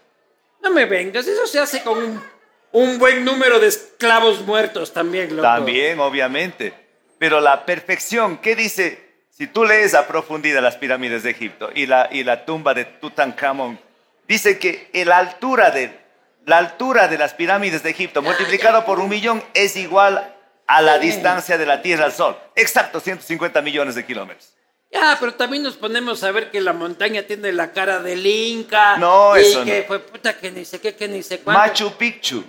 No 0.62 0.70
me 0.70 0.84
vengas, 0.84 1.26
eso 1.26 1.44
se 1.48 1.58
hace 1.58 1.82
con 1.82 1.98
un, 1.98 2.22
un 2.70 2.96
buen 3.00 3.24
número 3.24 3.58
de 3.58 3.66
esclavos 3.66 4.42
muertos 4.42 4.92
también, 4.92 5.30
loco. 5.30 5.42
También, 5.42 5.98
obviamente. 5.98 6.72
Pero 7.18 7.40
la 7.40 7.66
perfección, 7.66 8.38
¿qué 8.38 8.54
dice? 8.54 9.09
Si 9.40 9.46
tú 9.46 9.64
lees 9.64 9.94
a 9.94 10.06
profundidad 10.06 10.60
las 10.60 10.76
pirámides 10.76 11.22
de 11.22 11.30
Egipto 11.30 11.70
y 11.74 11.86
la, 11.86 12.10
y 12.12 12.24
la 12.24 12.44
tumba 12.44 12.74
de 12.74 12.84
Tutankamón, 12.84 13.80
dice 14.28 14.58
que 14.58 14.90
la 15.06 15.16
altura 15.16 15.70
de, 15.70 15.98
la 16.44 16.58
altura 16.58 17.08
de 17.08 17.16
las 17.16 17.32
pirámides 17.32 17.82
de 17.82 17.88
Egipto 17.88 18.20
multiplicado 18.20 18.84
por 18.84 19.00
un 19.00 19.08
millón 19.08 19.42
es 19.54 19.76
igual 19.76 20.36
a 20.66 20.82
la 20.82 20.98
distancia 20.98 21.56
de 21.56 21.64
la 21.64 21.80
Tierra 21.80 22.04
al 22.04 22.12
Sol. 22.12 22.36
Exacto, 22.54 23.00
150 23.00 23.62
millones 23.62 23.94
de 23.94 24.04
kilómetros. 24.04 24.52
Ya, 24.92 25.16
pero 25.18 25.32
también 25.32 25.62
nos 25.62 25.76
ponemos 25.76 26.22
a 26.22 26.32
ver 26.32 26.50
que 26.50 26.60
la 26.60 26.74
montaña 26.74 27.22
tiene 27.22 27.50
la 27.50 27.72
cara 27.72 28.00
del 28.00 28.26
Inca. 28.26 28.98
No, 28.98 29.38
y 29.38 29.40
eso 29.40 29.64
que 29.64 29.80
no. 29.80 29.86
fue 29.86 30.00
puta 30.00 30.36
que 30.36 30.50
ni 30.50 30.66
sé 30.66 30.82
qué, 30.82 30.94
que 30.94 31.08
ni 31.08 31.22
sé 31.22 31.40
cuánto. 31.40 31.62
Machu 31.62 31.92
Picchu. 31.92 32.44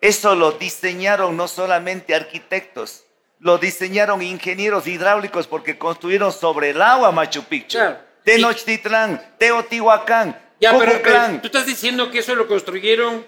Eso 0.00 0.34
lo 0.34 0.52
diseñaron 0.52 1.36
no 1.36 1.48
solamente 1.48 2.14
arquitectos, 2.14 3.04
lo 3.40 3.58
diseñaron 3.58 4.20
ingenieros 4.22 4.86
hidráulicos 4.86 5.46
porque 5.46 5.78
construyeron 5.78 6.32
sobre 6.32 6.70
el 6.70 6.82
agua 6.82 7.12
Machu 7.12 7.44
Picchu. 7.44 7.78
Claro. 7.78 7.98
Tenochtitlán, 8.24 9.22
Teotihuacán, 9.38 10.38
Ya, 10.60 10.76
pero, 10.78 11.40
tú 11.40 11.46
estás 11.46 11.64
diciendo 11.66 12.10
que 12.10 12.18
eso 12.18 12.34
lo 12.34 12.46
construyeron 12.46 13.24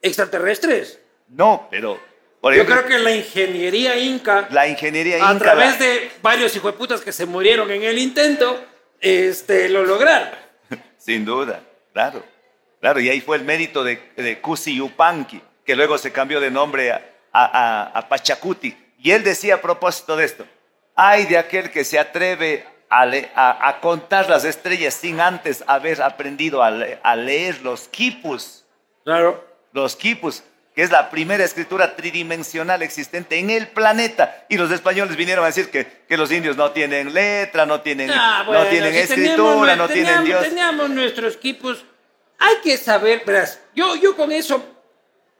extraterrestres. 0.00 1.00
No, 1.28 1.66
pero 1.70 1.98
por 2.40 2.54
Yo 2.54 2.66
creo 2.66 2.84
que 2.86 2.98
la 2.98 3.14
ingeniería 3.14 3.96
inca, 3.98 4.48
la 4.50 4.68
ingeniería 4.68 5.16
a 5.28 5.32
inca, 5.34 5.44
través 5.44 5.78
la- 5.80 5.86
de 5.86 6.10
varios 6.22 6.54
hijueputas 6.56 7.00
que 7.00 7.12
se 7.12 7.24
murieron 7.26 7.70
en 7.70 7.82
el 7.84 7.98
intento, 7.98 8.62
este, 9.00 9.68
lo 9.68 9.84
lograron. 9.84 10.30
sin 10.98 11.24
duda, 11.24 11.60
claro, 11.92 12.22
claro, 12.80 13.00
y 13.00 13.08
ahí 13.08 13.20
fue 13.20 13.36
el 13.36 13.44
mérito 13.44 13.82
de, 13.84 14.10
de 14.16 14.40
Kusi 14.40 14.76
Yupanqui, 14.76 15.40
que 15.64 15.74
luego 15.76 15.96
se 15.98 16.12
cambió 16.12 16.40
de 16.40 16.50
nombre 16.50 16.92
a, 16.92 17.02
a- 17.32 17.44
a- 17.92 17.98
a 17.98 18.08
Pachacuti. 18.08 18.76
Y 19.02 19.10
él 19.10 19.24
decía 19.24 19.56
a 19.56 19.60
propósito 19.60 20.16
de 20.16 20.24
esto, 20.24 20.46
ay 20.94 21.26
de 21.26 21.36
aquel 21.38 21.70
que 21.70 21.84
se 21.84 21.98
atreve 21.98 22.64
a, 22.88 23.04
le- 23.06 23.30
a- 23.34 23.68
a 23.68 23.80
contar 23.80 24.28
las 24.30 24.44
estrellas 24.44 24.94
sin 24.94 25.20
antes 25.20 25.64
haber 25.66 26.00
aprendido 26.02 26.62
a, 26.62 26.70
le- 26.70 26.98
a 27.02 27.16
leer 27.16 27.60
los 27.62 27.88
quipus. 27.88 28.64
Claro. 29.04 29.44
los 29.72 29.96
quipus, 29.96 30.42
que 30.76 30.82
es 30.82 30.90
la 30.90 31.10
primera 31.10 31.42
escritura 31.42 31.96
tridimensional 31.96 32.82
existente 32.82 33.38
en 33.38 33.50
el 33.50 33.68
planeta. 33.68 34.44
Y 34.50 34.56
los 34.58 34.70
españoles 34.70 35.16
vinieron 35.16 35.42
a 35.44 35.48
decir 35.48 35.70
que, 35.70 35.86
que 36.06 36.16
los 36.16 36.30
indios 36.30 36.56
no 36.56 36.70
tienen 36.72 37.12
letra, 37.14 37.64
no 37.66 37.80
tienen, 37.80 38.10
Ah, 38.12 38.42
no 38.44 38.52
bueno, 38.52 38.66
tienen 38.66 38.92
si 38.92 38.98
escritura, 39.00 39.36
teníamos- 39.72 39.78
no 39.78 39.88
tienen 39.88 40.04
teníamos- 40.14 40.24
Dios. 40.26 40.42
Teníamos 40.44 40.90
nuestros 40.90 41.34
equipos. 41.36 41.84
Hay 42.38 42.56
que 42.62 42.76
saber, 42.76 43.22
verás, 43.26 43.60
yo, 43.74 43.96
yo 43.96 44.14
con 44.14 44.30
eso, 44.30 44.62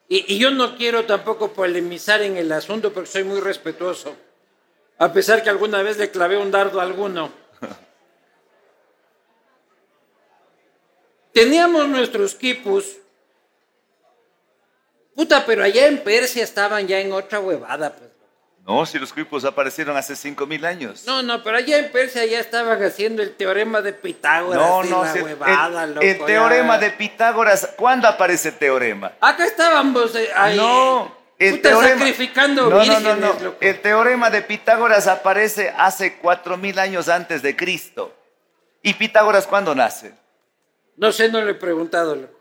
y, 0.09 0.35
y 0.35 0.39
yo 0.39 0.51
no 0.51 0.77
quiero 0.77 1.05
tampoco 1.07 1.53
polemizar 1.53 2.23
en 2.23 2.37
el 2.37 2.53
asunto 2.53 2.93
porque 2.93 3.11
soy 3.11 3.25
muy 3.25 3.41
respetuoso, 3.41 4.17
a 4.99 5.13
pesar 5.13 5.43
que 5.43 5.51
alguna 5.51 5.83
vez 5.83 5.99
le 5.99 6.11
clavé 6.11 6.37
un 6.37 6.51
dardo 6.51 6.81
a 6.81 6.85
alguno. 6.85 7.33
Teníamos 11.33 11.89
nuestros 11.89 12.35
quipus. 12.35 12.99
Puta, 15.15 15.45
pero 15.45 15.63
allá 15.65 15.87
en 15.87 16.03
Persia 16.03 16.43
estaban 16.43 16.87
ya 16.87 17.01
en 17.01 17.13
otra 17.13 17.41
huevada, 17.41 17.95
pues. 17.95 18.11
No, 18.65 18.87
si 18.87 18.97
los 18.99 19.13
quipus 19.13 19.45
aparecieron 19.45 19.97
hace 19.97 20.15
5000 20.15 20.65
años. 20.65 21.05
No, 21.05 21.21
no, 21.23 21.43
pero 21.43 21.57
allá 21.57 21.79
en 21.79 21.91
Persia 21.91 22.25
ya 22.27 22.39
estaban 22.39 22.81
haciendo 22.83 23.21
el 23.21 23.35
teorema 23.35 23.83
de 23.83 23.93
Pitágoras 23.93 24.63
no, 24.63 24.85
no, 24.85 25.05
la 25.05 25.13
si- 25.13 25.19
huevada, 25.21 25.85
el, 25.85 25.95
loco, 25.95 26.07
el 26.07 26.19
ya. 26.19 26.27
teorema 26.27 26.79
de 26.79 26.91
Pitágoras, 26.91 27.71
¿cuándo 27.77 28.07
aparece 28.07 28.51
el 28.51 28.55
teorema? 28.59 29.13
Acá 29.21 29.47
estábamos 29.47 30.15
eh, 30.15 30.29
ahí, 30.37 30.57
no, 30.57 31.13
el 31.41 31.57
puta, 31.57 31.71
teorema, 31.71 31.99
sacrificando 31.99 32.71
no, 32.71 32.79
vírgenes, 32.79 33.03
no, 33.03 33.17
no. 33.35 33.41
loco. 33.41 33.57
El 33.61 33.81
teorema 33.81 34.31
de 34.31 34.43
Pitágoras 34.43 35.09
aparece 35.09 35.75
hace 35.77 36.19
4000 36.19 36.79
años 36.79 37.09
antes 37.09 37.43
de 37.43 37.57
Cristo. 37.57 38.15
¿Y 38.81 38.95
Pitágoras 38.95 39.49
cuándo 39.49 39.75
nace? 39.75 40.15
No 40.97 41.11
sé, 41.11 41.29
no 41.31 41.43
le 41.43 41.51
he 41.51 41.55
preguntado, 41.55 42.15
loco. 42.15 42.39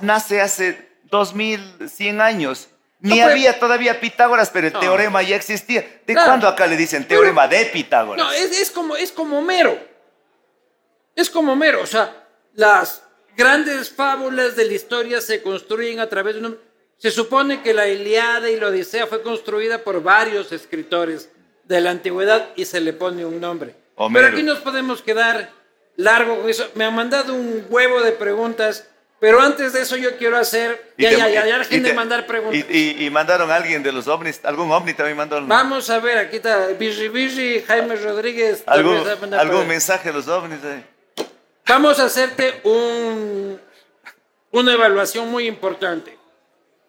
Nace 0.00 0.40
hace 0.40 0.88
2100 1.04 2.20
años. 2.22 2.68
Ni 3.00 3.10
No, 3.10 3.16
pero- 3.16 3.30
había 3.30 3.58
todavía 3.58 4.00
Pitágoras, 4.00 4.50
pero 4.50 4.68
el 4.68 4.72
No. 4.72 4.80
teorema 4.80 5.22
ya 5.22 5.36
existía. 5.36 5.82
¿De 6.06 6.14
Claro. 6.14 6.28
cuándo 6.30 6.48
acá 6.48 6.66
le 6.66 6.76
dicen 6.76 7.06
teorema 7.06 7.46
de 7.46 7.66
Pitágoras? 7.66 8.24
No, 8.24 8.32
es, 8.32 8.58
es 8.58 8.70
como, 8.70 8.96
es 8.96 9.12
como 9.12 9.38
Homero. 9.38 9.78
Es 11.14 11.30
como 11.30 11.52
Homero. 11.52 11.82
O 11.82 11.86
sea, 11.86 12.26
las 12.54 13.02
grandes 13.36 13.90
fábulas 13.90 14.56
de 14.56 14.64
la 14.64 14.72
historia 14.72 15.20
se 15.20 15.42
construyen 15.42 16.00
a 16.00 16.08
través 16.08 16.36
de 16.36 16.46
un... 16.46 16.58
Se 16.98 17.10
supone 17.10 17.62
que 17.62 17.74
la 17.74 17.86
Iliada 17.88 18.48
y 18.48 18.58
la 18.58 18.68
Odisea 18.68 19.06
fue 19.06 19.20
construida 19.22 19.84
por 19.84 20.02
varios 20.02 20.50
escritores 20.52 21.28
de 21.64 21.80
la 21.82 21.90
antigüedad 21.90 22.48
y 22.56 22.64
se 22.64 22.80
le 22.80 22.94
pone 22.94 23.26
un 23.26 23.38
nombre. 23.40 23.74
Homero. 23.96 24.24
Pero 24.26 24.36
aquí 24.36 24.42
nos 24.42 24.60
podemos 24.60 25.02
quedar 25.02 25.50
largo 25.96 26.40
con 26.40 26.48
eso. 26.48 26.66
Me 26.74 26.84
han 26.84 26.94
mandado 26.94 27.34
un 27.34 27.66
huevo 27.68 28.00
de 28.00 28.12
preguntas, 28.12 28.88
pero 29.18 29.40
antes 29.40 29.72
de 29.72 29.80
eso 29.82 29.96
yo 29.96 30.16
quiero 30.18 30.36
hacer... 30.36 30.92
Y 30.96 31.02
Ya, 31.04 31.10
te- 31.10 31.16
ya, 31.16 31.28
ya, 31.28 31.46
ya 31.46 31.58
dejen 31.58 31.82
de 31.82 31.92
mandar 31.94 32.26
preguntas. 32.26 32.64
Y, 32.70 32.78
y- 32.78 33.06
y 33.06 33.10
mandaron 33.10 33.50
a 33.50 33.56
alguien 33.56 33.82
de 33.82 33.90
los 33.92 34.06
ovnis, 34.08 34.40
algún 34.44 34.70
ovni 34.70 34.92
también 34.94 35.16
mandaron. 35.16 35.48
Vamos 35.48 35.88
a 35.90 35.98
ver, 36.00 36.18
aquí 36.18 36.36
está 36.36 36.66
Birri 36.68 37.08
Birri, 37.08 37.62
Jaime 37.66 37.96
Rodríguez. 37.96 38.64
tal 38.64 38.78
¿Algún, 38.78 39.34
algún 39.34 39.66
mensaje 39.68 40.08
de 40.10 40.14
los 40.14 40.28
ovnis? 40.28 40.58
eh? 40.64 40.82
Vamos 41.66 41.98
a 41.98 42.04
hacerte 42.04 42.60
un, 42.64 43.60
una 44.52 44.72
evaluación 44.74 45.28
muy 45.30 45.46
importante. 45.46 46.16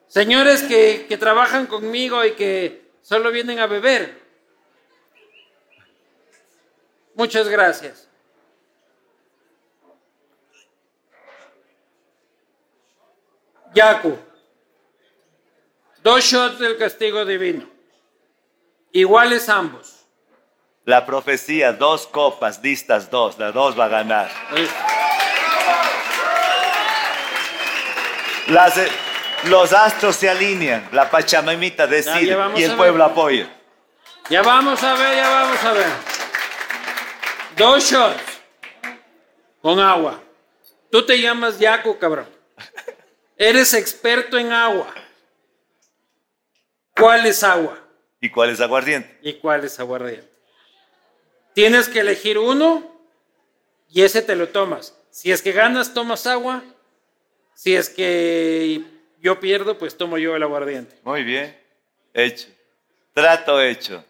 Señores 0.07 0.63
que, 0.63 1.05
que 1.09 1.17
trabajan 1.17 1.65
conmigo 1.65 2.23
y 2.25 2.31
que 2.33 2.81
solo 3.01 3.31
vienen 3.31 3.59
a 3.59 3.67
beber. 3.67 4.13
Muchas 7.15 7.47
gracias. 7.49 8.06
Yaku. 13.77 14.17
Dos 16.01 16.23
shots 16.23 16.57
del 16.57 16.77
castigo 16.77 17.25
divino. 17.25 17.69
Iguales 18.91 19.49
ambos. 19.49 20.07
La 20.85 21.05
profecía, 21.05 21.73
dos 21.73 22.07
copas, 22.07 22.61
distas 22.61 23.11
dos, 23.11 23.37
la 23.37 23.51
dos 23.51 23.77
va 23.77 23.85
a 23.85 23.89
ganar. 23.89 24.31
Las, 28.47 28.77
eh, 28.77 28.87
los 29.43 29.73
astros 29.73 30.15
se 30.15 30.29
alinean, 30.29 30.87
la 30.93 31.11
Pachamamita 31.11 31.85
decide 31.85 32.27
ya 32.27 32.51
y 32.55 32.63
el 32.63 32.75
pueblo 32.75 33.03
apoya. 33.03 33.47
Ya 34.29 34.41
vamos 34.41 34.81
a 34.83 34.93
ver, 34.95 35.15
ya 35.17 35.29
vamos 35.29 35.63
a 35.63 35.73
ver. 35.73 35.91
Dos 37.57 37.83
shots 37.83 38.41
con 39.61 39.79
agua. 39.79 40.19
Tú 40.89 41.05
te 41.05 41.19
llamas 41.19 41.59
Yaco, 41.59 41.99
cabrón. 41.99 42.27
Eres 43.37 43.73
experto 43.73 44.37
en 44.37 44.51
agua. 44.51 44.93
¿Cuál 46.95 47.25
es 47.25 47.43
agua? 47.43 47.77
¿Y 48.19 48.29
cuál 48.29 48.49
es 48.49 48.59
aguardiente? 48.59 49.17
¿Y 49.21 49.33
cuál 49.33 49.63
es 49.63 49.79
aguardiente? 49.79 50.27
Tienes 51.53 51.87
que 51.89 51.99
elegir 51.99 52.37
uno 52.37 52.99
y 53.89 54.01
ese 54.03 54.21
te 54.21 54.35
lo 54.35 54.49
tomas. 54.49 54.95
Si 55.11 55.31
es 55.31 55.41
que 55.41 55.51
ganas, 55.51 55.93
tomas 55.93 56.25
agua. 56.27 56.63
Si 57.53 57.75
es 57.75 57.89
que 57.89 58.83
yo 59.19 59.39
pierdo, 59.39 59.77
pues 59.77 59.97
tomo 59.97 60.17
yo 60.17 60.35
el 60.35 60.43
aguardiente. 60.43 60.99
Muy 61.03 61.23
bien, 61.23 61.59
hecho. 62.13 62.47
Trato 63.13 63.59
hecho, 63.61 64.03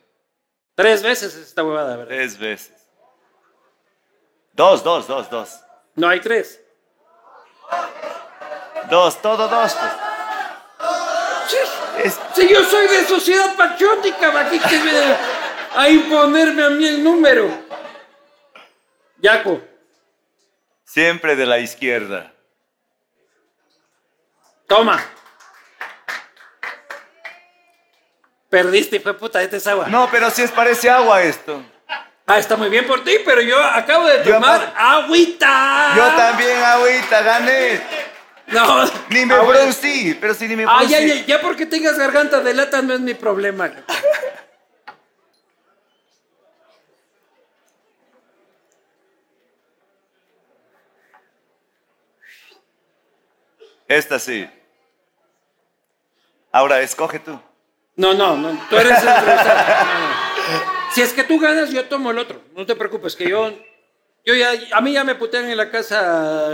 Tres 0.76 1.02
veces 1.02 1.34
es 1.34 1.48
esta 1.48 1.64
huevada, 1.64 1.96
¿verdad? 1.96 2.14
tres 2.16 2.38
veces. 2.38 2.74
Dos, 4.54 4.84
dos, 4.84 5.08
dos, 5.08 5.30
dos. 5.30 5.60
No 5.96 6.08
hay 6.10 6.20
tres. 6.20 6.62
Dos, 8.90 9.22
todo 9.22 9.48
dos. 9.48 9.74
pues. 9.74 9.92
Es- 12.06 12.20
Si 12.36 12.48
yo 12.48 12.64
soy 12.64 12.88
de 12.88 13.06
sociedad 13.06 13.56
patriótica, 13.56 14.32
¿para 14.32 14.50
qué 14.50 14.60
que 14.60 14.78
viene 14.78 15.16
a 15.76 15.90
imponerme 15.90 16.64
a 16.64 16.70
mí 16.70 16.86
el 16.88 17.04
número? 17.04 17.50
Yaco, 19.20 19.62
siempre 20.86 21.36
de 21.36 21.46
la 21.46 21.58
izquierda. 21.60 22.32
toma. 24.68 25.02
Perdiste, 28.50 29.00
fue 29.00 29.14
puta, 29.14 29.42
este 29.42 29.58
es 29.58 29.68
agua. 29.68 29.88
No, 29.88 30.08
pero 30.12 30.30
si 30.30 30.42
es 30.44 30.52
parece 30.52 30.90
agua 30.90 31.22
esto. 31.24 31.62
Ah, 32.26 32.38
está 32.40 32.56
muy 32.58 32.70
bien 32.70 32.86
por 32.86 33.04
ti, 33.04 33.18
pero 33.26 33.42
yo 33.42 33.58
acabo 33.62 34.06
de 34.06 34.24
Yo 34.24 34.34
tomar 34.36 34.74
agüita. 34.78 35.94
Yo 35.96 36.04
también 36.16 36.62
agüita 36.64 37.22
gané. 37.22 37.82
No. 38.48 38.86
Ni 39.10 39.26
me 39.26 39.34
Ah, 39.34 39.42
bueno. 39.42 39.60
bronceé, 39.62 40.16
pero 40.20 40.34
si 40.34 40.48
ni 40.48 40.56
me 40.56 40.66
Ah, 40.68 40.84
ya, 40.84 41.00
ya, 41.02 41.26
ya 41.26 41.42
porque 41.42 41.66
tengas 41.66 41.98
garganta 41.98 42.40
de 42.42 42.54
lata 42.54 42.82
no 42.82 42.94
es 42.94 43.00
mi 43.02 43.14
problema. 43.14 43.72
Esta 53.88 54.20
sí. 54.20 54.50
Ahora 56.52 56.82
escoge 56.82 57.20
tú. 57.20 57.40
No, 57.96 58.14
no, 58.14 58.36
no, 58.36 58.60
tú 58.70 58.76
eres 58.78 59.02
el 59.02 59.08
adversario. 59.08 59.76
No, 59.86 60.00
no. 60.60 60.92
Si 60.94 61.02
es 61.02 61.14
que 61.14 61.24
tú 61.24 61.40
ganas, 61.40 61.72
yo 61.72 61.86
tomo 61.86 62.12
el 62.12 62.18
otro. 62.20 62.42
No 62.56 62.66
te 62.66 62.76
preocupes, 62.76 63.16
que 63.16 63.30
yo, 63.30 63.52
yo 64.26 64.34
ya, 64.36 64.52
a 64.72 64.82
mí 64.82 64.94
ya 64.94 65.04
me 65.04 65.16
putean 65.16 65.50
en 65.50 65.58
la 65.58 65.70
casa. 65.72 66.48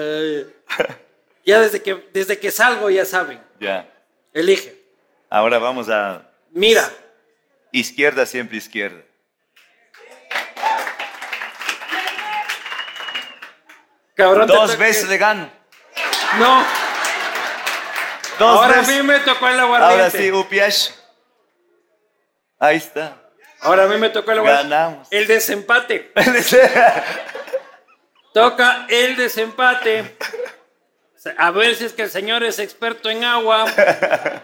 Ya 1.45 1.59
desde 1.59 1.81
que, 1.81 2.09
desde 2.13 2.39
que 2.39 2.51
salgo 2.51 2.89
ya 2.89 3.05
saben. 3.05 3.41
Ya. 3.59 3.89
Elige. 4.33 4.81
Ahora 5.29 5.59
vamos 5.59 5.89
a 5.89 6.29
Mira, 6.51 6.89
izquierda, 7.71 8.25
siempre 8.25 8.57
izquierda. 8.57 9.01
cabrón. 14.15 14.47
Dos 14.47 14.77
veces 14.77 15.07
le 15.09 15.17
gano. 15.17 15.49
No, 16.39 16.65
Dos 18.39 18.57
ahora 18.57 18.75
a 18.75 18.79
veces. 18.81 18.97
mí 18.97 19.03
me 19.03 19.19
tocó 19.19 19.47
el 19.47 19.59
aguardiente. 19.59 19.95
Ahora 20.03 20.09
sí, 20.09 20.31
Upiash. 20.31 20.89
Ahí 22.59 22.77
está. 22.77 23.17
Ahora 23.61 23.83
a 23.83 23.87
mí 23.87 23.97
me 23.97 24.09
tocó 24.09 24.31
el 24.31 24.39
aguardiente. 24.39 24.69
Ganamos. 24.69 25.07
El 25.11 25.27
desempate. 25.27 26.11
Toca 28.33 28.87
el 28.89 29.15
desempate. 29.15 30.17
A 31.37 31.51
ver 31.51 31.75
si 31.75 31.85
es 31.85 31.93
que 31.93 32.01
el 32.03 32.09
señor 32.09 32.43
es 32.43 32.59
experto 32.59 33.09
en 33.09 33.23
agua. 33.23 33.65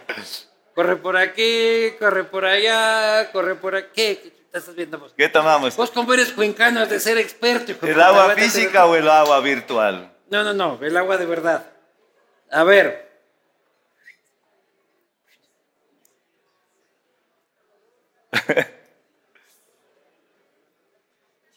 corre 0.74 0.96
por 0.96 1.16
aquí, 1.16 1.92
corre 1.98 2.24
por 2.24 2.44
allá, 2.46 3.30
corre 3.32 3.54
por 3.54 3.76
aquí. 3.76 4.16
¿Qué 4.16 4.32
estás 4.52 4.74
viendo 4.74 4.98
vos? 4.98 5.12
¿Qué 5.16 5.28
tomamos? 5.28 5.76
Vos 5.76 5.90
como 5.90 6.14
eres 6.14 6.32
cuencano 6.32 6.86
de 6.86 6.98
ser 6.98 7.18
experto. 7.18 7.72
hijo 7.72 7.86
¿El 7.86 8.00
agua 8.00 8.30
física 8.34 8.86
o 8.86 8.96
el 8.96 9.08
agua 9.08 9.40
virtual? 9.40 10.10
No, 10.30 10.42
no, 10.42 10.54
no, 10.54 10.78
el 10.82 10.96
agua 10.96 11.18
de 11.18 11.26
verdad. 11.26 11.66
A 12.50 12.64
ver. 12.64 13.10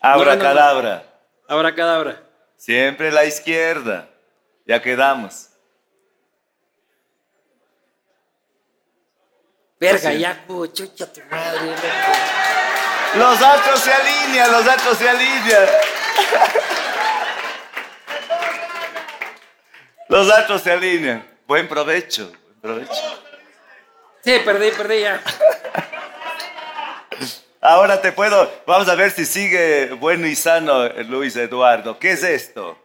Abracadabra. 0.01 1.03
Ahora 1.47 1.73
cadabra. 1.73 2.21
Siempre 2.57 3.11
la 3.11 3.25
izquierda. 3.25 4.12
Ya 4.65 4.81
quedamos. 4.81 5.49
Verga, 9.79 10.09
Así. 10.09 10.19
ya, 10.19 10.45
cu, 10.45 10.67
chucha 10.67 11.11
tu 11.11 11.19
madre. 11.29 11.75
Los 13.15 13.41
astros 13.41 13.79
se 13.81 13.93
alinean, 13.93 14.51
los 14.51 14.67
astros 14.67 14.97
se 14.97 15.09
alinean. 15.09 15.67
Los 20.07 20.31
astros 20.31 20.61
se 20.61 20.71
alinean. 20.71 21.27
Buen 21.45 21.67
provecho, 21.67 22.31
buen 22.31 22.61
provecho. 22.61 23.23
Sí, 24.23 24.39
perdí, 24.45 24.71
perdí 24.71 25.01
ya. 25.01 25.21
Ahora 27.59 28.01
te 28.01 28.11
puedo, 28.11 28.51
vamos 28.65 28.87
a 28.89 28.95
ver 28.95 29.11
si 29.11 29.25
sigue 29.25 29.93
bueno 29.93 30.27
y 30.27 30.35
sano 30.35 30.87
Luis 31.03 31.35
Eduardo. 31.35 31.99
¿Qué 31.99 32.11
es 32.11 32.23
esto? 32.23 32.77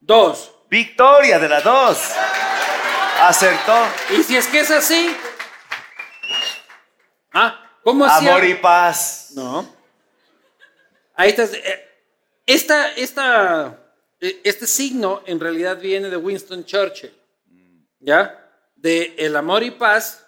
Dos. 0.00 0.54
Victoria 0.70 1.38
de 1.38 1.48
la 1.48 1.60
dos. 1.60 1.98
Acertó. 3.22 3.76
Y 4.16 4.22
si 4.22 4.36
es 4.36 4.46
que 4.46 4.60
es 4.60 4.70
así. 4.70 5.14
Ah, 7.32 7.70
¿cómo 7.82 8.04
hacía? 8.04 8.30
Amor 8.30 8.44
y 8.48 8.54
paz. 8.54 9.32
No. 9.34 9.68
Ahí 11.14 11.30
está. 11.30 11.44
eh, 11.44 11.88
Esta, 12.46 12.92
esta, 12.94 13.78
eh, 14.20 14.40
este 14.44 14.66
signo 14.66 15.22
en 15.26 15.38
realidad 15.40 15.78
viene 15.78 16.08
de 16.08 16.16
Winston 16.16 16.64
Churchill. 16.64 17.12
¿Ya? 17.98 18.36
De 18.76 19.14
el 19.18 19.36
amor 19.36 19.62
y 19.62 19.72
paz. 19.72 20.24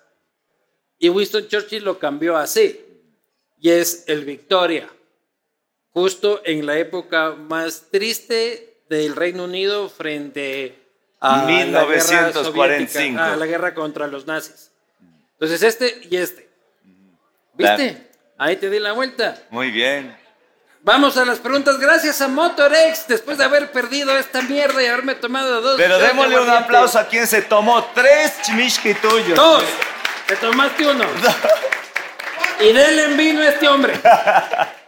Y 0.99 1.09
Winston 1.09 1.49
Churchill 1.49 1.85
lo 1.85 1.99
cambió 1.99 2.37
así. 2.37 2.85
Y 3.59 3.71
es 3.71 4.05
el 4.09 4.25
Victoria. 4.25 4.89
Justo 5.93 6.43
en 6.45 6.67
la 6.67 6.77
época 6.79 7.31
más 7.31 7.91
triste 7.91 8.72
del 8.97 9.17
Reino 9.17 9.45
Unido 9.45 9.89
frente 9.89 10.79
a 11.21 11.39
la 11.39 11.47
guerra 11.47 11.87
1945. 11.87 12.45
soviética, 12.45 13.33
a 13.33 13.37
la 13.37 13.47
guerra 13.47 13.75
contra 13.75 14.07
los 14.07 14.27
nazis. 14.27 14.71
Entonces 15.35 15.63
este 15.63 16.01
y 16.11 16.17
este. 16.17 16.49
¿Viste? 17.55 18.11
Ahí 18.39 18.57
te 18.57 18.69
di 18.71 18.79
la 18.79 18.93
vuelta. 18.93 19.37
Muy 19.51 19.71
bien. 19.71 20.17
Vamos 20.83 21.17
a 21.17 21.25
las 21.25 21.39
preguntas. 21.39 21.79
Gracias 21.79 22.21
a 22.21 22.29
Motorex, 22.29 23.07
después 23.07 23.39
de 23.39 23.45
haber 23.45 23.71
perdido 23.71 24.19
esta 24.19 24.43
mierda 24.43 24.83
y 24.83 24.87
haberme 24.87 25.15
tomado 25.15 25.61
dos. 25.61 25.77
Pero 25.77 25.99
démosle 25.99 26.41
un 26.41 26.51
aplauso 26.51 26.99
a 26.99 27.07
quien 27.07 27.27
se 27.27 27.43
tomó 27.43 27.85
tres 27.95 28.43
chimishki 28.43 28.95
tuyos. 28.95 29.37
Dos. 29.37 29.65
Te 30.27 30.37
tomaste 30.37 30.87
uno. 30.87 31.05
Y 32.61 32.73
denle 32.73 33.05
en 33.07 33.17
vino 33.17 33.41
a 33.41 33.49
este 33.49 33.67
hombre. 33.67 33.95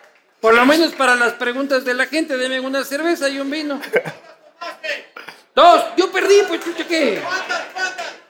Por 0.44 0.52
lo 0.52 0.66
menos 0.66 0.92
para 0.92 1.14
las 1.14 1.32
preguntas 1.32 1.86
de 1.86 1.94
la 1.94 2.04
gente, 2.04 2.36
denme 2.36 2.60
una 2.60 2.84
cerveza 2.84 3.30
y 3.30 3.40
un 3.40 3.50
vino. 3.50 3.80
Dos. 5.54 5.84
Yo 5.96 6.12
perdí, 6.12 6.42
pues 6.46 6.62
chucha, 6.62 6.86
¿qué? 6.86 7.22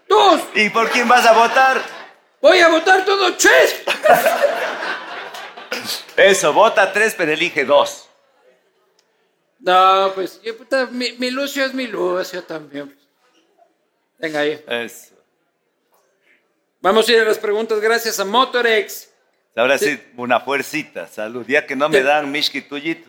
Dos. 0.08 0.40
¿Y 0.54 0.70
por 0.70 0.88
quién 0.90 1.08
vas 1.08 1.26
a 1.26 1.32
votar? 1.32 1.82
Voy 2.40 2.60
a 2.60 2.68
votar 2.68 3.04
todo 3.04 3.34
tres. 3.34 3.82
Eso, 6.16 6.52
vota 6.52 6.92
tres, 6.92 7.16
pero 7.18 7.32
elige 7.32 7.64
dos. 7.64 8.08
No, 9.58 10.12
pues 10.14 10.40
yo, 10.40 10.56
puta, 10.56 10.86
mi, 10.86 11.14
mi 11.14 11.32
Lucio 11.32 11.64
es 11.64 11.74
mi 11.74 11.88
Lucio 11.88 12.44
también. 12.44 12.96
Venga 14.18 14.38
ahí. 14.38 14.64
Eso. 14.68 15.16
Vamos 16.80 17.08
a 17.08 17.12
ir 17.12 17.22
a 17.22 17.24
las 17.24 17.38
preguntas 17.38 17.80
gracias 17.80 18.20
a 18.20 18.24
Motorex. 18.24 19.13
Ahora 19.56 19.78
sí, 19.78 20.01
una 20.16 20.40
fuercita, 20.40 21.06
salud. 21.06 21.44
Ya 21.47 21.64
que 21.66 21.76
no 21.76 21.89
me 21.89 22.02
dan 22.02 22.31
mishki 22.31 22.60
tuyito. 22.62 23.09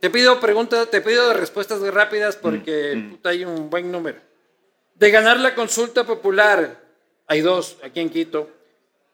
Te 0.00 0.10
pido 0.10 0.38
preguntas, 0.38 0.88
te 0.90 1.00
pido 1.00 1.32
respuestas 1.32 1.80
rápidas 1.92 2.36
porque 2.36 3.08
puta, 3.10 3.30
hay 3.30 3.44
un 3.44 3.68
buen 3.70 3.90
número. 3.90 4.18
De 4.94 5.10
ganar 5.10 5.38
la 5.40 5.54
consulta 5.54 6.04
popular, 6.04 6.78
hay 7.26 7.40
dos 7.40 7.78
aquí 7.82 8.00
en 8.00 8.10
Quito. 8.10 8.50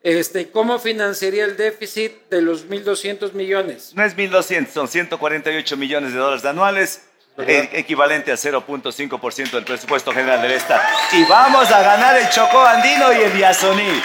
Este, 0.02 0.50
¿Cómo 0.50 0.78
financiaría 0.78 1.44
el 1.44 1.56
déficit 1.56 2.12
de 2.28 2.42
los 2.42 2.68
1.200 2.68 3.32
millones? 3.32 3.92
No 3.94 4.04
es 4.04 4.14
1.200, 4.14 4.68
son 4.68 4.88
148 4.88 5.76
millones 5.78 6.12
de 6.12 6.18
dólares 6.18 6.44
anuales, 6.44 7.08
e- 7.38 7.70
equivalente 7.72 8.30
a 8.30 8.34
0.5% 8.36 9.50
del 9.52 9.64
presupuesto 9.64 10.12
general 10.12 10.42
del 10.42 10.52
Estado. 10.52 10.82
Y 11.12 11.24
vamos 11.24 11.70
a 11.72 11.82
ganar 11.82 12.18
el 12.18 12.28
Chocó 12.28 12.60
Andino 12.62 13.12
y 13.14 13.22
el 13.22 13.38
Yasoní. 13.38 14.02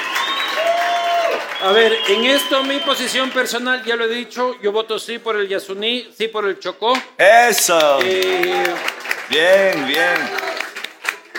A 1.61 1.71
ver, 1.73 1.93
en 2.07 2.25
esto 2.25 2.63
mi 2.63 2.77
posición 2.79 3.31
personal, 3.31 3.83
ya 3.83 3.97
lo 3.97 4.05
he 4.05 4.09
dicho, 4.09 4.55
yo 4.61 4.71
voto 4.71 4.97
sí 4.97 5.19
por 5.19 5.35
el 5.35 5.47
Yasuní, 5.49 6.09
sí 6.17 6.29
por 6.29 6.45
el 6.45 6.57
Chocó. 6.57 6.93
Eso. 7.17 7.99
Eh, 8.01 8.63
Bien, 9.29 9.85
bien. 9.85 10.15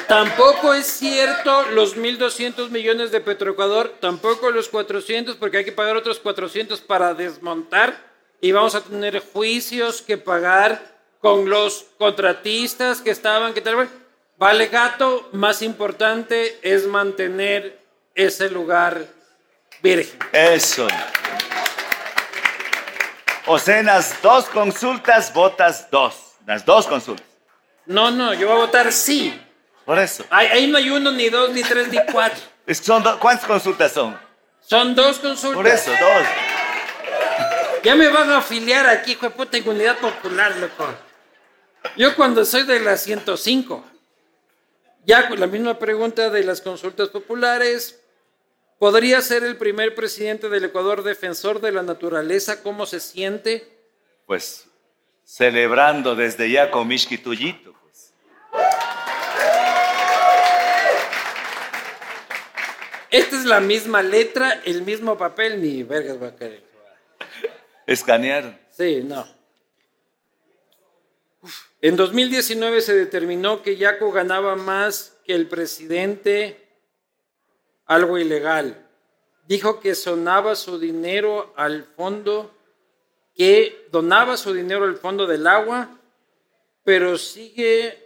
Tampoco 0.06 0.74
es 0.74 0.86
cierto 0.86 1.62
los 1.70 1.96
1.200 1.96 2.70
millones 2.70 3.10
de 3.10 3.20
Petroecuador, 3.20 3.94
tampoco 3.98 4.50
los 4.50 4.68
400, 4.68 5.36
porque 5.36 5.58
hay 5.58 5.64
que 5.64 5.72
pagar 5.72 5.96
otros 5.96 6.20
400 6.20 6.80
para 6.82 7.14
desmontar 7.14 7.96
y 8.40 8.52
vamos 8.52 8.76
a 8.76 8.82
tener 8.82 9.20
juicios 9.20 10.02
que 10.02 10.18
pagar 10.18 10.80
con 11.20 11.50
los 11.50 11.86
contratistas 11.98 13.00
que 13.00 13.10
estaban, 13.10 13.54
que 13.54 13.60
tal 13.60 13.88
Vale 14.38 14.68
gato, 14.68 15.28
más 15.32 15.62
importante 15.62 16.58
es 16.62 16.86
mantener 16.86 17.78
ese 18.14 18.50
lugar 18.50 19.06
virgen. 19.82 20.18
Eso. 20.32 20.88
O 23.46 23.58
sea, 23.58 23.80
en 23.80 23.86
las 23.86 24.20
dos 24.22 24.46
consultas 24.46 25.32
votas 25.32 25.90
dos. 25.90 26.14
Las 26.46 26.64
dos 26.64 26.86
consultas. 26.86 27.26
No, 27.86 28.10
no, 28.10 28.34
yo 28.34 28.48
voy 28.48 28.56
a 28.56 28.60
votar 28.60 28.92
sí. 28.92 29.38
Por 29.84 29.98
eso. 29.98 30.24
Ahí, 30.30 30.46
ahí 30.46 30.66
no 30.66 30.78
hay 30.78 30.90
uno, 30.90 31.10
ni 31.10 31.28
dos, 31.28 31.50
ni 31.50 31.62
tres, 31.62 31.88
ni 31.88 31.98
cuatro. 32.12 32.40
Son 32.74 33.02
¿Cuántas 33.18 33.46
consultas 33.46 33.92
son? 33.92 34.18
Son 34.60 34.94
dos 34.94 35.18
consultas. 35.18 35.56
Por 35.56 35.66
eso, 35.66 35.90
dos. 35.90 36.26
Ya 37.82 37.94
me 37.94 38.08
van 38.08 38.30
a 38.30 38.38
afiliar 38.38 38.86
aquí, 38.88 39.12
hijo 39.12 39.26
de 39.26 39.30
puta, 39.30 39.56
en 39.56 39.68
Unidad 39.68 39.98
Popular, 39.98 40.54
loco. 40.56 40.86
Yo 41.96 42.14
cuando 42.14 42.44
soy 42.44 42.64
de 42.64 42.78
la 42.80 42.96
105, 42.96 43.84
ya 45.06 45.28
con 45.28 45.40
la 45.40 45.46
misma 45.46 45.78
pregunta 45.78 46.28
de 46.28 46.44
las 46.44 46.60
consultas 46.60 47.08
populares, 47.08 47.99
¿podría 48.80 49.20
ser 49.20 49.44
el 49.44 49.58
primer 49.58 49.94
presidente 49.94 50.48
del 50.48 50.64
Ecuador 50.64 51.02
defensor 51.04 51.60
de 51.60 51.70
la 51.70 51.82
naturaleza? 51.82 52.62
¿Cómo 52.62 52.86
se 52.86 52.98
siente? 52.98 53.68
Pues 54.26 54.66
celebrando 55.22 56.16
desde 56.16 56.50
ya 56.50 56.70
con 56.70 56.88
Mishki 56.88 57.18
Tuyito. 57.18 57.74
Pues. 57.82 58.12
Esta 63.10 63.36
es 63.36 63.44
la 63.44 63.60
misma 63.60 64.02
letra, 64.02 64.62
el 64.64 64.82
mismo 64.82 65.18
papel, 65.18 65.60
ni 65.60 65.82
vergas 65.82 66.20
va 66.20 66.28
a 66.28 66.36
caer. 66.36 66.64
Escanearon. 67.86 68.58
Sí, 68.70 69.02
no. 69.04 69.28
Uf. 71.42 71.66
En 71.82 71.96
2019 71.96 72.80
se 72.80 72.94
determinó 72.94 73.62
que 73.62 73.76
Yaco 73.76 74.10
ganaba 74.10 74.56
más 74.56 75.18
que 75.26 75.34
el 75.34 75.48
presidente, 75.48 76.59
algo 77.90 78.18
ilegal. 78.18 78.86
Dijo 79.48 79.80
que 79.80 79.96
sonaba 79.96 80.54
su 80.54 80.78
dinero 80.78 81.52
al 81.56 81.82
fondo, 81.96 82.54
que 83.34 83.88
donaba 83.90 84.36
su 84.36 84.52
dinero 84.54 84.84
al 84.84 84.96
fondo 84.96 85.26
del 85.26 85.44
agua, 85.48 85.88
pero 86.84 87.18
sigue 87.18 87.98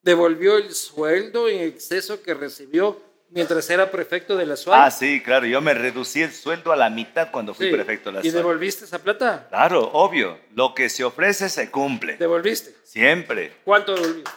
devolvió 0.00 0.56
el 0.56 0.72
sueldo 0.74 1.46
en 1.48 1.60
exceso 1.60 2.22
que 2.22 2.32
recibió 2.32 2.98
mientras 3.28 3.68
era 3.68 3.90
prefecto 3.90 4.34
de 4.34 4.46
la 4.46 4.56
SUAY. 4.56 4.80
Ah, 4.80 4.90
sí, 4.90 5.22
claro. 5.22 5.44
Yo 5.44 5.60
me 5.60 5.74
reducí 5.74 6.22
el 6.22 6.32
sueldo 6.32 6.72
a 6.72 6.76
la 6.76 6.88
mitad 6.88 7.30
cuando 7.30 7.52
fui 7.52 7.66
Sí. 7.66 7.72
prefecto 7.72 8.08
de 8.08 8.14
la 8.14 8.20
¿Y 8.20 8.30
SUAY. 8.30 8.32
devolviste 8.42 8.86
esa 8.86 8.98
plata? 9.00 9.46
Claro, 9.50 9.82
obvio. 9.92 10.38
Lo 10.54 10.74
que 10.74 10.88
se 10.88 11.04
ofrece 11.04 11.50
se 11.50 11.70
cumple. 11.70 12.16
¿Devolviste? 12.16 12.74
Siempre. 12.84 13.52
¿Cuánto 13.64 13.94
devolviste? 13.94 14.30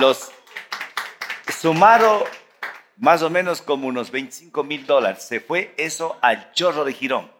Los 0.00 0.32
sumaron 1.60 2.24
más 2.96 3.22
o 3.22 3.30
menos 3.30 3.62
como 3.62 3.88
unos 3.88 4.10
25 4.10 4.64
mil 4.64 4.86
dólares. 4.86 5.22
Se 5.24 5.40
fue 5.40 5.74
eso 5.76 6.18
al 6.20 6.52
chorro 6.52 6.84
de 6.84 6.92
Girón 6.92 7.30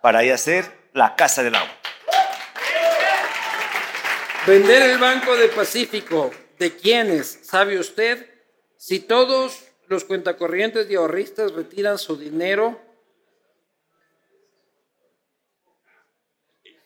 para 0.00 0.20
ahí 0.20 0.30
hacer 0.30 0.64
la 0.92 1.16
casa 1.16 1.42
del 1.42 1.54
agua. 1.54 1.72
Vender 4.46 4.90
el 4.90 4.98
Banco 4.98 5.36
de 5.36 5.48
Pacífico, 5.48 6.32
¿de 6.58 6.76
quiénes? 6.76 7.40
¿Sabe 7.44 7.78
usted? 7.78 8.28
Si 8.76 8.98
todos 8.98 9.64
los 9.86 10.04
cuentacorrientes 10.04 10.90
y 10.90 10.96
ahorristas 10.96 11.52
retiran 11.52 11.98
su 11.98 12.16
dinero, 12.16 12.80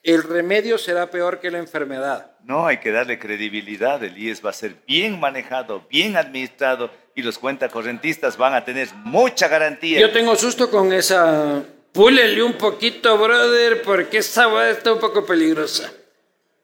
el 0.03 0.23
remedio 0.23 0.77
será 0.77 1.11
peor 1.11 1.41
que 1.41 1.51
la 1.51 1.59
enfermedad. 1.59 2.37
No, 2.45 2.67
hay 2.67 2.77
que 2.79 2.93
darle 2.93 3.19
credibilidad. 3.19 4.05
El 4.05 4.17
IES 4.17 4.45
va 4.45 4.51
a 4.51 4.53
ser 4.53 4.77
bien 4.87 5.19
manejado, 5.19 5.87
bien 5.89 6.17
administrado 6.17 6.91
y 7.17 7.23
los 7.23 7.39
cuentacorrentistas 7.39 8.37
van 8.37 8.55
a 8.55 8.65
tener 8.65 8.89
mucha 9.05 9.49
garantía. 9.49 9.99
Yo 9.99 10.13
tengo 10.13 10.37
susto 10.37 10.71
con 10.71 10.93
esa. 10.93 11.65
Púlele 11.91 12.43
un 12.43 12.53
poquito, 12.53 13.17
brother, 13.17 13.81
porque 13.81 14.19
esa 14.19 14.47
va 14.47 14.69
está 14.69 14.93
un 14.93 15.01
poco 15.01 15.25
peligrosa. 15.25 15.91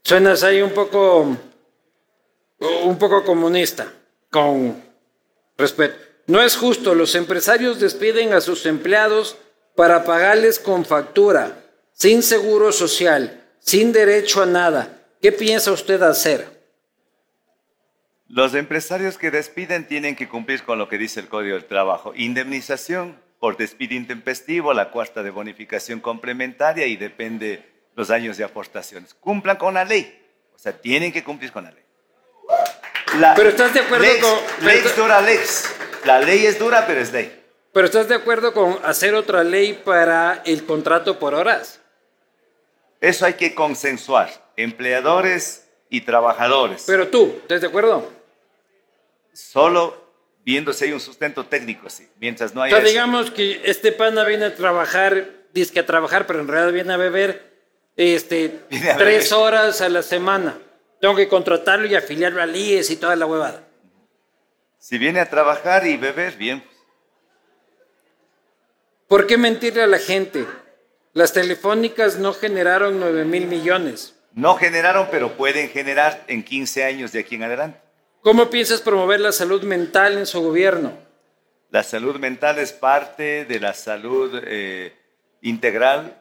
Suenas 0.04 0.42
ahí 0.42 0.60
un 0.60 0.72
poco. 0.72 1.36
un 2.60 2.98
poco 2.98 3.24
comunista, 3.24 3.90
con 4.30 4.80
respeto. 5.56 5.96
No 6.26 6.42
es 6.42 6.54
justo, 6.54 6.94
los 6.94 7.14
empresarios 7.14 7.80
despiden 7.80 8.34
a 8.34 8.42
sus 8.42 8.66
empleados 8.66 9.36
para 9.74 10.04
pagarles 10.04 10.58
con 10.58 10.84
factura, 10.84 11.64
sin 11.94 12.22
seguro 12.22 12.72
social, 12.72 13.42
sin 13.58 13.90
derecho 13.90 14.42
a 14.42 14.46
nada. 14.46 14.98
¿Qué 15.22 15.32
piensa 15.32 15.72
usted 15.72 16.02
hacer? 16.02 16.61
Los 18.34 18.54
empresarios 18.54 19.18
que 19.18 19.30
despiden 19.30 19.86
tienen 19.86 20.16
que 20.16 20.26
cumplir 20.26 20.62
con 20.62 20.78
lo 20.78 20.88
que 20.88 20.96
dice 20.96 21.20
el 21.20 21.28
Código 21.28 21.54
del 21.54 21.66
Trabajo. 21.66 22.14
Indemnización 22.16 23.20
por 23.38 23.59
despido 23.59 23.92
intempestivo, 23.92 24.72
la 24.72 24.90
cuarta 24.90 25.22
de 25.22 25.28
bonificación 25.28 26.00
complementaria 26.00 26.86
y 26.86 26.96
depende 26.96 27.68
los 27.94 28.10
años 28.10 28.38
de 28.38 28.44
aportaciones. 28.44 29.12
Cumplan 29.12 29.59
con 29.59 29.74
la 29.74 29.84
ley. 29.84 30.18
O 30.54 30.59
sea, 30.59 30.72
tienen 30.72 31.12
que 31.12 31.22
cumplir 31.22 31.52
con 31.52 31.64
la 31.64 31.72
ley. 31.72 31.84
pero 33.36 33.50
estás 33.50 33.74
de 33.74 33.80
acuerdo 33.80 34.06
con... 34.22 34.66
Ley 34.66 34.80
dura 34.96 35.20
lex. 35.20 35.74
La 36.06 36.18
ley 36.18 36.46
es 36.46 36.59
dura, 36.59 36.86
pero 36.86 37.00
es 37.02 37.12
ley. 37.12 37.38
Pero 37.74 37.84
estás 37.84 38.09
de 38.09 38.14
acuerdo 38.14 38.54
con 38.54 38.78
hacer 38.82 39.14
otra 39.14 39.44
ley 39.44 39.74
para 39.74 40.40
el 40.46 40.64
contrato 40.64 41.18
por 41.18 41.34
horas. 41.34 41.82
Eso 42.98 43.26
hay 43.26 43.34
que 43.34 43.54
consensuar. 43.54 44.30
Empleadores 44.56 45.68
y 45.90 46.00
trabajadores. 46.00 46.84
Pero 46.86 47.09
tú, 47.09 47.36
¿estás 47.42 47.60
de 47.60 47.66
acuerdo? 47.66 48.22
Solo 49.32 50.02
viendo 50.44 50.72
si 50.72 50.86
hay 50.86 50.92
un 50.92 51.00
sustento 51.00 51.46
técnico, 51.46 51.88
sí. 51.88 52.09
Mientras 52.18 52.54
no 52.54 52.62
haya. 52.62 52.76
O 52.76 52.80
sea, 52.80 52.88
digamos 52.88 53.30
que 53.30 53.60
este 53.64 53.92
pana 53.92 54.24
viene 54.24 54.46
a 54.46 54.54
trabajar, 54.54 55.28
dice 55.52 55.72
que 55.72 55.80
a 55.80 55.86
trabajar, 55.86 56.26
pero 56.26 56.40
en 56.40 56.48
realidad 56.48 56.72
viene 56.72 56.92
a 56.92 56.96
beber 56.96 57.52
este, 57.96 58.60
tres 58.98 59.32
horas 59.32 59.80
a 59.80 59.88
la 59.88 60.02
semana. 60.02 60.59
Tengo 61.00 61.16
que 61.16 61.28
contratarlo 61.28 61.86
y 61.86 61.94
afiliarlo 61.94 62.40
al 62.42 62.54
IES 62.54 62.90
y 62.90 62.96
toda 62.96 63.16
la 63.16 63.26
huevada. 63.26 63.64
Si 64.78 64.98
viene 64.98 65.20
a 65.20 65.28
trabajar 65.28 65.86
y 65.86 65.96
beber, 65.96 66.36
bien. 66.36 66.62
¿Por 69.09 69.26
qué 69.26 69.36
mentirle 69.36 69.82
a 69.82 69.86
la 69.86 69.98
gente? 69.98 70.46
Las 71.12 71.32
telefónicas 71.32 72.18
no 72.18 72.32
generaron 72.32 72.98
9 72.98 73.24
mil 73.24 73.46
millones. 73.46 74.14
No 74.32 74.56
generaron, 74.56 75.09
pero 75.10 75.36
pueden 75.36 75.68
generar 75.68 76.24
en 76.28 76.42
15 76.42 76.84
años 76.84 77.12
de 77.12 77.20
aquí 77.20 77.34
en 77.34 77.42
adelante. 77.42 77.78
¿Cómo 78.23 78.51
piensas 78.51 78.81
promover 78.81 79.19
la 79.19 79.32
salud 79.32 79.65
mental 79.65 80.16
en 80.16 80.27
su 80.27 80.40
gobierno? 80.40 80.97
La 81.70 81.82
salud 81.82 82.20
mental 82.20 82.61
es 82.61 82.73
parte 82.73 83.44
de 83.44 83.59
la 83.59 83.74
salud 83.74 84.40
eh, 84.47 84.97
integral 85.40 86.16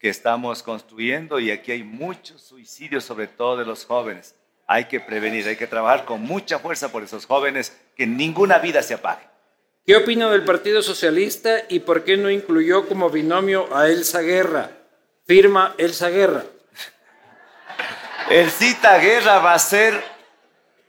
que 0.00 0.08
estamos 0.08 0.64
construyendo 0.64 1.38
y 1.38 1.52
aquí 1.52 1.70
hay 1.70 1.84
muchos 1.84 2.42
suicidios, 2.42 3.04
sobre 3.04 3.28
todo 3.28 3.56
de 3.56 3.64
los 3.64 3.84
jóvenes. 3.84 4.34
Hay 4.66 4.86
que 4.86 4.98
prevenir, 4.98 5.46
hay 5.46 5.54
que 5.54 5.68
trabajar 5.68 6.04
con 6.04 6.22
mucha 6.22 6.58
fuerza 6.58 6.90
por 6.90 7.04
esos 7.04 7.24
jóvenes, 7.24 7.72
que 7.94 8.04
ninguna 8.04 8.58
vida 8.58 8.82
se 8.82 8.94
apague. 8.94 9.22
¿Qué 9.86 9.94
opina 9.94 10.28
del 10.32 10.44
Partido 10.44 10.82
Socialista 10.82 11.66
y 11.68 11.78
por 11.78 12.02
qué 12.02 12.16
no 12.16 12.30
incluyó 12.30 12.88
como 12.88 13.10
binomio 13.10 13.72
a 13.76 13.86
Elsa 13.86 14.22
Guerra? 14.22 14.72
Firma 15.24 15.76
Elsa 15.78 16.08
Guerra. 16.08 16.42
El 18.28 18.50
Cita 18.50 18.98
Guerra 18.98 19.38
va 19.38 19.54
a 19.54 19.58
ser 19.60 20.13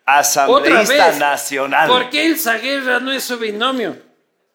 asambleísta 0.05 1.13
nacional. 1.13 1.87
¿Por 1.87 2.09
qué 2.09 2.25
Elsa 2.25 2.57
Guerra 2.57 2.99
no 2.99 3.11
es 3.11 3.23
su 3.23 3.37
binomio? 3.37 3.97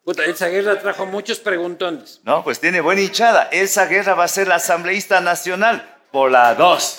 Puta, 0.04 0.24
Elsa 0.24 0.48
Guerra 0.48 0.78
trajo 0.80 1.06
muchos 1.06 1.38
preguntones. 1.40 2.20
No, 2.24 2.42
pues 2.42 2.58
tiene 2.58 2.80
buena 2.80 3.02
hinchada. 3.02 3.48
Elsa 3.52 3.86
Guerra 3.86 4.14
va 4.14 4.24
a 4.24 4.28
ser 4.28 4.48
la 4.48 4.56
asambleísta 4.56 5.20
nacional 5.20 5.96
por 6.10 6.30
la 6.30 6.54
2. 6.54 6.98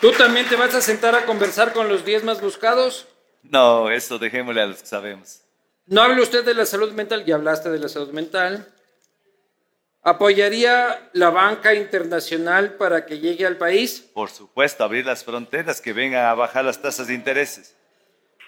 ¿Tú 0.00 0.12
también 0.12 0.48
te 0.48 0.56
vas 0.56 0.74
a 0.74 0.80
sentar 0.80 1.14
a 1.14 1.24
conversar 1.24 1.72
con 1.72 1.88
los 1.88 2.04
10 2.04 2.24
más 2.24 2.40
buscados? 2.40 3.06
No, 3.42 3.90
eso 3.90 4.18
dejémosle 4.18 4.62
a 4.62 4.66
los 4.66 4.82
que 4.82 4.86
sabemos. 4.86 5.42
¿No 5.86 6.02
habla 6.02 6.22
usted 6.22 6.44
de 6.44 6.54
la 6.54 6.66
salud 6.66 6.92
mental? 6.92 7.24
Ya 7.24 7.36
hablaste 7.36 7.70
de 7.70 7.78
la 7.78 7.88
salud 7.88 8.10
mental. 8.10 8.71
¿Apoyaría 10.04 11.10
la 11.12 11.30
banca 11.30 11.74
internacional 11.74 12.74
para 12.74 13.06
que 13.06 13.20
llegue 13.20 13.46
al 13.46 13.56
país? 13.56 14.10
Por 14.12 14.30
supuesto, 14.30 14.82
abrir 14.82 15.06
las 15.06 15.22
fronteras, 15.22 15.80
que 15.80 15.92
vengan 15.92 16.26
a 16.26 16.34
bajar 16.34 16.64
las 16.64 16.82
tasas 16.82 17.06
de 17.06 17.14
intereses. 17.14 17.76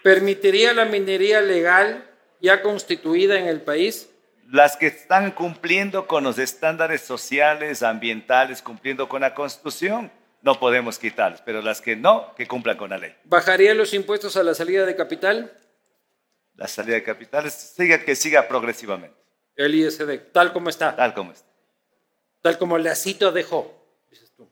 ¿Permitiría 0.02 0.74
la 0.74 0.84
minería 0.84 1.40
legal 1.40 2.10
ya 2.40 2.60
constituida 2.60 3.38
en 3.38 3.46
el 3.46 3.60
país? 3.60 4.10
Las 4.50 4.76
que 4.76 4.88
están 4.88 5.30
cumpliendo 5.30 6.08
con 6.08 6.24
los 6.24 6.38
estándares 6.40 7.02
sociales, 7.02 7.84
ambientales, 7.84 8.60
cumpliendo 8.60 9.08
con 9.08 9.20
la 9.20 9.34
Constitución, 9.34 10.10
no 10.42 10.58
podemos 10.58 10.98
quitarlas, 10.98 11.40
pero 11.40 11.62
las 11.62 11.80
que 11.80 11.94
no, 11.94 12.34
que 12.34 12.48
cumplan 12.48 12.76
con 12.76 12.90
la 12.90 12.98
ley. 12.98 13.14
¿Bajaría 13.24 13.74
los 13.74 13.94
impuestos 13.94 14.36
a 14.36 14.42
la 14.42 14.54
salida 14.54 14.84
de 14.84 14.96
capital? 14.96 15.56
La 16.56 16.66
salida 16.66 16.96
de 16.96 17.04
capital 17.04 17.48
siga 17.50 18.04
que 18.04 18.16
siga 18.16 18.48
progresivamente. 18.48 19.23
El 19.56 19.74
ISD, 19.74 20.32
tal 20.32 20.52
como 20.52 20.68
está. 20.68 20.96
Tal 20.96 21.14
como 21.14 21.32
está. 21.32 21.48
Tal 22.42 22.58
como 22.58 22.76
Lacito 22.78 23.32
dejó, 23.32 23.74
dices 24.10 24.32
tú. 24.36 24.48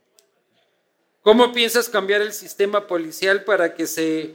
¿Cómo 1.20 1.52
piensas 1.52 1.88
cambiar 1.88 2.20
el 2.20 2.32
sistema 2.32 2.86
policial 2.86 3.44
para 3.44 3.74
que 3.74 3.86
se 3.86 4.34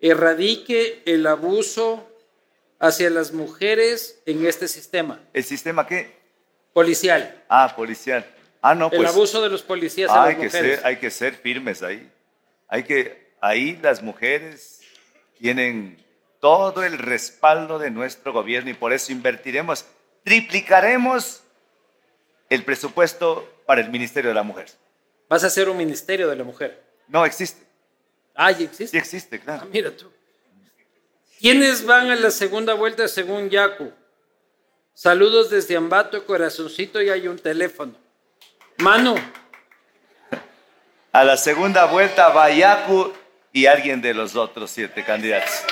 erradique 0.00 1.02
el 1.06 1.26
abuso 1.26 2.08
hacia 2.78 3.10
las 3.10 3.32
mujeres 3.32 4.20
en 4.26 4.46
este 4.46 4.68
sistema? 4.68 5.20
¿El 5.32 5.44
sistema 5.44 5.86
qué? 5.86 6.16
Policial. 6.72 7.44
Ah, 7.48 7.72
policial. 7.76 8.26
Ah, 8.60 8.74
no, 8.74 8.90
pues. 8.90 9.00
El 9.00 9.06
abuso 9.06 9.40
de 9.40 9.48
los 9.48 9.62
policías 9.62 10.10
a 10.10 10.24
hay 10.24 10.32
las 10.32 10.40
que 10.40 10.46
mujeres. 10.46 10.76
Ser, 10.76 10.86
hay 10.86 10.96
que 10.96 11.10
ser 11.10 11.34
firmes 11.36 11.82
ahí. 11.82 12.10
Hay 12.68 12.82
que, 12.82 13.34
ahí 13.40 13.78
las 13.80 14.02
mujeres 14.02 14.80
tienen 15.38 16.04
todo 16.40 16.84
el 16.84 16.98
respaldo 16.98 17.78
de 17.78 17.90
nuestro 17.90 18.32
gobierno 18.32 18.70
y 18.70 18.74
por 18.74 18.92
eso 18.92 19.12
invertiremos 19.12 19.86
triplicaremos 20.26 21.44
el 22.50 22.64
presupuesto 22.64 23.48
para 23.64 23.80
el 23.80 23.90
Ministerio 23.90 24.30
de 24.30 24.34
la 24.34 24.42
Mujer. 24.42 24.66
¿Vas 25.28 25.44
a 25.44 25.46
hacer 25.46 25.68
un 25.68 25.76
Ministerio 25.76 26.28
de 26.28 26.34
la 26.34 26.42
Mujer? 26.42 26.82
No, 27.06 27.24
existe. 27.24 27.64
Ah, 28.34 28.50
¿ya 28.50 28.64
existe? 28.64 28.88
Sí 28.88 28.96
existe, 28.96 29.38
claro. 29.38 29.62
Ah, 29.62 29.68
mira 29.72 29.96
tú. 29.96 30.10
¿Quiénes 31.38 31.86
van 31.86 32.10
a 32.10 32.16
la 32.16 32.32
segunda 32.32 32.74
vuelta 32.74 33.06
según 33.06 33.50
Yacu? 33.50 33.92
Saludos 34.94 35.48
desde 35.48 35.76
Ambato, 35.76 36.26
corazoncito 36.26 37.00
y 37.00 37.08
hay 37.08 37.28
un 37.28 37.38
teléfono. 37.38 37.94
Mano. 38.78 39.14
A 41.12 41.22
la 41.22 41.36
segunda 41.36 41.84
vuelta 41.84 42.30
va 42.30 42.50
Yacu 42.50 43.12
y 43.52 43.66
alguien 43.66 44.02
de 44.02 44.12
los 44.12 44.34
otros 44.34 44.72
siete 44.72 45.04
candidatos. 45.04 45.62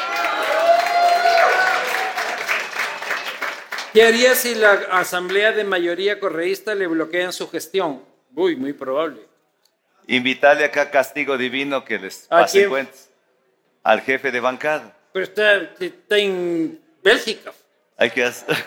¿Qué 3.95 4.03
haría 4.03 4.35
si 4.35 4.57
la 4.57 4.73
asamblea 4.91 5.53
de 5.53 5.63
mayoría 5.63 6.19
correísta 6.19 6.75
le 6.75 6.89
bloquean 6.89 7.33
su 7.33 7.49
gestión? 7.49 8.03
Uy, 8.35 8.57
muy 8.57 8.73
probable. 8.73 9.21
Invitarle 10.09 10.65
acá 10.65 10.91
castigo 10.91 11.39
divino 11.39 11.85
que 11.85 12.01
les 12.01 12.27
pase 12.27 12.67
cuentas. 12.67 13.09
Al 13.85 14.01
jefe 14.01 14.33
de 14.33 14.41
bancada. 14.41 14.99
Pero 15.13 15.25
está, 15.25 15.55
está 15.79 16.19
en 16.19 16.81
Bélgica. 17.05 17.53
Hay 17.97 18.11
que 18.11 18.25
hacer. 18.25 18.49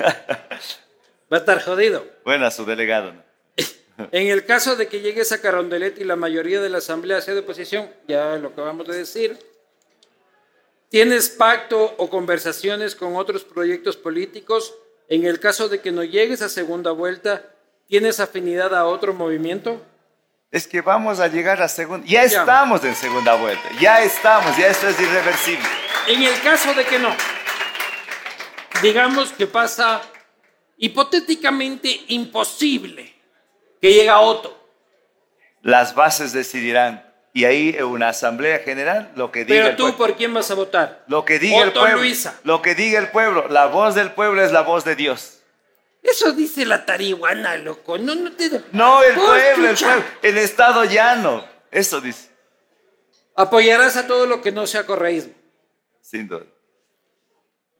Va 1.32 1.36
a 1.36 1.40
estar 1.40 1.62
jodido. 1.62 2.08
Bueno, 2.24 2.50
su 2.50 2.64
delegado. 2.64 3.12
¿no? 3.12 3.22
en 4.14 4.28
el 4.28 4.46
caso 4.46 4.78
de 4.78 4.88
que 4.88 5.02
llegue 5.02 5.24
esa 5.24 5.42
Carondelet 5.42 6.00
y 6.00 6.06
la 6.06 6.16
mayoría 6.16 6.62
de 6.62 6.70
la 6.70 6.78
asamblea 6.78 7.20
sea 7.20 7.34
de 7.34 7.42
oposición, 7.42 7.92
ya 8.08 8.38
lo 8.38 8.48
acabamos 8.48 8.88
de 8.88 9.00
decir, 9.00 9.38
¿tienes 10.88 11.28
pacto 11.28 11.96
o 11.98 12.10
conversaciones 12.10 12.96
con 12.96 13.18
otros 13.18 13.44
proyectos 13.44 13.98
políticos 13.98 14.74
en 15.10 15.26
el 15.26 15.40
caso 15.40 15.70
de 15.70 15.80
que 15.82 15.92
no 15.92 16.04
llegues 16.04 16.42
a 16.42 16.50
segunda 16.50 16.92
vuelta, 16.92 17.44
¿tienes 17.88 18.20
afinidad 18.20 18.76
a 18.76 18.86
otro 18.86 19.14
movimiento? 19.14 19.82
Es 20.52 20.68
que 20.68 20.82
vamos 20.82 21.20
a 21.20 21.28
llegar 21.28 21.62
a 21.62 21.68
segunda. 21.68 22.06
Ya, 22.08 22.24
estamos 22.24 22.84
en 22.84 22.96
segunda 22.96 23.36
vuelta. 23.36 23.70
Ya 23.80 24.02
estamos. 24.02 24.58
Ya 24.58 24.68
esto 24.68 24.88
es 24.88 25.00
irreversible. 25.00 25.66
En 26.08 26.24
el 26.24 26.40
caso 26.42 26.74
de 26.74 26.86
que 26.86 27.00
no, 27.00 27.14
digamos 28.82 29.32
que 29.34 29.46
pasa 29.48 30.02
hipotéticamente 30.78 32.06
imposible 32.08 33.14
que 33.82 33.94
llegue 33.94 34.12
Otto. 34.12 34.58
las 35.62 35.94
bases 35.94 36.32
decidirán. 36.34 37.07
Y 37.34 37.46
ahí 37.46 37.76
en 37.78 37.86
una 37.86 38.10
asamblea 38.10 38.60
general 38.60 39.12
lo 39.16 39.32
que 39.32 39.46
diga 39.46 39.56
Pero 39.56 39.68
el 39.70 39.76
tú, 39.76 39.84
pueblo. 39.84 39.98
¿por 39.98 40.16
quién 40.16 40.34
vas 40.34 40.50
a 40.50 40.56
votar? 40.56 41.04
Lo 41.08 41.24
que 41.24 41.40
diga 41.40 41.64
el 41.64 41.74
pueblo. 41.74 41.98
Luisa. 41.98 42.40
Lo 42.44 42.62
que 42.62 42.74
diga 42.74 43.00
el 43.00 43.10
pueblo. 43.10 43.48
La 43.50 43.68
voz 43.68 43.96
del 43.96 44.12
pueblo 44.12 44.44
es 44.44 44.52
la 44.52 44.62
voz 44.62 44.84
de 44.86 44.96
Dios. 44.96 45.42
Eso 46.02 46.32
dice 46.32 46.66
la 46.66 46.86
tarihuana, 46.86 47.58
loco. 47.58 47.98
No, 47.98 48.16
no 48.16 48.32
te... 48.32 48.50
No 48.72 49.04
el 49.04 49.14
pueblo, 49.14 49.70
el 49.70 49.76
pueblo. 49.76 50.04
El 50.22 50.38
estado 50.38 50.86
llano. 50.86 51.46
Eso 51.70 52.02
dice. 52.02 52.30
Apoyarás 53.36 53.98
a 53.98 54.08
todo 54.08 54.26
lo 54.26 54.42
que 54.42 54.52
no 54.52 54.66
sea 54.66 54.86
correísmo. 54.86 55.34
Sin 56.02 56.28
duda. 56.28 56.46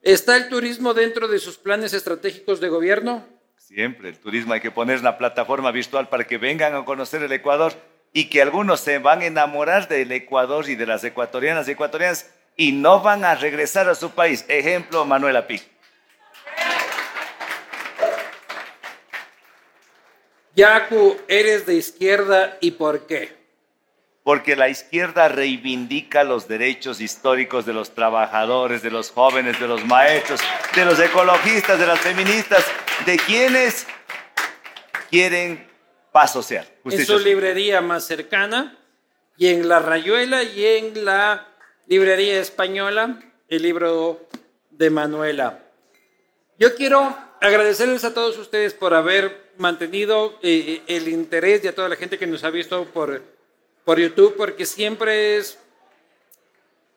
¿Está 0.04 0.38
el 0.38 0.50
turismo 0.50 0.94
dentro 0.94 1.28
de 1.28 1.40
sus 1.40 1.58
planes 1.58 1.94
estratégicos 1.94 2.60
de 2.60 2.70
gobierno? 2.70 3.26
Siempre 3.56 4.10
el 4.10 4.20
turismo 4.20 4.54
hay 4.54 4.62
que 4.62 4.72
poner 4.72 5.00
una 5.00 5.18
plataforma 5.18 5.72
virtual 5.72 6.08
para 6.10 6.26
que 6.26 6.38
vengan 6.38 6.76
a 6.76 6.86
conocer 6.86 7.24
el 7.24 7.32
Ecuador 7.32 7.74
y 8.18 8.30
que 8.30 8.42
algunos 8.42 8.80
se 8.80 8.98
van 8.98 9.22
a 9.22 9.26
enamorar 9.26 9.88
del 9.88 10.12
Ecuador 10.12 10.68
y 10.68 10.76
de 10.76 10.88
las 10.88 11.04
ecuatorianas 11.04 11.68
y 11.68 11.74
ecuatorianas 11.74 12.28
y 12.56 12.72
no 12.72 13.02
van 13.02 13.24
a 13.24 13.36
regresar 13.36 13.88
a 13.90 13.94
su 13.94 14.10
país. 14.10 14.44
Ejemplo, 14.48 15.06
Manuela 15.06 15.46
Pic. 15.46 15.62
Yacu, 20.56 21.16
eres 21.28 21.68
de 21.68 21.76
izquierda 21.76 22.58
y 22.60 22.72
por 22.72 23.06
qué? 23.06 23.38
Porque 24.24 24.56
la 24.56 24.70
izquierda 24.70 25.28
reivindica 25.28 26.24
los 26.24 26.48
derechos 26.48 27.00
históricos 27.00 27.68
de 27.68 27.74
los 27.74 27.94
trabajadores, 27.94 28.82
de 28.82 28.90
los 28.90 29.12
jóvenes, 29.12 29.60
de 29.60 29.68
los 29.68 29.86
maestros, 29.86 30.42
de 30.74 30.86
los 30.86 31.00
ecologistas, 31.00 31.78
de 31.78 31.86
las 31.86 32.00
feministas, 32.00 32.66
de 33.06 33.18
quienes 33.18 33.86
quieren 35.12 35.67
paz 36.18 36.34
social. 36.34 36.68
En 36.84 36.94
su 36.94 37.06
social. 37.06 37.26
librería 37.26 37.80
más 37.80 38.08
cercana 38.08 38.76
y 39.38 39.50
en 39.50 39.70
la 39.70 39.78
Rayuela 39.78 40.42
y 40.42 40.66
en 40.66 41.06
la 41.06 41.48
librería 41.86 42.40
española, 42.40 43.20
el 43.48 43.62
libro 43.62 44.26
de 44.72 44.90
Manuela. 44.90 45.64
Yo 46.58 46.74
quiero 46.74 47.16
agradecerles 47.40 48.04
a 48.04 48.16
todos 48.16 48.36
ustedes 48.40 48.74
por 48.74 48.96
haber 48.96 49.52
mantenido 49.60 50.40
eh, 50.42 50.82
el 50.88 51.08
interés 51.08 51.64
y 51.64 51.68
a 51.68 51.76
toda 51.76 51.88
la 51.88 51.96
gente 51.96 52.18
que 52.18 52.26
nos 52.26 52.44
ha 52.44 52.50
visto 52.50 52.86
por, 52.86 53.22
por 53.86 54.00
YouTube, 54.00 54.34
porque 54.38 54.66
siempre 54.66 55.38
es 55.38 55.60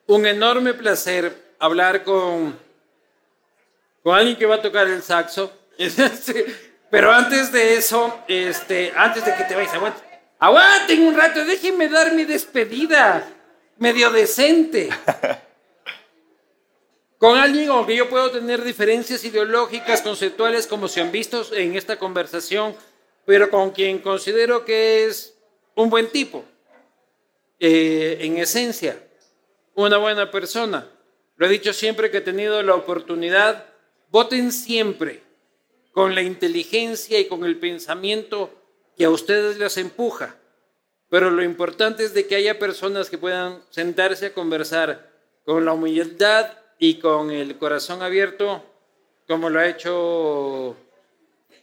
un 0.07 0.25
enorme 0.25 0.73
placer 0.73 1.53
hablar 1.59 2.03
con, 2.03 2.57
con 4.01 4.17
alguien 4.17 4.35
que 4.35 4.47
va 4.47 4.55
a 4.55 4.61
tocar 4.63 4.87
el 4.87 5.03
saxo. 5.03 5.53
Pero 6.91 7.09
antes 7.09 7.53
de 7.53 7.77
eso, 7.77 8.19
este, 8.27 8.91
antes 8.95 9.25
de 9.25 9.33
que 9.35 9.45
te 9.45 9.55
vayas, 9.55 9.73
aguanten, 9.73 10.03
aguanten 10.37 11.03
un 11.03 11.15
rato, 11.15 11.45
déjenme 11.45 11.87
dar 11.87 12.13
mi 12.13 12.25
despedida, 12.25 13.25
medio 13.77 14.11
decente. 14.11 14.89
Con 17.17 17.37
alguien 17.37 17.67
con 17.67 17.85
que 17.85 17.95
yo 17.95 18.09
puedo 18.09 18.29
tener 18.31 18.61
diferencias 18.63 19.23
ideológicas, 19.23 20.01
conceptuales, 20.01 20.67
como 20.67 20.87
se 20.89 21.01
han 21.01 21.11
visto 21.11 21.45
en 21.53 21.77
esta 21.77 21.97
conversación, 21.97 22.75
pero 23.25 23.49
con 23.49 23.71
quien 23.71 23.99
considero 23.99 24.65
que 24.65 25.05
es 25.05 25.33
un 25.75 25.89
buen 25.89 26.09
tipo, 26.09 26.43
eh, 27.59 28.17
en 28.21 28.37
esencia, 28.37 28.97
una 29.75 29.97
buena 29.97 30.29
persona. 30.29 30.89
Lo 31.37 31.45
he 31.45 31.49
dicho 31.49 31.71
siempre 31.71 32.11
que 32.11 32.17
he 32.17 32.21
tenido 32.21 32.61
la 32.63 32.75
oportunidad, 32.75 33.65
voten 34.09 34.51
siempre 34.51 35.30
con 35.91 36.15
la 36.15 36.21
inteligencia 36.21 37.19
y 37.19 37.27
con 37.27 37.43
el 37.43 37.57
pensamiento 37.57 38.49
que 38.97 39.05
a 39.05 39.09
ustedes 39.09 39.57
les 39.57 39.77
empuja. 39.77 40.35
Pero 41.09 41.29
lo 41.29 41.43
importante 41.43 42.05
es 42.05 42.13
de 42.13 42.25
que 42.27 42.35
haya 42.35 42.59
personas 42.59 43.09
que 43.09 43.17
puedan 43.17 43.61
sentarse 43.69 44.27
a 44.27 44.33
conversar 44.33 45.11
con 45.45 45.65
la 45.65 45.73
humildad 45.73 46.51
y 46.79 46.99
con 46.99 47.31
el 47.31 47.57
corazón 47.57 48.01
abierto, 48.01 48.63
como 49.27 49.49
lo 49.49 49.59
ha 49.59 49.67
hecho 49.67 50.75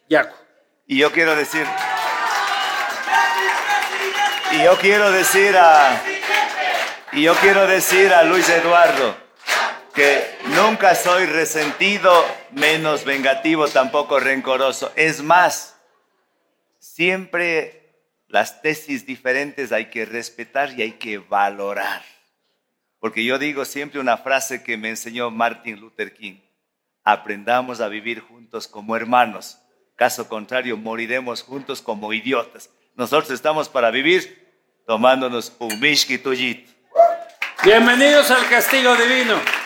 Yaco. 0.08 0.36
Y 0.86 0.98
yo 0.98 1.10
quiero 1.12 1.34
decir, 1.34 1.64
y 4.52 4.64
yo 4.64 4.76
quiero 4.78 5.10
decir 5.10 5.56
a, 5.56 6.02
y 7.12 7.22
yo 7.22 7.34
quiero 7.36 7.66
decir 7.66 8.12
a 8.12 8.24
Luis 8.24 8.48
Eduardo 8.48 9.27
que 9.98 10.38
nunca 10.54 10.94
soy 10.94 11.26
resentido, 11.26 12.24
menos 12.52 13.04
vengativo, 13.04 13.66
tampoco 13.66 14.20
rencoroso. 14.20 14.92
Es 14.94 15.20
más, 15.20 15.76
siempre 16.78 17.96
las 18.28 18.62
tesis 18.62 19.04
diferentes 19.04 19.72
hay 19.72 19.86
que 19.86 20.04
respetar 20.04 20.78
y 20.78 20.82
hay 20.82 20.92
que 20.92 21.18
valorar. 21.18 22.04
Porque 23.00 23.24
yo 23.24 23.40
digo 23.40 23.64
siempre 23.64 23.98
una 23.98 24.18
frase 24.18 24.62
que 24.62 24.76
me 24.76 24.90
enseñó 24.90 25.32
Martin 25.32 25.80
Luther 25.80 26.14
King. 26.14 26.36
Aprendamos 27.02 27.80
a 27.80 27.88
vivir 27.88 28.20
juntos 28.20 28.68
como 28.68 28.94
hermanos. 28.94 29.58
Caso 29.96 30.28
contrario, 30.28 30.76
moriremos 30.76 31.42
juntos 31.42 31.82
como 31.82 32.12
idiotas. 32.12 32.70
Nosotros 32.94 33.32
estamos 33.32 33.68
para 33.68 33.90
vivir 33.90 34.46
tomándonos 34.86 35.52
un 35.58 35.80
mishki 35.80 36.18
tuyit. 36.18 36.68
Bienvenidos 37.64 38.30
al 38.30 38.48
Castigo 38.48 38.94
Divino. 38.94 39.57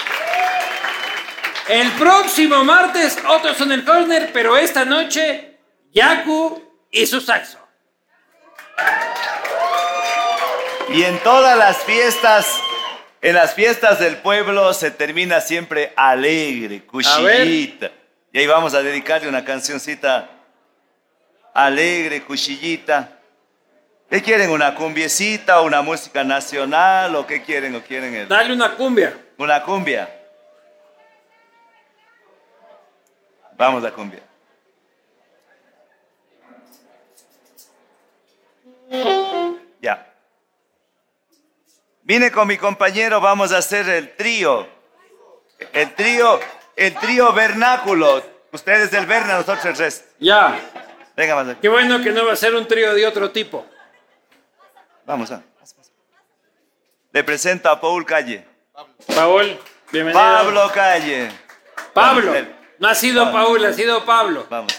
El 1.73 1.91
próximo 1.93 2.63
martes, 2.65 3.17
otros 3.27 3.59
en 3.63 3.73
el 3.73 3.83
corner, 3.83 4.29
pero 4.31 4.59
esta 4.59 4.85
noche, 4.85 5.57
Yaku 5.93 6.63
y 6.91 7.07
su 7.07 7.19
saxo. 7.19 7.59
Y 10.91 11.03
en 11.05 11.19
todas 11.21 11.57
las 11.57 11.79
fiestas, 11.79 12.47
en 13.23 13.35
las 13.37 13.55
fiestas 13.55 13.99
del 14.01 14.17
pueblo 14.19 14.75
se 14.75 14.91
termina 14.91 15.41
siempre 15.41 15.95
alegre, 15.97 16.83
cuchillita. 16.85 17.91
Y 18.33 18.41
ahí 18.41 18.47
vamos 18.47 18.75
a 18.75 18.83
dedicarle 18.83 19.27
una 19.31 19.43
cancioncita 19.43 20.29
alegre, 21.55 22.23
cuchillita. 22.23 23.19
¿Qué 24.11 24.23
quieren? 24.23 24.51
¿Una 24.51 24.75
cumbiecita 24.75 25.63
o 25.63 25.65
una 25.65 25.81
música 25.81 26.23
nacional 26.23 27.17
o 27.17 27.27
qué 27.27 27.43
quieren 27.43 27.75
o 27.77 27.81
quieren 27.81 28.15
el- 28.15 28.29
Dale 28.29 28.53
una 28.53 28.73
cumbia. 28.75 29.15
una 29.39 29.63
cumbia? 29.63 30.19
Vamos 33.63 33.85
a 33.85 33.93
cumbia. 33.93 34.21
Ya. 39.81 40.13
Vine 42.03 42.33
con 42.33 42.49
mi 42.49 42.59
compañero, 42.59 43.21
vamos 43.21 43.53
a 43.53 43.59
hacer 43.59 43.89
el 43.89 44.17
trío. 44.17 44.67
El 45.73 45.95
trío, 45.95 46.41
el 46.75 46.93
trío 46.97 47.33
vernáculo. 47.33 48.21
Ustedes 48.51 48.91
del 48.91 49.07
Berna, 49.07 49.35
nosotros 49.35 49.65
el 49.67 49.77
resto. 49.77 50.13
Ya. 50.19 50.59
Venga, 51.17 51.37
más. 51.37 51.57
Qué 51.63 51.69
bueno 51.69 52.03
que 52.03 52.11
no 52.11 52.27
va 52.27 52.33
a 52.33 52.37
ser 52.37 52.57
un 52.57 52.67
trío 52.67 52.93
de 52.93 53.07
otro 53.07 53.31
tipo. 53.31 53.65
Vamos 55.07 55.31
a. 55.31 55.41
Le 57.13 57.23
presento 57.23 57.71
a 57.71 57.81
Paul 57.81 58.05
Calle. 58.05 58.45
Paul, 59.15 59.57
bienvenido. 59.93 60.21
Pablo 60.21 60.69
Calle. 60.75 61.31
Pablo. 61.95 62.62
No 62.83 62.89
ha 62.89 62.97
sido 62.97 63.31
Paul, 63.31 63.65
ha 63.65 63.73
sido 63.73 64.05
Pablo. 64.05 64.45
Vamos. 64.51 64.77